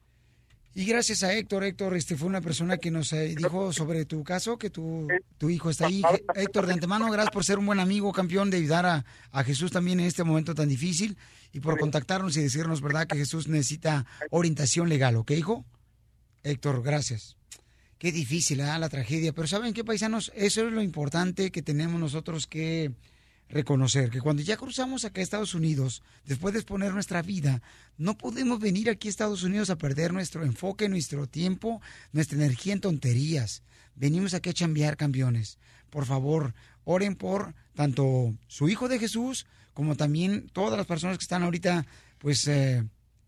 Y 0.74 0.86
gracias 0.86 1.22
a 1.22 1.34
Héctor, 1.34 1.64
Héctor 1.64 1.94
este 1.96 2.16
fue 2.16 2.28
una 2.28 2.40
persona 2.40 2.78
que 2.78 2.90
nos 2.90 3.12
eh, 3.12 3.34
dijo 3.36 3.74
sobre 3.74 4.06
tu 4.06 4.24
caso, 4.24 4.56
que 4.56 4.70
tu, 4.70 5.06
hijo 5.46 5.68
está 5.68 5.86
ahí. 5.86 6.02
Héctor, 6.34 6.66
de 6.66 6.72
antemano, 6.72 7.10
gracias 7.10 7.30
por 7.30 7.44
ser 7.44 7.58
un 7.58 7.66
buen 7.66 7.78
amigo, 7.78 8.10
campeón, 8.12 8.50
de 8.50 8.56
ayudar 8.56 8.86
a, 8.86 9.04
a 9.32 9.44
Jesús 9.44 9.70
también 9.70 10.00
en 10.00 10.06
este 10.06 10.24
momento 10.24 10.54
tan 10.54 10.70
difícil 10.70 11.18
y 11.52 11.60
por 11.60 11.78
contactarnos 11.78 12.36
y 12.38 12.42
decirnos, 12.42 12.80
¿verdad?, 12.80 13.06
que 13.06 13.18
Jesús 13.18 13.48
necesita 13.48 14.06
orientación 14.30 14.88
legal, 14.88 15.16
¿ok, 15.16 15.32
hijo? 15.32 15.66
Héctor, 16.42 16.82
gracias. 16.82 17.36
Qué 17.98 18.10
difícil, 18.10 18.60
¿eh? 18.60 18.78
La 18.78 18.88
tragedia. 18.88 19.32
Pero 19.32 19.46
¿saben 19.46 19.74
qué, 19.74 19.84
paisanos? 19.84 20.32
Eso 20.34 20.66
es 20.66 20.72
lo 20.72 20.82
importante 20.82 21.52
que 21.52 21.62
tenemos 21.62 22.00
nosotros 22.00 22.46
que 22.46 22.92
reconocer, 23.48 24.10
que 24.10 24.20
cuando 24.20 24.42
ya 24.42 24.56
cruzamos 24.56 25.04
acá 25.04 25.20
a 25.20 25.24
Estados 25.24 25.54
Unidos, 25.54 26.02
después 26.24 26.54
de 26.54 26.60
exponer 26.60 26.92
nuestra 26.92 27.22
vida, 27.22 27.62
no 27.98 28.16
podemos 28.16 28.58
venir 28.58 28.88
aquí 28.88 29.08
a 29.08 29.10
Estados 29.10 29.42
Unidos 29.42 29.70
a 29.70 29.76
perder 29.76 30.12
nuestro 30.12 30.42
enfoque, 30.44 30.88
nuestro 30.88 31.26
tiempo, 31.26 31.80
nuestra 32.12 32.38
energía 32.38 32.72
en 32.72 32.80
tonterías. 32.80 33.62
Venimos 33.94 34.34
aquí 34.34 34.50
a 34.50 34.54
chambear, 34.54 34.96
campeones. 34.96 35.58
Por 35.90 36.06
favor, 36.06 36.54
oren 36.84 37.14
por 37.14 37.54
tanto 37.74 38.34
su 38.46 38.68
Hijo 38.68 38.88
de 38.88 38.98
Jesús, 38.98 39.46
como 39.74 39.96
también 39.96 40.48
todas 40.52 40.76
las 40.76 40.86
personas 40.86 41.18
que 41.18 41.24
están 41.24 41.42
ahorita, 41.42 41.86
pues, 42.18 42.46
eh, 42.48 42.84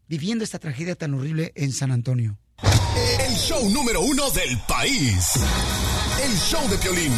viviendo 0.09 0.45
esta 0.45 0.59
tragedia 0.59 0.95
tan 0.95 1.15
horrible 1.15 1.53
en 1.55 1.73
San 1.73 1.91
Antonio. 1.91 2.39
El 3.19 3.35
show 3.35 3.69
número 3.71 4.01
uno 4.01 4.31
del 4.31 4.59
país. 4.69 5.33
El 6.23 6.37
show 6.39 6.69
de 6.69 6.79
Piolín. 6.79 7.13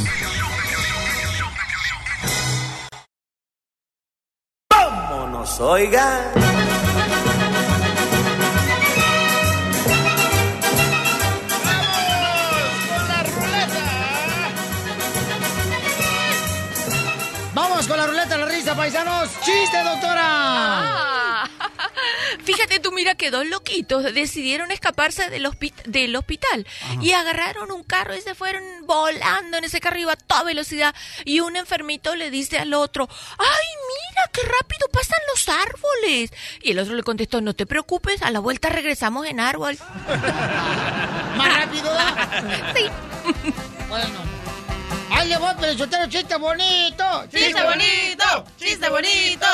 Vámonos, 5.47 5.61
oigan. 5.61 6.32
Vamos 17.55 17.86
con 17.86 17.97
la 17.97 18.07
ruleta 18.07 18.28
de 18.28 18.38
la 18.38 18.47
risa, 18.47 18.74
paisanos. 18.74 19.30
¡Chiste, 19.44 19.82
doctora! 19.84 20.22
Ah. 20.24 21.25
Fíjate 22.47 22.80
tú, 22.80 22.92
mira 22.92 23.14
que 23.16 23.30
dos 23.30 23.44
loquitos 23.47 24.05
decidieron 24.14 24.70
escaparse 24.70 25.28
del, 25.30 25.44
hospi- 25.47 25.74
del 25.84 26.14
hospital 26.16 26.66
y 27.03 27.12
agarraron 27.12 27.72
un 27.72 27.82
carro 27.84 28.14
y 28.16 28.20
se 28.20 28.34
fueron 28.34 28.62
volando 28.86 29.59
en 29.59 29.64
ese 29.64 29.80
carro 29.80 29.99
iba 29.99 30.12
a 30.12 30.16
toda 30.16 30.44
velocidad 30.44 30.94
y 31.24 31.40
un 31.40 31.57
enfermito 31.57 32.14
le 32.14 32.30
dice 32.30 32.59
al 32.59 32.72
otro, 32.74 33.09
¡ay, 33.38 33.66
mira 33.88 34.30
qué 34.32 34.42
rápido 34.42 34.88
pasan 34.92 35.18
los 35.34 35.49
árboles! 35.49 36.30
Y 36.62 36.70
el 36.70 36.78
otro 36.78 36.94
le 36.94 37.03
contestó, 37.03 37.40
no 37.40 37.55
te 37.55 37.66
preocupes, 37.66 38.22
a 38.22 38.30
la 38.30 38.38
vuelta 38.38 38.68
regresamos 38.68 39.26
en 39.26 39.40
árbol. 39.40 39.76
¿Más 41.36 41.57
rápido? 41.59 41.90
sí. 42.76 42.86
Bueno. 43.88 44.45
¡Ahí 45.16 45.30
le 45.30 45.38
voy, 45.38 45.50
pero 45.58 45.74
chiste 46.08 46.36
bonito! 46.36 47.04
¡Chiste 47.30 47.62
bonito! 47.62 48.44
¡Chiste 48.58 48.88
bonito! 48.90 49.46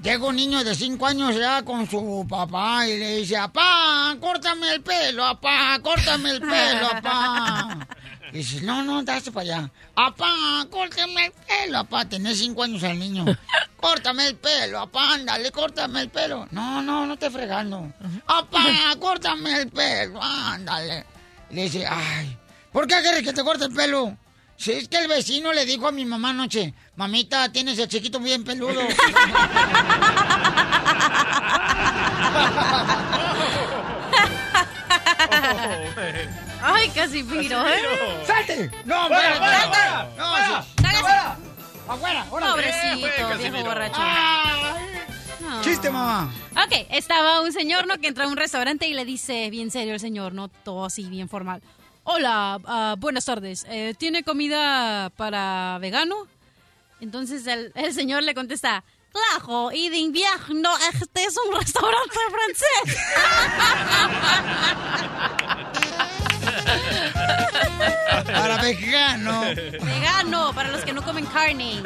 Llega 0.00 0.24
un 0.24 0.36
niño 0.36 0.62
de 0.62 0.76
5 0.76 1.06
años 1.06 1.34
ya 1.34 1.64
con 1.64 1.90
su 1.90 2.24
papá 2.30 2.86
y 2.86 2.96
le 2.96 3.16
dice, 3.16 3.36
apá, 3.36 4.16
córtame 4.20 4.74
el 4.74 4.80
pelo, 4.80 5.24
apá, 5.24 5.76
córtame 5.82 6.30
el 6.30 6.40
pelo, 6.40 6.86
apá. 6.86 7.88
Y 8.32 8.38
dice, 8.38 8.60
no, 8.60 8.84
no, 8.84 9.02
date 9.02 9.32
para 9.32 9.42
allá. 9.42 9.70
Apá, 9.96 10.28
córtame 10.70 11.26
el 11.26 11.32
pelo, 11.32 11.78
apá. 11.78 12.04
Tenés 12.04 12.38
5 12.38 12.62
años 12.62 12.84
al 12.84 12.98
niño. 12.98 13.24
Córtame 13.80 14.26
el 14.26 14.36
pelo, 14.36 14.80
apá, 14.80 15.14
ándale, 15.14 15.50
córtame 15.50 16.02
el 16.02 16.10
pelo. 16.10 16.46
No, 16.50 16.82
no, 16.82 17.06
no 17.06 17.16
te 17.16 17.30
fregando. 17.30 17.90
Apá, 18.26 18.94
córtame 19.00 19.62
el 19.62 19.70
pelo, 19.70 20.22
ándale. 20.22 21.06
Le 21.50 21.62
dice, 21.62 21.86
ay, 21.86 22.36
¿por 22.70 22.86
qué 22.86 23.00
quieres 23.00 23.22
que 23.22 23.32
te 23.32 23.42
corte 23.42 23.64
el 23.64 23.72
pelo? 23.72 24.16
Si 24.58 24.72
es 24.72 24.88
que 24.88 24.98
el 24.98 25.06
vecino 25.06 25.52
le 25.52 25.64
dijo 25.64 25.86
a 25.86 25.92
mi 25.92 26.04
mamá 26.04 26.30
anoche, 26.30 26.74
mamita, 26.96 27.52
tienes 27.52 27.78
el 27.78 27.86
chiquito 27.86 28.18
bien 28.18 28.42
peludo. 28.42 28.80
Ay, 36.60 36.88
casi 36.88 37.22
piro, 37.22 37.64
¿eh? 37.68 37.78
¡Salte! 38.26 38.68
¡No, 38.84 39.06
¡Fuera, 39.06 39.36
fuera, 39.36 39.60
fuera! 39.68 40.08
¡No, 40.18 40.28
¡Fuera! 40.28 40.62
sí. 40.62 40.82
¡Sáquese! 40.82 41.14
¡Afuera! 41.88 42.24
Pobrecito, 42.28 43.38
viejo 43.38 43.64
borracho. 43.64 44.00
No. 45.40 45.62
¡Chiste, 45.62 45.88
mamá! 45.88 46.32
Ok, 46.66 46.86
estaba 46.90 47.42
un 47.42 47.52
señor, 47.52 47.86
¿no? 47.86 47.98
Que 47.98 48.08
entra 48.08 48.24
a 48.24 48.28
un 48.28 48.36
restaurante 48.36 48.88
y 48.88 48.94
le 48.94 49.04
dice, 49.04 49.50
bien 49.50 49.70
serio 49.70 49.94
el 49.94 50.00
señor, 50.00 50.32
¿no? 50.34 50.48
Todo 50.48 50.84
así, 50.84 51.04
bien 51.04 51.28
formal. 51.28 51.62
Hola, 52.10 52.58
ah, 52.64 52.94
buenas 52.98 53.26
tardes. 53.26 53.66
Eh, 53.68 53.92
¿Tiene 53.98 54.24
comida 54.24 55.10
para 55.10 55.76
vegano? 55.78 56.26
Entonces 57.00 57.46
el, 57.46 57.70
el 57.74 57.92
señor 57.92 58.22
le 58.22 58.34
contesta, 58.34 58.82
claro, 59.12 59.72
y 59.72 59.90
de 59.90 59.98
invierno, 59.98 60.70
este 60.94 61.24
es 61.24 61.36
un 61.36 61.54
restaurante 61.54 62.18
francés. 62.30 62.96
Para 68.26 68.60
vegano. 68.62 69.40
Vegano, 69.80 70.52
para 70.54 70.70
los 70.70 70.82
que 70.84 70.92
no 70.92 71.02
comen 71.02 71.24
carne. 71.26 71.82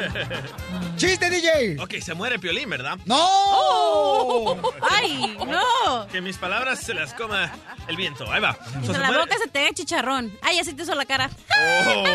¡Chiste, 0.97 1.29
DJ! 1.29 1.77
Ok, 1.79 1.95
se 2.01 2.13
muere 2.13 2.39
Piolín, 2.39 2.69
¿verdad? 2.69 2.97
¡No! 3.05 3.17
Oh, 3.19 4.73
¡Ay, 4.89 5.37
no! 5.47 6.07
Que 6.07 6.21
mis 6.21 6.37
palabras 6.37 6.79
se 6.81 6.93
las 6.93 7.13
coma 7.13 7.51
el 7.87 7.95
viento. 7.95 8.29
Ahí 8.31 8.41
va. 8.41 8.53
So, 8.55 8.77
En 8.79 8.85
se 8.85 8.99
la 8.99 9.07
muere- 9.07 9.19
boca 9.21 9.35
se 9.41 9.47
te 9.49 9.63
ve 9.63 9.73
chicharrón. 9.73 10.37
Ay, 10.41 10.59
así 10.59 10.73
te 10.73 10.83
hizo 10.83 10.95
la 10.95 11.05
cara. 11.05 11.29
Oh. 11.57 12.05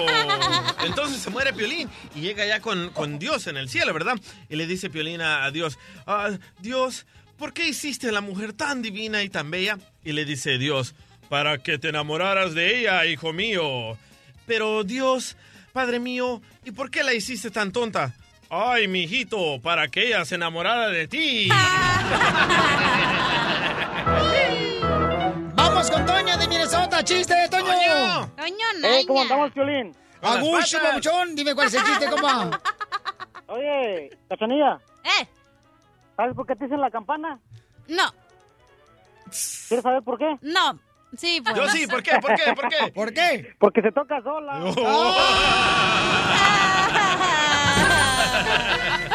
Entonces 0.84 1.20
se 1.20 1.30
muere 1.30 1.52
Piolín 1.52 1.88
y 2.14 2.20
llega 2.20 2.44
ya 2.46 2.60
con, 2.60 2.90
con 2.90 3.18
Dios 3.18 3.46
en 3.46 3.56
el 3.56 3.68
cielo, 3.68 3.92
¿verdad? 3.94 4.16
Y 4.48 4.56
le 4.56 4.66
dice 4.66 4.90
Piolín 4.90 5.20
a, 5.20 5.44
a 5.44 5.50
Dios, 5.50 5.78
"Ah, 6.06 6.30
Dios, 6.60 7.06
¿por 7.38 7.52
qué 7.52 7.68
hiciste 7.68 8.08
a 8.08 8.12
la 8.12 8.20
mujer 8.20 8.52
tan 8.52 8.82
divina 8.82 9.22
y 9.22 9.28
tan 9.28 9.50
bella? 9.50 9.78
Y 10.04 10.12
le 10.12 10.24
dice 10.24 10.58
Dios, 10.58 10.94
para 11.28 11.58
que 11.58 11.78
te 11.78 11.88
enamoraras 11.90 12.54
de 12.54 12.80
ella, 12.80 13.04
hijo 13.06 13.32
mío. 13.32 13.96
Pero 14.46 14.84
Dios, 14.84 15.36
Padre 15.72 15.98
mío, 16.00 16.40
¿y 16.64 16.70
por 16.72 16.90
qué 16.90 17.02
la 17.04 17.12
hiciste 17.14 17.50
tan 17.50 17.72
tonta? 17.72 18.14
Ay, 18.50 18.88
mijito, 18.88 19.60
para 19.62 19.88
que 19.88 20.06
ella 20.08 20.24
se 20.24 20.36
enamorara 20.36 20.88
de 20.88 21.06
ti. 21.06 21.48
Vamos 25.54 25.90
con 25.90 26.06
Toño 26.06 26.36
de 26.38 26.48
Minnesota. 26.48 27.04
¡Chiste, 27.04 27.34
Toño! 27.50 28.30
Toño, 28.36 28.66
Eh, 28.84 29.04
¿Cómo 29.06 29.22
andamos, 29.22 29.52
Piolín? 29.52 29.94
Agushi, 30.22 30.76
babuchón. 30.76 31.34
Dime 31.36 31.54
cuál 31.54 31.66
es 31.68 31.74
el 31.74 31.84
chiste, 31.84 32.06
compa. 32.10 32.50
Oye, 33.48 34.10
Cachanilla. 34.28 34.78
¿Eh? 35.04 35.26
¿Sabes 36.16 36.34
por 36.34 36.46
qué 36.46 36.56
te 36.56 36.64
dicen 36.64 36.80
la 36.80 36.90
campana? 36.90 37.38
No. 37.88 38.12
¿Quieres 39.68 39.82
saber 39.82 40.02
por 40.02 40.18
qué? 40.18 40.36
No. 40.42 40.78
Sí, 41.16 41.40
pues. 41.42 41.56
Yo 41.56 41.68
sí, 41.68 41.86
¿por 41.86 42.02
qué? 42.02 42.18
¿Por 42.20 42.34
qué? 42.34 42.52
¿Por 42.54 42.68
qué? 42.68 42.92
¿Por 42.92 43.12
qué? 43.14 43.54
Porque 43.58 43.80
se 43.82 43.92
toca 43.92 44.20
sola. 44.22 44.72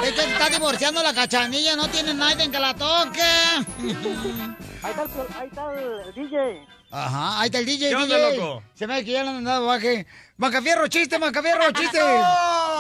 Se 0.03 0.09
está 0.09 0.49
divorciando 0.49 1.01
la 1.01 1.13
cachanilla, 1.13 1.75
no 1.75 1.87
tiene 1.87 2.13
nadie 2.13 2.49
que 2.51 2.59
la 2.59 2.73
toque. 2.73 3.21
Ahí 3.21 4.91
está 4.91 5.03
el, 5.03 5.09
ahí 5.39 5.47
está 5.47 5.73
el 5.73 6.13
DJ. 6.13 6.67
Ajá, 6.91 7.39
ahí 7.39 7.45
está 7.47 7.59
el 7.59 7.65
DJ, 7.65 7.89
¿Qué 7.89 7.95
onda, 7.95 8.15
DJ. 8.17 8.37
loco? 8.37 8.63
Se 8.75 8.85
me 8.85 8.95
ve 8.95 9.05
que 9.05 9.11
ya 9.11 9.23
le 9.23 9.29
han 9.29 9.43
dado 9.43 9.67
baje. 9.67 10.05
Macafierro, 10.37 10.87
chiste, 10.87 11.17
Macafierro, 11.19 11.71
chiste. 11.71 11.99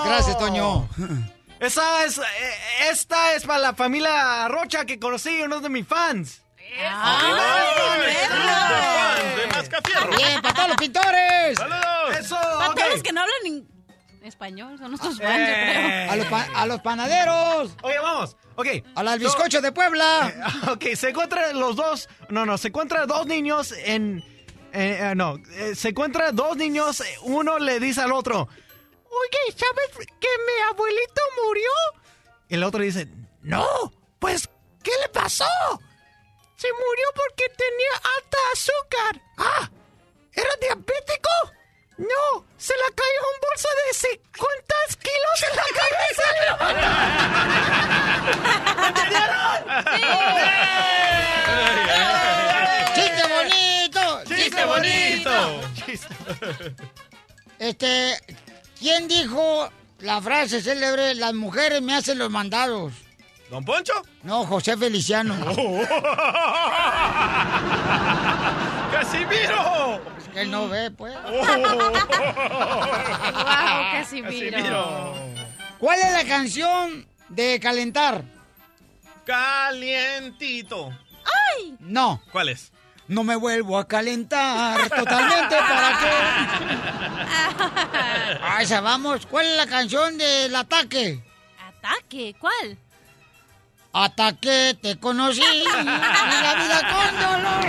Gracias, 0.05 0.37
Toño. 0.37 0.87
Esa 1.59 2.03
es, 2.05 2.17
eh, 2.17 2.21
esta 2.91 3.33
es 3.35 3.45
para 3.45 3.59
la 3.59 3.73
familia 3.73 4.47
Rocha 4.49 4.85
que 4.85 4.99
conocí, 4.99 5.41
uno 5.41 5.61
de 5.61 5.69
mis 5.69 5.87
fans. 5.87 6.42
Bien, 10.17 10.41
para 10.41 10.53
todos 10.53 10.67
los 10.69 10.77
pintores. 10.77 11.59
Eso, 12.19 12.35
Para 12.35 12.69
ok. 12.69 12.75
todos 12.75 12.91
los 12.93 13.03
que 13.03 13.11
no 13.11 13.21
hablan 13.21 13.67
español, 14.23 14.77
son 14.77 14.91
nuestros 14.91 15.17
fans, 15.17 15.47
yo 15.49 15.53
creo. 15.53 16.11
A 16.11 16.15
los, 16.15 16.25
pa- 16.27 16.47
a 16.55 16.65
los 16.65 16.81
panaderos. 16.81 17.75
Oye, 17.81 17.99
vamos. 17.99 18.37
Ok. 18.55 18.67
A 18.95 19.03
la 19.03 19.17
bizcocho 19.17 19.61
de 19.61 19.71
Puebla. 19.71 20.33
Ok, 20.71 20.85
se 20.95 21.09
encuentran 21.09 21.59
los 21.59 21.75
dos. 21.75 22.07
No, 22.29 22.45
no, 22.45 22.57
se 22.57 22.69
encuentran 22.69 23.07
dos 23.07 23.25
niños 23.25 23.73
en. 23.73 24.19
eh, 24.71 24.99
eh, 25.01 25.13
no, 25.15 25.37
eh, 25.51 25.75
se 25.75 25.89
encuentran 25.89 26.35
dos 26.35 26.55
niños. 26.55 27.01
eh, 27.01 27.15
Uno 27.23 27.59
le 27.59 27.79
dice 27.79 28.01
al 28.01 28.13
otro: 28.13 28.47
Oye, 28.47 29.57
¿sabes 29.57 30.07
que 30.19 30.27
mi 30.27 30.71
abuelito 30.71 31.21
murió? 31.45 31.69
Y 32.47 32.55
el 32.55 32.63
otro 32.63 32.81
dice: 32.81 33.07
No, 33.41 33.65
pues, 34.19 34.49
¿qué 34.81 34.91
le 35.01 35.09
pasó? 35.09 35.45
Se 36.63 36.71
murió 36.71 37.07
porque 37.13 37.43
tenía 37.57 37.93
alta 38.15 38.37
azúcar. 38.53 39.21
Ah, 39.37 39.69
¿era 40.31 40.49
diabético? 40.61 41.29
No, 41.97 42.45
se 42.57 42.73
le 42.73 42.83
cayó 42.95 43.21
un 43.33 43.39
bolso 43.49 43.67
de 43.79 43.93
50 43.93 44.75
kilos 45.03 45.43
en 45.49 45.55
la 45.57 45.67
cabeza. 45.81 46.27
¡Chiste 52.95 53.23
bonito! 53.35 54.23
¡Chiste 54.33 54.63
bonito! 54.63 55.33
Este, 57.59 57.91
¿quién 58.79 59.09
dijo 59.09 59.69
la 59.99 60.21
frase 60.21 60.61
célebre, 60.61 61.13
las 61.15 61.33
mujeres 61.33 61.81
me 61.81 61.93
hacen 61.93 62.17
los 62.19 62.29
mandados? 62.29 62.93
¿Don 63.49 63.63
Poncho? 63.63 63.93
No, 64.23 64.45
José 64.45 64.75
Feliciano. 64.77 65.33
¡Casimiro! 68.91 70.01
Él 70.35 70.51
no 70.51 70.67
ve, 70.69 70.91
pues. 70.91 71.15
Wow, 71.23 71.93
Casimiro. 73.91 75.15
¿Cuál 75.79 75.99
es 75.99 76.11
la 76.13 76.23
canción 76.25 77.07
de 77.29 77.59
calentar? 77.59 78.23
Calientito. 79.25 80.89
¡Ay! 81.23 81.75
No. 81.79 82.21
¿Cuál 82.31 82.49
es? 82.49 82.71
No 83.07 83.23
me 83.23 83.35
vuelvo 83.35 83.77
a 83.77 83.87
calentar 83.87 84.89
totalmente 84.89 85.55
para 85.57 85.99
qué. 85.99 86.09
Ay, 88.41 88.63
esa 88.65 88.81
vamos. 88.81 89.25
¿Cuál 89.25 89.45
es 89.45 89.57
la 89.57 89.67
canción 89.67 90.17
del 90.17 90.55
ataque? 90.55 91.21
¿Ataque? 91.59 92.35
¿Cuál? 92.39 92.77
Ataque, 93.95 94.75
te 94.81 94.97
conocí. 94.99 95.39
y 95.41 95.63
la 95.63 96.55
vida 96.55 96.81
con 96.91 97.15
dolor. 97.21 97.65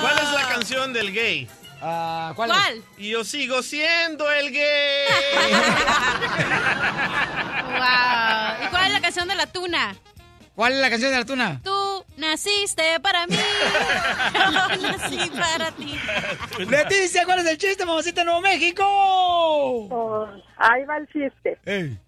¿Cuál 0.00 0.18
es 0.18 0.30
la 0.32 0.48
canción 0.48 0.92
del 0.92 1.12
gay? 1.12 1.48
Ah, 1.82 2.32
¿Cuál? 2.36 2.50
¿Cuál? 2.50 2.80
Y 2.96 3.10
yo 3.10 3.24
sigo 3.24 3.60
siendo 3.62 4.30
el 4.30 4.52
gay. 4.52 4.62
Wow. 7.72 8.66
¿Y 8.66 8.68
cuál 8.70 8.84
es 8.86 8.92
la 8.92 9.00
canción 9.00 9.26
de 9.26 9.34
la 9.34 9.46
tuna? 9.46 9.96
¿Cuál 10.54 10.74
es 10.74 10.78
la 10.78 10.90
canción 10.90 11.10
de 11.10 11.18
la 11.18 11.24
tuna? 11.24 11.60
Tú 11.64 11.91
naciste 12.16 12.82
para 13.00 13.26
mí. 13.26 13.36
Yo 14.34 14.82
nací 14.82 15.30
para 15.30 15.70
ti. 15.72 15.98
Leticia, 16.68 17.24
¿cuál 17.24 17.40
es 17.40 17.46
el 17.46 17.58
chiste, 17.58 17.84
mamacita 17.84 18.20
de 18.20 18.24
Nuevo 18.26 18.40
México? 18.40 18.84
Pues, 19.88 20.44
ahí 20.56 20.84
va 20.84 20.98
el 20.98 21.08
chiste. 21.08 21.58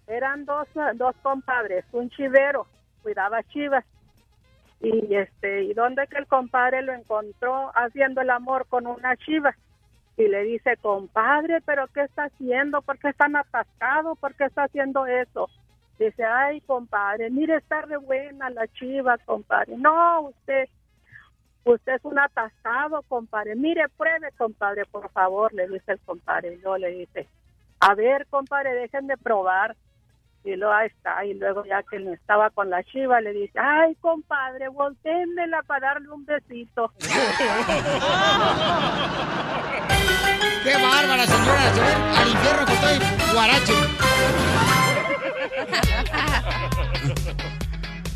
Eran 0.07 0.45
dos, 0.45 0.67
dos 0.95 1.15
compadres, 1.21 1.85
un 1.91 2.09
chivero, 2.09 2.67
cuidaba 3.01 3.43
chivas. 3.43 3.83
Y 4.81 5.15
este, 5.15 5.63
y 5.63 5.73
donde 5.73 6.05
que 6.07 6.17
el 6.17 6.27
compadre 6.27 6.81
lo 6.81 6.93
encontró 6.93 7.71
haciendo 7.75 8.21
el 8.21 8.29
amor 8.29 8.67
con 8.67 8.87
una 8.87 9.15
chiva. 9.17 9.55
Y 10.17 10.27
le 10.27 10.43
dice, 10.43 10.77
compadre, 10.77 11.61
pero 11.65 11.87
¿qué 11.87 12.01
está 12.03 12.25
haciendo? 12.25 12.81
¿Por 12.81 12.97
qué 12.99 13.09
están 13.09 13.35
atascados? 13.35 14.17
¿Por 14.19 14.33
qué 14.35 14.45
está 14.45 14.63
haciendo 14.63 15.05
eso? 15.05 15.49
Dice, 15.97 16.23
ay, 16.25 16.59
compadre, 16.61 17.29
mire, 17.29 17.55
está 17.57 17.81
re 17.81 17.97
buena 17.97 18.49
la 18.49 18.67
chiva, 18.67 19.17
compadre. 19.19 19.77
No, 19.77 20.21
usted, 20.21 20.67
usted 21.63 21.93
es 21.93 22.03
un 22.03 22.19
atascado, 22.19 23.01
compadre. 23.03 23.55
Mire, 23.55 23.87
pruebe, 23.95 24.29
compadre, 24.37 24.85
por 24.85 25.09
favor, 25.11 25.53
le 25.53 25.69
dice 25.69 25.93
el 25.93 25.99
compadre. 26.01 26.53
Y 26.53 26.57
luego 26.57 26.77
le 26.79 26.89
dice, 26.89 27.29
a 27.79 27.95
ver, 27.95 28.27
compadre, 28.27 28.73
dejen 28.73 29.07
de 29.07 29.15
probar. 29.17 29.77
Y 30.43 30.57
luego 30.57 30.73
ahí 30.73 30.87
está. 30.87 31.23
Y 31.25 31.33
luego 31.33 31.63
ya 31.65 31.81
que 31.83 31.95
estaba 32.11 32.49
con 32.49 32.69
la 32.69 32.83
chiva, 32.83 33.21
le 33.21 33.31
dice, 33.31 33.57
ay, 33.57 33.95
compadre, 33.95 34.67
voltéenmela 34.67 35.63
para 35.63 35.93
darle 35.93 36.09
un 36.11 36.25
besito. 36.25 36.91
¡Qué 40.63 40.73
bárbara, 40.73 41.25
señora! 41.25 41.73
Se 41.73 41.79
ve 41.79 41.93
al 42.17 42.27
infierno 42.27 42.65
que 42.65 42.73
estoy 42.73 42.99
guarache. 43.33 43.73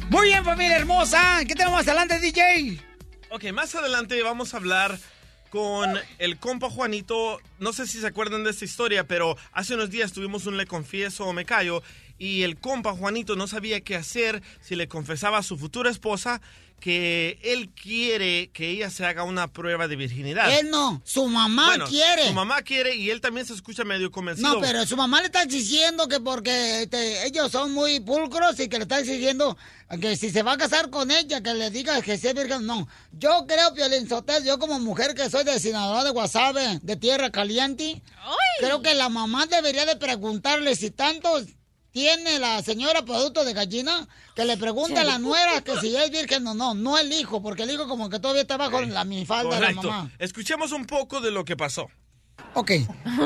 Muy 0.09 0.28
bien, 0.28 0.43
familia 0.43 0.78
hermosa. 0.78 1.39
¿Qué 1.47 1.53
tenemos 1.55 1.74
más 1.74 1.88
adelante, 1.88 2.20
DJ? 2.20 2.82
Ok, 3.30 3.51
más 3.53 3.76
adelante 3.76 4.22
vamos 4.24 4.53
a 4.53 4.57
hablar 4.57 4.97
con 5.49 5.97
el 6.17 6.38
compa 6.38 6.70
Juanito. 6.70 7.39
No 7.59 7.74
sé 7.74 7.88
si 7.88 7.99
se 7.99 8.07
acuerdan 8.07 8.43
de 8.43 8.51
esta 8.51 8.65
historia, 8.65 9.07
pero 9.07 9.38
hace 9.51 9.76
unos 9.76 9.89
días 9.89 10.11
tuvimos 10.13 10.45
un 10.45 10.57
le 10.57 10.65
confieso 10.65 11.26
o 11.26 11.34
me 11.34 11.45
callo 11.45 11.84
y 12.17 12.43
el 12.43 12.57
compa 12.57 12.93
Juanito 12.93 13.36
no 13.36 13.47
sabía 13.47 13.82
qué 13.82 13.95
hacer 13.95 14.43
si 14.61 14.76
le 14.76 14.88
confesaba 14.88 15.38
a 15.38 15.43
su 15.43 15.57
futura 15.57 15.89
esposa 15.89 16.41
que 16.80 17.39
él 17.43 17.69
quiere 17.69 18.49
que 18.51 18.69
ella 18.69 18.89
se 18.89 19.05
haga 19.05 19.23
una 19.23 19.51
prueba 19.51 19.88
de 19.88 19.95
virginidad. 19.95 20.57
Él 20.59 20.69
no, 20.69 21.01
su 21.05 21.27
mamá 21.27 21.67
Bueno, 21.67 21.88
quiere. 21.88 22.27
Su 22.27 22.34
mamá 22.34 22.61
quiere 22.61 22.95
y 22.95 23.09
él 23.09 23.21
también 23.21 23.45
se 23.45 23.53
escucha 23.53 23.84
medio 23.84 24.11
convencido. 24.11 24.53
No, 24.53 24.61
pero 24.61 24.86
su 24.86 24.95
mamá 24.97 25.19
le 25.19 25.27
está 25.27 25.45
diciendo 25.45 26.07
que 26.07 26.19
porque 26.19 26.84
este, 26.84 27.25
ellos 27.27 27.51
son 27.51 27.71
muy 27.71 27.99
pulcros 27.99 28.59
y 28.59 28.67
que 28.67 28.77
le 28.77 28.84
está 28.84 28.99
exigiendo 28.99 29.57
que 29.97 30.15
si 30.15 30.30
se 30.30 30.43
va 30.43 30.53
a 30.53 30.57
casar 30.57 30.89
con 30.89 31.09
ella, 31.09 31.41
que 31.41 31.53
le 31.53 31.71
diga 31.71 32.01
que 32.01 32.17
sea 32.17 32.34
virgen. 32.34 32.65
No, 32.65 32.88
yo 33.11 33.45
creo, 33.47 33.73
Piolín 33.73 34.07
Sotelo, 34.07 34.45
yo 34.45 34.59
como 34.59 34.80
mujer 34.80 35.15
que 35.15 35.30
soy 35.30 35.43
de 35.43 35.59
Sinaloa, 35.59 36.03
de 36.03 36.11
Guasave, 36.11 36.80
de 36.82 36.95
Tierra 36.95 37.32
Caliente, 37.32 38.01
creo 38.59 38.82
que 38.82 38.93
la 38.93 39.09
mamá 39.09 39.47
debería 39.47 39.86
de 39.86 39.95
preguntarle 39.95 40.75
si 40.75 40.91
tanto 40.91 41.30
tiene 41.92 42.40
la 42.40 42.62
señora 42.62 43.04
producto 43.04 43.44
de 43.44 43.54
gallina, 43.54 44.08
que 44.36 44.46
le 44.46 44.58
pregunte 44.58 45.00
a 45.00 45.04
la 45.04 45.18
nuera 45.18 45.62
que 45.62 45.78
si 45.78 45.96
es 45.96 46.12
virgen 46.12 46.46
o 46.48 46.54
no, 46.54 46.74
no 46.74 46.98
el 46.98 47.12
hijo, 47.12 47.42
porque 47.42 47.64
el 47.64 47.72
hijo 47.72 47.88
como 47.88 48.10
que 48.10 48.20
todavía 48.20 48.44
está 48.44 48.58
bajo 48.58 48.82
la 48.82 49.04
minifalda 49.04 49.56
de 49.56 49.62
la 49.62 49.72
mamá. 49.72 50.12
Escuchemos 50.20 50.72
un 50.72 50.86
poco 50.86 51.20
de 51.22 51.32
lo 51.32 51.46
que 51.46 51.58
pasó. 51.58 51.88
Ok, 52.54 52.72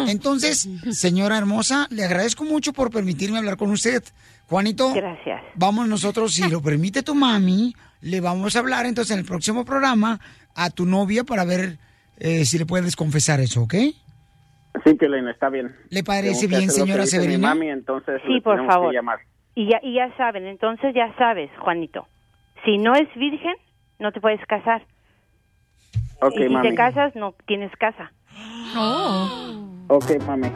entonces, 0.08 0.68
señora 0.92 1.38
hermosa, 1.38 1.88
le 1.92 2.04
agradezco 2.04 2.44
mucho 2.44 2.74
por 2.74 2.92
permitirme 2.92 3.38
hablar 3.38 3.58
con 3.58 3.72
usted. 3.72 4.04
Juanito. 4.48 4.94
Gracias. 4.94 5.42
Vamos 5.56 5.88
nosotros, 5.88 6.34
si 6.34 6.48
lo 6.50 6.62
permite 6.62 7.04
tu 7.04 7.16
mami, 7.16 7.76
le 8.02 8.22
vamos 8.22 8.56
a 8.56 8.60
hablar 8.60 8.86
entonces 8.86 9.12
en 9.12 9.20
el 9.20 9.26
próximo 9.26 9.66
programa 9.66 10.20
a 10.56 10.70
tu 10.70 10.86
novia 10.86 11.24
para 11.24 11.46
ver 11.46 11.80
eh, 12.18 12.46
si 12.46 12.58
le 12.58 12.66
puedes 12.66 12.96
confesar 12.96 13.40
eso, 13.40 13.62
¿ok? 13.62 13.76
Sí, 14.84 14.94
Piolín, 14.96 15.28
está 15.28 15.50
bien. 15.50 15.76
¿Le 15.90 16.04
parece 16.04 16.48
bien, 16.48 16.70
señora 16.70 17.06
Severina? 17.06 17.50
mami, 17.50 17.70
entonces 17.70 18.22
Sí, 18.28 18.42
por 18.42 18.60
que 18.60 18.68
favor. 18.68 18.94
llamar. 18.94 19.20
Y 19.56 19.70
ya, 19.70 19.80
y 19.84 19.96
ya 19.96 20.16
saben, 20.18 20.46
entonces 20.48 20.94
ya 20.96 21.14
sabes, 21.18 21.52
Juanito. 21.60 22.08
Si 22.66 22.78
no 22.80 22.94
es 22.96 23.08
virgen, 23.16 23.54
no 24.00 24.12
te 24.12 24.20
puedes 24.20 24.44
casar. 24.48 24.86
Ok, 26.22 26.34
y 26.38 26.44
si 26.44 26.50
mami. 26.50 26.70
te 26.70 26.76
casas, 26.76 27.16
no 27.16 27.36
tienes 27.46 27.72
casa. 27.78 28.12
Ok, 29.88 30.12
mami. 30.26 30.48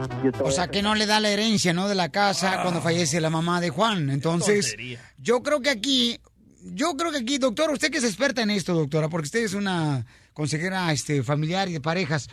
O 0.42 0.48
a 0.48 0.50
sea, 0.50 0.68
que 0.68 0.82
no 0.82 0.94
le 0.94 1.06
da 1.06 1.20
la 1.20 1.28
herencia, 1.28 1.72
¿no? 1.72 1.88
De 1.88 1.94
la 1.94 2.08
casa 2.10 2.60
cuando 2.62 2.80
fallece 2.80 3.20
la 3.20 3.30
mamá 3.30 3.60
de 3.60 3.70
Juan. 3.70 4.10
Entonces, 4.10 4.76
yo 5.18 5.42
creo 5.42 5.60
que 5.60 5.70
aquí, 5.70 6.18
yo 6.74 6.94
creo 6.96 7.12
que 7.12 7.18
aquí, 7.18 7.38
doctor, 7.38 7.70
usted 7.70 7.90
que 7.90 7.98
es 7.98 8.04
experta 8.04 8.42
en 8.42 8.50
esto, 8.50 8.74
doctora, 8.74 9.08
porque 9.08 9.26
usted 9.26 9.44
es 9.44 9.54
una 9.54 10.04
consejera 10.32 10.90
este, 10.92 11.22
familiar 11.22 11.68
y 11.68 11.74
de 11.74 11.80
parejas, 11.80 12.28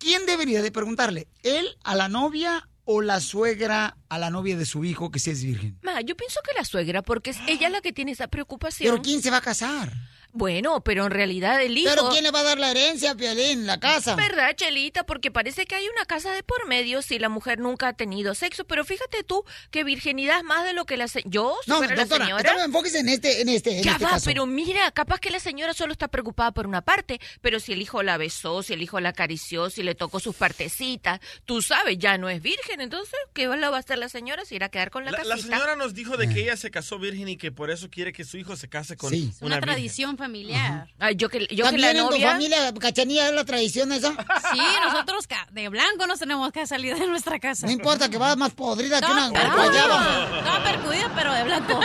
¿quién 0.00 0.26
debería 0.26 0.62
de 0.62 0.72
preguntarle? 0.72 1.28
¿Él 1.44 1.76
a 1.84 1.94
la 1.94 2.08
novia 2.08 2.68
o 2.84 3.02
la 3.02 3.20
suegra 3.20 3.96
a 4.08 4.18
la 4.18 4.30
novia 4.30 4.56
de 4.56 4.66
su 4.66 4.84
hijo 4.84 5.12
que 5.12 5.20
sí 5.20 5.30
es 5.30 5.44
virgen? 5.44 5.78
Ma, 5.82 6.00
yo 6.00 6.16
pienso 6.16 6.40
que 6.42 6.56
la 6.56 6.64
suegra, 6.64 7.02
porque 7.02 7.30
es 7.30 7.38
ella 7.46 7.68
la 7.68 7.80
que 7.80 7.92
tiene 7.92 8.10
esa 8.10 8.26
preocupación. 8.26 8.90
¿Pero 8.90 9.02
quién 9.02 9.22
se 9.22 9.30
va 9.30 9.36
a 9.36 9.42
casar? 9.42 9.92
Bueno, 10.32 10.80
pero 10.82 11.04
en 11.06 11.10
realidad 11.10 11.60
el 11.62 11.76
hijo... 11.76 11.90
¿Pero 11.90 12.08
quién 12.10 12.22
le 12.24 12.30
va 12.30 12.40
a 12.40 12.44
dar 12.44 12.58
la 12.58 12.70
herencia, 12.70 13.14
Piolín? 13.16 13.66
¿La 13.66 13.80
casa? 13.80 14.14
¿Verdad, 14.14 14.54
Chelita? 14.54 15.04
Porque 15.04 15.30
parece 15.30 15.66
que 15.66 15.74
hay 15.74 15.88
una 15.88 16.04
casa 16.04 16.32
de 16.32 16.42
por 16.42 16.66
medio 16.68 17.02
si 17.02 17.18
la 17.18 17.28
mujer 17.28 17.58
nunca 17.58 17.88
ha 17.88 17.92
tenido 17.94 18.34
sexo. 18.34 18.64
Pero 18.64 18.84
fíjate 18.84 19.24
tú 19.24 19.44
que 19.70 19.82
virginidad 19.84 20.38
es 20.38 20.44
más 20.44 20.64
de 20.64 20.72
lo 20.72 20.84
que 20.86 20.96
la 20.96 21.08
se- 21.08 21.24
Yo, 21.26 21.56
si 21.64 21.70
No, 21.70 21.78
fuera 21.78 21.96
la 21.96 22.02
doctora, 22.04 22.24
señora... 22.26 22.64
enfóquese 22.64 23.00
en 23.00 23.08
este, 23.08 23.40
en 23.40 23.48
este, 23.48 23.78
en 23.78 23.82
ya 23.84 23.92
este 23.92 24.04
va, 24.04 24.10
caso. 24.10 24.24
pero 24.26 24.46
mira, 24.46 24.90
capaz 24.92 25.18
que 25.18 25.30
la 25.30 25.40
señora 25.40 25.74
solo 25.74 25.92
está 25.92 26.08
preocupada 26.08 26.52
por 26.52 26.66
una 26.66 26.80
parte, 26.82 27.20
pero 27.40 27.58
si 27.58 27.72
el 27.72 27.82
hijo 27.82 28.02
la 28.02 28.16
besó, 28.16 28.62
si 28.62 28.72
el 28.74 28.82
hijo 28.82 29.00
la 29.00 29.08
acarició, 29.10 29.68
si 29.68 29.82
le 29.82 29.94
tocó 29.94 30.20
sus 30.20 30.36
partecitas, 30.36 31.20
tú 31.44 31.60
sabes, 31.62 31.98
ya 31.98 32.18
no 32.18 32.28
es 32.28 32.40
virgen, 32.40 32.80
entonces, 32.80 33.18
¿qué 33.34 33.46
va 33.48 33.56
a 33.56 33.76
hacer 33.78 33.98
la 33.98 34.08
señora? 34.08 34.44
¿Se 34.44 34.54
irá 34.54 34.66
a 34.66 34.68
quedar 34.70 34.90
con 34.90 35.04
la, 35.04 35.10
La, 35.10 35.18
casita? 35.18 35.34
la 35.36 35.42
señora 35.42 35.76
nos 35.76 35.94
dijo 35.94 36.16
de 36.16 36.28
que 36.28 36.40
ella 36.42 36.56
se 36.56 36.70
casó 36.70 36.98
virgen 36.98 37.28
y 37.28 37.36
que 37.36 37.50
por 37.50 37.70
eso 37.70 37.90
quiere 37.90 38.12
que 38.12 38.24
su 38.24 38.36
hijo 38.36 38.56
se 38.56 38.68
case 38.68 38.96
con 38.96 39.10
Sí. 39.10 39.32
una, 39.40 39.46
Una 39.46 39.56
virgen. 39.56 39.74
tradición 39.74 40.16
familiar. 40.20 40.86
Ay, 40.98 41.16
yo 41.16 41.28
que, 41.28 41.40
yo 41.40 41.48
que 41.48 41.62
¿También 41.62 41.96
la 41.96 42.02
en 42.02 42.08
tu 42.08 42.20
familia, 42.20 42.74
Cachanilla, 42.74 43.26
es 43.28 43.34
la 43.34 43.44
tradición 43.44 43.90
esa? 43.90 44.10
Sí, 44.52 44.60
nosotros 44.84 45.26
de 45.50 45.68
blanco 45.68 46.06
nos 46.06 46.18
tenemos 46.20 46.52
que 46.52 46.66
salir 46.66 46.96
de 46.96 47.06
nuestra 47.08 47.40
casa. 47.40 47.66
No 47.66 47.72
importa 47.72 48.08
que 48.08 48.18
vas 48.18 48.36
más 48.36 48.52
podrida 48.52 49.00
que 49.00 49.10
una 49.10 49.28
guayaba. 49.28 50.42
No, 50.44 50.62
percudida, 50.64 51.12
pero 51.16 51.32
de 51.32 51.44
blanco. 51.44 51.80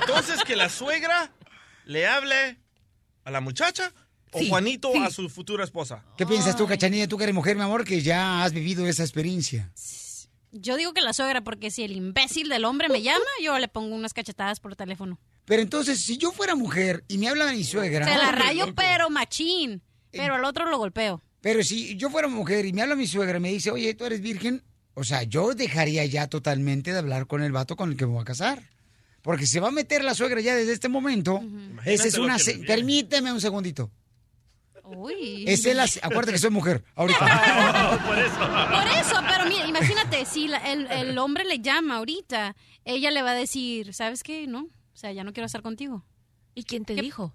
Entonces, 0.00 0.42
que 0.44 0.56
la 0.56 0.68
suegra 0.68 1.30
le 1.84 2.06
hable 2.06 2.58
a 3.24 3.30
la 3.30 3.40
muchacha 3.40 3.92
o 4.32 4.38
Sí, 4.40 4.48
Juanito 4.48 4.90
sí. 4.92 4.98
a 5.02 5.10
su 5.10 5.28
futura 5.28 5.64
esposa. 5.64 6.02
¿Qué 6.16 6.26
piensas 6.26 6.56
tú, 6.56 6.66
Cachanilla? 6.66 7.08
Tú 7.08 7.16
que 7.16 7.24
eres 7.24 7.34
mujer, 7.34 7.56
mi 7.56 7.62
amor, 7.62 7.84
que 7.84 8.02
ya 8.02 8.42
has 8.44 8.52
vivido 8.52 8.86
esa 8.86 9.02
experiencia. 9.02 9.70
Yo 10.52 10.76
digo 10.76 10.92
que 10.94 11.00
la 11.00 11.12
suegra, 11.12 11.42
porque 11.42 11.70
si 11.70 11.82
el 11.82 11.96
imbécil 11.96 12.48
del 12.48 12.64
hombre 12.64 12.88
me 12.88 13.02
llama, 13.02 13.24
yo 13.42 13.58
le 13.58 13.68
pongo 13.68 13.94
unas 13.94 14.14
cachetadas 14.14 14.60
por 14.60 14.76
teléfono. 14.76 15.18
Pero 15.44 15.62
entonces, 15.62 16.00
si 16.00 16.16
yo 16.18 16.32
fuera 16.32 16.54
mujer 16.54 17.04
y 17.08 17.18
me 17.18 17.28
habla 17.28 17.52
mi 17.52 17.64
suegra... 17.64 18.06
Se 18.06 18.16
la 18.16 18.32
rayo, 18.32 18.74
pero 18.74 19.10
machín. 19.10 19.82
Pero 20.10 20.34
al 20.34 20.44
otro 20.44 20.68
lo 20.70 20.78
golpeo. 20.78 21.22
Pero 21.40 21.62
si 21.62 21.96
yo 21.96 22.10
fuera 22.10 22.28
mujer 22.28 22.64
y 22.64 22.72
me 22.72 22.82
habla 22.82 22.96
mi 22.96 23.06
suegra 23.06 23.38
y 23.38 23.40
me 23.40 23.52
dice, 23.52 23.70
oye, 23.70 23.94
tú 23.94 24.04
eres 24.04 24.20
virgen, 24.20 24.64
o 24.94 25.04
sea, 25.04 25.22
yo 25.22 25.54
dejaría 25.54 26.04
ya 26.06 26.26
totalmente 26.26 26.92
de 26.92 26.98
hablar 26.98 27.26
con 27.26 27.42
el 27.42 27.52
vato 27.52 27.76
con 27.76 27.90
el 27.90 27.96
que 27.96 28.06
me 28.06 28.12
voy 28.12 28.22
a 28.22 28.24
casar. 28.24 28.62
Porque 29.22 29.46
se 29.46 29.60
va 29.60 29.68
a 29.68 29.72
meter 29.72 30.04
la 30.04 30.14
suegra 30.14 30.40
ya 30.40 30.54
desde 30.54 30.72
este 30.72 30.88
momento. 30.88 31.42
Esa 31.84 32.08
es 32.08 32.16
una... 32.16 32.36
Permíteme 32.66 33.32
un 33.32 33.40
segundito. 33.40 33.90
Uy. 34.84 35.44
Esa 35.46 35.70
es 35.70 35.76
la... 35.76 35.84
Acuérdate 36.02 36.32
que 36.32 36.38
soy 36.38 36.50
mujer, 36.50 36.84
ahorita. 36.94 38.00
por 38.06 38.18
eso. 38.18 38.38
Por 38.38 38.86
eso, 38.98 39.22
mira, 39.48 39.66
imagínate, 39.66 40.24
si 40.24 40.48
la- 40.48 40.58
el, 40.72 40.86
el 40.90 41.18
hombre 41.18 41.44
le 41.44 41.60
llama 41.60 41.96
ahorita, 41.96 42.54
ella 42.84 43.10
le 43.10 43.22
va 43.22 43.30
a 43.30 43.34
decir, 43.34 43.94
¿sabes 43.94 44.22
qué? 44.22 44.46
No, 44.46 44.62
o 44.64 44.96
sea, 44.96 45.12
ya 45.12 45.24
no 45.24 45.32
quiero 45.32 45.46
estar 45.46 45.62
contigo. 45.62 46.04
¿Y 46.54 46.64
quién 46.64 46.84
te 46.84 46.94
dijo? 46.94 47.34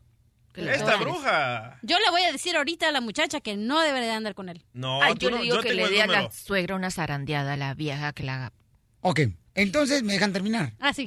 Esta 0.54 0.98
bruja. 0.98 1.80
Yo 1.82 1.98
le 2.00 2.10
voy 2.12 2.24
a 2.24 2.32
decir 2.32 2.56
ahorita 2.58 2.90
a 2.90 2.92
la 2.92 3.00
muchacha 3.00 3.40
que 3.40 3.56
no 3.56 3.80
debe 3.80 4.02
de 4.02 4.12
andar 4.12 4.36
con 4.36 4.50
él. 4.50 4.64
No, 4.74 5.02
Ay, 5.02 5.14
yo 5.18 5.30
no- 5.30 5.38
le 5.38 5.44
digo 5.44 5.56
yo 5.56 5.62
que 5.62 5.74
le 5.74 5.88
dé 5.90 6.02
a 6.02 6.08
la 6.08 6.30
suegra 6.32 6.76
una 6.76 6.92
zarandeada 6.92 7.54
a 7.54 7.58
la 7.58 7.74
vieja 7.74 8.12
que 8.14 8.24
la 8.24 8.36
haga. 8.36 8.54
Ok, 9.02 9.22
entonces 9.56 10.04
me 10.04 10.14
dejan 10.14 10.34
terminar. 10.34 10.74
Ah, 10.80 10.94
sí. 10.94 11.06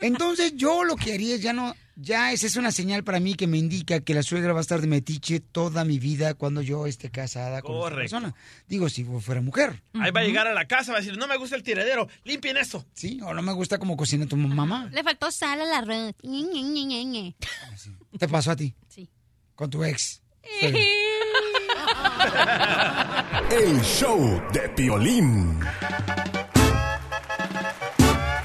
Entonces 0.00 0.54
yo 0.56 0.84
lo 0.84 0.96
que 0.96 1.14
haría 1.14 1.36
es 1.36 1.42
ya 1.42 1.52
no, 1.52 1.74
ya 1.96 2.32
esa 2.32 2.46
es 2.46 2.56
una 2.56 2.72
señal 2.72 3.04
para 3.04 3.20
mí 3.20 3.34
que 3.34 3.46
me 3.46 3.58
indica 3.58 4.00
que 4.00 4.14
la 4.14 4.22
suegra 4.22 4.52
va 4.52 4.58
a 4.60 4.62
estar 4.62 4.80
de 4.80 4.86
metiche 4.86 5.40
toda 5.40 5.84
mi 5.84 5.98
vida 5.98 6.34
cuando 6.34 6.62
yo 6.62 6.86
esté 6.86 7.10
casada 7.10 7.62
con 7.62 7.72
esta 7.72 7.80
Correcto. 7.82 8.00
persona. 8.00 8.34
Digo, 8.68 8.88
si 8.88 9.04
fuera 9.04 9.40
mujer. 9.40 9.82
Ahí 9.94 10.10
va 10.10 10.20
a 10.20 10.24
llegar 10.24 10.46
a 10.46 10.54
la 10.54 10.66
casa, 10.66 10.92
va 10.92 10.98
a 10.98 11.00
decir, 11.00 11.16
no 11.18 11.26
me 11.28 11.36
gusta 11.36 11.56
el 11.56 11.62
tiradero, 11.62 12.08
limpien 12.24 12.56
esto. 12.56 12.84
Sí, 12.94 13.20
o 13.22 13.34
no 13.34 13.42
me 13.42 13.52
gusta 13.52 13.78
como 13.78 13.96
cocina 13.96 14.26
tu 14.26 14.36
mamá. 14.36 14.88
Le 14.92 15.02
faltó 15.02 15.30
sal 15.30 15.60
Ñe, 16.22 16.42
Ñe, 16.44 17.04
Ñe. 17.04 17.36
¿Te 18.18 18.28
pasó 18.28 18.50
a 18.52 18.56
ti? 18.56 18.74
Sí. 18.88 19.08
Con 19.54 19.70
tu 19.70 19.84
ex. 19.84 20.22
El 23.50 23.80
show 23.82 24.42
de 24.52 24.68
Piolín. 24.70 25.60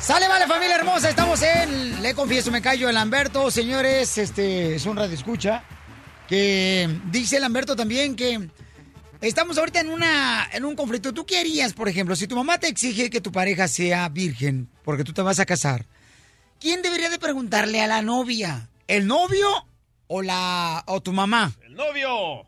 Sale, 0.08 0.30
vale, 0.30 0.48
familia 0.48 0.78
hermosa. 0.78 1.10
Estamos 1.10 1.42
en 1.42 2.02
Le 2.02 2.14
Confieso, 2.16 2.50
me 2.50 2.62
callo, 2.62 2.88
el 2.88 2.96
Lamberto. 2.96 3.52
Señores, 3.52 4.18
este 4.18 4.76
es 4.76 4.86
un 4.86 4.96
radio 4.96 5.14
escucha 5.14 5.66
que 6.30 6.88
dice 7.12 7.42
Lamberto 7.42 7.76
también 7.76 8.16
que 8.16 8.48
estamos 9.20 9.58
ahorita 9.58 9.82
en 9.82 9.90
una 9.90 10.48
en 10.54 10.64
un 10.64 10.78
conflicto. 10.78 11.14
¿Tú 11.14 11.26
qué 11.26 11.40
harías, 11.40 11.74
por 11.74 11.90
ejemplo, 11.90 12.16
si 12.16 12.26
tu 12.26 12.38
mamá 12.38 12.58
te 12.58 12.70
exige 12.70 13.10
que 13.10 13.20
tu 13.20 13.34
pareja 13.34 13.68
sea 13.68 14.08
virgen 14.08 14.70
porque 14.86 15.04
tú 15.04 15.12
te 15.12 15.22
vas 15.22 15.42
a 15.42 15.46
casar? 15.46 15.86
¿Quién 16.58 16.82
debería 16.82 17.10
de 17.10 17.20
preguntarle 17.20 17.82
a 17.82 17.88
la 17.88 18.02
novia? 18.02 18.70
¿El 18.88 19.08
novio 19.08 19.50
o 20.08 20.22
la 20.22 20.86
o 20.88 21.02
tu 21.02 21.12
mamá? 21.12 21.52
El 21.66 21.76
novio. 21.76 22.46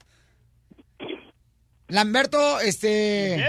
Lamberto, 1.89 2.61
este. 2.61 3.45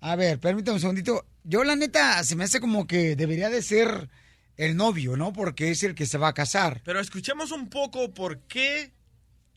A 0.00 0.16
ver, 0.16 0.40
permítame 0.40 0.76
un 0.76 0.80
segundito. 0.80 1.26
Yo, 1.44 1.64
la 1.64 1.76
neta, 1.76 2.22
se 2.24 2.36
me 2.36 2.44
hace 2.44 2.60
como 2.60 2.86
que 2.86 3.16
debería 3.16 3.50
de 3.50 3.62
ser 3.62 4.08
el 4.56 4.76
novio, 4.76 5.16
¿no? 5.16 5.32
Porque 5.32 5.70
es 5.70 5.82
el 5.82 5.94
que 5.94 6.06
se 6.06 6.18
va 6.18 6.28
a 6.28 6.34
casar. 6.34 6.80
Pero 6.84 7.00
escuchemos 7.00 7.50
un 7.50 7.68
poco 7.68 8.12
por 8.12 8.38
qué 8.40 8.92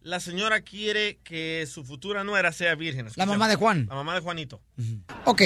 la 0.02 0.20
señora 0.20 0.62
quiere 0.62 1.18
que 1.24 1.66
su 1.68 1.84
futura 1.84 2.24
nuera 2.24 2.52
sea 2.52 2.76
virgen. 2.76 3.08
La 3.16 3.26
mamá 3.26 3.48
de 3.48 3.56
Juan. 3.56 3.88
La 3.90 3.96
mamá 3.96 4.14
de 4.14 4.22
Juanito. 4.22 4.62
Ok, 5.26 5.42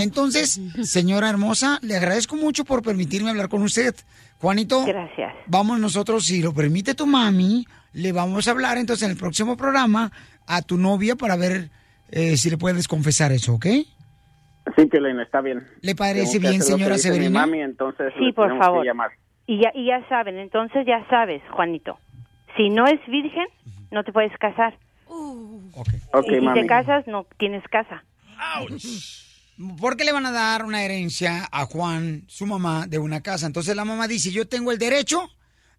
entonces, 0.00 0.58
señora 0.82 1.28
hermosa, 1.28 1.78
le 1.82 1.96
agradezco 1.96 2.36
mucho 2.36 2.64
por 2.64 2.82
permitirme 2.82 3.30
hablar 3.30 3.50
con 3.50 3.62
usted. 3.62 3.94
Juanito. 4.38 4.86
Gracias. 4.86 5.34
Vamos 5.46 5.78
nosotros, 5.78 6.24
si 6.24 6.40
lo 6.40 6.54
permite 6.54 6.94
tu 6.94 7.06
mami, 7.06 7.66
le 7.92 8.12
vamos 8.12 8.48
a 8.48 8.52
hablar 8.52 8.78
entonces 8.78 9.04
en 9.04 9.10
el 9.10 9.18
próximo 9.18 9.56
programa 9.56 10.10
a 10.46 10.62
tu 10.62 10.78
novia 10.78 11.14
para 11.14 11.36
ver 11.36 11.70
eh, 12.10 12.38
si 12.38 12.48
le 12.48 12.56
puedes 12.56 12.88
confesar 12.88 13.32
eso, 13.32 13.54
¿ok? 13.54 13.66
Sí, 14.76 14.86
Piolín, 14.86 15.20
está 15.20 15.40
bien. 15.40 15.66
¿Le 15.82 15.94
parece 15.94 16.38
Tengo 16.38 16.50
bien, 16.50 16.62
señora 16.62 16.98
Severina? 16.98 17.40
mami, 17.40 17.60
entonces 17.60 18.12
Sí, 18.18 18.32
por 18.32 18.56
favor. 18.58 18.84
llamar. 18.84 19.10
Y 19.46 19.60
ya, 19.62 19.70
y 19.74 19.86
ya 19.86 20.06
saben, 20.08 20.38
entonces 20.38 20.86
ya 20.86 21.06
sabes, 21.08 21.42
Juanito. 21.50 21.98
Si 22.56 22.70
no 22.70 22.86
es 22.86 23.00
virgen, 23.08 23.46
no 23.90 24.04
te 24.04 24.12
puedes 24.12 24.36
casar. 24.38 24.76
Y 25.08 26.34
si 26.34 26.40
mami. 26.40 26.60
te 26.60 26.66
casas, 26.66 27.06
no 27.06 27.26
tienes 27.38 27.64
casa. 27.68 28.04
¿Por 29.78 29.96
qué 29.96 30.04
le 30.04 30.12
van 30.12 30.24
a 30.26 30.30
dar 30.32 30.64
una 30.64 30.82
herencia 30.84 31.46
a 31.52 31.66
Juan, 31.66 32.24
su 32.28 32.46
mamá, 32.46 32.86
de 32.86 32.98
una 32.98 33.20
casa? 33.22 33.46
Entonces 33.46 33.76
la 33.76 33.84
mamá 33.84 34.08
dice, 34.08 34.30
yo 34.30 34.48
tengo 34.48 34.72
el 34.72 34.78
derecho 34.78 35.28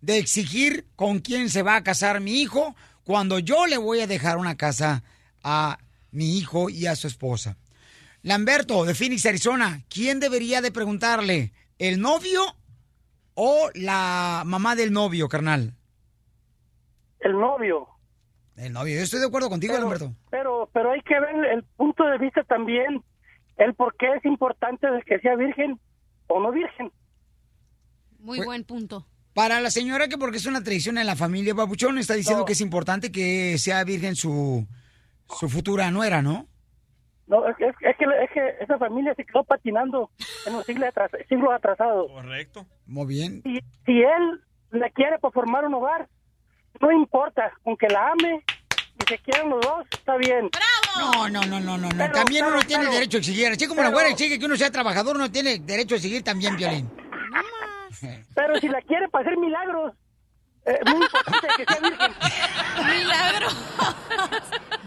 de 0.01 0.17
exigir 0.17 0.85
con 0.95 1.19
quién 1.19 1.49
se 1.49 1.63
va 1.63 1.75
a 1.77 1.83
casar 1.83 2.19
mi 2.19 2.41
hijo 2.41 2.75
cuando 3.03 3.39
yo 3.39 3.65
le 3.67 3.77
voy 3.77 4.01
a 4.01 4.07
dejar 4.07 4.37
una 4.37 4.55
casa 4.55 5.03
a 5.43 5.79
mi 6.11 6.37
hijo 6.37 6.69
y 6.69 6.85
a 6.87 6.95
su 6.95 7.07
esposa. 7.07 7.57
Lamberto, 8.23 8.85
de 8.85 8.93
Phoenix, 8.93 9.25
Arizona, 9.25 9.81
¿quién 9.89 10.19
debería 10.19 10.61
de 10.61 10.71
preguntarle? 10.71 11.53
¿El 11.79 11.99
novio 11.99 12.41
o 13.33 13.69
la 13.73 14.43
mamá 14.45 14.75
del 14.75 14.91
novio, 14.91 15.27
carnal? 15.27 15.73
El 17.19 17.33
novio. 17.33 17.87
El 18.55 18.73
novio, 18.73 18.95
yo 18.95 19.01
estoy 19.01 19.19
de 19.19 19.25
acuerdo 19.27 19.49
contigo, 19.49 19.73
Pero- 19.73 19.83
Lamberto. 19.83 20.15
Pero, 20.29 20.69
pero 20.73 20.91
hay 20.91 21.01
que 21.01 21.19
ver 21.19 21.45
el 21.53 21.63
punto 21.77 22.03
de 22.05 22.17
vista 22.19 22.43
también, 22.43 23.03
el 23.57 23.73
por 23.73 23.95
qué 23.97 24.07
es 24.17 24.25
importante 24.25 24.87
de 24.89 25.01
que 25.01 25.19
sea 25.19 25.35
virgen 25.35 25.79
o 26.27 26.39
no 26.39 26.51
virgen. 26.51 26.91
Muy 28.19 28.37
Pues- 28.37 28.45
buen 28.45 28.63
punto. 28.63 29.07
Para 29.33 29.61
la 29.61 29.71
señora 29.71 30.09
que 30.09 30.17
porque 30.17 30.37
es 30.37 30.45
una 30.45 30.61
tradición 30.61 30.97
en 30.97 31.07
la 31.07 31.15
familia 31.15 31.55
Papuchón, 31.55 31.97
está 31.97 32.15
diciendo 32.15 32.43
que 32.45 32.51
es 32.53 32.59
importante 32.61 33.11
que 33.13 33.57
sea 33.57 33.83
virgen 33.85 34.15
su, 34.17 34.67
su 35.39 35.47
futura 35.49 35.89
nuera, 35.89 36.21
¿no? 36.21 36.47
No, 37.31 37.47
es, 37.47 37.55
es- 37.59 37.75
es 37.79 37.95
que, 37.97 38.05
es 38.23 38.29
que 38.31 38.63
esa 38.63 38.77
familia 38.77 39.15
se 39.15 39.23
quedó 39.25 39.43
patinando 39.45 40.11
en 40.45 40.51
los 40.53 40.65
siglos, 40.65 40.89
atras- 40.89 41.25
siglos 41.29 41.49
atrasados. 41.53 42.11
Correcto. 42.11 42.65
Muy 42.85 43.07
bien. 43.07 43.41
Si, 43.43 43.59
si 43.85 44.01
él 44.01 44.41
le 44.71 44.91
quiere 44.91 45.17
por 45.17 45.31
formar 45.31 45.65
un 45.65 45.73
hogar, 45.75 46.09
no 46.81 46.91
importa, 46.91 47.53
aunque 47.65 47.87
la 47.87 48.09
ame 48.11 48.43
y 48.99 49.03
se 49.07 49.17
quieran 49.19 49.49
los 49.49 49.61
dos, 49.61 49.85
está 49.91 50.17
bien. 50.17 50.49
No, 50.99 51.29
no, 51.29 51.41
no, 51.45 51.59
no, 51.61 51.77
no, 51.77 51.77
no. 51.77 51.89
Pero, 51.97 52.11
también 52.13 52.45
uno 52.45 52.59
tiene 52.67 52.83
pero- 52.83 52.93
derecho 52.95 53.17
a 53.17 53.19
exigir. 53.19 53.47
Así 53.47 53.65
como 53.65 53.81
la 53.81 53.91
güera 53.91 54.09
exige 54.09 54.37
que 54.37 54.45
uno 54.45 54.57
sea 54.57 54.69
trabajador, 54.69 55.15
uno 55.15 55.31
tiene 55.31 55.57
derecho 55.59 55.95
a 55.95 55.97
exigir 55.97 56.23
también, 56.23 56.57
Violín. 56.57 56.89
Pero 58.35 58.55
si 58.59 58.67
la 58.67 58.81
quiere 58.81 59.07
para 59.09 59.25
hacer 59.25 59.37
milagros, 59.39 59.93
eh, 60.71 60.79
muy 60.91 61.05
importante 61.05 61.47
que 61.57 61.65
sea 61.65 61.81
virgen. 61.81 62.11
Milagro. 62.85 63.47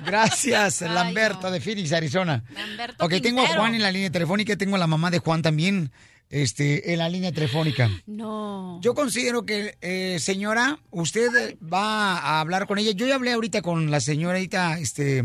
Gracias, 0.04 0.80
Lamberto 0.82 1.50
de 1.50 1.60
Phoenix, 1.60 1.92
Arizona. 1.92 2.44
Lamberto 2.54 3.04
ok, 3.04 3.14
tengo 3.22 3.42
a. 3.42 3.48
Juan 3.48 3.74
en 3.74 3.82
la 3.82 3.90
línea 3.90 4.10
telefónica 4.10 4.52
y 4.52 4.56
tengo 4.56 4.76
a 4.76 4.78
la 4.78 4.86
mamá 4.86 5.10
de 5.10 5.18
Juan 5.18 5.42
también 5.42 5.90
este, 6.30 6.92
en 6.92 6.98
la 6.98 7.08
línea 7.08 7.32
telefónica. 7.32 7.90
No. 8.06 8.80
Yo 8.82 8.94
considero 8.94 9.46
que, 9.46 9.76
eh, 9.80 10.18
señora, 10.20 10.78
usted 10.90 11.56
va 11.60 12.18
a 12.18 12.40
hablar 12.40 12.66
con 12.66 12.78
ella. 12.78 12.92
Yo 12.92 13.06
ya 13.06 13.14
hablé 13.14 13.32
ahorita 13.32 13.62
con 13.62 13.90
la 13.90 14.00
señorita 14.00 14.78
este, 14.78 15.24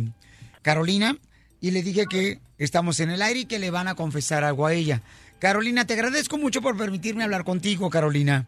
Carolina 0.61 1.17
y 1.61 1.71
le 1.71 1.83
dije 1.83 2.05
que 2.09 2.39
estamos 2.57 2.99
en 2.99 3.09
el 3.09 3.21
aire 3.21 3.41
y 3.41 3.45
que 3.45 3.59
le 3.59 3.71
van 3.71 3.87
a 3.87 3.95
confesar 3.95 4.43
algo 4.43 4.65
a 4.65 4.73
ella. 4.73 5.01
Carolina, 5.39 5.85
te 5.85 5.93
agradezco 5.93 6.37
mucho 6.37 6.61
por 6.61 6.77
permitirme 6.77 7.23
hablar 7.23 7.43
contigo, 7.43 7.89
Carolina. 7.89 8.47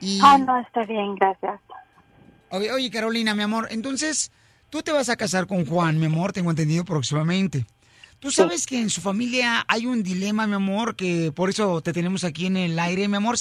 Y... 0.00 0.18
Ah, 0.22 0.38
no, 0.38 0.58
está 0.60 0.84
bien, 0.84 1.14
gracias. 1.14 1.60
Oye, 2.50 2.72
oye, 2.72 2.90
Carolina, 2.90 3.34
mi 3.34 3.42
amor, 3.42 3.68
entonces 3.70 4.32
tú 4.70 4.82
te 4.82 4.92
vas 4.92 5.08
a 5.08 5.16
casar 5.16 5.46
con 5.46 5.64
Juan, 5.66 5.98
mi 5.98 6.06
amor, 6.06 6.32
tengo 6.32 6.50
entendido 6.50 6.84
próximamente. 6.84 7.64
Tú 8.18 8.30
sabes 8.30 8.66
que 8.66 8.78
en 8.78 8.90
su 8.90 9.00
familia 9.00 9.64
hay 9.66 9.86
un 9.86 10.02
dilema, 10.02 10.46
mi 10.46 10.54
amor, 10.54 10.94
que 10.94 11.32
por 11.32 11.48
eso 11.48 11.80
te 11.80 11.92
tenemos 11.92 12.22
aquí 12.22 12.46
en 12.46 12.58
el 12.58 12.78
aire, 12.78 13.08
mi 13.08 13.16
amor. 13.16 13.36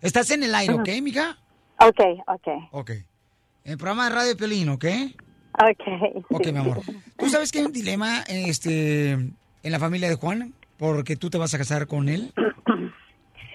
Estás 0.00 0.30
en 0.30 0.44
el 0.44 0.54
aire, 0.54 0.74
¿ok, 0.74 0.88
mija? 1.02 1.38
Ok, 1.80 2.00
ok, 2.28 2.48
Ok. 2.70 2.90
En 2.90 3.72
el 3.72 3.78
programa 3.78 4.08
de 4.08 4.14
Radio 4.14 4.36
Pelín, 4.36 4.68
¿ok? 4.68 4.84
ok. 5.54 6.24
Ok, 6.30 6.46
mi 6.52 6.58
amor. 6.58 6.80
¿Tú 7.18 7.28
sabes 7.28 7.50
que 7.50 7.58
hay 7.58 7.64
un 7.64 7.72
dilema 7.72 8.20
este, 8.28 9.12
en 9.12 9.32
la 9.62 9.80
familia 9.80 10.08
de 10.08 10.16
Juan? 10.16 10.54
Porque 10.76 11.16
tú 11.16 11.30
te 11.30 11.38
vas 11.38 11.54
a 11.54 11.58
casar 11.58 11.86
con 11.86 12.08
él. 12.08 12.32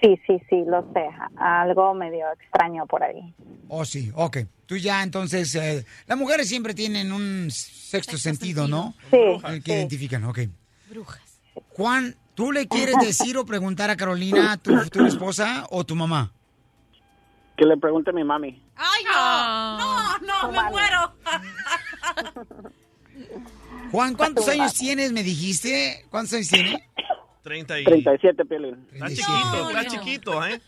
Sí, 0.02 0.18
sí, 0.26 0.40
sí, 0.48 0.62
lo 0.66 0.82
sé. 0.94 1.06
Algo 1.36 1.94
medio 1.94 2.24
extraño 2.32 2.86
por 2.86 3.02
ahí. 3.02 3.34
Oh, 3.68 3.84
sí, 3.84 4.10
ok. 4.14 4.38
Tú 4.66 4.76
ya, 4.76 5.02
entonces, 5.02 5.54
eh, 5.54 5.84
las 6.06 6.16
mujeres 6.18 6.48
siempre 6.48 6.74
tienen 6.74 7.12
un 7.12 7.50
sexto 7.50 8.16
sentido, 8.16 8.66
¿no? 8.68 8.94
Sí, 9.10 9.18
El 9.44 9.62
que 9.62 9.72
sí. 9.72 9.78
identifican, 9.78 10.24
ok. 10.24 10.38
Juan, 11.70 12.16
¿tú 12.34 12.52
le 12.52 12.66
quieres 12.66 12.96
decir 13.00 13.36
o 13.36 13.44
preguntar 13.44 13.90
a 13.90 13.96
Carolina, 13.96 14.56
tu 14.56 14.74
futura 14.76 15.08
esposa 15.08 15.66
o 15.70 15.84
tu 15.84 15.94
mamá? 15.96 16.32
Que 17.56 17.66
le 17.66 17.76
pregunte 17.76 18.10
a 18.10 18.12
mi 18.14 18.24
mami. 18.24 18.62
Ay, 18.76 19.04
no. 19.04 19.78
No, 19.78 20.18
no, 20.20 20.52
me 20.52 20.70
muero. 20.70 21.12
Juan, 23.90 24.14
¿cuántos 24.14 24.48
años 24.48 24.72
tienes, 24.74 25.12
me 25.12 25.22
dijiste? 25.22 26.06
¿Cuántos 26.10 26.34
años 26.34 26.48
tiene? 26.48 26.88
30 27.42 27.80
y... 27.80 27.84
37, 27.84 28.44
Piolín. 28.44 28.86
Está 28.92 29.08
chiquito, 29.08 29.70
está 29.70 29.84
chiquito, 29.86 30.46
¿eh? 30.46 30.60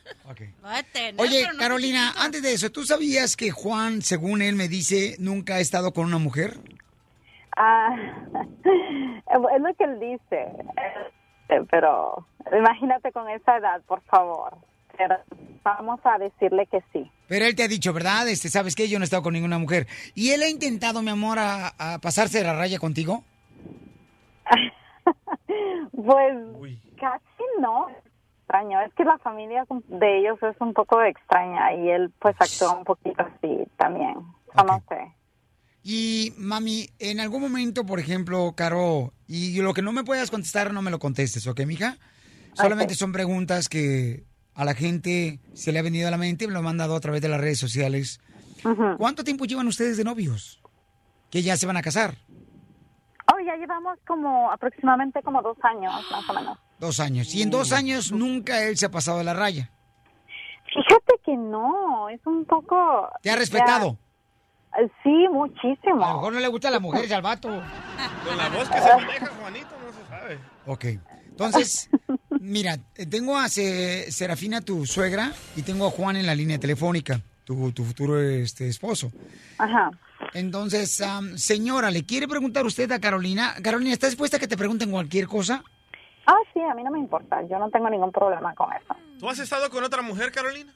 A 0.62 0.82
tener, 0.82 1.14
Oye, 1.18 1.46
no 1.52 1.58
Carolina, 1.58 2.12
antes 2.16 2.42
de 2.42 2.52
eso, 2.52 2.70
¿tú 2.70 2.84
sabías 2.84 3.36
que 3.36 3.50
Juan, 3.50 4.02
según 4.02 4.42
él 4.42 4.56
me 4.56 4.68
dice, 4.68 5.16
nunca 5.18 5.56
ha 5.56 5.60
estado 5.60 5.92
con 5.92 6.06
una 6.06 6.18
mujer? 6.18 6.54
Ah, 7.56 7.94
es 9.24 9.60
lo 9.60 9.74
que 9.74 9.84
él 9.84 10.00
dice. 10.00 10.46
Pero 11.70 12.26
imagínate 12.50 13.12
con 13.12 13.28
esa 13.28 13.58
edad, 13.58 13.82
por 13.86 14.00
favor. 14.02 14.56
Pero 14.96 15.16
vamos 15.62 16.00
a 16.04 16.18
decirle 16.18 16.66
que 16.66 16.82
sí. 16.92 17.10
Pero 17.28 17.44
él 17.44 17.54
te 17.54 17.62
ha 17.64 17.68
dicho, 17.68 17.92
¿verdad? 17.92 18.28
Este, 18.28 18.48
¿sabes 18.48 18.74
qué? 18.74 18.88
Yo 18.88 18.98
no 18.98 19.02
he 19.02 19.06
estado 19.06 19.22
con 19.22 19.34
ninguna 19.34 19.58
mujer. 19.58 19.86
¿Y 20.14 20.30
él 20.30 20.42
ha 20.42 20.48
intentado, 20.48 21.02
mi 21.02 21.10
amor, 21.10 21.38
a, 21.38 21.72
a 21.78 21.98
pasarse 21.98 22.38
de 22.38 22.44
la 22.44 22.54
raya 22.54 22.78
contigo? 22.78 23.24
Pues 25.92 26.36
casi 26.98 27.44
no. 27.60 27.88
Extraño. 28.40 28.80
Es 28.80 28.92
que 28.94 29.04
la 29.04 29.18
familia 29.18 29.64
de 29.68 30.18
ellos 30.18 30.38
es 30.42 30.56
un 30.60 30.72
poco 30.72 31.02
extraña 31.02 31.74
y 31.74 31.90
él 31.90 32.12
pues 32.18 32.34
actúa 32.38 32.76
un 32.76 32.84
poquito 32.84 33.22
así 33.22 33.64
también. 33.76 34.16
O 34.54 34.64
No 34.64 34.82
sé. 34.88 35.12
Y, 35.84 36.32
mami, 36.36 36.90
en 36.98 37.20
algún 37.20 37.40
momento, 37.42 37.84
por 37.84 37.98
ejemplo, 37.98 38.52
Caro, 38.56 39.12
y 39.26 39.60
lo 39.60 39.74
que 39.74 39.82
no 39.82 39.92
me 39.92 40.04
puedas 40.04 40.30
contestar, 40.30 40.72
no 40.72 40.80
me 40.80 40.92
lo 40.92 41.00
contestes, 41.00 41.46
¿ok, 41.46 41.62
mija? 41.66 41.98
Solamente 42.54 42.94
son 42.94 43.12
preguntas 43.12 43.68
que 43.68 44.24
a 44.54 44.64
la 44.64 44.74
gente 44.74 45.40
se 45.54 45.72
le 45.72 45.78
ha 45.78 45.82
venido 45.82 46.06
a 46.06 46.10
la 46.10 46.18
mente 46.18 46.44
y 46.44 46.46
me 46.46 46.52
lo 46.52 46.60
han 46.60 46.66
mandado 46.66 46.94
a 46.94 47.00
través 47.00 47.20
de 47.20 47.28
las 47.28 47.40
redes 47.40 47.58
sociales. 47.58 48.20
¿Cuánto 48.98 49.24
tiempo 49.24 49.44
llevan 49.44 49.66
ustedes 49.66 49.96
de 49.96 50.04
novios? 50.04 50.62
Que 51.30 51.42
ya 51.42 51.56
se 51.56 51.66
van 51.66 51.76
a 51.76 51.82
casar. 51.82 52.16
Ya 53.44 53.56
llevamos 53.56 53.98
como 54.06 54.50
aproximadamente 54.50 55.22
como 55.22 55.42
dos 55.42 55.56
años, 55.62 55.92
más 56.10 56.28
o 56.28 56.32
menos. 56.34 56.58
Dos 56.78 57.00
años. 57.00 57.34
Y 57.34 57.42
en 57.42 57.50
dos 57.50 57.72
años 57.72 58.12
nunca 58.12 58.62
él 58.64 58.76
se 58.76 58.86
ha 58.86 58.90
pasado 58.90 59.18
de 59.18 59.24
la 59.24 59.34
raya. 59.34 59.70
Fíjate 60.66 61.14
que 61.24 61.36
no, 61.36 62.08
es 62.08 62.20
un 62.26 62.44
poco... 62.44 63.08
¿Te 63.22 63.30
ha 63.30 63.36
respetado? 63.36 63.98
ya- 64.76 64.88
sí, 65.02 65.26
muchísimo. 65.30 66.02
A 66.04 66.08
lo 66.08 66.14
mejor 66.14 66.32
no 66.32 66.40
le 66.40 66.48
gusta 66.48 66.68
a 66.68 66.70
las 66.70 66.80
mujeres 66.80 67.12
al 67.12 67.20
vato. 67.22 67.48
Con 67.48 68.36
la 68.38 68.48
voz 68.48 68.68
que 68.70 68.78
se 68.80 68.96
maneja, 68.96 69.26
Juanito, 69.38 69.68
no 69.84 69.92
se 69.92 70.08
sabe. 70.08 70.38
Ok. 70.66 70.84
Entonces, 71.28 71.90
mira, 72.40 72.78
tengo 73.10 73.36
a 73.36 73.48
Se- 73.48 74.10
Serafina, 74.10 74.60
tu 74.62 74.86
suegra, 74.86 75.32
y 75.56 75.62
tengo 75.62 75.86
a 75.86 75.90
Juan 75.90 76.16
en 76.16 76.26
la 76.26 76.34
línea 76.34 76.58
telefónica, 76.58 77.20
tu, 77.44 77.72
tu 77.72 77.84
futuro 77.84 78.18
este, 78.20 78.68
esposo. 78.68 79.10
Ajá. 79.58 79.90
Entonces, 80.34 81.00
am, 81.00 81.36
señora, 81.38 81.90
¿le 81.90 82.04
quiere 82.04 82.28
preguntar 82.28 82.64
usted 82.66 82.90
a 82.92 83.00
Carolina? 83.00 83.54
Carolina, 83.62 83.92
¿está 83.92 84.06
dispuesta 84.06 84.36
a 84.36 84.40
que 84.40 84.48
te 84.48 84.56
pregunten 84.56 84.90
cualquier 84.90 85.26
cosa? 85.26 85.62
Ah, 86.26 86.36
sí, 86.54 86.60
a 86.60 86.74
mí 86.74 86.82
no 86.84 86.90
me 86.90 86.98
importa, 86.98 87.42
yo 87.48 87.58
no 87.58 87.68
tengo 87.70 87.90
ningún 87.90 88.12
problema 88.12 88.54
con 88.54 88.72
eso. 88.72 88.94
¿Tú 89.18 89.28
has 89.28 89.38
estado 89.38 89.68
con 89.70 89.82
otra 89.84 90.02
mujer, 90.02 90.30
Carolina? 90.32 90.72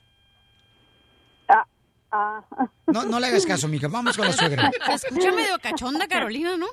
Ah, 2.10 2.42
No, 2.86 3.04
no 3.04 3.18
le 3.20 3.26
hagas 3.26 3.44
caso, 3.44 3.68
mija. 3.68 3.88
Vamos 3.88 4.16
con 4.16 4.26
la 4.26 4.32
suegra. 4.32 4.70
Se 4.86 5.08
escucha 5.08 5.32
medio 5.32 5.58
cachonda, 5.60 6.06
Carolina, 6.06 6.56
¿no? 6.56 6.66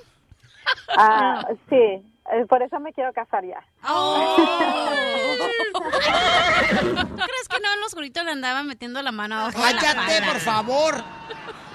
ah, 0.98 1.46
sí, 1.70 2.02
por 2.50 2.64
eso 2.64 2.80
me 2.80 2.92
quiero 2.94 3.12
casar 3.14 3.44
ya. 3.46 3.60
¿Tú 3.86 4.44
crees 5.90 7.48
que 7.50 7.60
no 7.62 7.74
en 7.74 7.80
los 7.80 7.88
oscurito 7.88 8.24
le 8.24 8.32
andaba 8.32 8.64
metiendo 8.64 9.02
la 9.02 9.12
mano 9.12 9.36
abajo 9.40 9.60
la 9.60 9.78
Cállate, 9.80 10.22
por 10.26 10.40
favor. 10.40 11.04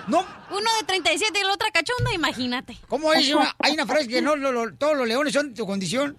No. 0.06 0.24
Uno 0.50 0.70
de 0.80 0.86
37 0.86 1.38
y 1.38 1.42
el 1.42 1.50
otro 1.50 1.68
cachonda, 1.72 2.12
imagínate. 2.14 2.78
¿Cómo 2.88 3.12
es? 3.12 3.28
Una- 3.32 3.54
hay 3.62 3.74
una 3.74 3.86
frase 3.86 4.08
que 4.08 4.22
no 4.22 4.36
lo- 4.36 4.52
lo- 4.52 4.74
todos 4.74 4.96
los 4.96 5.06
leones 5.06 5.32
son 5.34 5.50
de 5.50 5.54
tu 5.54 5.66
condición. 5.66 6.16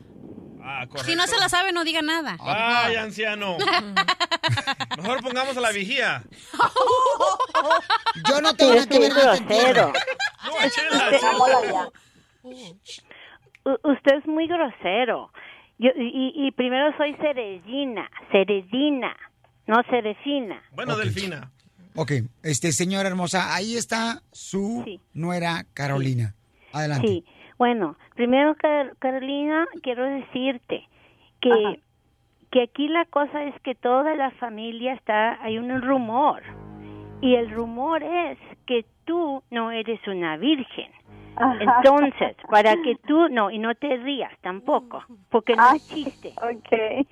Ah. 0.64 0.85
Si 1.03 1.15
no 1.15 1.26
se 1.26 1.38
la 1.39 1.49
sabe, 1.49 1.72
no 1.72 1.84
diga 1.84 2.03
nada. 2.03 2.38
Vaya, 2.38 3.01
anciano. 3.01 3.57
Mejor 4.97 5.22
pongamos 5.23 5.57
a 5.57 5.61
la 5.61 5.72
vigía. 5.72 6.22
Yo 8.27 8.41
no 8.41 8.53
tengo 8.53 8.73
nada 8.76 8.85
que 8.85 8.99
ver 8.99 9.11
este 9.11 9.38
entierro. 9.38 9.91
No, 10.45 10.69
chela, 10.69 11.10
chela. 11.19 11.89
U- 13.73 13.91
usted 13.91 14.17
es 14.17 14.27
muy 14.27 14.47
grosero. 14.47 15.31
Yo, 15.77 15.89
y, 15.95 16.33
y 16.35 16.51
primero 16.51 16.95
soy 16.97 17.13
Ceredina, 17.15 18.09
Ceredina, 18.31 19.15
no 19.67 19.81
Cerecina. 19.89 20.61
Bueno, 20.75 20.97
Delfina. 20.97 21.51
Ok, 21.95 22.11
este, 22.43 22.71
señora 22.71 23.09
hermosa, 23.09 23.53
ahí 23.55 23.75
está 23.75 24.21
su 24.31 24.85
nuera 25.13 25.63
Carolina. 25.73 26.33
Adelante. 26.73 27.07
Sí, 27.07 27.25
bueno, 27.57 27.97
primero 28.15 28.55
Car- 28.55 28.95
Carolina, 28.99 29.65
quiero 29.81 30.03
decirte 30.05 30.87
que, 31.41 31.81
que 32.51 32.61
aquí 32.63 32.87
la 32.89 33.05
cosa 33.05 33.43
es 33.45 33.59
que 33.61 33.73
toda 33.75 34.15
la 34.15 34.31
familia 34.31 34.93
está, 34.93 35.41
hay 35.43 35.57
un 35.57 35.81
rumor. 35.81 36.43
Y 37.21 37.35
el 37.35 37.49
rumor 37.51 38.01
es 38.03 38.37
que 38.65 38.85
tú 39.05 39.43
no 39.49 39.71
eres 39.71 39.99
una 40.07 40.37
virgen. 40.37 40.91
Entonces, 41.60 42.35
para 42.49 42.76
que 42.81 42.95
tú, 43.07 43.30
no, 43.30 43.49
y 43.51 43.60
no 43.60 43.73
te 43.76 43.95
rías 43.97 44.31
tampoco, 44.41 45.03
porque 45.30 45.56
no 45.56 45.73
es 45.73 45.88
chiste. 45.88 46.34
Ok. 46.38 47.07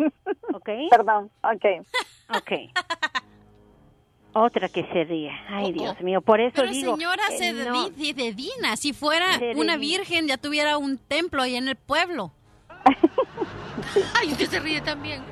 ¿Ok? 0.53 0.69
Perdón, 0.89 1.29
ok. 1.43 1.85
Ok. 2.35 2.51
Otra 4.33 4.69
que 4.69 4.83
se 4.91 5.03
ríe. 5.05 5.31
Ay, 5.49 5.71
Dios 5.71 5.99
mío, 6.01 6.21
por 6.21 6.39
eso 6.41 6.53
Pero 6.55 6.69
digo. 6.71 6.95
señora 6.95 7.23
que 7.37 7.53
no. 7.53 7.87
Cededi- 7.89 8.13
Cededina, 8.13 8.75
si 8.75 8.93
fuera 8.93 9.25
una 9.55 9.77
virgen 9.77 10.27
ya 10.27 10.37
tuviera 10.37 10.77
un 10.77 10.97
templo 10.97 11.41
ahí 11.41 11.55
en 11.55 11.67
el 11.69 11.75
pueblo. 11.75 12.31
Ay, 14.19 14.31
usted 14.31 14.47
se 14.47 14.59
ríe 14.59 14.81
también. 14.81 15.23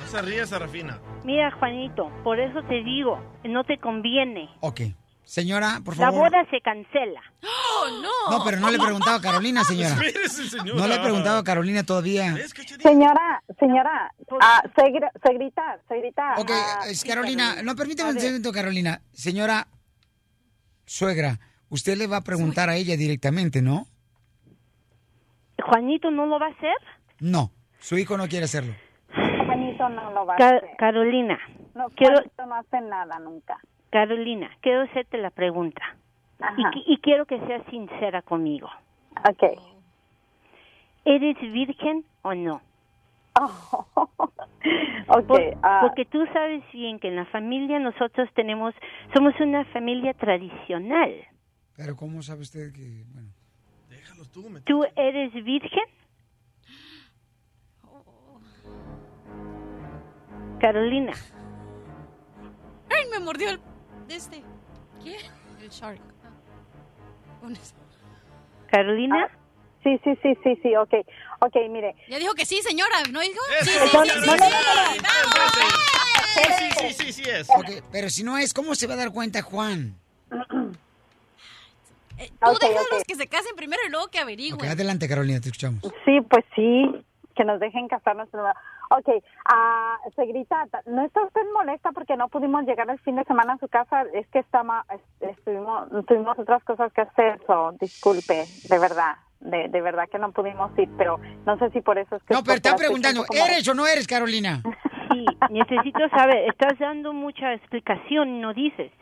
No 0.00 0.06
se 0.06 0.20
ríe, 0.22 0.44
Serafina. 0.46 0.98
Mira, 1.24 1.50
Juanito, 1.52 2.10
por 2.24 2.38
eso 2.40 2.62
te 2.64 2.82
digo, 2.82 3.20
no 3.44 3.64
te 3.64 3.78
conviene. 3.78 4.50
Ok. 4.60 4.80
Señora, 5.26 5.80
por 5.84 5.98
La 5.98 6.06
favor. 6.06 6.30
boda 6.30 6.46
se 6.50 6.60
cancela. 6.60 7.20
¡Oh, 7.42 7.86
no! 8.00 8.38
No, 8.38 8.44
pero 8.44 8.58
no 8.60 8.70
le 8.70 8.76
he 8.76 8.80
preguntado 8.80 9.16
a 9.16 9.20
Carolina, 9.20 9.64
señora. 9.64 9.96
No 10.74 10.86
le 10.86 10.94
he 10.94 11.00
preguntado 11.00 11.38
a 11.38 11.44
Carolina 11.44 11.82
todavía. 11.84 12.36
Señora, 12.80 13.42
señora, 13.58 14.14
ah, 14.40 14.62
se, 14.76 14.82
gr- 14.84 15.10
se 15.24 15.34
grita, 15.34 15.80
se 15.88 15.98
grita. 15.98 16.34
Ok, 16.38 16.50
ah, 16.52 16.84
es 16.88 17.02
Carolina, 17.04 17.56
no, 17.64 17.74
permíteme 17.74 18.10
un 18.10 18.20
segundo, 18.20 18.52
Carolina. 18.52 19.00
Señora, 19.12 19.66
suegra, 20.84 21.40
usted 21.70 21.96
le 21.98 22.06
va 22.06 22.18
a 22.18 22.24
preguntar 22.24 22.68
a 22.70 22.76
ella 22.76 22.96
directamente, 22.96 23.62
¿no? 23.62 23.88
¿Juanito 25.60 26.10
no 26.12 26.26
lo 26.26 26.38
va 26.38 26.46
a 26.46 26.50
hacer? 26.50 26.76
No, 27.18 27.50
su 27.80 27.98
hijo 27.98 28.16
no 28.16 28.28
quiere 28.28 28.44
hacerlo. 28.44 28.74
Juanito 29.12 29.88
no 29.88 30.12
lo 30.12 30.24
va 30.24 30.34
a 30.34 30.36
Ca- 30.36 30.48
hacer. 30.56 30.70
Carolina, 30.78 31.36
No, 31.74 31.88
quiero- 31.96 32.14
Juanito 32.18 32.46
no 32.46 32.54
hace 32.54 32.80
nada 32.82 33.18
nunca. 33.18 33.58
Carolina, 33.96 34.50
quiero 34.60 34.82
hacerte 34.82 35.16
la 35.16 35.30
pregunta. 35.30 35.80
Y, 36.84 36.98
quiero 36.98 37.24
que 37.24 37.38
seas 37.46 37.64
sincera 37.70 38.20
conmigo. 38.20 38.68
Ok. 39.26 39.42
¿Eres 41.06 41.40
virgen 41.40 42.04
o 42.20 42.34
no? 42.34 42.60
Ok, 45.08 45.26
Por- 45.28 45.56
ah. 45.62 45.78
porque 45.82 46.04
tú 46.04 46.26
sabes 46.32 46.64
bien 46.72 46.98
que 46.98 47.06
en 47.06 47.14
la 47.16 47.26
familia 47.26 47.78
nosotros 47.78 48.28
tenemos, 48.34 48.74
somos 49.14 49.32
una 49.38 49.64
familia 49.66 50.12
tradicional. 50.14 51.14
Pero 51.76 51.94
¿cómo 51.94 52.20
sabe 52.22 52.42
usted 52.42 52.72
que, 52.72 53.04
bueno? 53.14 53.30
¿Tú 54.64 54.84
eres 54.96 55.32
virgen? 55.32 55.84
Carolina, 60.60 61.12
¡Ay, 62.90 63.04
me 63.10 63.20
mordió 63.24 63.50
el... 63.50 63.60
de 64.08 64.14
este. 64.16 64.42
¿Qué? 65.02 65.16
El 65.62 65.70
shark. 65.70 66.00
Carolina. 68.70 69.28
Sí, 69.82 69.98
sí, 70.02 70.10
sí, 70.22 70.34
sí, 70.42 70.58
sí, 70.62 70.76
ok. 70.76 70.94
Ok, 71.40 71.54
mire. 71.70 71.94
Ya 72.08 72.18
dijo 72.18 72.34
que 72.34 72.44
sí, 72.44 72.60
señora, 72.62 72.96
¿no 73.12 73.20
dijo? 73.20 73.40
Sí, 73.62 73.70
sí, 73.70 73.78
sí, 73.78 73.96
no, 73.96 74.04
sí, 74.04 74.10
no, 74.26 74.32
sí. 74.36 74.50
no, 75.02 75.06
Sí, 76.36 76.42
sí, 76.80 76.92
sí, 76.92 77.12
sí 77.12 77.22
es. 77.30 77.48
Ok, 77.50 77.84
pero 77.92 78.10
si 78.10 78.24
no 78.24 78.36
es, 78.36 78.52
¿cómo 78.52 78.74
se 78.74 78.86
va 78.86 78.94
a 78.94 78.96
dar 78.96 79.12
cuenta 79.12 79.42
Juan? 79.42 79.94
Eh, 82.18 82.30
Tú 82.40 82.50
Ok, 82.50 82.60
déjalos 82.60 82.86
ok. 83.00 83.06
que 83.06 83.14
se 83.14 83.26
casen 83.28 83.54
primero 83.56 83.82
y 83.86 83.90
luego 83.90 84.08
que 84.08 84.18
averigüen. 84.18 84.70
adelante 84.70 85.08
Carolina, 85.08 85.40
te 85.40 85.48
escuchamos. 85.48 85.82
Sí, 86.04 86.20
pues 86.28 86.44
sí, 86.54 87.04
que 87.36 87.44
nos 87.44 87.60
dejen 87.60 87.88
casarnos. 87.88 88.28
Ok, 88.90 89.08
ah, 89.46 89.98
Segrita, 90.14 90.66
¿no 90.86 91.04
está 91.04 91.22
usted 91.22 91.42
molesta 91.52 91.90
porque 91.92 92.16
no 92.16 92.28
pudimos 92.28 92.64
llegar 92.64 92.88
el 92.88 92.98
fin 93.00 93.16
de 93.16 93.24
semana 93.24 93.54
a 93.54 93.58
su 93.58 93.68
casa? 93.68 94.02
Es 94.14 94.26
que 94.28 94.38
estaba, 94.38 94.84
es- 94.94 95.28
estuvimos, 95.30 95.88
tuvimos 96.06 96.38
otras 96.38 96.62
cosas 96.64 96.92
que 96.92 97.00
hacer, 97.02 97.40
so, 97.46 97.72
disculpe, 97.80 98.44
de 98.68 98.78
verdad, 98.78 99.16
de, 99.40 99.68
de 99.68 99.80
verdad 99.80 100.08
que 100.10 100.18
no 100.18 100.30
pudimos 100.32 100.70
ir, 100.78 100.88
pero 100.96 101.18
no 101.44 101.58
sé 101.58 101.70
si 101.70 101.80
por 101.80 101.98
eso 101.98 102.16
es 102.16 102.22
que... 102.22 102.34
No, 102.34 102.42
pero 102.44 102.56
está 102.56 102.76
preguntando, 102.76 103.24
como- 103.26 103.44
¿eres 103.44 103.66
o 103.68 103.74
no 103.74 103.86
eres 103.86 104.06
Carolina? 104.06 104.62
Sí, 105.08 105.24
necesito 105.50 106.08
saber, 106.10 106.48
estás 106.48 106.78
dando 106.78 107.12
mucha 107.12 107.54
explicación, 107.54 108.40
no 108.40 108.54
dices. 108.54 108.92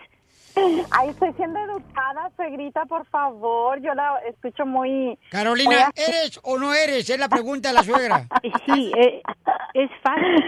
Ay, 0.90 1.10
estoy 1.10 1.32
siendo 1.35 1.59
educada, 1.59 2.31
Segrita, 2.36 2.85
por 2.86 3.06
favor, 3.06 3.81
yo 3.81 3.94
la 3.94 4.18
escucho 4.28 4.64
muy... 4.66 5.18
Carolina, 5.31 5.90
muy- 5.94 6.05
¿eres 6.05 6.40
o 6.44 6.59
no 6.59 6.72
eres? 6.74 7.09
Es 7.09 7.18
la 7.18 7.28
pregunta 7.28 7.68
de 7.68 7.74
la 7.74 7.82
suegra. 7.82 8.22
Sí, 8.66 8.93
eh, 8.97 9.22
es 9.74 9.90
fácil. 10.02 10.44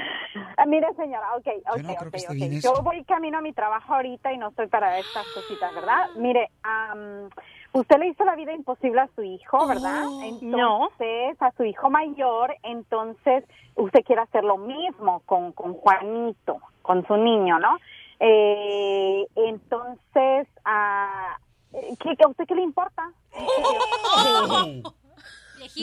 Ah, 0.58 0.66
Mire, 0.66 0.86
señora, 0.96 1.34
ok, 1.36 1.46
ok, 1.70 1.82
no 1.82 1.90
ok, 1.92 2.10
que 2.10 2.16
esté 2.16 2.28
ok. 2.28 2.34
bien 2.34 2.52
eso. 2.54 2.74
Yo 2.74 2.82
voy 2.82 3.04
camino 3.04 3.38
a 3.38 3.40
mi 3.40 3.52
trabajo 3.52 3.94
ahorita 3.94 4.32
y 4.32 4.38
no 4.38 4.48
estoy 4.48 4.68
para 4.68 4.98
estas 5.00 5.26
cositas, 5.32 5.74
¿verdad? 5.74 6.10
Mire, 6.14 6.50
am, 6.62 7.28
usted 7.72 7.98
le 7.98 8.08
hizo 8.08 8.24
la 8.24 8.36
vida 8.36 8.52
imposible 8.52 9.00
a 9.00 9.08
su 9.14 9.22
hijo, 9.22 9.66
¿verdad? 9.66 10.02
Entonces, 10.22 11.36
a 11.40 11.52
su 11.56 11.64
hijo 11.64 11.90
mayor, 11.90 12.54
entonces 12.62 13.44
usted 13.74 14.00
quiere 14.04 14.22
hacer 14.22 14.44
lo 14.44 14.58
mismo 14.58 15.22
con, 15.26 15.52
con 15.52 15.74
Juanito, 15.74 16.58
con 16.82 17.06
su 17.06 17.16
niño, 17.16 17.58
¿no? 17.58 17.76
Eh, 18.20 19.26
entonces, 19.36 20.46
ah, 20.64 21.38
¿qué, 21.72 22.16
¿a 22.24 22.28
usted 22.28 22.44
qué 22.46 22.54
le 22.54 22.62
importa? 22.62 23.10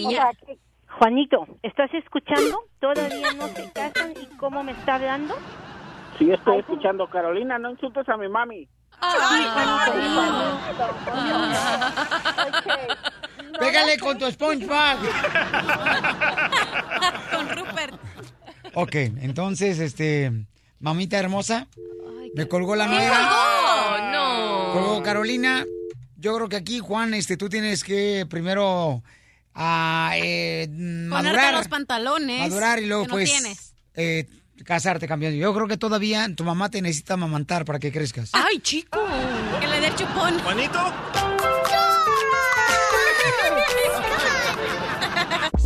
O 0.05 0.11
sea, 0.11 0.31
que- 0.45 0.57
Juanito, 0.99 1.45
¿estás 1.61 1.93
escuchando? 1.93 2.57
¿Todavía 2.79 3.33
no 3.33 3.47
se 3.49 3.69
casan 3.71 4.13
y 4.21 4.25
cómo 4.37 4.63
me 4.63 4.71
está 4.71 4.95
hablando? 4.95 5.35
Sí, 6.17 6.31
estoy 6.31 6.59
escuchando. 6.59 7.09
Carolina, 7.09 7.57
no 7.59 7.71
insultes 7.71 8.07
a 8.07 8.15
mi 8.17 8.29
mami. 8.29 8.67
Pégale 13.59 13.97
con 13.99 14.17
tu 14.17 14.29
SpongeBob. 14.31 14.97
Con 17.31 17.49
Rupert. 17.57 17.93
Ok, 18.75 18.95
entonces, 19.21 19.79
este, 19.79 20.31
mamita 20.79 21.17
hermosa, 21.19 21.67
me 22.35 22.47
colgó 22.47 22.75
la 22.75 22.85
¿Qué 22.87 22.95
nuera. 22.95 23.17
colgó? 23.29 24.11
No. 24.11 24.73
Colgó 24.73 25.03
Carolina. 25.03 25.65
Yo 26.17 26.35
creo 26.35 26.49
que 26.49 26.55
aquí, 26.55 26.79
Juan, 26.79 27.13
este, 27.13 27.37
tú 27.37 27.49
tienes 27.49 27.83
que 27.83 28.25
primero 28.29 29.03
ah, 29.53 30.13
eh, 30.15 30.65
Ponerte 30.67 31.07
madurar. 31.09 31.53
los 31.53 31.67
pantalones. 31.67 32.39
Madurar 32.39 32.79
y 32.79 32.85
luego, 32.85 33.03
que 33.03 33.07
no 33.09 33.13
pues, 33.15 33.29
tienes. 33.29 33.73
eh, 33.95 34.25
casarte, 34.65 35.07
campeón. 35.07 35.33
Yo 35.33 35.53
creo 35.53 35.67
que 35.67 35.77
todavía 35.77 36.27
tu 36.35 36.43
mamá 36.45 36.69
te 36.69 36.81
necesita 36.81 37.15
amamantar 37.15 37.65
para 37.65 37.79
que 37.79 37.91
crezcas. 37.91 38.29
Ay, 38.33 38.59
chico. 38.59 38.99
Que 39.59 39.67
le 39.67 39.79
dé 39.81 39.87
el 39.87 39.95
chupón. 39.95 40.39
Juanito. 40.39 40.79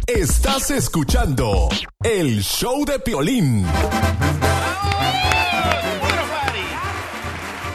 Estás 0.07 0.71
escuchando 0.71 1.69
el 2.03 2.41
show 2.41 2.85
de 2.85 2.97
Piolín. 2.99 3.65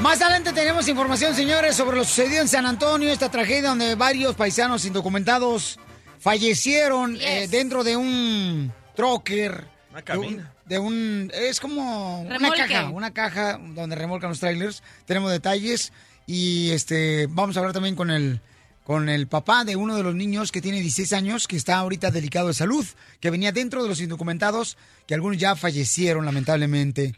Más 0.02 0.20
adelante 0.20 0.52
tenemos 0.52 0.88
información, 0.88 1.34
señores, 1.34 1.76
sobre 1.76 1.96
lo 1.96 2.04
sucedido 2.04 2.42
en 2.42 2.48
San 2.48 2.66
Antonio, 2.66 3.10
esta 3.10 3.30
tragedia 3.30 3.68
donde 3.68 3.94
varios 3.94 4.34
paisanos 4.34 4.84
indocumentados 4.84 5.78
fallecieron 6.18 7.16
eh, 7.20 7.46
dentro 7.48 7.84
de 7.84 7.96
un 7.96 8.72
troker. 8.96 9.64
Una 9.92 10.02
cabina. 10.02 10.52
De 10.66 10.78
un, 10.80 11.28
de 11.28 11.28
un- 11.28 11.32
es 11.34 11.60
como 11.60 12.22
una 12.22 12.34
Remolque. 12.38 12.58
caja, 12.66 12.90
una 12.90 13.12
caja 13.12 13.58
donde 13.74 13.94
remolcan 13.94 14.30
los 14.30 14.40
trailers. 14.40 14.82
Tenemos 15.06 15.30
detalles 15.30 15.92
y 16.26 16.70
este 16.72 17.26
vamos 17.30 17.56
a 17.56 17.60
hablar 17.60 17.72
también 17.72 17.94
con 17.94 18.10
el 18.10 18.40
con 18.84 19.08
el 19.08 19.28
papá 19.28 19.64
de 19.64 19.76
uno 19.76 19.96
de 19.96 20.02
los 20.02 20.14
niños 20.14 20.50
que 20.50 20.60
tiene 20.60 20.80
16 20.80 21.12
años, 21.12 21.46
que 21.46 21.56
está 21.56 21.76
ahorita 21.76 22.10
delicado 22.10 22.48
de 22.48 22.54
salud, 22.54 22.84
que 23.20 23.30
venía 23.30 23.52
dentro 23.52 23.82
de 23.82 23.88
los 23.88 24.00
indocumentados, 24.00 24.76
que 25.06 25.14
algunos 25.14 25.38
ya 25.38 25.54
fallecieron 25.56 26.24
lamentablemente 26.24 27.14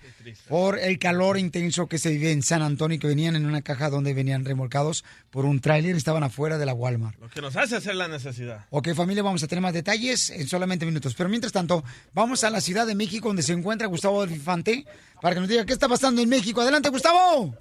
por 0.49 0.79
el 0.79 0.99
calor 0.99 1.39
intenso 1.39 1.87
que 1.87 1.99
se 1.99 2.11
vive 2.11 2.33
en 2.33 2.43
San 2.43 2.63
Antonio, 2.63 2.99
que 2.99 3.07
venían 3.07 3.37
en 3.37 3.47
una 3.47 3.63
caja 3.63 3.89
donde 3.91 4.15
venían 4.15 4.45
remolcados 4.45 5.05
por 5.31 5.45
un 5.45 5.61
tráiler, 5.61 5.97
estaban 5.97 6.23
afuera 6.23 6.59
de 6.59 6.67
la 6.67 6.75
Walmart. 6.75 7.19
Lo 7.21 7.29
que 7.31 7.41
nos 7.41 7.57
hace 7.57 7.77
hacer 7.77 7.95
la 7.95 8.09
necesidad. 8.09 8.67
Ok, 8.71 8.95
familia, 8.95 9.23
vamos 9.23 9.43
a 9.43 9.47
tener 9.47 9.63
más 9.63 9.75
detalles 9.75 10.31
en 10.31 10.47
solamente 10.47 10.87
minutos. 10.87 11.15
Pero 11.15 11.29
mientras 11.29 11.53
tanto, 11.53 11.83
vamos 12.13 12.45
a 12.45 12.51
la 12.51 12.61
Ciudad 12.61 12.87
de 12.87 12.95
México, 12.95 13.29
donde 13.29 13.43
se 13.43 13.53
encuentra 13.53 13.87
Gustavo 13.87 14.25
Infante, 14.25 14.85
para 15.21 15.35
que 15.35 15.41
nos 15.41 15.49
diga 15.49 15.65
qué 15.65 15.73
está 15.73 15.89
pasando 15.89 16.21
en 16.21 16.29
México. 16.29 16.61
Adelante, 16.61 16.91
Gustavo. 16.91 17.57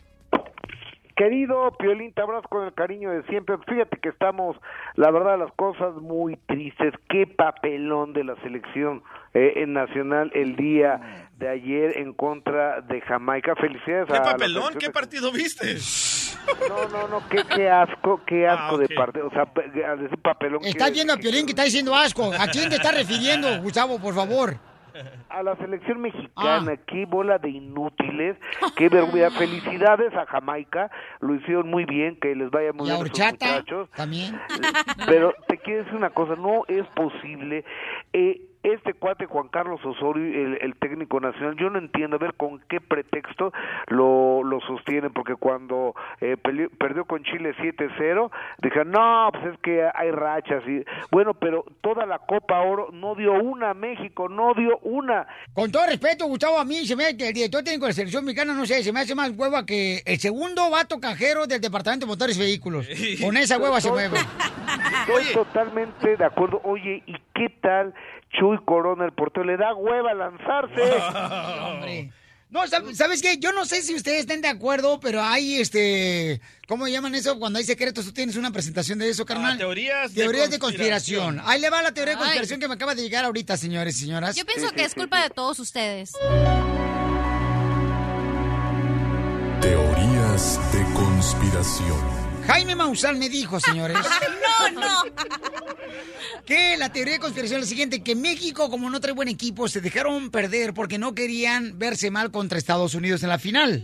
Querido 1.15 1.71
Piolín, 1.77 2.11
te 2.13 2.21
abrazo 2.21 2.47
con 2.49 2.65
el 2.65 2.73
cariño 2.73 3.11
de 3.11 3.23
siempre. 3.23 3.55
Fíjate 3.67 3.97
que 4.01 4.09
estamos, 4.09 4.57
la 4.95 5.11
verdad, 5.11 5.37
las 5.37 5.51
cosas 5.53 5.93
muy 5.95 6.37
tristes. 6.47 6.93
Qué 7.09 7.27
papelón 7.27 8.13
de 8.13 8.23
la 8.23 8.35
selección 8.41 9.03
eh, 9.33 9.53
en 9.57 9.73
nacional 9.73 10.31
el 10.33 10.55
día 10.55 11.29
de 11.37 11.49
ayer 11.49 11.97
en 11.97 12.13
contra 12.13 12.81
de 12.81 13.01
Jamaica. 13.01 13.55
Felicidades 13.55 14.07
¿Qué 14.07 14.17
a 14.17 14.23
papelón? 14.23 14.73
¿Qué 14.79 14.87
de- 14.87 14.91
partido 14.93 15.31
viste? 15.31 15.77
No, 16.67 16.89
no, 16.89 17.07
no, 17.07 17.29
qué, 17.29 17.41
qué 17.55 17.69
asco, 17.69 18.19
qué 18.25 18.47
asco 18.47 18.75
Ah, 18.75 18.77
de 18.79 18.85
ok. 18.85 18.93
partido. 18.95 19.27
O 19.27 19.31
sea, 19.31 19.43
al 19.87 19.99
decir 20.03 20.17
papelón. 20.19 20.61
Estás 20.63 20.89
quiere 20.89 20.91
viendo 20.93 21.13
a 21.13 21.17
Piolín 21.17 21.45
que 21.45 21.51
está 21.51 21.63
diciendo 21.63 21.95
asco. 21.95 22.31
¿A 22.33 22.47
quién 22.47 22.69
te 22.69 22.75
está 22.75 22.91
refiriendo, 22.91 23.61
Gustavo, 23.61 23.99
por 23.99 24.13
favor? 24.13 24.55
A 25.29 25.43
la 25.43 25.55
selección 25.57 26.01
mexicana, 26.01 26.77
qué 26.87 27.05
bola 27.05 27.37
de 27.37 27.49
inútiles, 27.49 28.37
qué 28.75 28.89
vergüenza. 28.89 29.13
Felicidades 29.37 30.13
a 30.15 30.25
Jamaica, 30.25 30.89
lo 31.19 31.35
hicieron 31.35 31.69
muy 31.69 31.85
bien, 31.85 32.17
que 32.19 32.35
les 32.35 32.49
vaya 32.51 32.73
muy 32.73 32.89
bien 32.89 32.99
muchachos. 32.99 33.89
también. 33.95 34.39
Pero 35.05 35.33
te 35.47 35.57
quiero 35.57 35.83
decir 35.83 35.95
una 35.95 36.09
cosa, 36.11 36.35
no 36.35 36.63
es 36.67 36.85
posible. 36.87 37.65
Eh, 38.13 38.41
este 38.63 38.93
cuate 38.93 39.25
Juan 39.25 39.47
Carlos 39.49 39.79
Osorio, 39.85 40.23
el, 40.25 40.57
el 40.61 40.75
técnico 40.77 41.19
nacional, 41.19 41.55
yo 41.57 41.69
no 41.69 41.79
entiendo 41.79 42.15
a 42.15 42.19
ver 42.19 42.33
con 42.35 42.59
qué 42.69 42.79
pretexto 42.81 43.51
lo, 43.87 44.43
lo 44.43 44.59
sostienen, 44.61 45.11
porque 45.13 45.35
cuando 45.35 45.93
eh, 46.21 46.37
peleó- 46.41 46.69
perdió 46.77 47.05
con 47.05 47.23
Chile 47.23 47.53
7-0, 47.59 48.31
dijeron, 48.61 48.91
no, 48.91 49.29
pues 49.33 49.53
es 49.53 49.59
que 49.61 49.83
hay 49.93 50.11
rachas. 50.11 50.63
y 50.67 50.83
Bueno, 51.11 51.33
pero 51.33 51.65
toda 51.81 52.05
la 52.05 52.19
Copa 52.19 52.61
Oro 52.61 52.89
no 52.93 53.15
dio 53.15 53.33
una 53.33 53.71
a 53.71 53.73
México, 53.73 54.29
no 54.29 54.53
dio 54.53 54.77
una. 54.83 55.27
Con 55.53 55.71
todo 55.71 55.85
respeto, 55.85 56.25
Gustavo, 56.25 56.57
a 56.59 56.65
mí 56.65 56.85
se 56.85 56.95
me 56.95 57.03
que 57.17 57.27
el 57.27 57.33
director 57.33 57.61
técnico 57.63 57.85
de 57.85 57.89
la 57.89 57.93
selección 57.95 58.23
mexicana, 58.25 58.53
no 58.53 58.65
sé, 58.65 58.81
se 58.81 58.93
me 58.93 59.01
hace 59.01 59.13
más 59.13 59.31
hueva 59.35 59.65
que 59.65 60.01
el 60.05 60.17
segundo 60.19 60.69
vato 60.69 60.99
cajero 60.99 61.45
del 61.47 61.59
Departamento 61.61 62.05
de 62.05 62.11
Motores 62.11 62.37
y 62.37 62.39
Vehículos. 62.39 62.87
Con 63.21 63.35
esa 63.37 63.57
hueva 63.59 63.81
se 63.81 63.89
mueve. 63.91 64.17
Estoy 65.07 65.33
totalmente 65.33 66.15
de 66.17 66.25
acuerdo. 66.25 66.61
Oye, 66.63 67.03
¿y 67.05 67.13
qué 67.35 67.49
tal 67.61 67.93
Chuy 68.39 68.57
Corona, 68.65 69.05
el 69.05 69.11
portero? 69.13 69.45
Le 69.45 69.57
da 69.57 69.73
hueva 69.73 70.13
lanzarse. 70.13 70.81
Hombre. 71.63 72.11
No, 72.49 72.61
¿sab- 72.65 72.93
¿sabes 72.93 73.21
qué? 73.23 73.37
Yo 73.39 73.51
no 73.51 73.65
sé 73.65 73.81
si 73.81 73.95
ustedes 73.95 74.19
estén 74.21 74.41
de 74.41 74.47
acuerdo, 74.47 74.99
pero 74.99 75.23
hay 75.23 75.55
este. 75.59 76.39
¿Cómo 76.67 76.87
llaman 76.87 77.15
eso? 77.15 77.39
Cuando 77.39 77.57
hay 77.57 77.65
secretos, 77.65 78.05
tú 78.05 78.11
tienes 78.13 78.35
una 78.35 78.51
presentación 78.51 78.99
de 78.99 79.09
eso, 79.09 79.25
carnal. 79.25 79.53
Ah, 79.53 79.57
teorías 79.57 80.13
de 80.13 80.21
Teorías 80.21 80.51
de 80.51 80.59
conspiración. 80.59 81.21
conspiración. 81.37 81.51
Ahí 81.51 81.59
le 81.59 81.69
va 81.71 81.81
la 81.81 81.93
teoría 81.93 82.13
de 82.13 82.19
Ay. 82.19 82.23
conspiración 82.25 82.59
que 82.59 82.67
me 82.67 82.75
acaba 82.75 82.93
de 82.93 83.01
llegar 83.01 83.25
ahorita, 83.25 83.57
señores 83.57 83.97
y 83.97 84.01
señoras. 84.01 84.35
Yo 84.35 84.45
pienso 84.45 84.71
que 84.71 84.83
es 84.83 84.93
culpa 84.93 85.23
de 85.23 85.31
todos 85.31 85.57
ustedes. 85.59 86.13
Teorías 89.61 90.59
de 90.73 90.83
conspiración. 90.93 92.32
Jaime 92.47 92.75
Maussan 92.75 93.19
me 93.19 93.29
dijo, 93.29 93.59
señores. 93.59 93.97
no, 94.73 94.81
no. 94.81 95.03
Que 96.45 96.75
la 96.77 96.91
teoría 96.91 97.13
de 97.13 97.19
conspiración 97.19 97.59
es 97.59 97.65
la 97.65 97.69
siguiente, 97.69 98.03
que 98.03 98.15
México, 98.15 98.69
como 98.69 98.89
no 98.89 98.99
trae 98.99 99.13
buen 99.13 99.29
equipo, 99.29 99.67
se 99.69 99.79
dejaron 99.79 100.29
perder 100.29 100.73
porque 100.73 100.97
no 100.97 101.15
querían 101.15 101.79
verse 101.79 102.11
mal 102.11 102.31
contra 102.31 102.57
Estados 102.57 102.95
Unidos 102.95 103.23
en 103.23 103.29
la 103.29 103.39
final. 103.39 103.83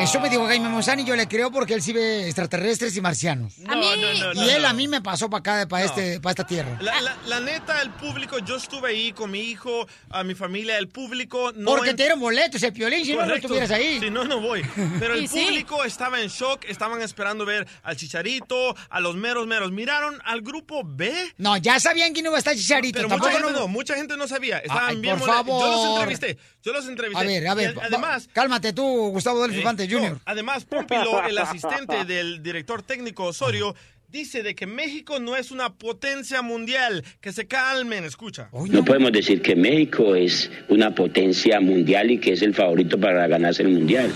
Eso 0.00 0.20
me 0.20 0.28
dijo 0.30 0.46
Jaime 0.46 0.68
Maussan 0.68 1.00
y 1.00 1.04
yo 1.04 1.16
le 1.16 1.26
creo 1.28 1.50
porque 1.50 1.74
él 1.74 1.82
sí 1.82 1.92
ve 1.92 2.26
extraterrestres 2.26 2.96
y 2.96 3.00
marcianos. 3.00 3.58
No, 3.58 3.74
no, 3.74 3.96
no, 3.96 4.44
y 4.44 4.50
él 4.50 4.62
no. 4.62 4.68
a 4.68 4.72
mí 4.72 4.88
me 4.88 5.00
pasó 5.00 5.28
para 5.30 5.38
acá, 5.40 5.68
para 5.68 5.84
este, 5.84 6.20
para 6.20 6.30
esta 6.32 6.46
tierra. 6.46 6.78
La, 6.80 7.00
la- 7.00 7.16
la 7.26 7.40
neta, 7.40 7.80
el 7.82 7.90
público, 7.90 8.38
yo 8.38 8.56
estuve 8.56 8.90
ahí 8.90 9.12
con 9.12 9.30
mi 9.30 9.40
hijo, 9.40 9.86
a 10.10 10.24
mi 10.24 10.34
familia, 10.34 10.78
el 10.78 10.88
público 10.88 11.52
no... 11.54 11.70
Porque 11.70 11.90
en- 11.90 11.96
te 11.96 12.02
dieron 12.02 12.20
boletos, 12.20 12.62
el 12.62 12.72
piolín, 12.72 13.04
si 13.04 13.12
no, 13.12 13.18
no 13.20 13.24
Correcto. 13.26 13.46
estuvieras 13.46 13.70
ahí. 13.70 14.00
Si 14.00 14.10
no, 14.10 14.24
no 14.24 14.40
voy. 14.40 14.62
Pero 14.98 15.14
el 15.14 15.24
Y 15.24 15.28
sí. 15.28 15.40
público 15.44 15.84
estaba 15.84 16.20
en 16.20 16.28
shock, 16.28 16.64
estaban 16.68 17.00
esperando 17.02 17.44
ver 17.44 17.66
al 17.82 17.96
Chicharito, 17.96 18.74
a 18.90 19.00
los 19.00 19.16
meros 19.16 19.46
meros. 19.46 19.72
¿Miraron 19.72 20.18
al 20.24 20.42
grupo 20.42 20.82
B? 20.84 21.12
No, 21.38 21.56
ya 21.56 21.78
sabían 21.80 22.12
que 22.14 22.22
no 22.22 22.28
iba 22.30 22.36
a 22.36 22.38
estar 22.38 22.54
Chicharito. 22.54 22.98
Pero 22.98 23.08
tampoco 23.08 23.30
mucha 23.30 23.38
gente 23.42 23.52
no- 23.52 23.60
no, 23.60 23.68
mucha 23.68 23.94
gente 23.94 24.16
no 24.16 24.28
sabía. 24.28 24.58
Estaban 24.58 24.90
Ay, 24.90 24.96
bien 24.96 25.18
por 25.18 25.28
molestos. 25.28 25.46
Yo 25.60 25.66
los 25.66 25.82
favor. 25.84 25.98
entrevisté, 26.00 26.38
yo 26.64 26.72
los 26.72 26.88
entrevisté. 26.88 27.22
A 27.22 27.26
ver, 27.26 27.46
a 27.46 27.52
Y 27.52 27.56
ver, 27.56 27.78
va- 27.78 27.84
además... 27.84 28.28
cálmate 28.32 28.72
tú, 28.72 28.82
Gustavo 29.10 29.38
Adolfo 29.38 29.56
Eh, 29.56 29.60
Infante 29.60 29.86
no, 29.88 29.98
Jr. 29.98 30.18
además, 30.24 30.64
Pompilo, 30.64 31.24
el 31.28 31.38
asistente 31.38 32.04
del 32.04 32.42
director 32.42 32.82
técnico 32.82 33.24
Osorio, 33.24 33.74
dice 34.08 34.42
de 34.44 34.54
que 34.54 34.66
México 34.66 35.18
no 35.18 35.34
es 35.36 35.50
una 35.50 35.72
potencia 35.74 36.40
mundial. 36.40 37.04
Que 37.20 37.32
se 37.32 37.46
calmen, 37.46 38.04
escucha. 38.04 38.48
No 38.52 38.84
podemos 38.84 39.10
decir 39.12 39.42
que 39.42 39.56
México 39.56 40.14
es 40.14 40.50
una 40.68 40.94
potencia 40.94 41.60
mundial 41.60 42.10
y 42.12 42.18
que 42.18 42.32
es 42.34 42.42
el 42.42 42.54
favorito 42.54 42.98
para 42.98 43.26
ganarse 43.26 43.62
el 43.62 43.70
mundial. 43.70 44.12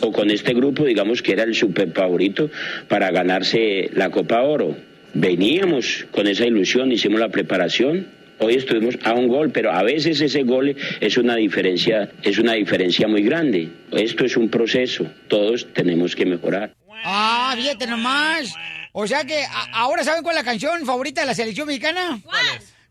O 0.00 0.12
con 0.12 0.30
este 0.30 0.54
grupo, 0.54 0.84
digamos 0.84 1.20
que 1.22 1.32
era 1.32 1.42
el 1.44 1.54
super 1.54 1.92
favorito 1.92 2.50
para 2.88 3.10
ganarse 3.10 3.90
la 3.92 4.10
Copa 4.10 4.40
Oro. 4.42 4.76
Veníamos 5.12 6.06
con 6.10 6.26
esa 6.26 6.44
ilusión, 6.44 6.90
hicimos 6.90 7.20
la 7.20 7.28
preparación. 7.28 8.08
Hoy 8.40 8.54
estuvimos 8.56 8.96
a 9.04 9.12
un 9.12 9.28
gol, 9.28 9.50
pero 9.50 9.70
a 9.72 9.82
veces 9.82 10.20
ese 10.20 10.42
gol 10.42 10.76
es 11.00 11.16
una 11.16 11.36
diferencia, 11.36 12.10
es 12.22 12.38
una 12.38 12.54
diferencia 12.54 13.06
muy 13.08 13.22
grande. 13.22 13.70
Esto 13.92 14.24
es 14.24 14.36
un 14.36 14.48
proceso, 14.50 15.06
todos 15.28 15.66
tenemos 15.72 16.14
que 16.16 16.26
mejorar. 16.26 16.74
Ah, 17.04 17.54
fíjate 17.56 17.86
nomás. 17.86 18.54
O 18.92 19.06
sea 19.06 19.24
que 19.24 19.42
a- 19.44 19.70
ahora 19.72 20.04
saben 20.04 20.22
cuál 20.22 20.36
es 20.36 20.42
la 20.44 20.50
canción 20.50 20.84
favorita 20.84 21.20
de 21.20 21.26
la 21.28 21.34
selección 21.34 21.66
mexicana. 21.66 22.18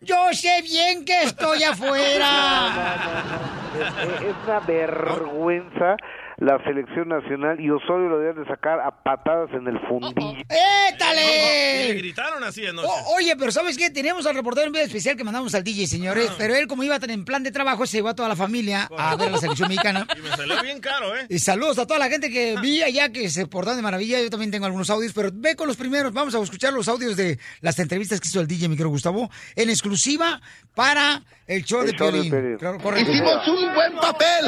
Yo 0.02 0.16
sé 0.34 0.62
bien 0.64 1.06
que 1.06 1.24
estoy 1.24 1.64
afuera. 1.64 2.98
Es, 3.74 4.22
es 4.22 4.36
una 4.46 4.60
vergüenza 4.60 5.98
la 6.38 6.62
selección 6.64 7.10
nacional 7.10 7.60
y 7.60 7.70
Osorio 7.70 8.10
lo 8.10 8.20
deben 8.20 8.44
de 8.44 8.50
sacar 8.50 8.80
a 8.80 9.04
patadas 9.04 9.50
en 9.54 9.68
el 9.68 9.80
fundillo. 9.88 10.32
Y 10.32 10.36
le 10.36 10.46
¡Étale! 10.90 11.94
gritaron 11.96 12.44
así 12.44 12.66
anoche. 12.66 12.88
O- 12.88 13.16
oye, 13.16 13.36
pero 13.38 13.52
¿sabes 13.52 13.78
qué? 13.78 13.90
Tenemos 13.90 14.26
al 14.26 14.36
reportero 14.36 14.68
en 14.68 14.74
video 14.74 14.86
especial 14.86 15.16
que 15.16 15.24
mandamos 15.24 15.54
al 15.56 15.64
DJ, 15.64 15.88
señores. 15.88 16.32
Pero 16.38 16.56
él, 16.56 16.68
como 16.68 16.84
iba 16.84 17.00
tan 17.00 17.10
en 17.12 17.26
plan 17.26 17.44
de 17.44 17.52
trabajo, 17.52 17.86
se 17.86 17.98
llevó 17.98 18.10
a 18.10 18.16
toda 18.16 18.30
la 18.30 18.36
familia 18.36 18.90
a 18.98 19.16
ver 19.16 19.30
a 19.30 19.32
la 19.32 19.38
selección 19.38 19.70
mexicana. 19.70 20.08
Y 20.18 20.22
me 20.22 20.30
salió 20.30 20.62
bien 20.62 20.80
caro, 20.80 21.16
¿eh? 21.18 21.26
Y 21.30 21.40
saludos 21.40 21.78
a 21.80 21.86
toda 21.88 22.00
la 22.00 22.10
gente 22.10 22.30
que 22.30 22.56
vi 22.62 22.82
allá 22.84 23.12
que 23.12 23.30
se 23.30 23.48
portan 23.48 23.76
de 23.76 23.82
maravilla. 23.82 24.22
Yo 24.22 24.30
también 24.30 24.52
tengo 24.52 24.66
algunos 24.66 24.90
audios, 24.90 25.12
pero 25.14 25.30
ve 25.34 25.56
con 25.56 25.68
los 25.68 25.78
primeros. 25.78 26.14
Vamos 26.14 26.34
a 26.36 26.40
escuchar 26.40 26.74
los 26.74 26.88
audios 26.88 27.16
de 27.16 27.40
las 27.62 27.78
entrevistas 27.80 28.20
que 28.20 28.28
hizo 28.28 28.40
el 28.42 28.48
DJ 28.48 28.70
Micro 28.70 28.90
Gustavo 28.90 29.30
en 29.56 29.70
exclusiva 29.70 30.42
para 30.76 31.22
el 31.48 31.64
show 31.64 31.82
El 31.82 31.88
de 31.88 31.98
show 31.98 32.08
de 32.08 32.14
Piolín. 32.14 32.32
Piolín. 32.32 32.58
Claro, 32.58 32.80
correcto. 32.80 33.12
Hicimos 33.12 33.48
un 33.48 33.74
buen 33.74 33.96
papel. 33.96 34.46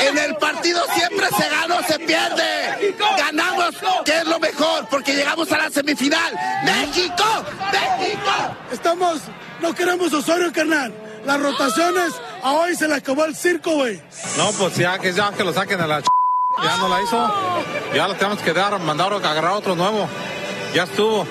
En 0.00 0.18
el 0.18 0.36
partido 0.36 0.83
siempre 0.94 1.26
se 1.36 1.48
gana 1.48 1.76
o 1.76 1.82
se 1.82 1.98
pierde. 1.98 2.96
Ganamos, 3.18 3.74
que 4.04 4.18
es 4.18 4.26
lo 4.26 4.38
mejor, 4.38 4.86
porque 4.88 5.14
llegamos 5.14 5.50
a 5.52 5.58
la 5.58 5.70
semifinal. 5.70 6.34
¡México! 6.64 7.24
¡México! 7.72 8.56
Estamos, 8.72 9.22
no 9.60 9.74
queremos 9.74 10.12
Osorio, 10.12 10.52
carnal. 10.52 10.92
Las 11.24 11.40
rotaciones, 11.40 12.12
a 12.42 12.52
hoy 12.52 12.76
se 12.76 12.86
le 12.86 12.94
acabó 12.94 13.24
el 13.24 13.34
circo, 13.34 13.72
güey. 13.72 14.02
No, 14.36 14.50
pues 14.52 14.76
ya 14.76 14.98
que 14.98 15.12
ya 15.12 15.32
que 15.32 15.44
lo 15.44 15.52
saquen 15.52 15.80
a 15.80 15.86
la 15.86 16.02
ch... 16.02 16.06
Ya 16.62 16.76
no 16.76 16.88
la 16.88 17.02
hizo. 17.02 17.34
Ya 17.94 18.06
lo 18.06 18.14
tenemos 18.14 18.40
que 18.40 18.52
dar, 18.52 18.78
mandar 18.78 19.12
a 19.12 19.16
agarrar 19.16 19.52
otro 19.52 19.74
nuevo. 19.74 20.08
Ya 20.74 20.84
estuvo. 20.84 21.26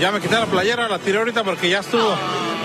Ya 0.00 0.12
me 0.12 0.20
quité 0.20 0.34
la 0.36 0.46
playera, 0.46 0.88
la 0.88 0.98
tiré 1.00 1.18
ahorita 1.18 1.42
porque 1.42 1.68
ya 1.68 1.80
estuvo. 1.80 2.14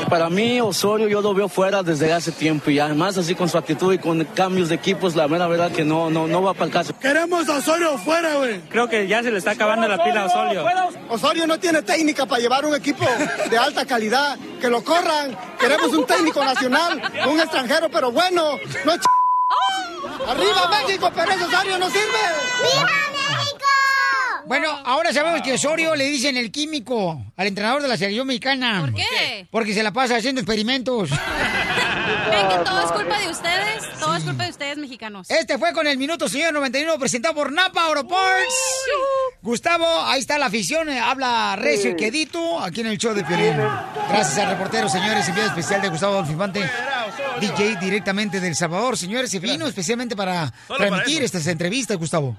Para 0.08 0.30
mí, 0.30 0.62
Osorio 0.62 1.08
yo 1.08 1.22
lo 1.22 1.34
veo 1.34 1.50
fuera 1.50 1.82
desde 1.82 2.14
hace 2.14 2.32
tiempo 2.32 2.70
y 2.70 2.78
además 2.78 3.18
así 3.18 3.34
con 3.34 3.50
su 3.50 3.58
actitud 3.58 3.92
y 3.92 3.98
con 3.98 4.24
cambios 4.24 4.70
de 4.70 4.76
equipos, 4.76 5.16
la 5.16 5.28
mera 5.28 5.48
verdad 5.48 5.72
que 5.72 5.84
no, 5.84 6.12
no, 6.12 6.28
no 6.28 6.44
va 6.44 6.54
para 6.54 6.66
el 6.66 6.72
caso. 6.72 6.94
Queremos 7.00 7.50
a 7.50 7.58
Osorio 7.58 7.98
fuera, 7.98 8.36
güey. 8.36 8.60
Creo 8.70 8.88
que 8.88 9.08
ya 9.08 9.24
se 9.24 9.32
le 9.32 9.40
está 9.40 9.52
acabando 9.52 9.88
la 9.88 10.04
pila 10.04 10.24
a 10.24 10.26
Osorio. 10.28 10.66
Osorio 11.10 11.48
no 11.48 11.60
tiene 11.60 11.82
técnica 11.82 12.28
para 12.28 12.40
llevar 12.40 12.66
un 12.66 12.76
equipo 12.76 13.06
de 13.50 13.58
alta 13.58 13.84
calidad. 13.86 14.38
Que 14.62 14.70
lo 14.70 14.84
corran. 14.84 15.36
Queremos 15.60 15.88
un 15.88 16.06
técnico 16.06 16.44
nacional, 16.44 17.02
un 17.28 17.40
extranjero, 17.40 17.90
pero 17.90 18.12
bueno. 18.12 18.58
No 18.86 18.96
ch... 18.96 19.23
¡Arriba 20.28 20.70
México! 20.70 21.12
Pero 21.14 21.32
ese 21.32 21.44
Osorio 21.44 21.78
no 21.78 21.90
sirve. 21.90 22.04
¡Viva 22.62 22.90
México! 23.12 23.66
Bueno, 24.46 24.70
ahora 24.86 25.14
sabemos 25.14 25.42
que 25.42 25.54
Osorio 25.54 25.96
le 25.96 26.06
dicen 26.06 26.38
el 26.38 26.52
químico 26.52 27.22
al 27.38 27.48
entrenador 27.48 27.82
de 27.82 27.88
la 27.88 27.98
selección 27.98 28.28
mexicana. 28.28 28.82
¿Por 28.82 28.94
qué? 28.94 29.48
Porque 29.50 29.74
se 29.74 29.84
la 29.84 29.92
pasa 29.92 30.18
haciendo 30.18 30.42
experimentos. 30.42 31.10
¿Ven 32.32 32.50
que 32.50 32.66
todo 32.66 32.82
es 32.82 32.92
culpa 32.92 33.20
de 33.20 33.30
ustedes? 33.30 34.00
Todo 34.00 34.16
es 34.16 34.24
culpa 34.24 34.44
de 34.44 34.50
ustedes, 34.50 34.78
mexicanos. 34.78 35.30
Este 35.30 35.58
fue 35.58 35.74
con 35.74 35.88
el 35.88 35.98
Minuto 35.98 36.28
Señor 36.28 36.54
91 36.54 36.98
presentado 37.00 37.36
por 37.36 37.52
Napa 37.52 37.86
Auto 37.86 38.08
Parts. 38.08 38.56
Gustavo, 39.42 39.86
ahí 40.06 40.20
está 40.20 40.38
la 40.38 40.48
afición, 40.48 40.90
eh, 40.90 41.00
habla 41.00 41.56
recio 41.56 41.92
y 41.92 41.96
quedito 41.96 42.60
aquí 42.60 42.82
en 42.82 42.88
el 42.88 42.98
show 42.98 43.14
de 43.14 43.24
Piolín. 43.24 43.58
Gracias 44.10 44.38
al 44.40 44.50
reportero, 44.52 44.90
señores, 44.90 45.28
enviado 45.28 45.50
especial 45.50 45.82
de 45.82 45.90
Gustavo 45.90 46.14
Adolfo 46.14 46.32
Infante, 46.32 46.70
DJ 47.40 47.78
directamente 47.78 48.40
del 48.40 48.56
Salvador. 48.56 48.98
Señores, 48.98 49.32
se 49.32 49.40
vino 49.40 49.66
especialmente 49.68 50.16
para 50.16 50.52
transmitir 50.68 51.24
estas 51.24 51.48
entrevistas, 51.48 51.98
Gustavo. 51.98 52.38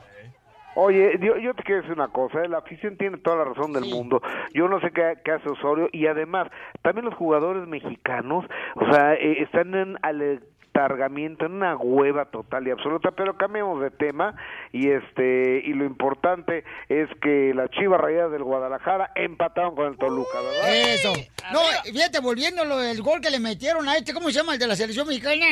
Oye, 0.76 1.18
yo, 1.20 1.36
yo 1.36 1.54
te 1.54 1.62
quiero 1.62 1.82
decir 1.82 1.96
una 1.96 2.08
cosa, 2.08 2.42
¿eh? 2.42 2.48
la 2.48 2.58
afición 2.58 2.96
tiene 2.96 3.18
toda 3.18 3.36
la 3.36 3.44
razón 3.44 3.72
del 3.72 3.84
mundo. 3.84 4.20
Yo 4.52 4.68
no 4.68 4.80
sé 4.80 4.90
qué, 4.90 5.14
qué 5.24 5.32
hace 5.32 5.48
Osorio 5.48 5.88
y 5.92 6.06
además 6.06 6.48
también 6.82 7.04
los 7.04 7.14
jugadores 7.14 7.66
mexicanos, 7.68 8.44
o 8.74 8.92
sea, 8.92 9.14
eh, 9.14 9.42
están 9.42 9.74
en 9.74 9.96
aletargamiento, 10.02 11.46
en 11.46 11.52
una 11.52 11.76
hueva 11.76 12.24
total 12.26 12.66
y 12.66 12.72
absoluta, 12.72 13.12
pero 13.12 13.36
cambiemos 13.36 13.80
de 13.80 13.90
tema 13.90 14.34
y 14.72 14.90
este 14.90 15.62
y 15.64 15.72
lo 15.74 15.84
importante 15.84 16.64
es 16.88 17.08
que 17.22 17.52
las 17.54 17.70
Chivas 17.70 18.00
Rayadas 18.00 18.32
del 18.32 18.42
Guadalajara 18.42 19.12
empataron 19.14 19.76
con 19.76 19.86
el 19.86 19.96
Toluca, 19.96 20.40
¿verdad? 20.40 20.74
Eso. 20.74 21.12
No, 21.52 21.60
fíjate, 21.84 22.20
volviéndolo, 22.20 22.82
el 22.82 23.00
gol 23.00 23.20
que 23.20 23.30
le 23.30 23.38
metieron 23.38 23.88
a 23.88 23.96
este, 23.96 24.12
¿cómo 24.12 24.28
se 24.28 24.34
llama? 24.34 24.54
El 24.54 24.58
de 24.58 24.66
la 24.66 24.76
selección 24.76 25.06
mexicana. 25.06 25.46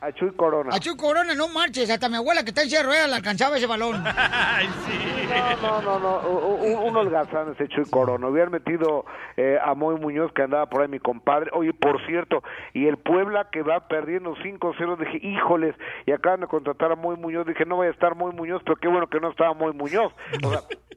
A 0.00 0.12
Chuy 0.12 0.30
Corona. 0.36 0.74
A 0.74 0.78
Chuy 0.78 0.96
Corona, 0.96 1.34
no 1.34 1.48
marches. 1.48 1.88
Hasta 1.90 2.08
mi 2.08 2.16
abuela 2.16 2.42
que 2.44 2.50
está 2.50 2.62
en 2.62 2.68
silla 2.68 2.80
de 2.82 2.86
ruedas 2.86 3.08
le 3.08 3.16
alcanzaba 3.16 3.56
ese 3.56 3.66
balón. 3.66 4.02
No, 5.62 5.82
no, 5.82 5.98
no, 5.98 6.20
u- 6.28 6.64
u- 6.64 6.86
un 6.86 6.96
holgazán 6.96 7.52
ese 7.52 7.68
Chuy 7.68 7.84
Corona. 7.90 8.28
Hubieran 8.28 8.52
metido 8.52 9.04
eh, 9.36 9.58
a 9.62 9.74
Moy 9.74 9.96
Muñoz, 9.98 10.32
que 10.32 10.42
andaba 10.42 10.66
por 10.66 10.82
ahí 10.82 10.88
mi 10.88 11.00
compadre. 11.00 11.50
Oye, 11.52 11.72
por 11.74 12.04
cierto, 12.06 12.42
y 12.74 12.86
el 12.86 12.96
Puebla 12.96 13.48
que 13.50 13.62
va 13.62 13.88
perdiendo 13.88 14.34
5-0, 14.36 14.98
dije, 14.98 15.26
híjoles, 15.26 15.74
y 16.06 16.12
acaban 16.12 16.40
de 16.40 16.46
contratar 16.46 16.92
a 16.92 16.96
Moy 16.96 17.16
Muñoz. 17.16 17.46
Dije, 17.46 17.64
no 17.66 17.76
vaya 17.78 17.90
a 17.90 17.94
estar 17.94 18.14
Moy 18.14 18.32
Muñoz, 18.32 18.62
pero 18.64 18.76
qué 18.76 18.88
bueno 18.88 19.08
que 19.08 19.18
no 19.20 19.30
estaba 19.30 19.52
Moy 19.54 19.72
Muñoz. 19.72 20.12
O 20.44 20.50
sea, 20.50 20.60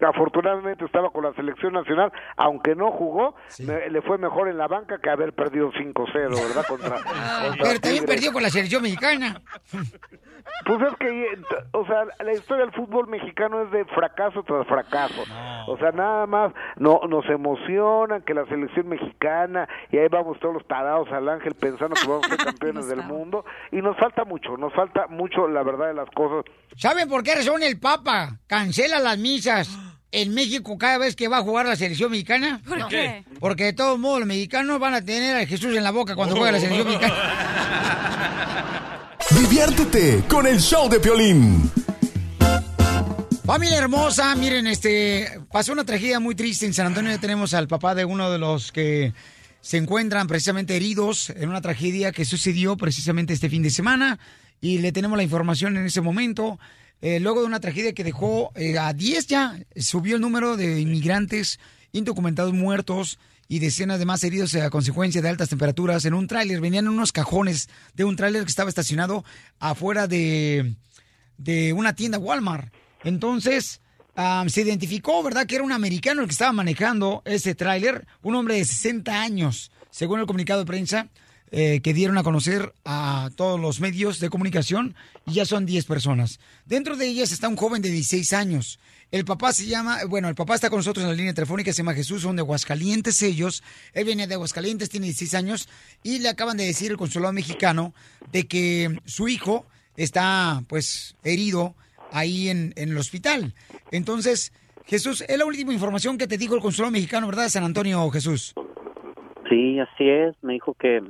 afortunadamente 0.00 0.84
estaba 0.84 1.10
con 1.10 1.24
la 1.24 1.32
selección 1.34 1.72
nacional, 1.72 2.12
aunque 2.36 2.74
no 2.74 2.90
jugó, 2.90 3.34
me- 3.60 3.88
le 3.88 4.02
fue 4.02 4.18
mejor 4.18 4.48
en 4.48 4.58
la 4.58 4.68
banca 4.68 4.98
que 5.02 5.08
haber 5.10 5.32
perdido 5.32 5.70
5-0, 5.72 6.12
¿verdad? 6.30 6.64
Contra, 6.68 6.90
contra 7.02 7.56
Pero 7.62 7.80
también 7.80 8.04
perdió 8.04 8.32
con 8.32 8.42
la 8.42 8.50
selección 8.50 8.82
mexicana. 8.82 9.40
Pues 10.64 10.80
es 10.82 10.96
que, 10.98 11.38
o 11.72 11.86
sea, 11.86 12.04
la 12.24 12.32
historia 12.32 12.64
del 12.64 12.74
fútbol 12.74 13.06
mexicano 13.06 13.62
es 13.62 13.70
de 13.70 13.84
fracaso 13.86 14.42
tras 14.42 14.66
fracaso. 14.66 15.22
O 15.68 15.76
sea, 15.78 15.92
nada 15.92 16.26
más 16.26 16.52
no, 16.76 17.00
nos 17.08 17.24
emocionan 17.26 18.22
que 18.22 18.34
la 18.34 18.46
selección 18.46 18.88
mexicana, 18.88 19.68
y 19.92 19.98
ahí 19.98 20.08
vamos 20.08 20.40
todos 20.40 20.54
los 20.54 20.64
parados 20.64 21.08
al 21.12 21.28
ángel 21.28 21.54
pensando 21.54 21.94
que 21.94 22.08
vamos 22.08 22.24
a 22.26 22.28
ser 22.28 22.38
campeones 22.44 22.88
del 22.88 23.02
mundo, 23.02 23.44
y 23.70 23.76
nos 23.76 23.96
falta 23.96 24.24
mucho, 24.24 24.56
nos 24.56 24.72
falta 24.72 25.06
mucho 25.08 25.46
la 25.46 25.62
verdad 25.62 25.88
de 25.88 25.94
las 25.94 26.10
cosas. 26.10 26.44
¿Saben 26.76 27.08
por 27.08 27.22
qué 27.22 27.34
razón 27.34 27.62
el 27.62 27.78
Papa 27.78 28.40
cancela 28.46 28.98
las 28.98 29.18
misas 29.18 29.78
en 30.10 30.34
México 30.34 30.76
cada 30.78 30.98
vez 30.98 31.14
que 31.14 31.28
va 31.28 31.38
a 31.38 31.42
jugar 31.42 31.66
la 31.66 31.76
selección 31.76 32.10
mexicana? 32.10 32.60
¿Por 32.66 32.88
qué? 32.88 33.24
Porque 33.38 33.64
de 33.64 33.72
todos 33.72 33.98
modos 33.98 34.20
los 34.20 34.28
mexicanos 34.28 34.80
van 34.80 34.94
a 34.94 35.04
tener 35.04 35.36
a 35.36 35.46
Jesús 35.46 35.76
en 35.76 35.84
la 35.84 35.92
boca 35.92 36.16
cuando 36.16 36.34
juega 36.34 36.52
la 36.52 36.60
selección 36.60 36.88
mexicana. 36.88 37.14
Diviértete 39.34 40.22
con 40.28 40.46
el 40.46 40.60
show 40.60 40.88
de 40.88 41.00
Piolín. 41.00 41.68
Familia 43.44 43.78
hermosa, 43.78 44.34
miren, 44.36 44.68
este, 44.68 45.40
pasó 45.50 45.72
una 45.72 45.84
tragedia 45.84 46.20
muy 46.20 46.36
triste 46.36 46.64
en 46.64 46.72
San 46.72 46.86
Antonio. 46.86 47.18
Tenemos 47.18 47.52
al 47.52 47.66
papá 47.66 47.96
de 47.96 48.04
uno 48.04 48.30
de 48.30 48.38
los 48.38 48.70
que 48.70 49.12
se 49.60 49.78
encuentran 49.78 50.28
precisamente 50.28 50.76
heridos 50.76 51.30
en 51.30 51.48
una 51.48 51.60
tragedia 51.60 52.12
que 52.12 52.24
sucedió 52.24 52.76
precisamente 52.76 53.32
este 53.32 53.50
fin 53.50 53.64
de 53.64 53.70
semana. 53.70 54.20
Y 54.60 54.78
le 54.78 54.92
tenemos 54.92 55.16
la 55.16 55.24
información 55.24 55.76
en 55.76 55.86
ese 55.86 56.00
momento. 56.00 56.60
Eh, 57.00 57.18
luego 57.18 57.40
de 57.40 57.46
una 57.46 57.60
tragedia 57.60 57.94
que 57.94 58.04
dejó 58.04 58.52
eh, 58.54 58.78
a 58.78 58.92
10 58.92 59.26
ya, 59.26 59.58
subió 59.76 60.14
el 60.14 60.22
número 60.22 60.56
de 60.56 60.80
inmigrantes 60.80 61.58
indocumentados 61.90 62.52
muertos 62.52 63.18
y 63.48 63.58
decenas 63.58 63.98
de 63.98 64.04
más 64.04 64.24
heridos 64.24 64.54
a 64.54 64.70
consecuencia 64.70 65.22
de 65.22 65.28
altas 65.28 65.48
temperaturas 65.48 66.04
en 66.04 66.14
un 66.14 66.26
tráiler. 66.26 66.60
Venían 66.60 66.86
en 66.86 66.92
unos 66.92 67.12
cajones 67.12 67.68
de 67.94 68.04
un 68.04 68.16
tráiler 68.16 68.44
que 68.44 68.50
estaba 68.50 68.68
estacionado 68.68 69.24
afuera 69.58 70.06
de, 70.06 70.74
de 71.38 71.72
una 71.72 71.94
tienda 71.94 72.18
Walmart. 72.18 72.72
Entonces, 73.04 73.80
am, 74.14 74.48
se 74.48 74.62
identificó, 74.62 75.22
¿verdad?, 75.22 75.46
que 75.46 75.56
era 75.56 75.64
un 75.64 75.72
americano 75.72 76.22
el 76.22 76.28
que 76.28 76.32
estaba 76.32 76.52
manejando 76.52 77.22
ese 77.24 77.54
tráiler, 77.54 78.06
un 78.22 78.34
hombre 78.34 78.56
de 78.56 78.64
60 78.64 79.20
años, 79.20 79.70
según 79.90 80.20
el 80.20 80.26
comunicado 80.26 80.60
de 80.60 80.66
prensa 80.66 81.08
eh, 81.52 81.80
que 81.80 81.94
dieron 81.94 82.18
a 82.18 82.24
conocer 82.24 82.74
a 82.84 83.30
todos 83.36 83.60
los 83.60 83.78
medios 83.78 84.18
de 84.18 84.30
comunicación, 84.30 84.96
y 85.26 85.34
ya 85.34 85.44
son 85.44 85.64
10 85.64 85.84
personas. 85.84 86.40
Dentro 86.64 86.96
de 86.96 87.06
ellas 87.06 87.30
está 87.30 87.48
un 87.48 87.56
joven 87.56 87.82
de 87.82 87.90
16 87.90 88.32
años. 88.32 88.80
El 89.12 89.24
papá 89.24 89.52
se 89.52 89.66
llama, 89.66 89.98
bueno, 90.08 90.28
el 90.28 90.34
papá 90.34 90.56
está 90.56 90.68
con 90.68 90.80
nosotros 90.80 91.04
en 91.04 91.10
la 91.10 91.16
línea 91.16 91.32
telefónica, 91.32 91.72
se 91.72 91.78
llama 91.78 91.94
Jesús, 91.94 92.22
son 92.22 92.36
de 92.36 92.42
Aguascalientes 92.42 93.22
ellos. 93.22 93.62
Él 93.94 94.04
viene 94.04 94.26
de 94.26 94.34
Aguascalientes, 94.34 94.90
tiene 94.90 95.06
16 95.06 95.34
años, 95.34 95.68
y 96.02 96.18
le 96.18 96.28
acaban 96.28 96.56
de 96.56 96.66
decir 96.66 96.90
el 96.90 96.96
consulado 96.96 97.32
mexicano 97.32 97.94
de 98.32 98.46
que 98.46 98.98
su 99.04 99.28
hijo 99.28 99.64
está, 99.96 100.62
pues, 100.68 101.16
herido 101.22 101.74
ahí 102.12 102.48
en, 102.48 102.72
en 102.76 102.90
el 102.90 102.98
hospital. 102.98 103.54
Entonces, 103.92 104.52
Jesús, 104.86 105.24
es 105.28 105.38
la 105.38 105.44
última 105.44 105.72
información 105.72 106.16
que 106.16 106.28
te 106.28 106.38
dijo 106.38 106.54
el 106.54 106.60
consulado 106.60 106.92
mexicano, 106.92 107.26
¿verdad, 107.26 107.48
San 107.48 107.64
Antonio, 107.64 108.08
Jesús? 108.10 108.54
Sí, 109.48 109.78
así 109.80 110.08
es. 110.08 110.34
Me 110.42 110.54
dijo 110.54 110.74
que, 110.74 111.02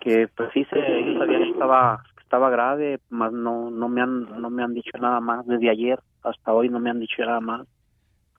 que 0.00 0.28
pues 0.28 0.50
sí, 0.54 0.64
se, 0.70 0.76
que 0.76 1.50
estaba, 1.50 2.02
estaba 2.30 2.48
grave, 2.48 3.00
más 3.08 3.32
no, 3.32 3.72
no 3.72 3.88
me 3.88 4.00
han, 4.00 4.40
no 4.40 4.50
me 4.50 4.62
han 4.62 4.72
dicho 4.72 4.96
nada 5.00 5.18
más 5.18 5.44
desde 5.48 5.68
ayer 5.68 5.98
hasta 6.22 6.52
hoy, 6.52 6.68
no 6.68 6.78
me 6.78 6.88
han 6.88 7.00
dicho 7.00 7.22
nada 7.26 7.40
más. 7.40 7.66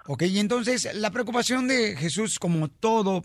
Ok, 0.08 0.24
y 0.24 0.40
entonces 0.40 0.96
la 0.96 1.12
preocupación 1.12 1.68
de 1.68 1.98
Jesús, 1.98 2.40
como 2.40 2.70
todo 2.70 3.22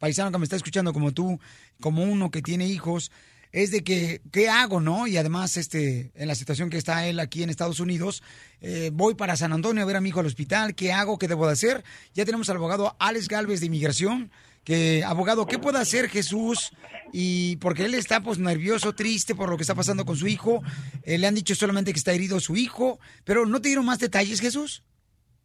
paisano 0.00 0.32
que 0.32 0.38
me 0.38 0.44
está 0.44 0.56
escuchando, 0.56 0.92
como 0.92 1.12
tú, 1.12 1.38
como 1.80 2.02
uno 2.02 2.32
que 2.32 2.42
tiene 2.42 2.66
hijos, 2.66 3.12
es 3.52 3.70
de 3.70 3.84
que, 3.84 4.22
¿qué 4.32 4.48
hago, 4.48 4.80
no? 4.80 5.06
Y 5.06 5.18
además, 5.18 5.56
este, 5.56 6.10
en 6.16 6.26
la 6.26 6.34
situación 6.34 6.68
que 6.68 6.78
está 6.78 7.06
él 7.06 7.20
aquí 7.20 7.44
en 7.44 7.50
Estados 7.50 7.78
Unidos, 7.78 8.24
eh, 8.60 8.90
voy 8.92 9.14
para 9.14 9.36
San 9.36 9.52
Antonio 9.52 9.84
a 9.84 9.86
ver 9.86 9.94
a 9.94 10.00
mi 10.00 10.08
hijo 10.08 10.18
al 10.18 10.26
hospital, 10.26 10.74
¿qué 10.74 10.92
hago? 10.92 11.16
¿Qué 11.16 11.28
debo 11.28 11.46
de 11.46 11.52
hacer? 11.52 11.84
Ya 12.12 12.24
tenemos 12.24 12.50
al 12.50 12.56
abogado 12.56 12.96
Alex 12.98 13.28
Galvez 13.28 13.60
de 13.60 13.66
Inmigración, 13.66 14.32
que, 14.64 15.02
abogado, 15.04 15.46
¿qué 15.46 15.58
puede 15.58 15.78
hacer 15.78 16.08
Jesús? 16.08 16.72
Y 17.12 17.56
porque 17.56 17.84
él 17.84 17.94
está, 17.94 18.20
pues, 18.20 18.38
nervioso, 18.38 18.94
triste 18.94 19.34
por 19.34 19.50
lo 19.50 19.56
que 19.56 19.62
está 19.62 19.74
pasando 19.74 20.04
con 20.04 20.16
su 20.16 20.26
hijo, 20.26 20.62
Eh, 21.04 21.18
le 21.18 21.26
han 21.26 21.34
dicho 21.34 21.54
solamente 21.54 21.92
que 21.92 21.98
está 21.98 22.12
herido 22.12 22.38
su 22.38 22.56
hijo, 22.56 22.98
pero 23.24 23.44
¿no 23.44 23.60
te 23.60 23.68
dieron 23.68 23.84
más 23.84 23.98
detalles, 23.98 24.40
Jesús? 24.40 24.84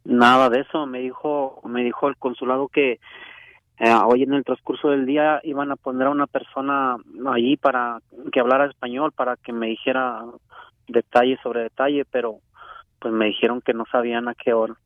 Nada 0.04 0.48
de 0.48 0.60
eso. 0.60 0.86
Me 0.86 1.00
dijo, 1.00 1.60
me 1.64 1.82
dijo 1.82 2.08
el 2.08 2.16
consulado 2.16 2.68
que 2.68 3.00
eh, 3.78 3.94
hoy 4.06 4.22
en 4.22 4.34
el 4.34 4.44
transcurso 4.44 4.90
del 4.90 5.04
día 5.04 5.40
iban 5.42 5.70
a 5.70 5.76
poner 5.76 6.06
a 6.06 6.10
una 6.10 6.26
persona 6.26 6.96
allí 7.32 7.56
para 7.56 8.00
que 8.32 8.40
hablara 8.40 8.66
español, 8.66 9.12
para 9.12 9.36
que 9.36 9.52
me 9.52 9.66
dijera 9.68 10.24
detalle 10.86 11.38
sobre 11.42 11.62
detalle, 11.62 12.04
pero 12.04 12.38
pues 12.98 13.12
me 13.12 13.26
dijeron 13.26 13.60
que 13.60 13.74
no 13.74 13.84
sabían 13.90 14.28
a 14.28 14.34
qué 14.34 14.52
hora. 14.52 14.76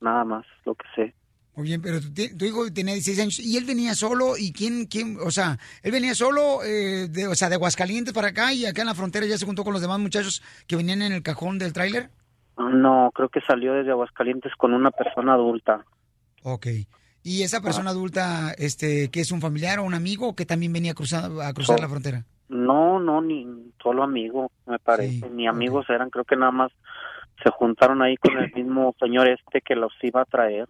Nada 0.00 0.24
más, 0.24 0.44
lo 0.64 0.74
que 0.74 0.86
sé. 0.94 1.14
Muy 1.54 1.66
bien, 1.66 1.82
pero 1.82 2.00
tu, 2.00 2.36
tu 2.38 2.44
hijo 2.46 2.72
tenía 2.72 2.94
16 2.94 3.20
años 3.20 3.38
y 3.38 3.58
él 3.58 3.64
venía 3.64 3.94
solo 3.94 4.38
y 4.38 4.52
quién, 4.52 4.86
quién, 4.86 5.18
o 5.22 5.30
sea, 5.30 5.58
él 5.82 5.92
venía 5.92 6.14
solo, 6.14 6.64
eh, 6.64 7.08
de, 7.10 7.26
o 7.26 7.34
sea, 7.34 7.50
de 7.50 7.56
Aguascalientes 7.56 8.14
para 8.14 8.28
acá 8.28 8.54
y 8.54 8.64
acá 8.64 8.80
en 8.80 8.86
la 8.86 8.94
frontera 8.94 9.26
ya 9.26 9.36
se 9.36 9.44
juntó 9.44 9.62
con 9.62 9.74
los 9.74 9.82
demás 9.82 10.00
muchachos 10.00 10.42
que 10.66 10.76
venían 10.76 11.02
en 11.02 11.12
el 11.12 11.22
cajón 11.22 11.58
del 11.58 11.74
tráiler. 11.74 12.08
No, 12.56 13.10
creo 13.14 13.28
que 13.28 13.40
salió 13.42 13.74
desde 13.74 13.90
Aguascalientes 13.90 14.52
con 14.56 14.72
una 14.72 14.90
persona 14.90 15.34
adulta. 15.34 15.84
Ok. 16.42 16.66
Y 17.22 17.42
esa 17.42 17.60
persona 17.60 17.90
adulta, 17.90 18.52
este, 18.58 19.08
que 19.10 19.20
es 19.20 19.30
un 19.30 19.40
familiar 19.40 19.78
o 19.78 19.84
un 19.84 19.94
amigo 19.94 20.34
que 20.34 20.46
también 20.46 20.72
venía 20.72 20.92
a 20.92 20.94
cruzar, 20.94 21.30
a 21.42 21.52
cruzar 21.52 21.78
la 21.80 21.88
frontera. 21.88 22.24
No, 22.48 22.98
no, 22.98 23.20
ni 23.22 23.46
solo 23.82 24.02
amigo, 24.02 24.50
me 24.66 24.78
parece. 24.78 25.28
Ni 25.30 25.46
amigos 25.46 25.88
eran, 25.88 26.10
creo 26.10 26.24
que 26.24 26.36
nada 26.36 26.50
más 26.50 26.72
se 27.42 27.50
juntaron 27.50 28.02
ahí 28.02 28.16
con 28.16 28.36
el 28.38 28.52
mismo 28.52 28.94
señor 28.98 29.28
este 29.28 29.60
que 29.60 29.74
los 29.74 29.92
iba 30.02 30.22
a 30.22 30.26
traer. 30.26 30.66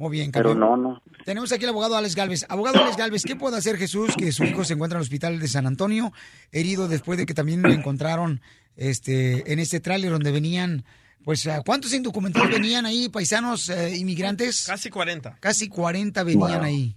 Muy 0.00 0.10
bien, 0.12 0.32
Pero 0.32 0.50
campeón. 0.54 0.82
no, 0.82 0.90
no. 0.90 1.02
Tenemos 1.26 1.52
aquí 1.52 1.64
al 1.64 1.70
abogado 1.70 1.94
Alex 1.94 2.14
Galvez. 2.14 2.46
Abogado 2.48 2.80
Alex 2.82 2.96
Galvez, 2.96 3.22
¿qué 3.22 3.36
puede 3.36 3.58
hacer 3.58 3.76
Jesús 3.76 4.14
que 4.16 4.32
su 4.32 4.44
hijo 4.44 4.64
se 4.64 4.72
encuentra 4.72 4.96
en 4.96 5.00
el 5.00 5.02
hospital 5.02 5.38
de 5.38 5.46
San 5.46 5.66
Antonio, 5.66 6.12
herido 6.52 6.88
después 6.88 7.18
de 7.18 7.26
que 7.26 7.34
también 7.34 7.60
lo 7.62 7.70
encontraron 7.70 8.40
este, 8.76 9.52
en 9.52 9.58
este 9.58 9.78
tráiler 9.78 10.10
donde 10.10 10.30
venían, 10.32 10.84
pues, 11.22 11.46
¿a 11.46 11.60
¿cuántos 11.62 11.92
indocumentados 11.92 12.50
venían 12.50 12.86
ahí, 12.86 13.10
paisanos 13.10 13.68
eh, 13.68 13.94
inmigrantes? 13.96 14.64
Casi 14.66 14.88
40. 14.88 15.36
Casi 15.38 15.68
40 15.68 16.22
venían 16.24 16.48
Wow. 16.50 16.62
ahí. 16.62 16.96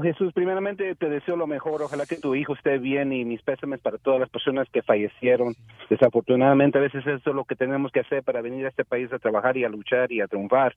Jesús, 0.00 0.32
primeramente 0.32 0.94
te 0.94 1.08
deseo 1.08 1.36
lo 1.36 1.46
mejor. 1.46 1.82
Ojalá 1.82 2.06
que 2.06 2.16
tu 2.16 2.34
hijo 2.34 2.54
esté 2.54 2.78
bien 2.78 3.12
y 3.12 3.24
mis 3.24 3.42
pésames 3.42 3.80
para 3.80 3.98
todas 3.98 4.20
las 4.20 4.30
personas 4.30 4.68
que 4.70 4.82
fallecieron. 4.82 5.54
Desafortunadamente, 5.90 6.78
a 6.78 6.80
veces 6.80 7.06
eso 7.06 7.30
es 7.30 7.36
lo 7.36 7.44
que 7.44 7.56
tenemos 7.56 7.92
que 7.92 8.00
hacer 8.00 8.22
para 8.22 8.40
venir 8.40 8.64
a 8.64 8.68
este 8.68 8.84
país 8.84 9.12
a 9.12 9.18
trabajar 9.18 9.56
y 9.56 9.64
a 9.64 9.68
luchar 9.68 10.10
y 10.12 10.20
a 10.20 10.28
triunfar. 10.28 10.74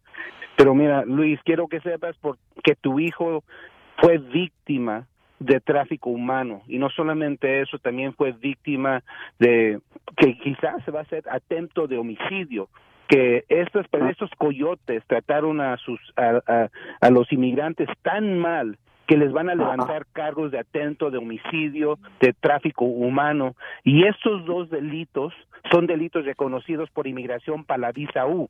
Pero 0.57 0.73
mira, 0.75 1.05
Luis, 1.05 1.39
quiero 1.45 1.67
que 1.67 1.79
sepas 1.81 2.17
por- 2.17 2.37
que 2.63 2.75
tu 2.75 2.99
hijo 2.99 3.43
fue 3.97 4.17
víctima 4.17 5.05
de 5.39 5.59
tráfico 5.59 6.09
humano 6.09 6.61
y 6.67 6.77
no 6.79 6.89
solamente 6.89 7.61
eso, 7.61 7.77
también 7.79 8.13
fue 8.13 8.31
víctima 8.31 9.03
de 9.37 9.79
que 10.17 10.37
quizás 10.37 10.83
se 10.85 10.91
va 10.91 10.99
a 10.99 11.03
hacer 11.03 11.23
atento 11.29 11.87
de 11.87 11.97
homicidio 11.97 12.69
que 13.07 13.43
estos 13.49 13.85
estos 14.09 14.31
coyotes 14.37 15.03
trataron 15.05 15.61
a 15.61 15.77
sus 15.77 15.99
a, 16.15 16.41
a- 16.47 16.69
a 17.01 17.09
los 17.11 17.31
inmigrantes 17.31 17.87
tan 18.01 18.39
mal 18.39 18.77
que 19.07 19.17
les 19.17 19.31
van 19.31 19.49
a 19.49 19.55
levantar 19.55 20.05
cargos 20.13 20.51
de 20.51 20.59
atento 20.59 21.11
de 21.11 21.17
homicidio, 21.17 21.99
de 22.19 22.33
tráfico 22.33 22.85
humano. 22.85 23.55
Y 23.83 24.05
estos 24.05 24.45
dos 24.45 24.69
delitos 24.69 25.33
son 25.71 25.87
delitos 25.87 26.25
reconocidos 26.25 26.89
por 26.91 27.07
inmigración 27.07 27.63
para 27.63 27.79
la 27.79 27.91
visa 27.91 28.25
U. 28.25 28.49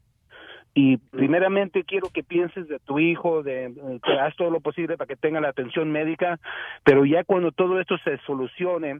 Y 0.73 0.97
primeramente 0.97 1.85
quiero 1.85 2.09
que 2.09 2.21
pienses 2.21 2.67
de 2.67 2.79
tu 2.79 2.99
hijo, 2.99 3.43
de 3.43 3.73
que 4.03 4.19
haz 4.19 4.35
todo 4.35 4.49
lo 4.49 4.59
posible 4.59 4.97
para 4.97 5.07
que 5.07 5.15
tenga 5.15 5.39
la 5.39 5.49
atención 5.49 5.89
médica, 5.89 6.37
pero 6.83 7.05
ya 7.05 7.23
cuando 7.23 7.51
todo 7.51 7.79
esto 7.79 7.97
se 7.99 8.17
solucione, 8.25 8.99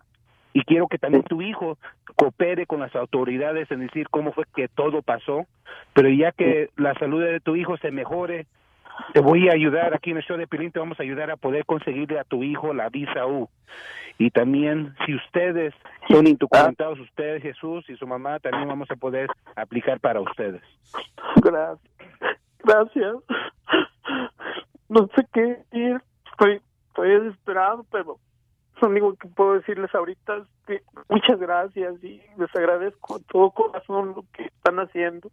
y 0.56 0.64
quiero 0.64 0.88
que 0.88 0.98
también 0.98 1.24
tu 1.24 1.42
hijo 1.42 1.78
coopere 2.16 2.66
con 2.66 2.80
las 2.80 2.96
autoridades 2.96 3.70
en 3.72 3.82
decir 3.82 4.08
cómo 4.10 4.32
fue 4.32 4.46
que 4.56 4.70
todo 4.70 5.02
pasó, 5.02 5.46
pero 5.94 6.08
ya 6.08 6.32
que 6.32 6.70
la 6.78 6.94
salud 6.94 7.22
de 7.22 7.42
tu 7.42 7.58
hijo 7.58 7.76
se 7.76 7.92
mejore, 7.92 8.46
te 9.14 9.20
voy 9.22 9.50
a 9.50 9.54
ayudar 9.54 9.94
aquí 9.94 10.12
en 10.12 10.18
el 10.18 10.24
show 10.24 10.38
de 10.38 10.48
Pilín, 10.48 10.72
te 10.72 10.80
vamos 10.80 11.00
a 11.00 11.04
ayudar 11.04 11.32
a 11.32 11.38
poder 11.38 11.66
conseguirle 11.66 12.20
a 12.20 12.24
tu 12.24 12.44
hijo 12.44 12.74
la 12.74 12.90
visa 12.90 13.26
U. 13.26 13.50
Y 14.18 14.32
también, 14.32 14.96
si 15.06 15.14
ustedes 15.16 15.74
son 16.10 16.28
indocumentados, 16.28 17.00
ustedes, 17.00 17.42
Jesús 17.42 17.84
y 17.90 17.98
su 17.98 18.08
mamá, 18.08 18.40
también 18.40 18.68
vamos 18.68 18.90
a 18.90 18.96
poder 18.96 19.30
aplicar 19.56 20.00
para 20.00 20.22
ustedes. 20.22 20.62
Gracias. 21.42 21.92
Gracias. 22.64 23.16
No 24.88 25.08
sé 25.16 25.28
qué 25.34 25.42
decir. 25.42 26.02
Estoy, 26.32 26.62
estoy 26.88 27.10
desesperado, 27.20 27.86
pero 27.92 28.18
lo 28.82 28.88
único 28.90 29.16
que 29.16 29.28
puedo 29.30 29.54
decirles 29.56 29.94
ahorita 29.94 30.38
es 30.38 30.44
que 30.68 30.82
muchas 31.10 31.40
gracias 31.40 32.04
y 32.04 32.22
les 32.38 32.56
agradezco 32.56 33.20
de 33.20 33.26
todo 33.26 33.52
corazón 33.52 34.14
lo 34.16 34.24
que 34.34 34.44
están 34.46 34.80
haciendo. 34.80 35.30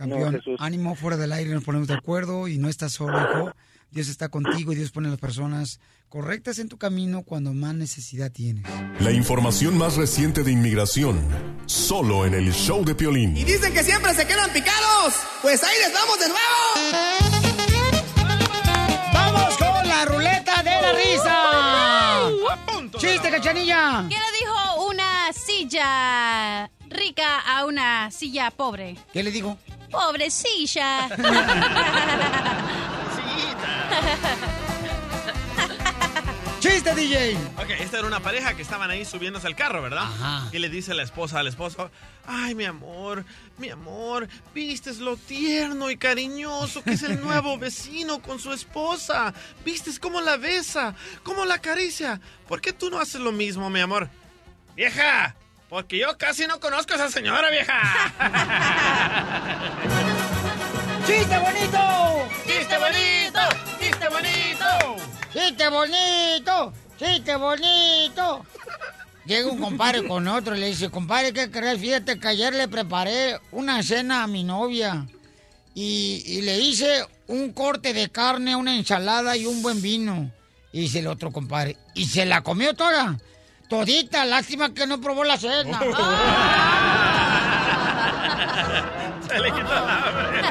Campeón, 0.00 0.40
ánimo 0.58 0.94
fuera 0.94 1.18
del 1.18 1.30
aire, 1.30 1.50
nos 1.50 1.62
ponemos 1.62 1.86
de 1.86 1.92
acuerdo 1.92 2.48
y 2.48 2.56
no 2.56 2.70
estás 2.70 2.90
solo, 2.90 3.20
hijo. 3.20 3.52
Dios 3.90 4.08
está 4.08 4.30
contigo 4.30 4.72
y 4.72 4.76
Dios 4.76 4.92
pone 4.92 5.08
a 5.08 5.10
las 5.10 5.20
personas 5.20 5.78
correctas 6.08 6.58
en 6.58 6.70
tu 6.70 6.78
camino 6.78 7.22
cuando 7.22 7.52
más 7.52 7.74
necesidad 7.74 8.32
tienes. 8.32 8.64
La 8.98 9.10
información 9.10 9.76
más 9.76 9.96
reciente 9.98 10.42
de 10.42 10.52
inmigración, 10.52 11.20
solo 11.66 12.24
en 12.24 12.32
el 12.32 12.50
show 12.54 12.82
de 12.82 12.94
Piolín. 12.94 13.36
Y 13.36 13.44
dicen 13.44 13.74
que 13.74 13.84
siempre 13.84 14.14
se 14.14 14.26
quedan 14.26 14.50
picados. 14.54 15.16
Pues 15.42 15.62
ahí 15.62 15.76
les 15.84 15.92
vamos 15.92 16.18
de 16.18 16.28
nuevo. 16.28 17.60
¡Vamos 19.12 19.56
con 19.58 19.86
la 19.86 20.04
ruleta 20.06 20.62
de 20.62 20.70
la 20.70 20.92
risa! 20.94 22.30
¡Chiste, 22.96 23.30
cachanilla! 23.30 24.06
¿Qué 24.08 24.16
le 24.16 24.38
dijo 24.38 24.86
una 24.88 25.30
silla 25.34 26.70
rica 26.88 27.40
a 27.40 27.66
una 27.66 28.10
silla 28.10 28.50
pobre? 28.50 28.96
¿Qué 29.12 29.22
le 29.22 29.30
digo? 29.30 29.58
Pobre 29.90 30.30
silla. 30.30 31.08
¡Chiste, 36.60 36.94
DJ! 36.94 37.36
Ok, 37.56 37.70
esta 37.80 37.98
era 37.98 38.06
una 38.06 38.20
pareja 38.20 38.54
que 38.54 38.60
estaban 38.60 38.90
ahí 38.90 39.06
subiéndose 39.06 39.46
al 39.46 39.56
carro, 39.56 39.80
¿verdad? 39.80 40.06
Y 40.52 40.58
le 40.58 40.68
dice 40.68 40.92
la 40.92 41.02
esposa 41.02 41.38
al 41.38 41.46
esposo, 41.46 41.90
ay, 42.26 42.54
mi 42.54 42.64
amor, 42.66 43.24
mi 43.56 43.70
amor, 43.70 44.28
vistes 44.54 44.98
lo 44.98 45.16
tierno 45.16 45.90
y 45.90 45.96
cariñoso 45.96 46.84
que 46.84 46.92
es 46.92 47.02
el 47.02 47.18
nuevo 47.24 47.56
vecino 47.58 48.20
con 48.20 48.38
su 48.38 48.52
esposa. 48.52 49.32
Vistes 49.64 49.98
cómo 49.98 50.20
la 50.20 50.36
besa, 50.36 50.94
cómo 51.22 51.46
la 51.46 51.54
acaricia. 51.54 52.20
¿Por 52.46 52.60
qué 52.60 52.74
tú 52.74 52.90
no 52.90 53.00
haces 53.00 53.22
lo 53.22 53.32
mismo, 53.32 53.70
mi 53.70 53.80
amor? 53.80 54.10
¡Vieja! 54.76 55.34
Porque 55.70 55.98
yo 55.98 56.18
casi 56.18 56.46
no 56.48 56.58
conozco 56.58 56.94
a 56.94 56.96
esa 56.96 57.08
señora, 57.08 57.48
vieja. 57.48 57.80
¡Chiste 61.06 61.38
bonito! 61.38 61.78
¡Chiste 62.44 62.76
bonito! 62.76 63.40
¡Chiste 63.78 64.08
bonito! 64.08 64.66
¡Chiste 65.32 65.68
bonito! 65.68 66.72
¡Chiste 66.98 67.36
bonito! 67.36 68.44
Llega 69.24 69.48
un 69.48 69.60
compadre 69.60 70.04
con 70.08 70.26
otro 70.26 70.56
y 70.56 70.58
le 70.58 70.66
dice, 70.66 70.90
compadre, 70.90 71.32
¿qué 71.32 71.52
crees? 71.52 71.78
Fíjate 71.78 72.18
que 72.18 72.26
ayer 72.26 72.52
le 72.52 72.66
preparé 72.66 73.38
una 73.52 73.80
cena 73.84 74.24
a 74.24 74.26
mi 74.26 74.42
novia 74.42 75.06
y, 75.72 76.24
y 76.26 76.40
le 76.40 76.58
hice 76.58 77.06
un 77.28 77.52
corte 77.52 77.94
de 77.94 78.08
carne, 78.08 78.56
una 78.56 78.74
ensalada 78.74 79.36
y 79.36 79.46
un 79.46 79.62
buen 79.62 79.80
vino. 79.80 80.32
Y 80.72 80.80
dice 80.80 80.98
el 80.98 81.06
otro 81.06 81.30
compadre, 81.30 81.76
¿y 81.94 82.06
se 82.06 82.26
la 82.26 82.42
comió 82.42 82.74
toda? 82.74 83.20
Todita, 83.70 84.24
lástima 84.24 84.74
que 84.74 84.84
no 84.84 85.00
probó 85.00 85.22
la 85.22 85.38
cena. 85.38 85.78
Se 89.28 89.38
le 89.38 89.52
quitó 89.52 89.62
la 89.62 90.08
hambre. 90.08 90.42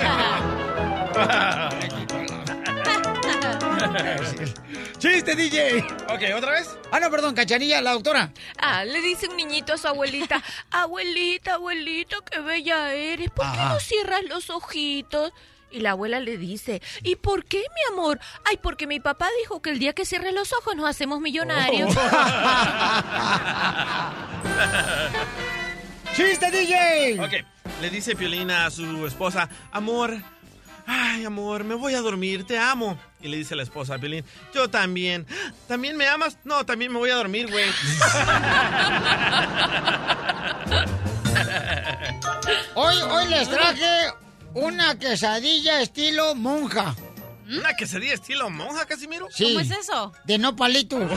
¡Chiste, 4.98 5.36
DJ! 5.36 5.80
Ok, 6.10 6.22
¿otra 6.38 6.52
vez? 6.52 6.78
Ah, 6.92 7.02
no, 7.02 7.12
perdón, 7.12 7.36
cachanilla, 7.36 7.82
la 7.82 7.92
doctora. 7.92 8.32
Ah, 8.58 8.86
le 8.86 9.02
dice 9.02 9.28
un 9.28 9.36
niñito 9.36 9.74
a 9.74 9.78
su 9.78 9.90
abuelita, 9.90 10.42
abuelita, 10.72 11.56
abuelita, 11.56 12.16
qué 12.32 12.40
bella 12.40 12.94
eres, 12.94 13.30
¿por 13.32 13.52
qué 13.52 13.58
no 13.58 13.82
cierras 13.82 14.22
los 14.30 14.50
ojitos? 14.50 15.34
Y 15.72 15.80
la 15.82 15.92
abuela 15.92 16.20
le 16.20 16.38
dice, 16.38 16.82
¿y 17.04 17.16
por 17.16 17.46
qué, 17.46 17.60
mi 17.60 17.94
amor? 17.94 18.20
Ay, 18.46 18.58
porque 18.62 18.88
mi 18.88 19.00
papá 19.00 19.28
dijo 19.40 19.62
que 19.62 19.70
el 19.70 19.80
día 19.80 19.94
que 19.94 20.06
cierre 20.06 20.32
los 20.32 20.52
ojos 20.54 20.76
nos 20.76 20.90
hacemos 20.90 21.22
millonarios. 21.22 21.96
¡Chiste, 26.16 26.50
DJ! 26.52 27.20
Ok, 27.22 27.34
le 27.82 27.90
dice 27.90 28.16
Piolina 28.16 28.66
a 28.66 28.72
su 28.72 29.06
esposa, 29.06 29.48
amor, 29.72 30.18
ay, 30.88 31.24
amor, 31.24 31.64
me 31.64 31.76
voy 31.76 31.94
a 31.94 32.02
dormir, 32.02 32.46
te 32.46 32.58
amo. 32.58 32.98
Y 33.22 33.28
le 33.28 33.38
dice 33.38 33.56
la 33.56 33.64
esposa 33.64 33.96
a 33.96 34.00
Piolín, 34.00 34.26
yo 34.54 34.70
también. 34.70 35.28
¿También 35.68 35.98
me 35.98 36.08
amas? 36.08 36.38
No, 36.46 36.66
también 36.66 36.92
me 36.92 36.98
voy 36.98 37.10
a 37.12 37.16
dormir, 37.16 37.50
güey. 37.50 37.66
Hoy, 42.76 42.96
hoy 43.02 43.28
les 43.28 43.50
traje 43.50 44.14
una 44.54 44.98
quesadilla 44.98 45.82
estilo 45.82 46.36
monja. 46.36 46.96
¿Una 47.48 47.74
quesadilla 47.76 48.14
estilo 48.14 48.50
monja, 48.50 48.86
Casimiro? 48.86 49.28
Sí. 49.32 49.58
eso? 49.80 50.14
De 50.26 50.38
no 50.38 50.56
palito. 50.56 51.00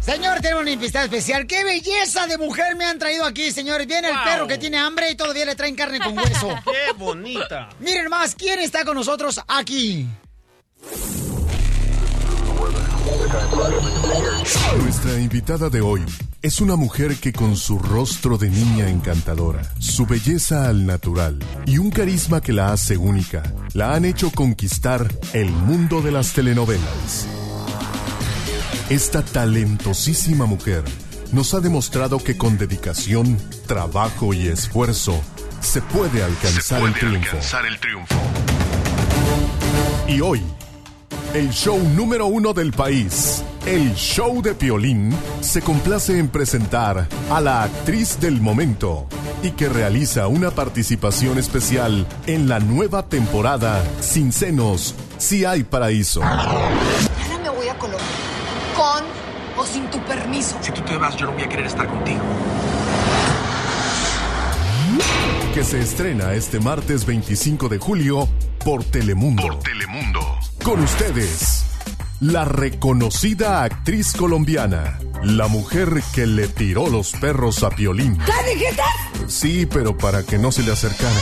Señor, 0.00 0.40
tenemos 0.40 0.62
una 0.62 0.70
invitada 0.70 1.06
especial. 1.06 1.46
¡Qué 1.46 1.64
belleza 1.64 2.26
de 2.26 2.36
mujer 2.36 2.76
me 2.76 2.84
han 2.84 2.98
traído 2.98 3.24
aquí, 3.24 3.50
señores! 3.50 3.86
Viene 3.86 4.10
el 4.10 4.16
perro 4.22 4.46
que 4.46 4.58
tiene 4.58 4.76
hambre 4.76 5.10
y 5.10 5.14
todavía 5.14 5.46
le 5.46 5.56
traen 5.56 5.74
carne 5.74 5.98
con 5.98 6.16
hueso. 6.18 6.50
¡Qué 6.64 6.92
bonita! 6.96 7.70
Miren 7.78 8.08
más, 8.10 8.34
¿quién 8.34 8.60
está 8.60 8.84
con 8.84 8.96
nosotros 8.96 9.40
aquí? 9.48 10.06
Nuestra 14.82 15.20
invitada 15.20 15.70
de 15.70 15.80
hoy 15.80 16.02
es 16.42 16.60
una 16.60 16.76
mujer 16.76 17.16
que 17.16 17.32
con 17.32 17.56
su 17.56 17.78
rostro 17.78 18.36
de 18.36 18.50
niña 18.50 18.88
encantadora, 18.88 19.62
su 19.78 20.06
belleza 20.06 20.68
al 20.68 20.84
natural 20.84 21.38
y 21.66 21.78
un 21.78 21.90
carisma 21.90 22.40
que 22.40 22.52
la 22.52 22.72
hace 22.72 22.96
única, 22.96 23.42
la 23.72 23.94
han 23.94 24.04
hecho 24.04 24.30
conquistar 24.30 25.08
el 25.32 25.50
mundo 25.50 26.02
de 26.02 26.12
las 26.12 26.32
telenovelas. 26.32 27.26
Esta 28.90 29.22
talentosísima 29.22 30.44
mujer 30.44 30.84
nos 31.32 31.54
ha 31.54 31.60
demostrado 31.60 32.18
que 32.18 32.36
con 32.36 32.58
dedicación, 32.58 33.38
trabajo 33.66 34.34
y 34.34 34.48
esfuerzo 34.48 35.20
se 35.60 35.80
puede 35.80 36.22
alcanzar 36.22 36.82
el 36.84 36.94
triunfo. 36.94 37.38
Y 40.06 40.20
hoy, 40.20 40.42
el 41.34 41.50
show 41.50 41.76
número 41.96 42.26
uno 42.26 42.52
del 42.52 42.72
país, 42.72 43.42
el 43.66 43.92
show 43.94 44.40
de 44.40 44.54
Piolín, 44.54 45.12
se 45.40 45.60
complace 45.60 46.16
en 46.16 46.28
presentar 46.28 47.08
a 47.28 47.40
la 47.40 47.64
actriz 47.64 48.20
del 48.20 48.40
momento 48.40 49.08
y 49.42 49.50
que 49.50 49.68
realiza 49.68 50.28
una 50.28 50.52
participación 50.52 51.36
especial 51.38 52.06
en 52.28 52.48
la 52.48 52.60
nueva 52.60 53.08
temporada 53.08 53.84
Sin 54.00 54.30
senos, 54.32 54.94
si 55.18 55.44
hay 55.44 55.64
paraíso. 55.64 56.22
Ahora 56.22 56.70
me 57.42 57.50
voy 57.50 57.66
a 57.66 57.76
Colombia. 57.78 58.06
Con 58.76 59.02
o 59.60 59.66
sin 59.66 59.90
tu 59.90 59.98
permiso. 60.04 60.56
Si 60.60 60.70
tú 60.70 60.82
te 60.82 60.96
vas, 60.96 61.16
yo 61.16 61.26
no 61.26 61.32
voy 61.32 61.42
a 61.42 61.48
querer 61.48 61.66
estar 61.66 61.88
contigo. 61.88 62.20
que 65.52 65.64
se 65.64 65.80
estrena 65.80 66.34
este 66.34 66.58
martes 66.58 67.06
25 67.06 67.68
de 67.68 67.78
julio 67.78 68.28
por 68.64 68.82
Telemundo. 68.84 69.58
Telemundo. 69.58 70.43
Con 70.64 70.80
ustedes, 70.80 71.66
la 72.20 72.46
reconocida 72.46 73.62
actriz 73.64 74.14
colombiana, 74.14 74.98
la 75.22 75.46
mujer 75.46 76.02
que 76.14 76.26
le 76.26 76.48
tiró 76.48 76.88
los 76.88 77.12
perros 77.12 77.62
a 77.62 77.68
Piolín. 77.68 78.16
¿Qué 78.16 78.54
dijiste? 78.54 78.82
Sí, 79.28 79.66
pero 79.66 79.94
para 79.96 80.22
que 80.22 80.38
no 80.38 80.50
se 80.50 80.62
le 80.62 80.72
acercara. 80.72 81.20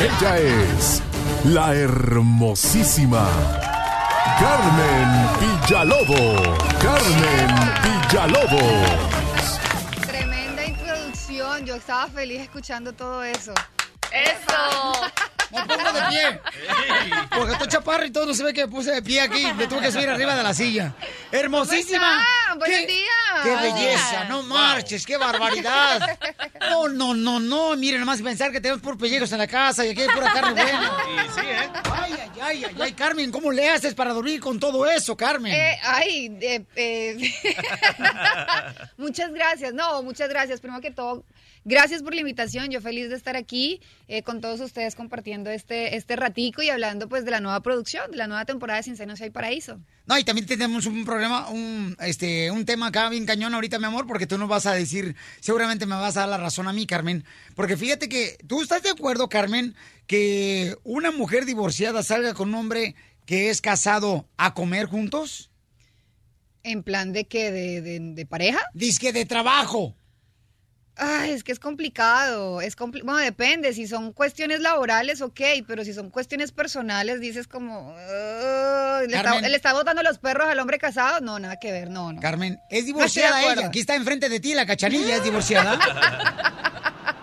Ella 0.20 0.38
es 0.38 1.02
la 1.44 1.74
hermosísima 1.74 3.28
Carmen 4.38 5.28
Villalobos. 5.40 6.58
Carmen 6.80 7.50
Villalobos. 7.82 9.60
Tremenda 10.06 10.64
introducción. 10.66 11.66
Yo 11.66 11.74
estaba 11.74 12.06
feliz 12.06 12.42
escuchando 12.42 12.92
todo 12.92 13.24
eso. 13.24 13.52
¡Eso! 14.12 15.29
Me 15.52 15.64
pongo 15.66 15.92
de 15.92 16.00
pie. 16.10 16.40
Porque 17.36 17.52
estoy 17.52 17.68
chaparro 17.68 18.04
y 18.04 18.10
todo 18.10 18.26
no 18.26 18.34
se 18.34 18.44
ve 18.44 18.52
que 18.52 18.66
me 18.66 18.68
puse 18.72 18.92
de 18.92 19.02
pie 19.02 19.20
aquí. 19.20 19.46
Me 19.54 19.66
tuve 19.66 19.80
que 19.80 19.92
subir 19.92 20.08
arriba 20.08 20.34
de 20.36 20.42
la 20.42 20.54
silla. 20.54 20.94
¡Hermosísima! 21.32 22.24
Buenos 22.56 22.78
¡Qué- 22.78 22.86
días. 22.86 23.10
¡Qué 23.42 23.56
belleza! 23.56 24.24
¡No 24.24 24.42
marches! 24.42 25.06
¡Qué 25.06 25.16
barbaridad! 25.16 26.18
No, 26.70 26.88
no, 26.88 27.14
no, 27.14 27.40
no. 27.40 27.76
Miren, 27.76 28.00
nomás 28.00 28.20
pensar 28.22 28.52
que 28.52 28.60
tenemos 28.60 28.82
por 28.82 28.98
pellejos 28.98 29.30
en 29.32 29.38
la 29.38 29.46
casa 29.46 29.84
y 29.86 29.90
aquí 29.90 30.02
hay 30.02 30.08
pura 30.08 30.32
carne 30.32 30.52
buena. 30.52 30.90
Sí, 31.04 31.40
sí, 31.40 31.46
¿eh? 31.46 31.68
Ay, 31.92 32.12
ay, 32.12 32.30
ay, 32.42 32.64
ay, 32.64 32.76
ay, 32.80 32.92
Carmen, 32.92 33.30
¿cómo 33.30 33.50
le 33.52 33.68
haces 33.70 33.94
para 33.94 34.12
dormir 34.12 34.40
con 34.40 34.58
todo 34.60 34.88
eso, 34.90 35.16
Carmen? 35.16 35.52
Eh, 35.52 35.78
ay, 35.82 36.36
eh, 36.40 36.64
eh, 36.76 37.16
muchas 38.96 39.32
gracias. 39.32 39.72
No, 39.74 40.02
muchas 40.02 40.28
gracias. 40.28 40.60
Primero 40.60 40.80
que 40.80 40.90
todo, 40.90 41.24
gracias 41.64 42.02
por 42.02 42.14
la 42.14 42.20
invitación. 42.20 42.70
Yo 42.70 42.80
feliz 42.80 43.08
de 43.08 43.16
estar 43.16 43.36
aquí 43.36 43.80
eh, 44.08 44.22
con 44.22 44.40
todos 44.40 44.60
ustedes 44.60 44.94
compartiendo 44.94 45.50
este, 45.50 45.96
este 45.96 46.16
ratico 46.16 46.62
y 46.62 46.70
hablando 46.70 47.08
pues 47.08 47.24
de 47.24 47.30
la 47.30 47.40
nueva 47.40 47.60
producción, 47.60 48.10
de 48.10 48.16
la 48.16 48.26
nueva 48.26 48.44
temporada 48.44 48.78
de 48.78 48.82
Sin 48.84 48.96
Senos 48.96 49.20
y 49.20 49.24
Hay 49.24 49.30
Paraíso. 49.30 49.80
No, 50.06 50.18
y 50.18 50.24
también 50.24 50.46
tenemos 50.46 50.86
un 50.86 51.04
programa, 51.04 51.48
un, 51.50 51.96
este, 52.00 52.50
un 52.50 52.64
tema 52.64 52.88
acá 52.88 53.08
bien 53.08 53.26
cañón 53.26 53.54
ahorita, 53.54 53.78
mi 53.78 53.84
amor, 53.84 54.06
porque 54.06 54.26
tú 54.26 54.38
nos 54.38 54.48
vas 54.48 54.66
a 54.66 54.74
decir, 54.74 55.14
seguramente 55.40 55.86
me 55.86 55.94
vas 55.94 56.16
a 56.16 56.20
dar 56.20 56.28
la 56.30 56.38
razón 56.38 56.66
a 56.66 56.72
mí, 56.72 56.86
Carmen. 56.86 57.24
Porque 57.54 57.76
fíjate 57.76 58.08
que, 58.08 58.36
¿tú 58.46 58.62
estás 58.62 58.82
de 58.82 58.90
acuerdo, 58.90 59.28
Carmen, 59.28 59.74
que 60.06 60.76
una 60.82 61.12
mujer 61.12 61.44
divorciada 61.44 62.02
salga 62.02 62.34
con 62.34 62.48
un 62.48 62.54
hombre 62.56 62.96
que 63.26 63.50
es 63.50 63.60
casado 63.60 64.28
a 64.36 64.54
comer 64.54 64.86
juntos? 64.86 65.50
¿En 66.62 66.82
plan 66.82 67.12
de 67.12 67.26
qué? 67.26 67.50
¿De, 67.52 67.80
de, 67.80 68.00
de 68.00 68.26
pareja? 68.26 68.60
Disque 68.74 69.12
de 69.12 69.24
trabajo. 69.24 69.94
Ay, 71.02 71.30
es 71.30 71.42
que 71.44 71.52
es 71.52 71.58
complicado. 71.58 72.60
Es 72.60 72.76
compli- 72.76 73.02
bueno, 73.02 73.16
depende. 73.20 73.72
Si 73.72 73.86
son 73.88 74.12
cuestiones 74.12 74.60
laborales, 74.60 75.22
ok, 75.22 75.40
pero 75.66 75.82
si 75.82 75.94
son 75.94 76.10
cuestiones 76.10 76.52
personales, 76.52 77.20
dices 77.20 77.48
como. 77.48 77.94
"Ay, 77.96 79.08
¿le, 79.08 79.16
está, 79.16 79.30
Carmen. 79.30 79.50
le 79.50 79.56
está 79.56 79.72
botando 79.72 80.02
los 80.02 80.18
perros 80.18 80.46
al 80.48 80.58
hombre 80.58 80.78
casado? 80.78 81.20
No, 81.22 81.38
nada 81.38 81.58
que 81.58 81.72
ver, 81.72 81.88
no, 81.88 82.12
no. 82.12 82.20
Carmen, 82.20 82.60
es 82.68 82.84
divorciada 82.84 83.42
ella. 83.50 83.68
Aquí 83.68 83.80
está 83.80 83.94
enfrente 83.94 84.28
de 84.28 84.40
ti, 84.40 84.52
la 84.52 84.66
cachanilla 84.66 85.16
es 85.16 85.24
divorciada. 85.24 85.78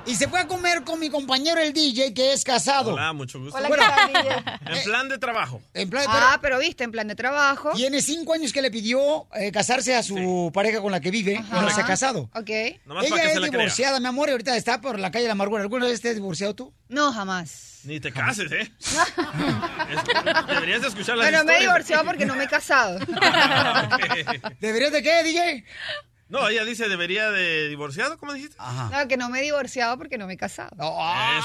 Y 0.08 0.16
se 0.16 0.28
fue 0.30 0.40
a 0.40 0.48
comer 0.48 0.84
con 0.84 1.00
mi 1.02 1.10
compañero 1.10 1.60
el 1.60 1.74
DJ, 1.74 2.14
que 2.14 2.32
es 2.32 2.46
casado. 2.46 2.94
Hola, 2.94 3.12
mucho 3.12 3.40
gusto. 3.42 3.58
Hola, 3.58 3.68
¿qué 3.70 3.76
tal, 3.76 4.08
DJ? 4.14 4.78
En 4.78 4.84
plan 4.86 5.10
de 5.10 5.18
trabajo. 5.18 5.62
En 5.74 5.90
plan, 5.90 6.06
Ah, 6.08 6.40
pero 6.42 6.60
viste, 6.60 6.86
en 6.86 6.92
plan 6.94 7.08
de 7.10 7.16
trabajo. 7.16 7.72
Tiene 7.76 8.02
cinco 8.02 8.34
años 8.34 8.54
que 8.54 8.62
le 8.62 8.72
pidió 8.72 9.28
eh, 9.36 9.52
casarse 9.52 9.96
a 9.96 10.04
su 10.04 10.50
pareja 10.54 10.82
con 10.82 10.92
la 10.94 11.02
que 11.02 11.12
vive, 11.12 11.34
y 11.34 11.52
no 11.52 11.70
se 11.70 11.82
ha 11.82 11.86
casado. 11.86 12.30
Ok. 12.34 12.50
Nomás 12.86 13.06
Ella 13.06 13.16
es 13.24 13.36
la 13.36 13.48
crea. 13.48 13.60
divorciada, 13.60 14.00
mi 14.00 14.08
amor, 14.08 14.30
y 14.30 14.32
ahorita 14.32 14.56
está 14.56 14.80
por 14.80 14.98
la 14.98 15.12
calle 15.12 15.24
de 15.24 15.28
la 15.28 15.34
amargura. 15.34 15.62
¿Alguna 15.62 15.86
vez 15.88 16.00
te 16.00 16.10
has 16.10 16.16
divorciado 16.16 16.56
tú? 16.56 16.74
No, 16.88 17.12
jamás. 17.12 17.82
Ni 17.84 18.00
te 18.00 18.12
cases, 18.12 18.52
¿eh? 18.52 18.72
Es- 18.80 20.48
Deberías 20.48 20.82
de 20.82 20.88
escuchar 20.88 21.18
las 21.18 21.30
Bueno, 21.30 21.44
me 21.46 21.58
he 21.58 21.62
divorciado 21.62 22.04
porque 22.06 22.26
no 22.26 22.36
me 22.36 22.46
he 22.46 22.48
casado. 22.48 22.98
¿Deberías 24.62 24.92
de 24.92 25.04
qué, 25.04 25.24
DJ? 25.24 25.66
No, 26.30 26.48
ella 26.50 26.66
dice, 26.66 26.90
¿debería 26.90 27.32
de 27.32 27.70
divorciado? 27.70 28.18
¿Cómo 28.18 28.34
dijiste? 28.34 28.56
No, 28.92 29.08
que 29.08 29.16
no 29.18 29.30
me 29.30 29.40
he 29.40 29.44
divorciado 29.44 29.98
porque 29.98 30.18
no 30.18 30.28
me 30.28 30.34
he 30.34 30.38
casado. 30.38 30.76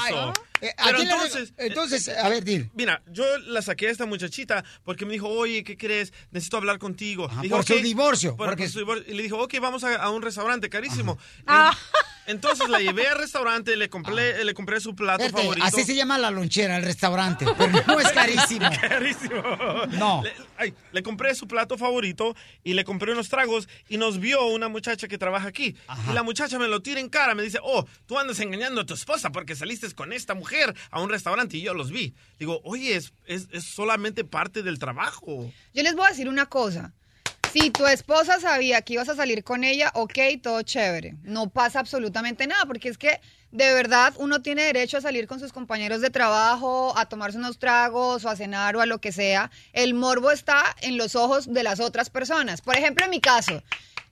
Eso. 0.07 0.33
Eh, 0.61 0.73
¿a 0.77 0.85
Pero 0.85 0.97
quién 0.97 1.07
le- 1.09 1.13
entonces... 1.15 1.53
entonces, 1.57 2.09
a 2.09 2.29
ver, 2.29 2.43
dile. 2.43 2.69
Mira, 2.73 3.01
yo 3.07 3.23
la 3.39 3.61
saqué 3.61 3.87
a 3.87 3.91
esta 3.91 4.05
muchachita 4.05 4.63
porque 4.83 5.05
me 5.05 5.13
dijo, 5.13 5.27
oye, 5.29 5.63
¿qué 5.63 5.77
crees? 5.77 6.13
Necesito 6.31 6.57
hablar 6.57 6.79
contigo. 6.79 7.27
Dije, 7.41 7.49
por 7.49 7.63
su 7.65 7.75
divorcio, 7.75 8.35
Por- 8.35 8.47
porque- 8.49 8.63
por 8.63 8.71
su 8.71 8.79
divorcio. 8.79 9.11
Y 9.11 9.15
le 9.15 9.23
dijo, 9.23 9.37
ok, 9.41 9.53
vamos 9.61 9.83
a, 9.83 9.95
a 9.95 10.09
un 10.09 10.21
restaurante 10.21 10.69
carísimo. 10.69 11.17
Ah. 11.47 11.77
Entonces 12.27 12.69
la 12.69 12.79
llevé 12.79 13.07
al 13.07 13.17
restaurante, 13.17 13.75
le 13.75 13.89
compré, 13.89 14.43
le 14.43 14.53
compré 14.53 14.79
su 14.79 14.95
plato 14.95 15.23
Espérate, 15.23 15.41
favorito. 15.43 15.65
así 15.67 15.83
se 15.83 15.95
llama 15.95 16.17
la 16.17 16.31
lonchera, 16.31 16.77
el 16.77 16.83
restaurante, 16.83 17.45
pero 17.57 17.83
no 17.87 17.99
es 17.99 18.11
carísimo. 18.11 18.69
Carísimo. 18.81 19.41
No. 19.91 20.21
Le, 20.23 20.33
ay, 20.57 20.73
le 20.91 21.03
compré 21.03 21.35
su 21.35 21.47
plato 21.47 21.77
favorito 21.77 22.35
y 22.63 22.73
le 22.73 22.83
compré 22.83 23.11
unos 23.11 23.29
tragos 23.29 23.67
y 23.89 23.97
nos 23.97 24.19
vio 24.19 24.45
una 24.47 24.69
muchacha 24.69 25.07
que 25.07 25.17
trabaja 25.17 25.47
aquí. 25.47 25.75
Y 26.09 26.13
la 26.13 26.23
muchacha 26.23 26.57
me 26.59 26.67
lo 26.67 26.81
tira 26.81 26.99
en 26.99 27.09
cara, 27.09 27.35
me 27.35 27.43
dice, 27.43 27.59
oh, 27.61 27.85
tú 28.05 28.17
andas 28.17 28.39
engañando 28.39 28.81
a 28.81 28.85
tu 28.85 28.93
esposa 28.93 29.31
porque 29.31 29.55
saliste 29.55 29.91
con 29.93 30.13
esta 30.13 30.33
mujer 30.33 30.73
a 30.91 31.01
un 31.01 31.09
restaurante 31.09 31.57
y 31.57 31.61
yo 31.61 31.73
los 31.73 31.91
vi. 31.91 32.13
Digo, 32.39 32.61
oye, 32.63 32.95
es, 32.95 33.13
es, 33.25 33.47
es 33.51 33.63
solamente 33.65 34.23
parte 34.23 34.63
del 34.63 34.79
trabajo. 34.79 35.51
Yo 35.73 35.83
les 35.83 35.93
voy 35.95 36.05
a 36.05 36.09
decir 36.09 36.29
una 36.29 36.45
cosa. 36.45 36.93
Si 37.53 37.69
tu 37.69 37.85
esposa 37.85 38.39
sabía 38.39 38.81
que 38.81 38.93
ibas 38.93 39.09
a 39.09 39.15
salir 39.15 39.43
con 39.43 39.63
ella, 39.63 39.91
ok, 39.93 40.17
todo 40.41 40.63
chévere. 40.63 41.13
No 41.21 41.51
pasa 41.51 41.79
absolutamente 41.79 42.47
nada, 42.47 42.65
porque 42.65 42.89
es 42.89 42.97
que 42.97 43.21
de 43.51 43.71
verdad 43.75 44.11
uno 44.17 44.41
tiene 44.41 44.63
derecho 44.63 44.97
a 44.97 45.01
salir 45.01 45.27
con 45.27 45.39
sus 45.39 45.53
compañeros 45.53 46.01
de 46.01 46.09
trabajo, 46.09 46.97
a 46.97 47.05
tomarse 47.05 47.37
unos 47.37 47.59
tragos 47.59 48.25
o 48.25 48.29
a 48.29 48.35
cenar 48.35 48.75
o 48.75 48.81
a 48.81 48.87
lo 48.87 48.99
que 48.99 49.11
sea. 49.11 49.51
El 49.71 49.93
morbo 49.93 50.31
está 50.31 50.63
en 50.81 50.97
los 50.97 51.15
ojos 51.15 51.53
de 51.53 51.61
las 51.61 51.79
otras 51.79 52.09
personas. 52.09 52.61
Por 52.61 52.75
ejemplo, 52.75 53.05
en 53.05 53.11
mi 53.11 53.21
caso, 53.21 53.61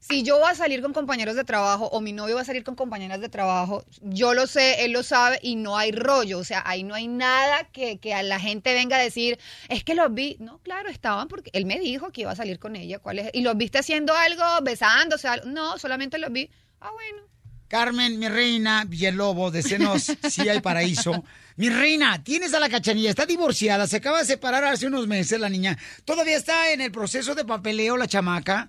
si 0.01 0.23
yo 0.23 0.39
voy 0.39 0.49
a 0.49 0.55
salir 0.55 0.81
con 0.81 0.93
compañeros 0.93 1.35
de 1.35 1.43
trabajo 1.43 1.85
o 1.85 2.01
mi 2.01 2.11
novio 2.11 2.35
va 2.35 2.41
a 2.41 2.45
salir 2.45 2.63
con 2.63 2.75
compañeras 2.75 3.21
de 3.21 3.29
trabajo, 3.29 3.85
yo 4.01 4.33
lo 4.33 4.47
sé, 4.47 4.83
él 4.83 4.93
lo 4.93 5.03
sabe 5.03 5.39
y 5.43 5.55
no 5.55 5.77
hay 5.77 5.91
rollo. 5.91 6.39
O 6.39 6.43
sea, 6.43 6.63
ahí 6.65 6.81
no 6.83 6.95
hay 6.95 7.07
nada 7.07 7.69
que, 7.71 7.99
que 7.99 8.15
a 8.15 8.23
la 8.23 8.39
gente 8.39 8.73
venga 8.73 8.97
a 8.97 8.99
decir, 8.99 9.37
es 9.69 9.83
que 9.83 9.93
los 9.93 10.11
vi. 10.11 10.37
No, 10.39 10.57
claro, 10.57 10.89
estaban 10.89 11.27
porque 11.27 11.51
él 11.53 11.65
me 11.65 11.79
dijo 11.79 12.11
que 12.11 12.21
iba 12.21 12.31
a 12.31 12.35
salir 12.35 12.57
con 12.57 12.75
ella. 12.75 12.97
¿Cuál 12.97 13.19
es? 13.19 13.29
¿Y 13.33 13.41
los 13.41 13.55
viste 13.55 13.77
haciendo 13.77 14.15
algo, 14.15 14.43
besándose? 14.63 15.27
algo? 15.27 15.45
No, 15.45 15.77
solamente 15.77 16.17
los 16.17 16.31
vi. 16.31 16.49
Ah, 16.79 16.89
bueno. 16.91 17.21
Carmen, 17.67 18.17
mi 18.19 18.27
reina, 18.27 18.83
Villalobos, 18.85 19.53
de 19.53 19.61
Senos, 19.61 20.11
sí 20.29 20.49
hay 20.49 20.61
paraíso. 20.61 21.23
Mi 21.55 21.69
reina, 21.69 22.21
tienes 22.23 22.53
a 22.53 22.59
la 22.59 22.69
cachanilla, 22.69 23.11
está 23.11 23.25
divorciada, 23.25 23.87
se 23.87 23.97
acaba 23.97 24.19
de 24.19 24.25
separar 24.25 24.65
hace 24.65 24.87
unos 24.87 25.07
meses 25.07 25.39
la 25.39 25.47
niña. 25.47 25.77
Todavía 26.03 26.35
está 26.35 26.73
en 26.73 26.81
el 26.81 26.91
proceso 26.91 27.35
de 27.35 27.45
papeleo 27.45 27.95
la 27.97 28.07
chamaca. 28.07 28.67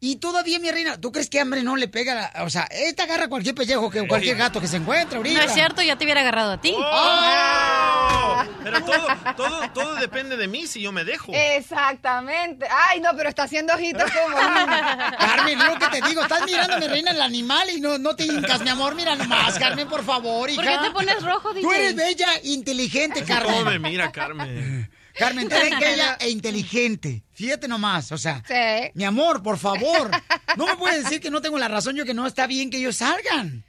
Y 0.00 0.16
todavía, 0.16 0.60
mi 0.60 0.70
reina, 0.70 0.96
¿tú 1.00 1.10
crees 1.10 1.28
que 1.28 1.40
hambre 1.40 1.62
no 1.64 1.74
le 1.74 1.88
pega? 1.88 2.14
la- 2.14 2.44
o 2.44 2.50
sea, 2.50 2.68
esta 2.70 3.02
agarra 3.02 3.26
cualquier 3.28 3.56
pellejo, 3.56 3.90
que 3.90 4.06
cualquier 4.06 4.36
gato 4.36 4.60
que 4.60 4.68
se 4.68 4.76
encuentre 4.76 5.16
ahorita. 5.16 5.40
No 5.40 5.44
es 5.46 5.52
cierto, 5.52 5.82
ya 5.82 5.96
te 5.96 6.04
hubiera 6.04 6.20
agarrado 6.20 6.52
a 6.52 6.60
ti. 6.60 6.72
¡Oh! 6.76 8.44
Pero 8.62 8.80
todo, 8.84 9.06
todo, 9.36 9.70
todo 9.72 9.94
depende 9.96 10.36
de 10.36 10.46
mí 10.46 10.68
si 10.68 10.80
yo 10.80 10.92
me 10.92 11.04
dejo. 11.04 11.32
Exactamente. 11.34 12.66
Ay, 12.88 13.00
no, 13.00 13.10
pero 13.16 13.28
está 13.28 13.42
haciendo 13.44 13.74
ojitos 13.74 14.08
como 14.10 14.36
Carmen, 15.18 15.58
lo 15.58 15.78
que 15.78 15.88
te 15.88 16.06
digo, 16.08 16.22
estás 16.22 16.44
mirando, 16.44 16.78
mi 16.78 16.86
reina, 16.86 17.10
el 17.10 17.20
animal 17.20 17.68
y 17.70 17.80
no, 17.80 17.98
no 17.98 18.14
te 18.14 18.24
hincas, 18.24 18.60
mi 18.60 18.68
amor. 18.68 18.94
Mira 18.94 19.16
nomás, 19.16 19.58
Carmen, 19.58 19.88
por 19.88 20.04
favor, 20.04 20.48
hija. 20.48 20.62
¿Por 20.62 20.70
qué 20.70 20.78
te 20.78 20.90
pones 20.92 21.22
rojo, 21.24 21.48
Tú 21.50 21.56
DJ? 21.70 21.76
eres 21.76 21.96
bella, 21.96 22.28
inteligente, 22.44 23.24
Carmen. 23.24 23.52
¿Cómo 23.52 23.64
me 23.70 23.78
mira, 23.80 24.12
Carmen? 24.12 24.88
Carmen, 25.18 25.48
tú 25.48 25.54
eres 25.56 25.78
bella 25.78 26.16
e 26.20 26.30
inteligente. 26.30 27.24
Fíjate 27.32 27.68
nomás, 27.68 28.12
o 28.12 28.18
sea. 28.18 28.42
Sí. 28.46 28.90
Mi 28.94 29.04
amor, 29.04 29.42
por 29.42 29.58
favor. 29.58 30.10
No 30.56 30.66
me 30.66 30.76
puedes 30.76 31.04
decir 31.04 31.20
que 31.20 31.30
no 31.30 31.40
tengo 31.40 31.58
la 31.58 31.68
razón 31.68 31.96
yo 31.96 32.04
que 32.04 32.14
no 32.14 32.26
está 32.26 32.46
bien 32.46 32.70
que 32.70 32.78
ellos 32.78 32.96
salgan. 32.96 33.64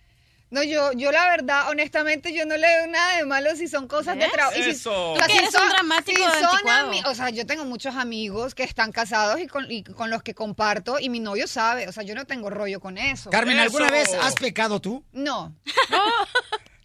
No, 0.52 0.64
yo, 0.64 0.94
yo 0.94 1.12
la 1.12 1.28
verdad, 1.30 1.70
honestamente, 1.70 2.34
yo 2.34 2.44
no 2.46 2.58
le 2.58 2.66
veo 2.66 2.88
nada 2.88 3.18
de 3.18 3.26
malo 3.26 3.56
si 3.56 3.68
son 3.68 3.88
cosas 3.88 4.18
de 4.18 4.28
trabajo. 4.30 4.58
Eso. 4.58 5.14
Tú 5.16 5.26
que 5.28 5.38
eres 5.38 5.54
un 5.54 5.70
dramático 5.70 6.20
si 6.20 6.40
son 6.42 7.06
O 7.06 7.14
sea, 7.14 7.30
yo 7.30 7.46
tengo 7.46 7.66
muchos 7.66 7.96
amigos 7.96 8.56
que 8.56 8.64
están 8.64 8.92
casados 8.92 9.40
y 9.40 9.46
con, 9.46 9.72
y 9.72 9.84
con 9.84 10.10
los 10.10 10.24
que 10.24 10.34
comparto 10.34 11.00
y 11.00 11.10
mi 11.10 11.20
novio 11.20 11.46
sabe. 11.46 11.88
O 11.88 11.92
sea, 11.92 12.02
yo 12.02 12.16
no 12.16 12.26
tengo 12.26 12.50
rollo 12.50 12.80
con 12.80 12.98
eso. 12.98 13.30
Carmen, 13.30 13.60
¿alguna 13.60 13.86
Eso. 13.86 13.94
vez 13.94 14.14
has 14.16 14.34
pecado 14.36 14.82
tú? 14.82 15.04
No. 15.12 15.56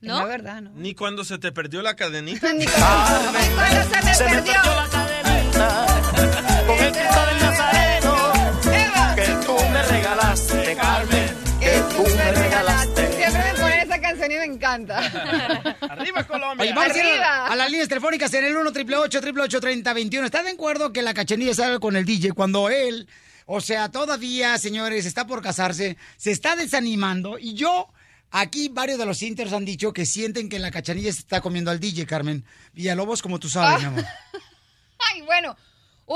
¿No? 0.00 0.18
La 0.18 0.24
verdad, 0.24 0.62
no. 0.62 0.70
Ni 0.74 0.94
cuando 0.94 1.24
se 1.24 1.38
te 1.38 1.52
perdió 1.52 1.82
la 1.82 1.94
cadenita. 1.94 2.52
Ni 2.54 2.64
cuando, 2.66 3.32
ni 3.38 3.48
cuando 3.54 3.82
se 3.94 4.02
me 4.04 4.14
Se 4.14 4.24
me 4.24 4.30
perdió. 4.30 4.52
perdió 4.54 4.74
la 4.74 4.88
cadenita 4.88 5.86
con 6.66 6.78
el 6.78 6.92
Cristo 6.92 7.26
del 7.26 7.40
Nazareno 7.40 8.32
Eva, 8.72 9.14
que 9.14 9.26
tú 9.44 9.56
me 9.70 9.82
regalaste, 9.82 10.76
Carmen, 10.76 11.30
que 11.60 11.82
tú 11.94 12.16
me 12.16 12.32
regalaste. 12.32 13.12
Siempre 13.12 13.42
me 13.52 13.58
ponen 13.60 13.80
esa 13.80 14.00
canción 14.00 14.30
y 14.32 14.34
me 14.36 14.44
encanta. 14.44 14.98
¡Arriba, 15.90 16.24
Colombia! 16.24 16.62
Oye, 16.64 16.72
vamos 16.72 16.96
Arriba. 16.96 17.26
a, 17.26 17.46
a 17.48 17.56
las 17.56 17.70
líneas 17.70 17.88
telefónicas 17.88 18.32
en 18.32 18.44
el 18.46 18.56
1 18.56 18.70
888 18.70 19.60
3021 19.60 20.24
¿Está 20.24 20.42
de 20.42 20.50
acuerdo 20.50 20.92
que 20.94 21.02
la 21.02 21.12
cachanilla 21.12 21.52
salga 21.54 21.78
con 21.78 21.94
el 21.96 22.06
DJ 22.06 22.32
cuando 22.32 22.70
él, 22.70 23.06
o 23.44 23.60
sea, 23.60 23.90
todavía, 23.90 24.56
señores, 24.56 25.04
está 25.04 25.26
por 25.26 25.42
casarse, 25.42 25.98
se 26.16 26.30
está 26.30 26.56
desanimando 26.56 27.38
y 27.38 27.52
yo... 27.52 27.92
Aquí 28.30 28.68
varios 28.68 28.98
de 28.98 29.06
los 29.06 29.22
inters 29.22 29.52
han 29.52 29.64
dicho 29.64 29.92
que 29.92 30.06
sienten 30.06 30.48
que 30.48 30.58
la 30.58 30.70
cachanilla 30.70 31.12
se 31.12 31.20
está 31.20 31.40
comiendo 31.40 31.70
al 31.70 31.80
DJ, 31.80 32.06
Carmen. 32.06 32.44
Villalobos, 32.72 33.22
como 33.22 33.38
tú 33.40 33.48
sabes, 33.48 33.80
mi 33.80 33.86
amor. 33.86 34.04
Ay, 35.12 35.22
bueno, 35.22 35.56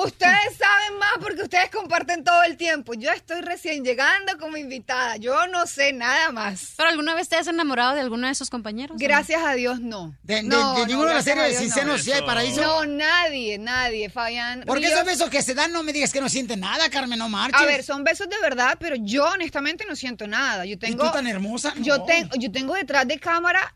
ustedes 0.03 0.57
saben 0.59 0.99
más 0.99 1.13
porque 1.21 1.43
ustedes 1.43 1.71
comparten 1.71 2.25
todo 2.25 2.43
el 2.43 2.57
tiempo. 2.57 2.95
Yo 2.95 3.11
estoy 3.11 3.41
recién 3.43 3.85
llegando 3.85 4.37
como 4.39 4.57
invitada. 4.57 5.17
Yo 5.17 5.47
no 5.47 5.67
sé 5.67 5.93
nada 5.93 6.33
más. 6.33 6.75
¿Pero 6.77 6.89
alguna 6.89 7.15
vez 7.15 7.29
te 7.29 7.37
has 7.37 7.47
enamorado 7.47 7.95
de 7.95 8.01
alguno 8.01 8.27
de 8.27 8.33
esos 8.33 8.51
compañeros? 8.51 8.97
Gracias 8.99 9.43
a 9.45 9.55
Dios, 9.55 9.81
no. 9.81 10.15
De, 10.23 10.37
de- 10.37 10.43
No, 10.43 10.75
de 10.75 10.81
no, 10.81 10.87
ninguna 10.87 11.09
de 11.11 11.15
las 11.15 11.25
gracias 11.25 11.39
a 11.39 11.43
series 11.45 11.59
de 11.59 11.65
Dios, 11.65 11.75
Sin 11.75 11.85
no. 11.87 11.93
Senos, 11.93 12.03
si 12.05 12.11
hay 12.13 12.19
Eso. 12.19 12.27
paraíso. 12.27 12.61
No, 12.63 12.85
nadie, 12.87 13.59
nadie, 13.59 14.11
Fabián. 14.11 14.65
Porque 14.67 14.87
Ríos- 14.87 14.93
esos 14.95 15.07
besos 15.07 15.31
que 15.31 15.43
se 15.43 15.55
dan, 15.55 15.73
no 15.73 15.83
me 15.83 15.93
digas 15.93 16.13
que 16.13 16.21
no 16.21 16.29
sienten 16.29 16.61
nada, 16.61 16.89
Carmen, 16.91 17.19
no 17.19 17.29
marches. 17.29 17.61
A 17.61 17.65
ver, 17.65 17.85
son 17.85 18.03
besos 18.05 18.29
de 18.29 18.39
verdad, 18.41 18.77
pero 18.81 18.97
yo 18.99 19.25
honestamente 19.29 19.85
no 19.89 19.95
siento 19.97 20.27
nada. 20.27 20.65
Yo 20.65 20.79
tengo, 20.79 21.05
tú 21.05 21.13
tan 21.13 21.27
hermosa? 21.27 21.73
Yo, 21.79 22.03
tengo, 22.03 22.31
yo 22.39 22.51
tengo 22.51 22.75
detrás 22.75 23.07
de 23.07 23.19
cámara 23.19 23.75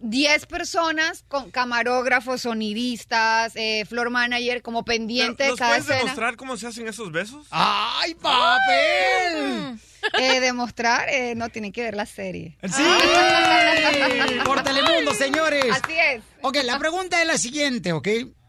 10 0.00 0.46
personas 0.46 1.24
con 1.28 1.50
camarógrafos, 1.50 2.42
sonidistas, 2.42 3.52
eh, 3.56 3.84
floor 3.88 4.10
manager, 4.10 4.62
como 4.62 4.84
pendiente 4.84 5.44
de 5.44 5.50
¿Nos 5.50 5.58
cada 5.58 5.70
puedes 5.72 5.84
escena. 5.84 5.98
demostrar 6.00 6.36
cómo 6.36 6.56
se 6.56 6.66
hacen 6.68 6.86
esos 6.86 7.10
besos? 7.10 7.46
¡Ay, 7.50 8.14
papel! 8.14 9.78
Eh, 10.20 10.40
demostrar, 10.40 11.08
eh, 11.08 11.34
no, 11.34 11.48
tienen 11.48 11.72
que 11.72 11.82
ver 11.82 11.94
la 11.96 12.06
serie. 12.06 12.56
¡Sí! 12.62 12.82
Por 14.44 14.62
Telemundo, 14.62 15.12
señores. 15.14 15.66
Así 15.70 15.94
es. 15.98 16.22
Ok, 16.42 16.58
la 16.64 16.78
pregunta 16.78 17.20
es 17.20 17.26
la 17.26 17.36
siguiente, 17.36 17.92
¿ok? 17.92 18.08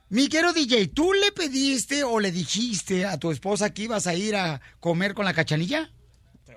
Mi 0.09 0.27
querido 0.27 0.53
DJ, 0.53 0.87
¿tú 0.87 1.13
le 1.13 1.31
pediste 1.31 2.03
o 2.03 2.19
le 2.19 2.31
dijiste 2.31 3.05
a 3.05 3.17
tu 3.17 3.31
esposa 3.31 3.73
que 3.73 3.83
ibas 3.83 4.07
a 4.07 4.13
ir 4.13 4.35
a 4.35 4.61
comer 4.79 5.13
con 5.13 5.25
la 5.25 5.33
cachanilla? 5.33 5.91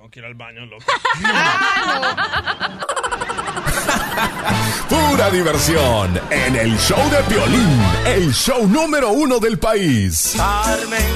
Tengo 0.02 0.10
que 0.10 0.18
ir 0.18 0.26
al 0.26 0.34
baño, 0.34 0.66
loco. 0.66 0.84
Pura 4.88 5.30
diversión 5.30 6.20
en 6.28 6.56
el 6.56 6.76
show 6.76 6.98
de 7.08 7.22
Piolín, 7.32 7.80
el 8.04 8.34
show 8.34 8.66
número 8.66 9.12
uno 9.12 9.38
del 9.38 9.60
país. 9.60 10.34
Carmen, 10.36 11.06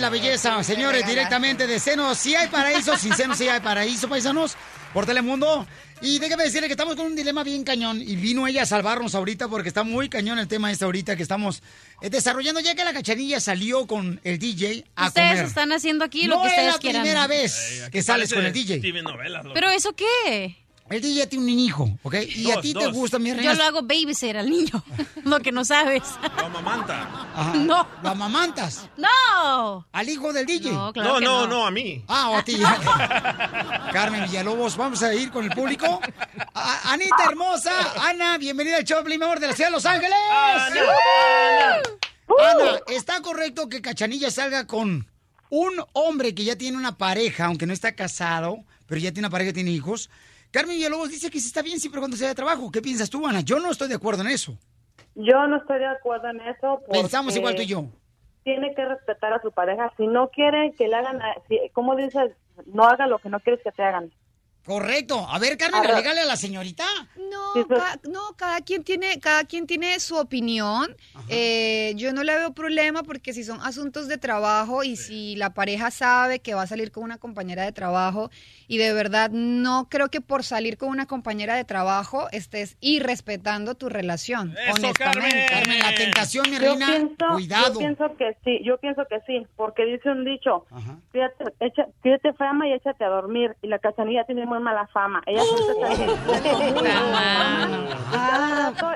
la 0.00 0.06
la 0.06 0.10
belleza, 0.10 0.64
señores, 0.64 1.06
directamente 1.06 1.66
de 1.66 1.78
Senos. 1.78 2.16
Si 2.18 2.34
hay 2.34 2.48
paraíso, 2.48 2.96
sin 2.96 3.14
Senos 3.14 3.36
si 3.36 3.48
hay 3.48 3.60
paraíso, 3.60 4.08
paisanos, 4.08 4.56
por 4.94 5.04
Telemundo. 5.04 5.66
Y 6.00 6.18
déjame 6.18 6.44
decirle 6.44 6.68
que 6.68 6.72
estamos 6.72 6.96
con 6.96 7.04
un 7.06 7.14
dilema 7.14 7.44
bien 7.44 7.62
cañón. 7.64 8.00
Y 8.00 8.16
vino 8.16 8.46
ella 8.46 8.62
a 8.62 8.66
salvarnos 8.66 9.14
ahorita 9.14 9.48
porque 9.48 9.68
está 9.68 9.82
muy 9.82 10.08
cañón 10.08 10.38
el 10.38 10.48
tema 10.48 10.72
este 10.72 10.86
ahorita 10.86 11.16
que 11.16 11.22
estamos 11.22 11.62
eh, 12.00 12.08
desarrollando. 12.08 12.60
Ya 12.60 12.74
que 12.74 12.84
la 12.84 12.94
cachanilla 12.94 13.40
salió 13.40 13.86
con 13.86 14.18
el 14.24 14.38
DJ 14.38 14.86
a 14.96 15.08
Ustedes 15.08 15.30
comer. 15.32 15.44
están 15.44 15.72
haciendo 15.72 16.04
aquí 16.06 16.26
lo 16.26 16.36
no 16.36 16.42
que 16.42 16.48
es 16.48 16.52
ustedes 16.54 16.72
la 16.72 16.78
quieran. 16.80 17.02
primera 17.02 17.26
vez 17.26 17.82
que 17.92 18.02
sales 18.02 18.32
con 18.32 18.44
el 18.46 18.52
DJ. 18.54 18.80
¿Pero 19.52 19.70
eso 19.70 19.94
qué? 19.94 20.56
El 20.90 21.00
DJ 21.00 21.28
tiene 21.28 21.44
un 21.44 21.50
hijo, 21.58 21.88
¿ok? 22.02 22.14
Y 22.34 22.50
a 22.50 22.54
Dos, 22.56 22.62
ti 22.62 22.74
te 22.74 22.86
gusta, 22.88 23.20
mi 23.20 23.32
reina. 23.32 23.52
Yo 23.52 23.56
lo 23.58 23.62
hago 23.64 23.82
babysitter 23.82 24.38
al 24.38 24.50
niño. 24.50 24.82
lo 25.24 25.38
que 25.38 25.52
no 25.52 25.64
sabes. 25.64 26.02
Lo 26.36 26.46
amamanta. 26.46 27.02
Ajá. 27.34 27.54
No. 27.54 27.86
¿Lo 28.02 28.08
amamantas? 28.10 28.88
No. 28.96 29.86
¿Al 29.92 30.08
hijo 30.08 30.32
del 30.32 30.46
DJ? 30.46 30.72
No, 30.72 30.92
no, 30.92 31.20
no, 31.20 31.46
no, 31.46 31.64
a 31.66 31.70
mí. 31.70 32.04
Ah, 32.08 32.30
o 32.30 32.36
a 32.38 32.42
ti. 32.42 32.58
Carmen 33.92 34.24
Villalobos, 34.24 34.76
vamos 34.76 35.00
a 35.04 35.14
ir 35.14 35.30
con 35.30 35.44
el 35.44 35.50
público. 35.50 36.00
A- 36.54 36.92
Anita 36.92 37.24
hermosa, 37.28 37.70
Ana, 38.08 38.36
bienvenida 38.38 38.76
al 38.78 38.84
show, 38.84 39.04
mi 39.04 39.14
amor, 39.14 39.38
de 39.38 39.46
la 39.46 39.52
ciudad 39.54 39.68
de 39.70 39.74
Los 39.74 39.86
Ángeles. 39.86 40.12
Ana, 42.38 42.80
¿está 42.88 43.20
correcto 43.22 43.68
que 43.68 43.80
Cachanilla 43.82 44.30
salga 44.30 44.66
con 44.66 45.06
un 45.50 45.72
hombre 45.92 46.34
que 46.34 46.44
ya 46.44 46.56
tiene 46.56 46.76
una 46.76 46.96
pareja, 46.96 47.46
aunque 47.46 47.66
no 47.66 47.72
está 47.72 47.92
casado, 47.94 48.64
pero 48.86 49.00
ya 49.00 49.12
tiene 49.12 49.26
una 49.28 49.30
pareja 49.32 49.50
y 49.50 49.54
tiene 49.54 49.70
hijos? 49.70 50.10
Carmen 50.50 50.76
Villalobos 50.76 51.10
dice 51.10 51.30
que 51.30 51.38
sí 51.38 51.46
está 51.46 51.62
bien 51.62 51.78
siempre 51.78 52.00
cuando 52.00 52.16
sea 52.16 52.28
de 52.28 52.34
trabajo. 52.34 52.70
¿Qué 52.70 52.82
piensas 52.82 53.08
tú, 53.08 53.26
Ana? 53.26 53.40
Yo 53.40 53.60
no 53.60 53.70
estoy 53.70 53.88
de 53.88 53.94
acuerdo 53.94 54.22
en 54.22 54.28
eso. 54.28 54.58
Yo 55.14 55.46
no 55.46 55.56
estoy 55.56 55.78
de 55.78 55.86
acuerdo 55.86 56.28
en 56.28 56.40
eso. 56.40 56.80
Pensamos 56.90 57.36
igual 57.36 57.54
tú 57.54 57.62
y 57.62 57.66
yo. 57.66 57.84
Tiene 58.42 58.74
que 58.74 58.84
respetar 58.84 59.32
a 59.32 59.42
su 59.42 59.52
pareja. 59.52 59.92
Si 59.96 60.06
no 60.06 60.28
quiere 60.30 60.72
que 60.72 60.88
le 60.88 60.96
hagan, 60.96 61.20
si, 61.48 61.58
¿cómo 61.72 61.94
dices? 61.94 62.32
No 62.66 62.84
haga 62.84 63.06
lo 63.06 63.18
que 63.18 63.28
no 63.28 63.38
quieres 63.40 63.62
que 63.62 63.70
te 63.70 63.82
hagan. 63.82 64.10
Correcto. 64.70 65.26
A 65.28 65.38
ver, 65.40 65.58
Carmen, 65.58 65.82
regale 65.82 66.20
a 66.20 66.24
la 66.26 66.36
señorita. 66.36 66.84
No, 67.16 67.66
ca- 67.66 67.98
no, 68.08 68.20
cada 68.36 68.60
quien 68.60 68.84
tiene, 68.84 69.18
cada 69.18 69.42
quien 69.42 69.66
tiene 69.66 69.98
su 69.98 70.16
opinión. 70.16 70.94
Eh, 71.28 71.92
yo 71.96 72.12
no 72.12 72.22
le 72.22 72.36
veo 72.36 72.52
problema 72.52 73.02
porque 73.02 73.32
si 73.32 73.42
son 73.42 73.60
asuntos 73.62 74.06
de 74.06 74.16
trabajo 74.16 74.84
y 74.84 74.94
si 74.96 75.34
la 75.34 75.54
pareja 75.54 75.90
sabe 75.90 76.38
que 76.38 76.54
va 76.54 76.62
a 76.62 76.66
salir 76.68 76.92
con 76.92 77.02
una 77.02 77.18
compañera 77.18 77.64
de 77.64 77.72
trabajo 77.72 78.30
y 78.68 78.78
de 78.78 78.92
verdad 78.92 79.30
no 79.32 79.88
creo 79.90 80.08
que 80.08 80.20
por 80.20 80.44
salir 80.44 80.78
con 80.78 80.88
una 80.90 81.06
compañera 81.06 81.56
de 81.56 81.64
trabajo 81.64 82.28
estés 82.30 82.76
irrespetando 82.80 83.74
tu 83.74 83.88
relación. 83.88 84.54
honestamente. 84.72 85.46
Carmen, 85.50 85.78
la 85.80 85.94
tentación, 85.96 86.48
mi 86.48 86.58
Yo 86.58 86.62
reina, 86.62 86.86
pienso, 86.86 87.24
cuidado. 87.32 87.72
Yo 87.72 87.78
pienso 87.78 88.16
que 88.16 88.36
sí, 88.44 88.60
yo 88.64 88.78
pienso 88.78 89.02
que 89.10 89.18
sí, 89.26 89.46
porque 89.56 89.84
dice 89.84 90.10
un 90.10 90.24
dicho, 90.24 90.64
fíjate, 91.12 91.44
echa, 91.58 91.86
fíjate 92.02 92.32
fama 92.34 92.68
y 92.68 92.72
échate 92.72 93.02
a 93.04 93.08
dormir. 93.08 93.56
Y 93.62 93.66
la 93.68 93.78
cachanilla 93.80 94.24
tiene 94.24 94.46
muy 94.46 94.59
mala 94.60 94.86
fama. 94.88 95.22
Ella 95.26 95.42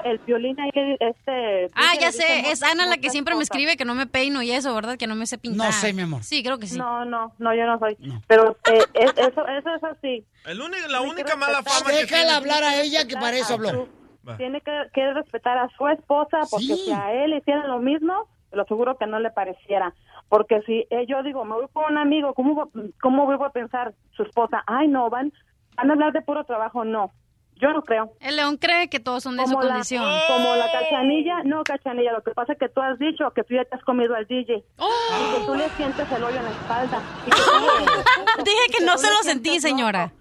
el 0.05 0.19
violín 0.19 0.59
ahí, 0.61 0.71
este... 1.01 1.71
Ah, 1.75 1.95
ya 2.01 2.13
sé, 2.13 2.51
es 2.51 2.63
Ana 2.63 2.87
la 2.87 2.97
que 2.99 3.11
siempre 3.11 3.35
me 3.35 3.43
escribe 3.43 3.77
que 3.77 3.85
no 3.85 3.95
me 3.95 4.07
peino 4.07 4.43
y 4.43 4.51
eso, 4.51 4.75
¿verdad? 4.75 4.97
Que 4.99 5.07
no 5.07 5.15
me 5.15 5.27
sé 5.27 5.39
pintar. 5.39 5.67
No 5.69 5.73
sé, 5.73 5.93
mi 5.93 6.03
amor. 6.03 6.23
Sí, 6.23 6.43
creo 6.43 6.59
que 6.59 6.67
sí. 6.67 6.79
No, 6.79 7.05
no, 7.05 7.33
no, 7.39 7.55
yo 7.55 7.65
no 7.67 7.79
soy. 7.79 7.97
Pero 8.27 8.57
eh, 8.73 8.79
es- 8.95 9.15
eso, 9.17 9.47
eso 9.47 9.75
es 9.75 9.85
así. 9.85 10.25
El 10.47 10.61
único- 10.61 10.89
la 10.89 11.01
única 11.01 11.37
mala 11.37 11.63
fama 11.63 11.91
que 11.91 11.97
Déjala 12.05 12.37
hablar 12.37 12.63
a 12.63 12.81
ella, 12.83 13.07
que 13.07 13.15
para 13.15 13.37
eso 13.37 13.55
habló. 13.55 13.89
Tiene 14.37 14.61
que, 14.61 14.73
que 14.93 15.13
respetar 15.13 15.59
a 15.59 15.69
su 15.77 15.87
esposa 15.89 16.39
porque 16.51 16.65
Sí. 16.67 16.85
si 16.87 16.93
a 16.93 17.13
él 17.13 17.35
hicieran 17.35 17.69
lo 17.69 17.79
mismo, 17.79 18.27
lo 18.53 18.63
aseguro 18.63 18.97
que 18.97 19.07
no 19.07 19.19
le 19.21 19.31
pareciera. 19.31 19.93
Porque 20.29 20.63
si 20.63 20.87
eh, 20.91 21.05
yo 21.07 21.23
digo, 21.23 21.45
me 21.45 21.55
voy 21.55 21.67
con 21.73 21.85
un 21.93 21.99
amigo, 21.99 22.33
¿cómo, 22.35 22.71
¿cómo 23.03 23.27
voy 23.27 23.37
a 23.45 23.51
pensar 23.51 23.93
su 24.17 24.23
esposa? 24.23 24.63
Ay, 24.67 24.89
no, 24.89 25.11
van, 25.11 25.33
van 25.77 25.91
a 25.91 25.93
hablar 25.95 26.13
de 26.13 26.23
puro 26.23 26.45
trabajo. 26.45 26.85
No, 26.85 27.13
yo 27.57 27.73
no 27.73 27.83
creo. 27.83 28.13
El 28.21 28.37
león 28.37 28.57
cree 28.57 28.89
que 28.89 29.01
todos 29.01 29.23
son 29.23 29.37
de 29.37 29.45
su 29.47 29.53
Como 29.53 29.63
la, 29.63 29.71
condición. 29.71 30.05
como 30.29 30.57
la 30.57 30.71
cachanilla, 30.73 31.43
no 31.45 31.63
cachanilla, 31.65 32.13
lo 32.13 32.23
que 32.23 32.33
pasa 32.33 32.53
es 32.55 32.59
que 32.59 32.69
tú 32.69 32.81
has 32.81 32.99
dicho 32.99 33.31
que 33.33 33.45
tú 33.45 33.55
ya 33.55 33.65
te 33.65 33.77
has 33.77 33.83
comido 33.85 34.15
al 34.15 34.27
DJ 34.27 34.55
y 34.57 35.39
que 35.39 35.47
tú 35.47 35.55
le 35.55 35.69
sientes 35.71 36.11
el 36.13 36.25
hoyo 36.25 36.37
en 36.37 36.45
la 36.45 36.51
espalda. 36.51 37.01
Que 37.25 37.31
tú- 37.31 37.37
Dije 38.45 38.79
que 38.79 38.85
no 38.85 38.93
tú 38.95 38.99
se 38.99 39.07
lo 39.11 39.17
sientes 39.23 39.25
sentí, 39.53 39.61
señora. 39.61 40.13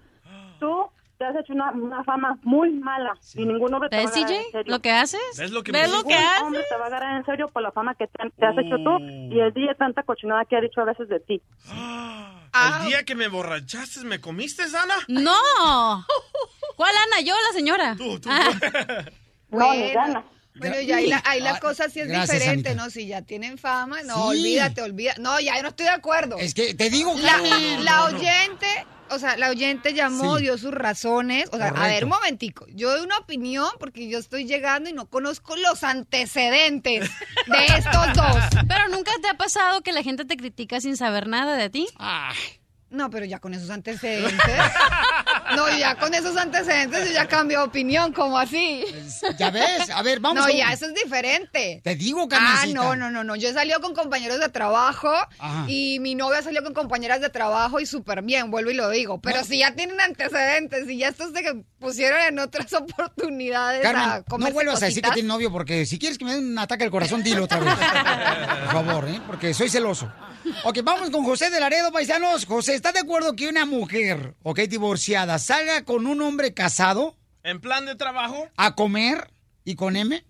Tú 0.60 0.86
te 1.18 1.24
has 1.24 1.36
hecho 1.36 1.52
una, 1.52 1.70
una 1.72 2.02
fama 2.04 2.38
muy 2.42 2.70
mala 2.72 3.12
y 3.34 3.44
ningún 3.46 3.72
hombre 3.72 3.88
te 3.88 3.96
va 3.96 4.02
a 4.02 4.04
¿Ves, 4.06 4.16
agarrar 4.16 4.28
DJ? 4.30 4.46
en 4.46 4.52
serio. 4.52 4.72
¿Lo 4.72 4.80
que 4.80 4.90
haces? 4.90 5.20
¿Ves 5.38 5.50
lo 5.52 5.62
que 5.62 5.70
¿Ves 5.72 5.90
lo 5.90 6.02
que 6.02 6.08
Ningún 6.14 6.24
haces? 6.26 6.42
hombre 6.42 6.62
te 6.68 6.76
va 6.76 6.84
a 6.84 6.86
agarrar 6.86 7.16
en 7.18 7.24
serio 7.24 7.48
por 7.52 7.62
la 7.62 7.70
fama 7.72 7.94
que 7.94 8.06
te, 8.08 8.30
te 8.30 8.46
has 8.46 8.58
hecho 8.58 8.76
tú 8.82 8.98
y 9.00 9.38
el 9.40 9.52
día 9.52 9.74
tanta 9.74 10.02
cochinada 10.04 10.44
que 10.44 10.56
ha 10.56 10.60
dicho 10.60 10.80
a 10.80 10.84
veces 10.84 11.08
de 11.08 11.20
ti. 11.20 11.42
El 12.54 12.86
día 12.88 13.04
que 13.04 13.14
me 13.14 13.28
borrachaste, 13.28 14.00
¿me 14.04 14.20
comiste, 14.20 14.62
Ana? 14.62 14.94
No. 15.08 16.06
¿Cuál 16.76 16.94
Ana? 16.96 17.20
¿Yo 17.20 17.34
o 17.34 17.38
la 17.48 17.52
señora? 17.52 17.94
Tú, 17.96 18.18
tú. 18.20 18.28
Ah. 18.30 18.50
Bueno. 19.48 20.24
Bueno, 20.56 20.80
ya 20.80 20.96
ahí 20.98 21.08
la, 21.08 21.20
ahí 21.26 21.40
la 21.40 21.54
Ah, 21.54 21.60
cosa 21.60 21.88
sí 21.88 22.00
es 22.00 22.06
gracias, 22.08 22.38
diferente, 22.38 22.68
Anita. 22.70 22.84
¿no? 22.84 22.90
Si 22.90 23.06
ya 23.08 23.22
tienen 23.22 23.58
fama, 23.58 24.02
no, 24.02 24.14
Sí. 24.32 24.38
olvídate, 24.38 24.82
olvídate. 24.82 25.20
No, 25.20 25.38
ya 25.40 25.56
yo 25.56 25.62
no 25.62 25.68
estoy 25.70 25.86
de 25.86 25.92
acuerdo. 25.92 26.36
Es 26.38 26.54
que 26.54 26.74
te 26.74 26.90
digo, 26.90 27.12
La, 27.18 27.32
Carmen. 27.32 27.84
la 27.84 28.04
oyente, 28.04 28.86
o 29.10 29.18
sea, 29.18 29.36
la 29.36 29.50
oyente 29.50 29.92
llamó, 29.94 30.36
Sí. 30.38 30.44
dio 30.44 30.58
sus 30.58 30.72
razones. 30.72 31.48
O 31.52 31.56
sea, 31.56 31.68
a 31.68 31.86
ver, 31.88 32.04
un 32.04 32.10
momentico. 32.10 32.66
Yo 32.68 32.90
doy 32.90 33.00
una 33.04 33.18
opinión 33.18 33.68
porque 33.78 34.08
yo 34.08 34.18
estoy 34.18 34.44
llegando 34.46 34.88
y 34.90 34.92
no 34.92 35.06
conozco 35.06 35.56
los 35.56 35.82
antecedentes 35.84 37.10
de 37.46 37.66
estos 37.78 38.12
dos. 38.14 38.36
Pero 38.68 38.88
nunca 38.88 39.12
te 39.22 39.28
ha 39.28 39.34
pasado 39.34 39.82
que 39.82 39.92
la 39.92 40.02
gente 40.02 40.24
te 40.24 40.36
critica 40.36 40.80
sin 40.80 40.96
saber 40.96 41.28
nada 41.28 41.56
de 41.56 41.70
ti. 41.70 41.86
No, 42.90 43.10
pero 43.10 43.24
ya 43.26 43.40
con 43.40 43.54
esos 43.54 43.70
antecedentes. 43.70 44.38
No, 45.56 45.78
ya 45.78 45.94
con 45.96 46.12
esos 46.14 46.36
antecedentes 46.36 47.06
yo 47.08 47.12
ya 47.14 47.26
cambio 47.26 47.58
de 47.60 47.64
opinión, 47.64 48.12
como 48.12 48.38
así. 48.38 48.84
¿Ya 49.38 49.50
ves? 49.50 49.88
A 49.90 50.02
ver, 50.02 50.20
vamos 50.20 50.44
No, 50.44 50.48
con- 50.50 50.56
ya, 50.56 50.72
eso 50.72 50.86
es 50.86 50.94
diferente. 50.94 51.80
Te 51.82 51.94
digo, 51.96 52.22
Ah, 52.24 52.28
Carmencita. 52.28 52.74
no, 52.74 52.96
no, 52.96 53.10
no, 53.10 53.24
no. 53.24 53.36
Yo 53.36 53.48
he 53.48 53.52
salido 53.52 53.80
con 53.80 53.94
compañeros 53.94 54.40
de 54.40 54.48
trabajo 54.48 55.10
Ajá. 55.38 55.64
y 55.68 55.98
mi 56.00 56.14
novia 56.14 56.42
salió 56.42 56.62
con 56.62 56.74
compañeras 56.74 57.20
de 57.20 57.28
trabajo 57.30 57.80
y 57.80 57.86
súper 57.86 58.22
bien, 58.22 58.50
vuelvo 58.50 58.70
y 58.70 58.74
lo 58.74 58.88
digo. 58.90 59.20
Pero 59.20 59.44
si 59.44 59.58
ya 59.58 59.74
tienen 59.74 60.00
antecedentes 60.00 60.88
y 60.88 60.98
ya 60.98 61.08
estos 61.08 61.32
se 61.32 61.64
pusieron 61.78 62.20
en 62.22 62.38
otras 62.38 62.72
oportunidades 62.72 63.84
a 63.84 63.92
Carmen, 63.92 64.24
no 64.38 64.50
vuelvas 64.52 64.82
a 64.82 64.86
decir 64.86 65.02
que 65.02 65.10
tienes 65.10 65.28
novio 65.28 65.50
porque 65.52 65.86
si 65.86 65.98
quieres 65.98 66.18
que 66.18 66.24
me 66.24 66.32
dé 66.32 66.38
un 66.38 66.58
ataque 66.58 66.84
al 66.84 66.90
corazón, 66.90 67.22
dilo 67.22 67.44
otra 67.44 67.60
vez. 67.60 67.74
Por 67.74 68.72
favor, 68.72 69.08
¿eh? 69.08 69.20
Porque 69.26 69.54
soy 69.54 69.68
celoso. 69.68 70.10
Ok, 70.64 70.78
vamos 70.82 71.10
con 71.10 71.24
José 71.24 71.50
de 71.50 71.60
Laredo, 71.60 71.90
paisanos. 71.92 72.46
José, 72.46 72.74
¿estás 72.74 72.92
de 72.94 73.00
acuerdo 73.00 73.34
que 73.34 73.48
una 73.48 73.64
mujer, 73.64 74.34
ok, 74.42 74.60
divorciada, 74.60 75.38
salga 75.38 75.84
con 75.84 76.06
un 76.06 76.20
hombre 76.22 76.52
casado 76.54 77.16
¿En 77.42 77.60
plan 77.60 77.86
de 77.86 77.94
trabajo? 77.94 78.48
a 78.56 78.74
comer 78.74 79.30
y 79.64 79.74
con 79.76 79.96
M? 79.96 80.24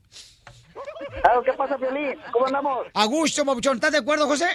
¿Qué 1.45 1.53
pasa, 1.55 1.77
Piolín? 1.79 2.19
¿Cómo 2.33 2.47
andamos? 2.47 2.87
A 2.95 3.05
gusto, 3.07 3.45
babuchón. 3.45 3.77
¿Estás 3.77 3.93
de 3.93 3.99
acuerdo, 3.99 4.27
José? 4.27 4.47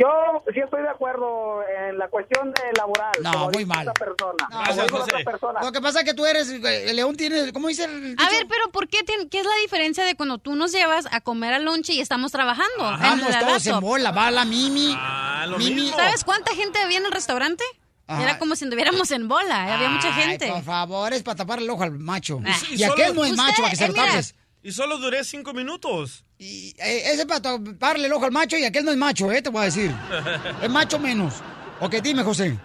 Yo 0.00 0.08
sí 0.54 0.60
estoy 0.60 0.80
de 0.80 0.88
acuerdo 0.88 1.60
en 1.88 1.98
la 1.98 2.08
cuestión 2.08 2.52
de 2.54 2.62
laboral. 2.78 3.12
No, 3.22 3.32
como 3.32 3.50
muy 3.50 3.66
mal. 3.66 3.92
persona. 3.92 4.48
No, 4.50 5.24
persona. 5.24 5.60
Lo 5.62 5.72
que 5.72 5.80
pasa 5.82 5.98
es 6.00 6.04
que 6.06 6.14
tú 6.14 6.24
eres, 6.24 6.48
el 6.48 6.96
león 6.96 7.16
tiene, 7.16 7.52
¿cómo 7.52 7.68
dice 7.68 7.84
el 7.84 8.16
A 8.18 8.30
ver, 8.30 8.46
pero 8.48 8.70
¿por 8.72 8.88
qué? 8.88 9.02
tiene- 9.04 9.28
¿Qué 9.28 9.40
es 9.40 9.44
la 9.44 9.54
diferencia 9.60 10.02
de 10.06 10.14
cuando 10.16 10.38
tú 10.38 10.54
nos 10.54 10.72
llevas 10.72 11.06
a 11.12 11.20
comer 11.20 11.52
al 11.52 11.64
lonche 11.66 11.92
y 11.92 12.00
estamos 12.00 12.32
trabajando? 12.32 12.94
en 12.94 12.98
Vamos 13.00 13.38
todos 13.38 13.66
en 13.66 13.80
bola, 13.80 14.10
va 14.10 14.30
la 14.30 14.46
Mimi. 14.46 14.94
Ah, 14.98 15.44
lo 15.46 15.58
Mimi. 15.58 15.74
mismo. 15.82 15.96
¿Sabes 15.98 16.24
cuánta 16.24 16.54
gente 16.54 16.78
había 16.78 16.96
en 16.96 17.04
el 17.04 17.12
restaurante? 17.12 17.64
Ajá. 18.06 18.22
Era 18.22 18.38
como 18.38 18.56
si 18.56 18.64
anduviéramos 18.64 19.10
en 19.10 19.28
bola, 19.28 19.74
había 19.74 19.88
mucha 19.90 20.08
Ay, 20.14 20.22
gente. 20.22 20.48
por 20.50 20.62
favor, 20.64 21.12
es 21.12 21.22
para 21.22 21.36
tapar 21.36 21.58
el 21.58 21.68
ojo 21.68 21.82
al 21.82 21.92
macho. 21.98 22.40
Ah. 22.44 22.56
Y, 22.70 22.76
Y 22.80 22.84
aquel 22.84 23.14
no 23.14 23.24
es 23.24 23.36
macho, 23.36 23.56
para 23.62 23.70
que 23.70 23.76
se 23.76 23.86
lo 23.86 23.92
eh, 23.92 23.96
mira. 23.96 24.06
tapes. 24.06 24.34
Y 24.62 24.72
solo 24.72 24.98
duré 24.98 25.24
cinco 25.24 25.52
minutos. 25.54 26.24
Y, 26.38 26.70
eh, 26.78 27.02
ese 27.12 27.22
es 27.22 27.26
para 27.26 27.40
taparle 27.40 28.06
el 28.06 28.12
ojo 28.12 28.26
al 28.26 28.32
macho 28.32 28.56
y 28.58 28.64
aquel 28.64 28.84
no 28.84 28.90
es 28.90 28.96
macho, 28.96 29.30
¿eh? 29.32 29.40
Te 29.42 29.48
voy 29.50 29.62
a 29.62 29.64
decir. 29.64 29.90
Es 30.62 30.68
macho 30.70 30.98
menos. 30.98 31.42
Ok, 31.80 31.94
dime, 32.02 32.22
José. 32.22 32.56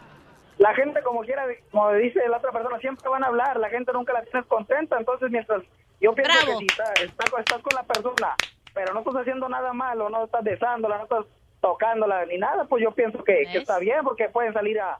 La 0.57 0.73
gente, 0.73 1.01
como 1.03 1.21
quiera, 1.21 1.43
como 1.71 1.91
dice 1.93 2.19
la 2.29 2.37
otra 2.37 2.51
persona, 2.51 2.77
siempre 2.79 3.07
van 3.09 3.23
a 3.23 3.27
hablar. 3.27 3.57
La 3.59 3.69
gente 3.69 3.91
nunca 3.93 4.13
la 4.13 4.23
tienes 4.23 4.45
contenta. 4.47 4.97
Entonces, 4.97 5.29
mientras 5.31 5.61
yo 6.01 6.13
pienso 6.13 6.33
Bravo. 6.45 6.59
que 6.59 6.65
si 6.65 6.67
estás, 6.71 6.89
estás, 7.01 7.29
con- 7.29 7.39
estás 7.39 7.61
con 7.61 7.75
la 7.75 7.83
persona, 7.83 8.35
pero 8.73 8.93
no 8.93 8.99
estás 8.99 9.15
haciendo 9.15 9.47
nada 9.49 9.71
malo, 9.73 10.09
no 10.09 10.25
estás 10.25 10.43
besándola, 10.43 10.97
no 10.97 11.03
estás 11.03 11.25
tocándola 11.61 12.25
ni 12.25 12.37
nada, 12.37 12.65
pues 12.65 12.83
yo 12.83 12.91
pienso 12.91 13.23
que, 13.23 13.43
que 13.51 13.57
está 13.59 13.79
bien 13.79 14.03
porque 14.03 14.29
pueden 14.29 14.53
salir 14.53 14.79
a, 14.79 14.99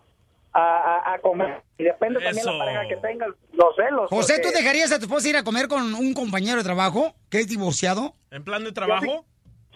a, 0.58 0.62
a- 1.12 1.14
a 1.16 1.20
comer. 1.20 1.62
Y 1.78 1.84
depende 1.84 2.20
también 2.22 2.38
Eso. 2.40 2.52
la 2.54 2.60
pareja 2.66 2.88
que 2.88 2.96
tengas, 2.98 3.30
los 3.52 3.76
celos. 3.76 4.10
José, 4.10 4.36
¿tú 4.38 4.44
porque- 4.44 4.58
dejarías 4.60 4.92
a 4.94 4.98
tu 5.00 5.06
esposa 5.06 5.28
ir 5.30 5.36
a 5.38 5.44
comer 5.44 5.68
con 5.68 5.94
un 5.94 6.14
compañero 6.14 6.58
de 6.58 6.64
trabajo 6.64 7.14
que 7.30 7.40
es 7.40 7.48
divorciado? 7.48 8.16
¿En 8.32 8.44
plan 8.44 8.64
de 8.64 8.72
trabajo? 8.72 9.26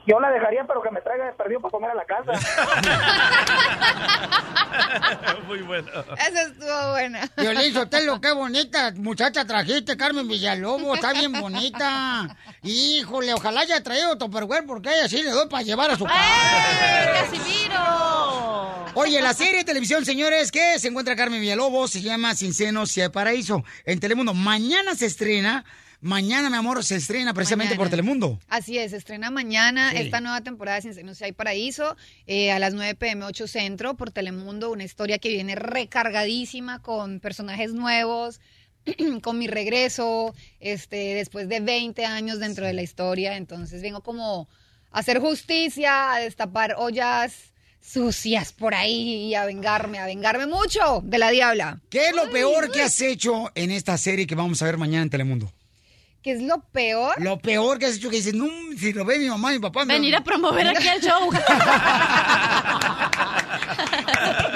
Yo 0.06 0.20
la 0.20 0.30
dejaría, 0.32 0.66
pero 0.66 0.82
que 0.82 0.92
me 0.92 1.02
traiga 1.02 1.26
de 1.26 1.34
perdido 1.34 1.60
para 1.62 1.72
comer 1.72 1.92
a 1.92 1.96
la 1.96 2.06
casa. 2.06 2.32
Muy 5.48 5.62
bueno. 5.62 5.88
Esa 6.18 6.42
estuvo 6.44 6.92
buena. 6.92 7.30
Violín 7.38 7.74
Sotelo, 7.74 8.20
qué 8.22 8.32
bonita 8.32 8.92
muchacha 8.96 9.46
trajiste, 9.46 9.98
Carmen 9.98 10.28
Villalobos, 10.28 10.96
está 10.96 11.14
bien 11.14 11.34
bonita. 11.34 12.36
Híjole, 12.64 13.34
ojalá 13.34 13.62
haya 13.62 13.84
traído 13.84 14.18
Tupperware 14.18 14.66
porque 14.66 14.90
ella 14.90 15.08
sí 15.08 15.22
le 15.22 15.32
doy 15.32 15.48
para 15.48 15.64
llevar 15.64 15.92
a 15.92 15.98
su 15.98 16.06
casa. 16.06 16.18
¡Eh, 16.18 17.12
Casimiro! 17.22 18.86
Oye, 18.96 19.22
la 19.22 19.34
serie 19.34 19.58
de 19.58 19.64
televisión, 19.64 20.04
señores, 20.06 20.52
que 20.52 20.80
se 20.80 20.88
encuentra 20.88 21.16
Carmen 21.16 21.42
Villalobos, 21.42 21.92
se 21.92 22.02
llama 22.02 22.34
Sin 22.36 22.54
Senos 22.54 22.96
y 22.98 23.08
Paraíso 23.10 23.64
en 23.86 24.00
Telemundo. 24.00 24.34
Mañana 24.34 24.96
se 24.96 25.06
estrena, 25.06 25.64
mañana, 26.02 26.50
mi 26.50 26.56
amor, 26.58 26.84
se 26.84 26.96
estrena 26.96 27.34
precisamente 27.34 27.72
Mañana. 27.72 27.84
por 27.84 27.90
Telemundo. 27.90 28.40
Así 28.48 28.78
es, 28.78 28.94
estrena 28.94 29.32
mañana 29.32 29.92
Sí. 29.92 29.98
esta 29.98 30.22
nueva 30.22 30.42
temporada 30.42 30.78
de 30.78 30.82
Sin 30.84 30.94
Senos 30.94 31.18
Si 31.18 31.26
Hay 31.26 31.32
Paraíso 31.34 31.96
eh, 32.28 32.52
a 32.52 32.60
las 32.60 32.74
9 32.74 32.96
pm 32.96 33.26
8 33.26 33.48
Centro 33.48 33.96
por 33.96 34.12
Telemundo, 34.12 34.72
una 34.72 34.84
historia 34.84 35.20
que 35.20 35.30
viene 35.30 35.56
recargadísima 35.56 36.82
con 36.82 37.20
personajes 37.20 37.74
nuevos, 37.74 38.40
con 39.22 39.38
mi 39.38 39.48
regreso, 39.48 40.34
este, 40.60 41.16
después 41.16 41.50
de 41.50 41.60
20 41.60 42.06
años 42.06 42.40
dentro 42.40 42.66
de 42.66 42.74
la 42.74 42.82
historia, 42.82 43.36
entonces 43.38 43.82
vengo 43.82 44.02
como 44.02 44.48
a 44.92 45.00
hacer 45.00 45.20
justicia, 45.20 46.14
a 46.14 46.20
destapar 46.20 46.76
ollas 46.78 47.34
sucias 47.82 48.52
por 48.54 48.74
ahí 48.76 49.28
y 49.28 49.36
a 49.36 49.46
vengarme, 49.46 50.00
a 50.00 50.06
vengarme 50.06 50.48
mucho 50.48 51.02
de 51.04 51.18
la 51.18 51.30
diabla. 51.30 51.80
¿Qué 51.90 52.08
es 52.10 52.16
lo 52.16 52.30
peor 52.30 52.72
que 52.72 52.82
has 52.82 53.00
hecho 53.02 53.52
en 53.56 53.72
esta 53.72 53.98
serie 53.98 54.28
que 54.28 54.36
vamos 54.36 54.62
a 54.62 54.66
ver 54.66 54.78
mañana 54.78 55.04
en 55.04 55.10
Telemundo? 55.10 55.52
¿Qué 56.22 56.32
es 56.34 56.42
lo 56.42 56.60
peor? 56.72 57.14
Lo 57.22 57.40
peor 57.40 57.80
que 57.80 57.86
has 57.86 57.96
hecho 57.96 58.10
que 58.10 58.18
dices, 58.18 58.34
no, 58.34 58.48
si 58.78 58.92
lo 58.92 59.06
ve 59.06 59.18
mi 59.20 59.30
mamá 59.30 59.52
y 59.54 59.56
mi 59.56 59.62
papá. 59.62 59.86
me- 59.86 59.94
Venir 59.94 60.16
a 60.16 60.22
promover 60.24 60.68
aquí 60.68 60.88
el 60.88 61.02
show. 61.02 61.30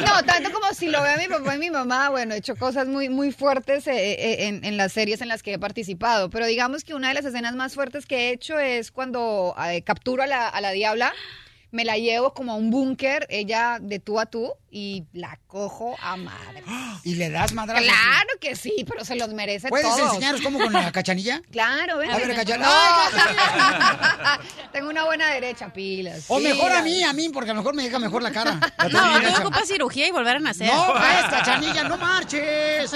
No, 0.06 0.23
tanto 0.26 0.52
como 0.52 0.73
si 0.73 0.88
lo 0.90 1.02
ve 1.02 1.10
a 1.11 1.18
mi 1.18 1.27
papá 1.27 1.56
y 1.56 1.60
mi 1.60 1.69
mamá, 1.69 2.10
bueno, 2.10 2.34
he 2.34 2.38
hecho 2.38 2.56
cosas 2.56 2.88
muy, 2.88 3.10
muy 3.10 3.31
fuertes 3.31 3.88
eh, 3.88 3.94
eh, 4.14 4.48
en, 4.48 4.64
en 4.65 4.77
las 4.77 4.91
series 4.91 5.22
en 5.22 5.27
las 5.27 5.41
que 5.44 5.53
he 5.53 5.60
participado, 5.60 6.30
pero 6.30 6.45
digamos 6.45 6.84
que 6.84 6.94
una 6.94 7.07
de 7.10 7.14
las 7.14 7.26
escenas 7.26 7.56
más 7.56 7.73
fuertes 7.73 8.06
que 8.06 8.15
he 8.30 8.31
hecho 8.31 8.60
es 8.60 8.91
cuando 8.91 9.56
eh, 9.68 9.81
capturo 9.84 10.23
a 10.23 10.27
la, 10.27 10.48
a 10.48 10.61
la 10.61 10.72
diabla, 10.72 11.14
me 11.72 11.85
la 11.85 11.98
llevo 11.98 12.34
como 12.34 12.52
a 12.53 12.56
un 12.56 12.69
búnker, 12.72 13.26
ella 13.30 13.77
de 13.81 13.99
tú 13.99 14.19
a 14.19 14.26
tú, 14.26 14.52
y 14.75 15.05
la 15.13 15.37
cojo 15.45 15.95
a 16.01 16.17
madre. 16.17 16.63
¿Y 17.03 17.13
le 17.13 17.29
das 17.29 17.53
madrazos? 17.53 17.85
Claro 17.85 18.29
que 18.41 18.55
sí, 18.55 18.83
pero 18.89 19.05
se 19.05 19.15
los 19.15 19.29
merece 19.29 19.69
¿Puedes 19.69 19.85
todos. 19.87 20.15
enseñaros 20.15 20.41
cómo 20.41 20.57
con 20.59 20.73
la 20.73 20.91
cachanilla? 20.91 21.43
Claro, 21.51 21.99
ven. 21.99 22.09
A 22.09 22.17
ver, 22.17 22.33
cachanilla. 22.35 22.57
No. 22.57 24.39
Tengo 24.71 24.89
una 24.89 25.05
buena 25.05 25.29
derecha, 25.31 25.71
pilas. 25.71 26.25
O 26.27 26.39
mejor 26.39 26.71
a 26.71 26.81
mí, 26.81 27.03
a 27.03 27.13
mí, 27.13 27.29
porque 27.29 27.51
a 27.51 27.53
lo 27.53 27.59
mejor 27.59 27.75
me 27.75 27.83
deja 27.83 27.99
mejor 27.99 28.23
la 28.23 28.31
cara. 28.31 28.59
La 28.79 28.87
tengo 28.89 28.99
No, 28.99 29.17
hecha. 29.19 29.39
ocupas 29.41 29.67
cirugía 29.67 30.07
y 30.07 30.11
volver 30.11 30.37
a 30.37 30.39
nacer. 30.39 30.67
No, 30.73 30.87
pues, 30.93 31.25
cachanilla, 31.29 31.83
no 31.83 31.97
marches. 31.97 32.93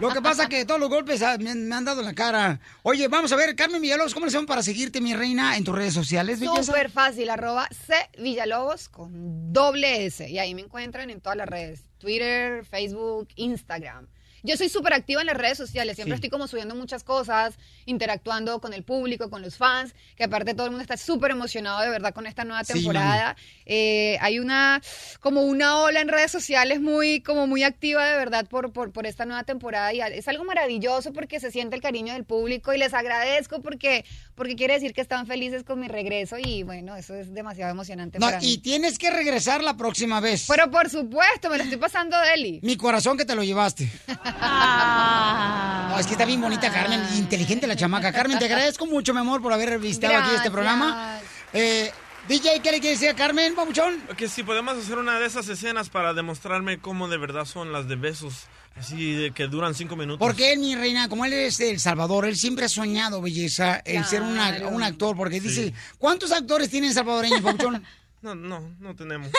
Lo 0.00 0.08
que 0.10 0.22
pasa 0.22 0.48
que 0.48 0.64
todos 0.64 0.80
los 0.80 0.88
golpes 0.88 1.20
ah, 1.22 1.36
me, 1.38 1.50
han- 1.50 1.68
me 1.68 1.74
han 1.74 1.84
dado 1.84 2.00
en 2.00 2.06
la 2.06 2.14
cara. 2.14 2.58
Oye, 2.82 3.06
vamos 3.08 3.30
a 3.32 3.36
ver, 3.36 3.54
Carmen 3.54 3.82
Villalobos, 3.82 4.14
¿cómo 4.14 4.24
le 4.24 4.30
hacemos 4.30 4.46
para 4.46 4.62
seguirte, 4.62 5.02
mi 5.02 5.14
reina, 5.14 5.58
en 5.58 5.64
tus 5.64 5.74
redes 5.74 5.92
sociales? 5.92 6.38
Súper 6.64 6.90
fácil, 6.90 7.28
arroba 7.28 7.68
C 7.86 7.94
Villalobos 8.18 8.88
con 8.88 9.52
doble 9.52 10.06
S. 10.06 10.26
Y 10.28 10.38
ahí 10.38 10.54
me 10.54 10.62
encuentran 10.62 11.10
en 11.10 11.17
todas 11.20 11.36
las 11.36 11.48
redes. 11.48 11.84
Twitter, 11.98 12.64
Facebook, 12.64 13.28
Instagram. 13.36 14.08
Yo 14.42 14.56
soy 14.56 14.68
súper 14.68 14.92
activa 14.94 15.20
en 15.20 15.26
las 15.26 15.36
redes 15.36 15.58
sociales, 15.58 15.96
siempre 15.96 16.14
Sí. 16.14 16.18
estoy 16.18 16.30
como 16.30 16.46
subiendo 16.48 16.74
muchas 16.74 17.04
cosas, 17.04 17.54
interactuando 17.86 18.60
con 18.60 18.72
el 18.72 18.82
público, 18.84 19.30
con 19.30 19.42
los 19.42 19.56
fans, 19.56 19.94
que 20.16 20.24
aparte 20.24 20.54
todo 20.54 20.66
el 20.66 20.70
mundo 20.72 20.82
está 20.82 20.96
súper 20.96 21.30
emocionado 21.32 21.80
de 21.80 21.90
verdad 21.90 22.12
con 22.14 22.26
esta 22.26 22.44
nueva 22.44 22.62
Sí, 22.64 22.74
temporada. 22.74 23.36
Eh, 23.66 24.16
hay 24.20 24.38
una, 24.38 24.80
como 25.20 25.42
una 25.42 25.78
ola 25.80 26.00
en 26.00 26.08
redes 26.08 26.30
sociales 26.30 26.80
muy, 26.80 27.20
como 27.20 27.46
muy 27.46 27.62
activa 27.62 28.04
de 28.06 28.16
verdad 28.16 28.46
por, 28.46 28.72
por, 28.72 28.92
por 28.92 29.06
esta 29.06 29.24
nueva 29.24 29.42
temporada 29.44 29.92
y 29.92 30.00
es 30.00 30.28
algo 30.28 30.44
maravilloso 30.44 31.12
porque 31.12 31.40
se 31.40 31.50
siente 31.50 31.76
el 31.76 31.82
cariño 31.82 32.12
del 32.12 32.24
público 32.24 32.72
y 32.72 32.78
les 32.78 32.94
agradezco 32.94 33.60
porque, 33.62 34.04
porque 34.34 34.56
quiere 34.56 34.74
decir 34.74 34.92
que 34.94 35.00
están 35.00 35.26
felices 35.26 35.64
con 35.64 35.80
mi 35.80 35.88
regreso 35.88 36.36
y 36.38 36.62
bueno, 36.62 36.96
eso 36.96 37.14
es 37.14 37.32
demasiado 37.34 37.70
emocionante 37.70 38.18
No, 38.18 38.26
para 38.26 38.42
y 38.42 38.46
mí. 38.46 38.58
tienes 38.58 38.98
que 38.98 39.10
regresar 39.10 39.62
la 39.62 39.76
próxima 39.76 40.20
vez. 40.20 40.46
Pero 40.48 40.70
por 40.70 40.88
supuesto, 40.90 41.50
me 41.50 41.58
lo 41.58 41.64
estoy 41.64 41.78
pasando 41.78 42.16
Deli. 42.20 42.60
Mi 42.62 42.76
corazón 42.76 43.16
que 43.18 43.24
te 43.24 43.34
lo 43.34 43.42
llevaste. 43.42 43.88
Ah. 44.40 45.88
No, 45.90 45.98
es 45.98 46.06
que 46.06 46.12
está 46.12 46.24
bien 46.24 46.40
bonita, 46.40 46.70
Carmen, 46.70 47.00
inteligente 47.16 47.66
la 47.66 47.76
chamaca. 47.76 48.12
Carmen, 48.12 48.38
te 48.38 48.44
agradezco 48.44 48.86
mucho, 48.86 49.12
mi 49.14 49.20
amor, 49.20 49.42
por 49.42 49.52
haber 49.52 49.78
visitado 49.78 50.16
aquí 50.16 50.34
este 50.36 50.50
programa. 50.50 51.18
Eh, 51.52 51.90
DJ, 52.28 52.60
¿qué 52.60 52.70
le 52.72 52.80
quiere 52.80 52.94
decir 52.94 53.08
a 53.08 53.14
Carmen, 53.14 53.54
papuchón? 53.54 53.94
Que 54.16 54.28
si 54.28 54.42
podemos 54.42 54.76
hacer 54.76 54.98
una 54.98 55.18
de 55.18 55.26
esas 55.26 55.48
escenas 55.48 55.88
para 55.88 56.12
demostrarme 56.14 56.78
cómo 56.78 57.08
de 57.08 57.16
verdad 57.16 57.46
son 57.46 57.72
las 57.72 57.88
de 57.88 57.96
besos, 57.96 58.44
así 58.76 59.12
de 59.14 59.30
que 59.32 59.46
duran 59.46 59.74
cinco 59.74 59.96
minutos. 59.96 60.18
Porque 60.18 60.52
él, 60.52 60.58
mi 60.58 60.76
reina, 60.76 61.08
como 61.08 61.24
él 61.24 61.32
es 61.32 61.56
de 61.58 61.70
El 61.70 61.80
Salvador, 61.80 62.26
él 62.26 62.36
siempre 62.36 62.66
ha 62.66 62.68
soñado, 62.68 63.22
belleza, 63.22 63.80
el 63.84 64.04
ser 64.04 64.20
una- 64.22 64.68
un 64.68 64.82
actor, 64.82 65.16
porque 65.16 65.40
dice. 65.40 65.72
¿cuántos 65.98 66.30
actores 66.32 66.68
tienen 66.68 66.92
salvadoreños, 66.92 67.40
papuchón? 67.40 67.82
No, 68.20 68.34
no, 68.34 68.60
no 68.80 68.96
tenemos. 68.96 69.30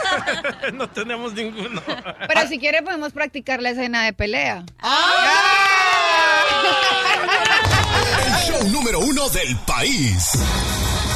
no 0.74 0.88
tenemos 0.90 1.32
ninguno. 1.32 1.80
Pero 2.28 2.46
si 2.48 2.58
quiere 2.58 2.82
podemos 2.82 3.12
practicar 3.12 3.62
la 3.62 3.70
escena 3.70 4.04
de 4.04 4.12
pelea. 4.12 4.64
El 8.26 8.34
show 8.46 8.68
número 8.68 9.00
uno 9.00 9.26
del 9.30 9.56
país. 9.66 10.32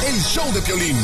El 0.07 0.19
show 0.23 0.51
de 0.51 0.61
Piolín. 0.61 0.97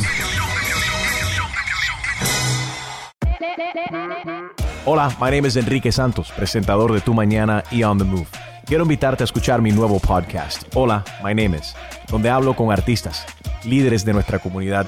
Hola, 4.86 5.16
my 5.20 5.30
name 5.30 5.48
is 5.48 5.56
Enrique 5.56 5.92
Santos, 5.92 6.32
presentador 6.32 6.94
de 6.94 7.02
Tu 7.02 7.14
Mañana 7.14 7.64
y 7.70 7.84
On 7.84 8.00
the 8.00 8.04
Move. 8.04 8.28
Quiero 8.66 8.84
invitarte 8.84 9.24
a 9.24 9.26
escuchar 9.26 9.62
mi 9.62 9.72
nuevo 9.72 10.00
podcast, 10.00 10.64
Hola, 10.74 11.04
my 11.24 11.36
name 11.36 11.58
is, 11.58 11.76
donde 12.08 12.32
hablo 12.32 12.56
con 12.56 12.72
artistas, 12.72 13.26
líderes 13.64 14.04
de 14.04 14.14
nuestra 14.14 14.40
comunidad 14.40 14.88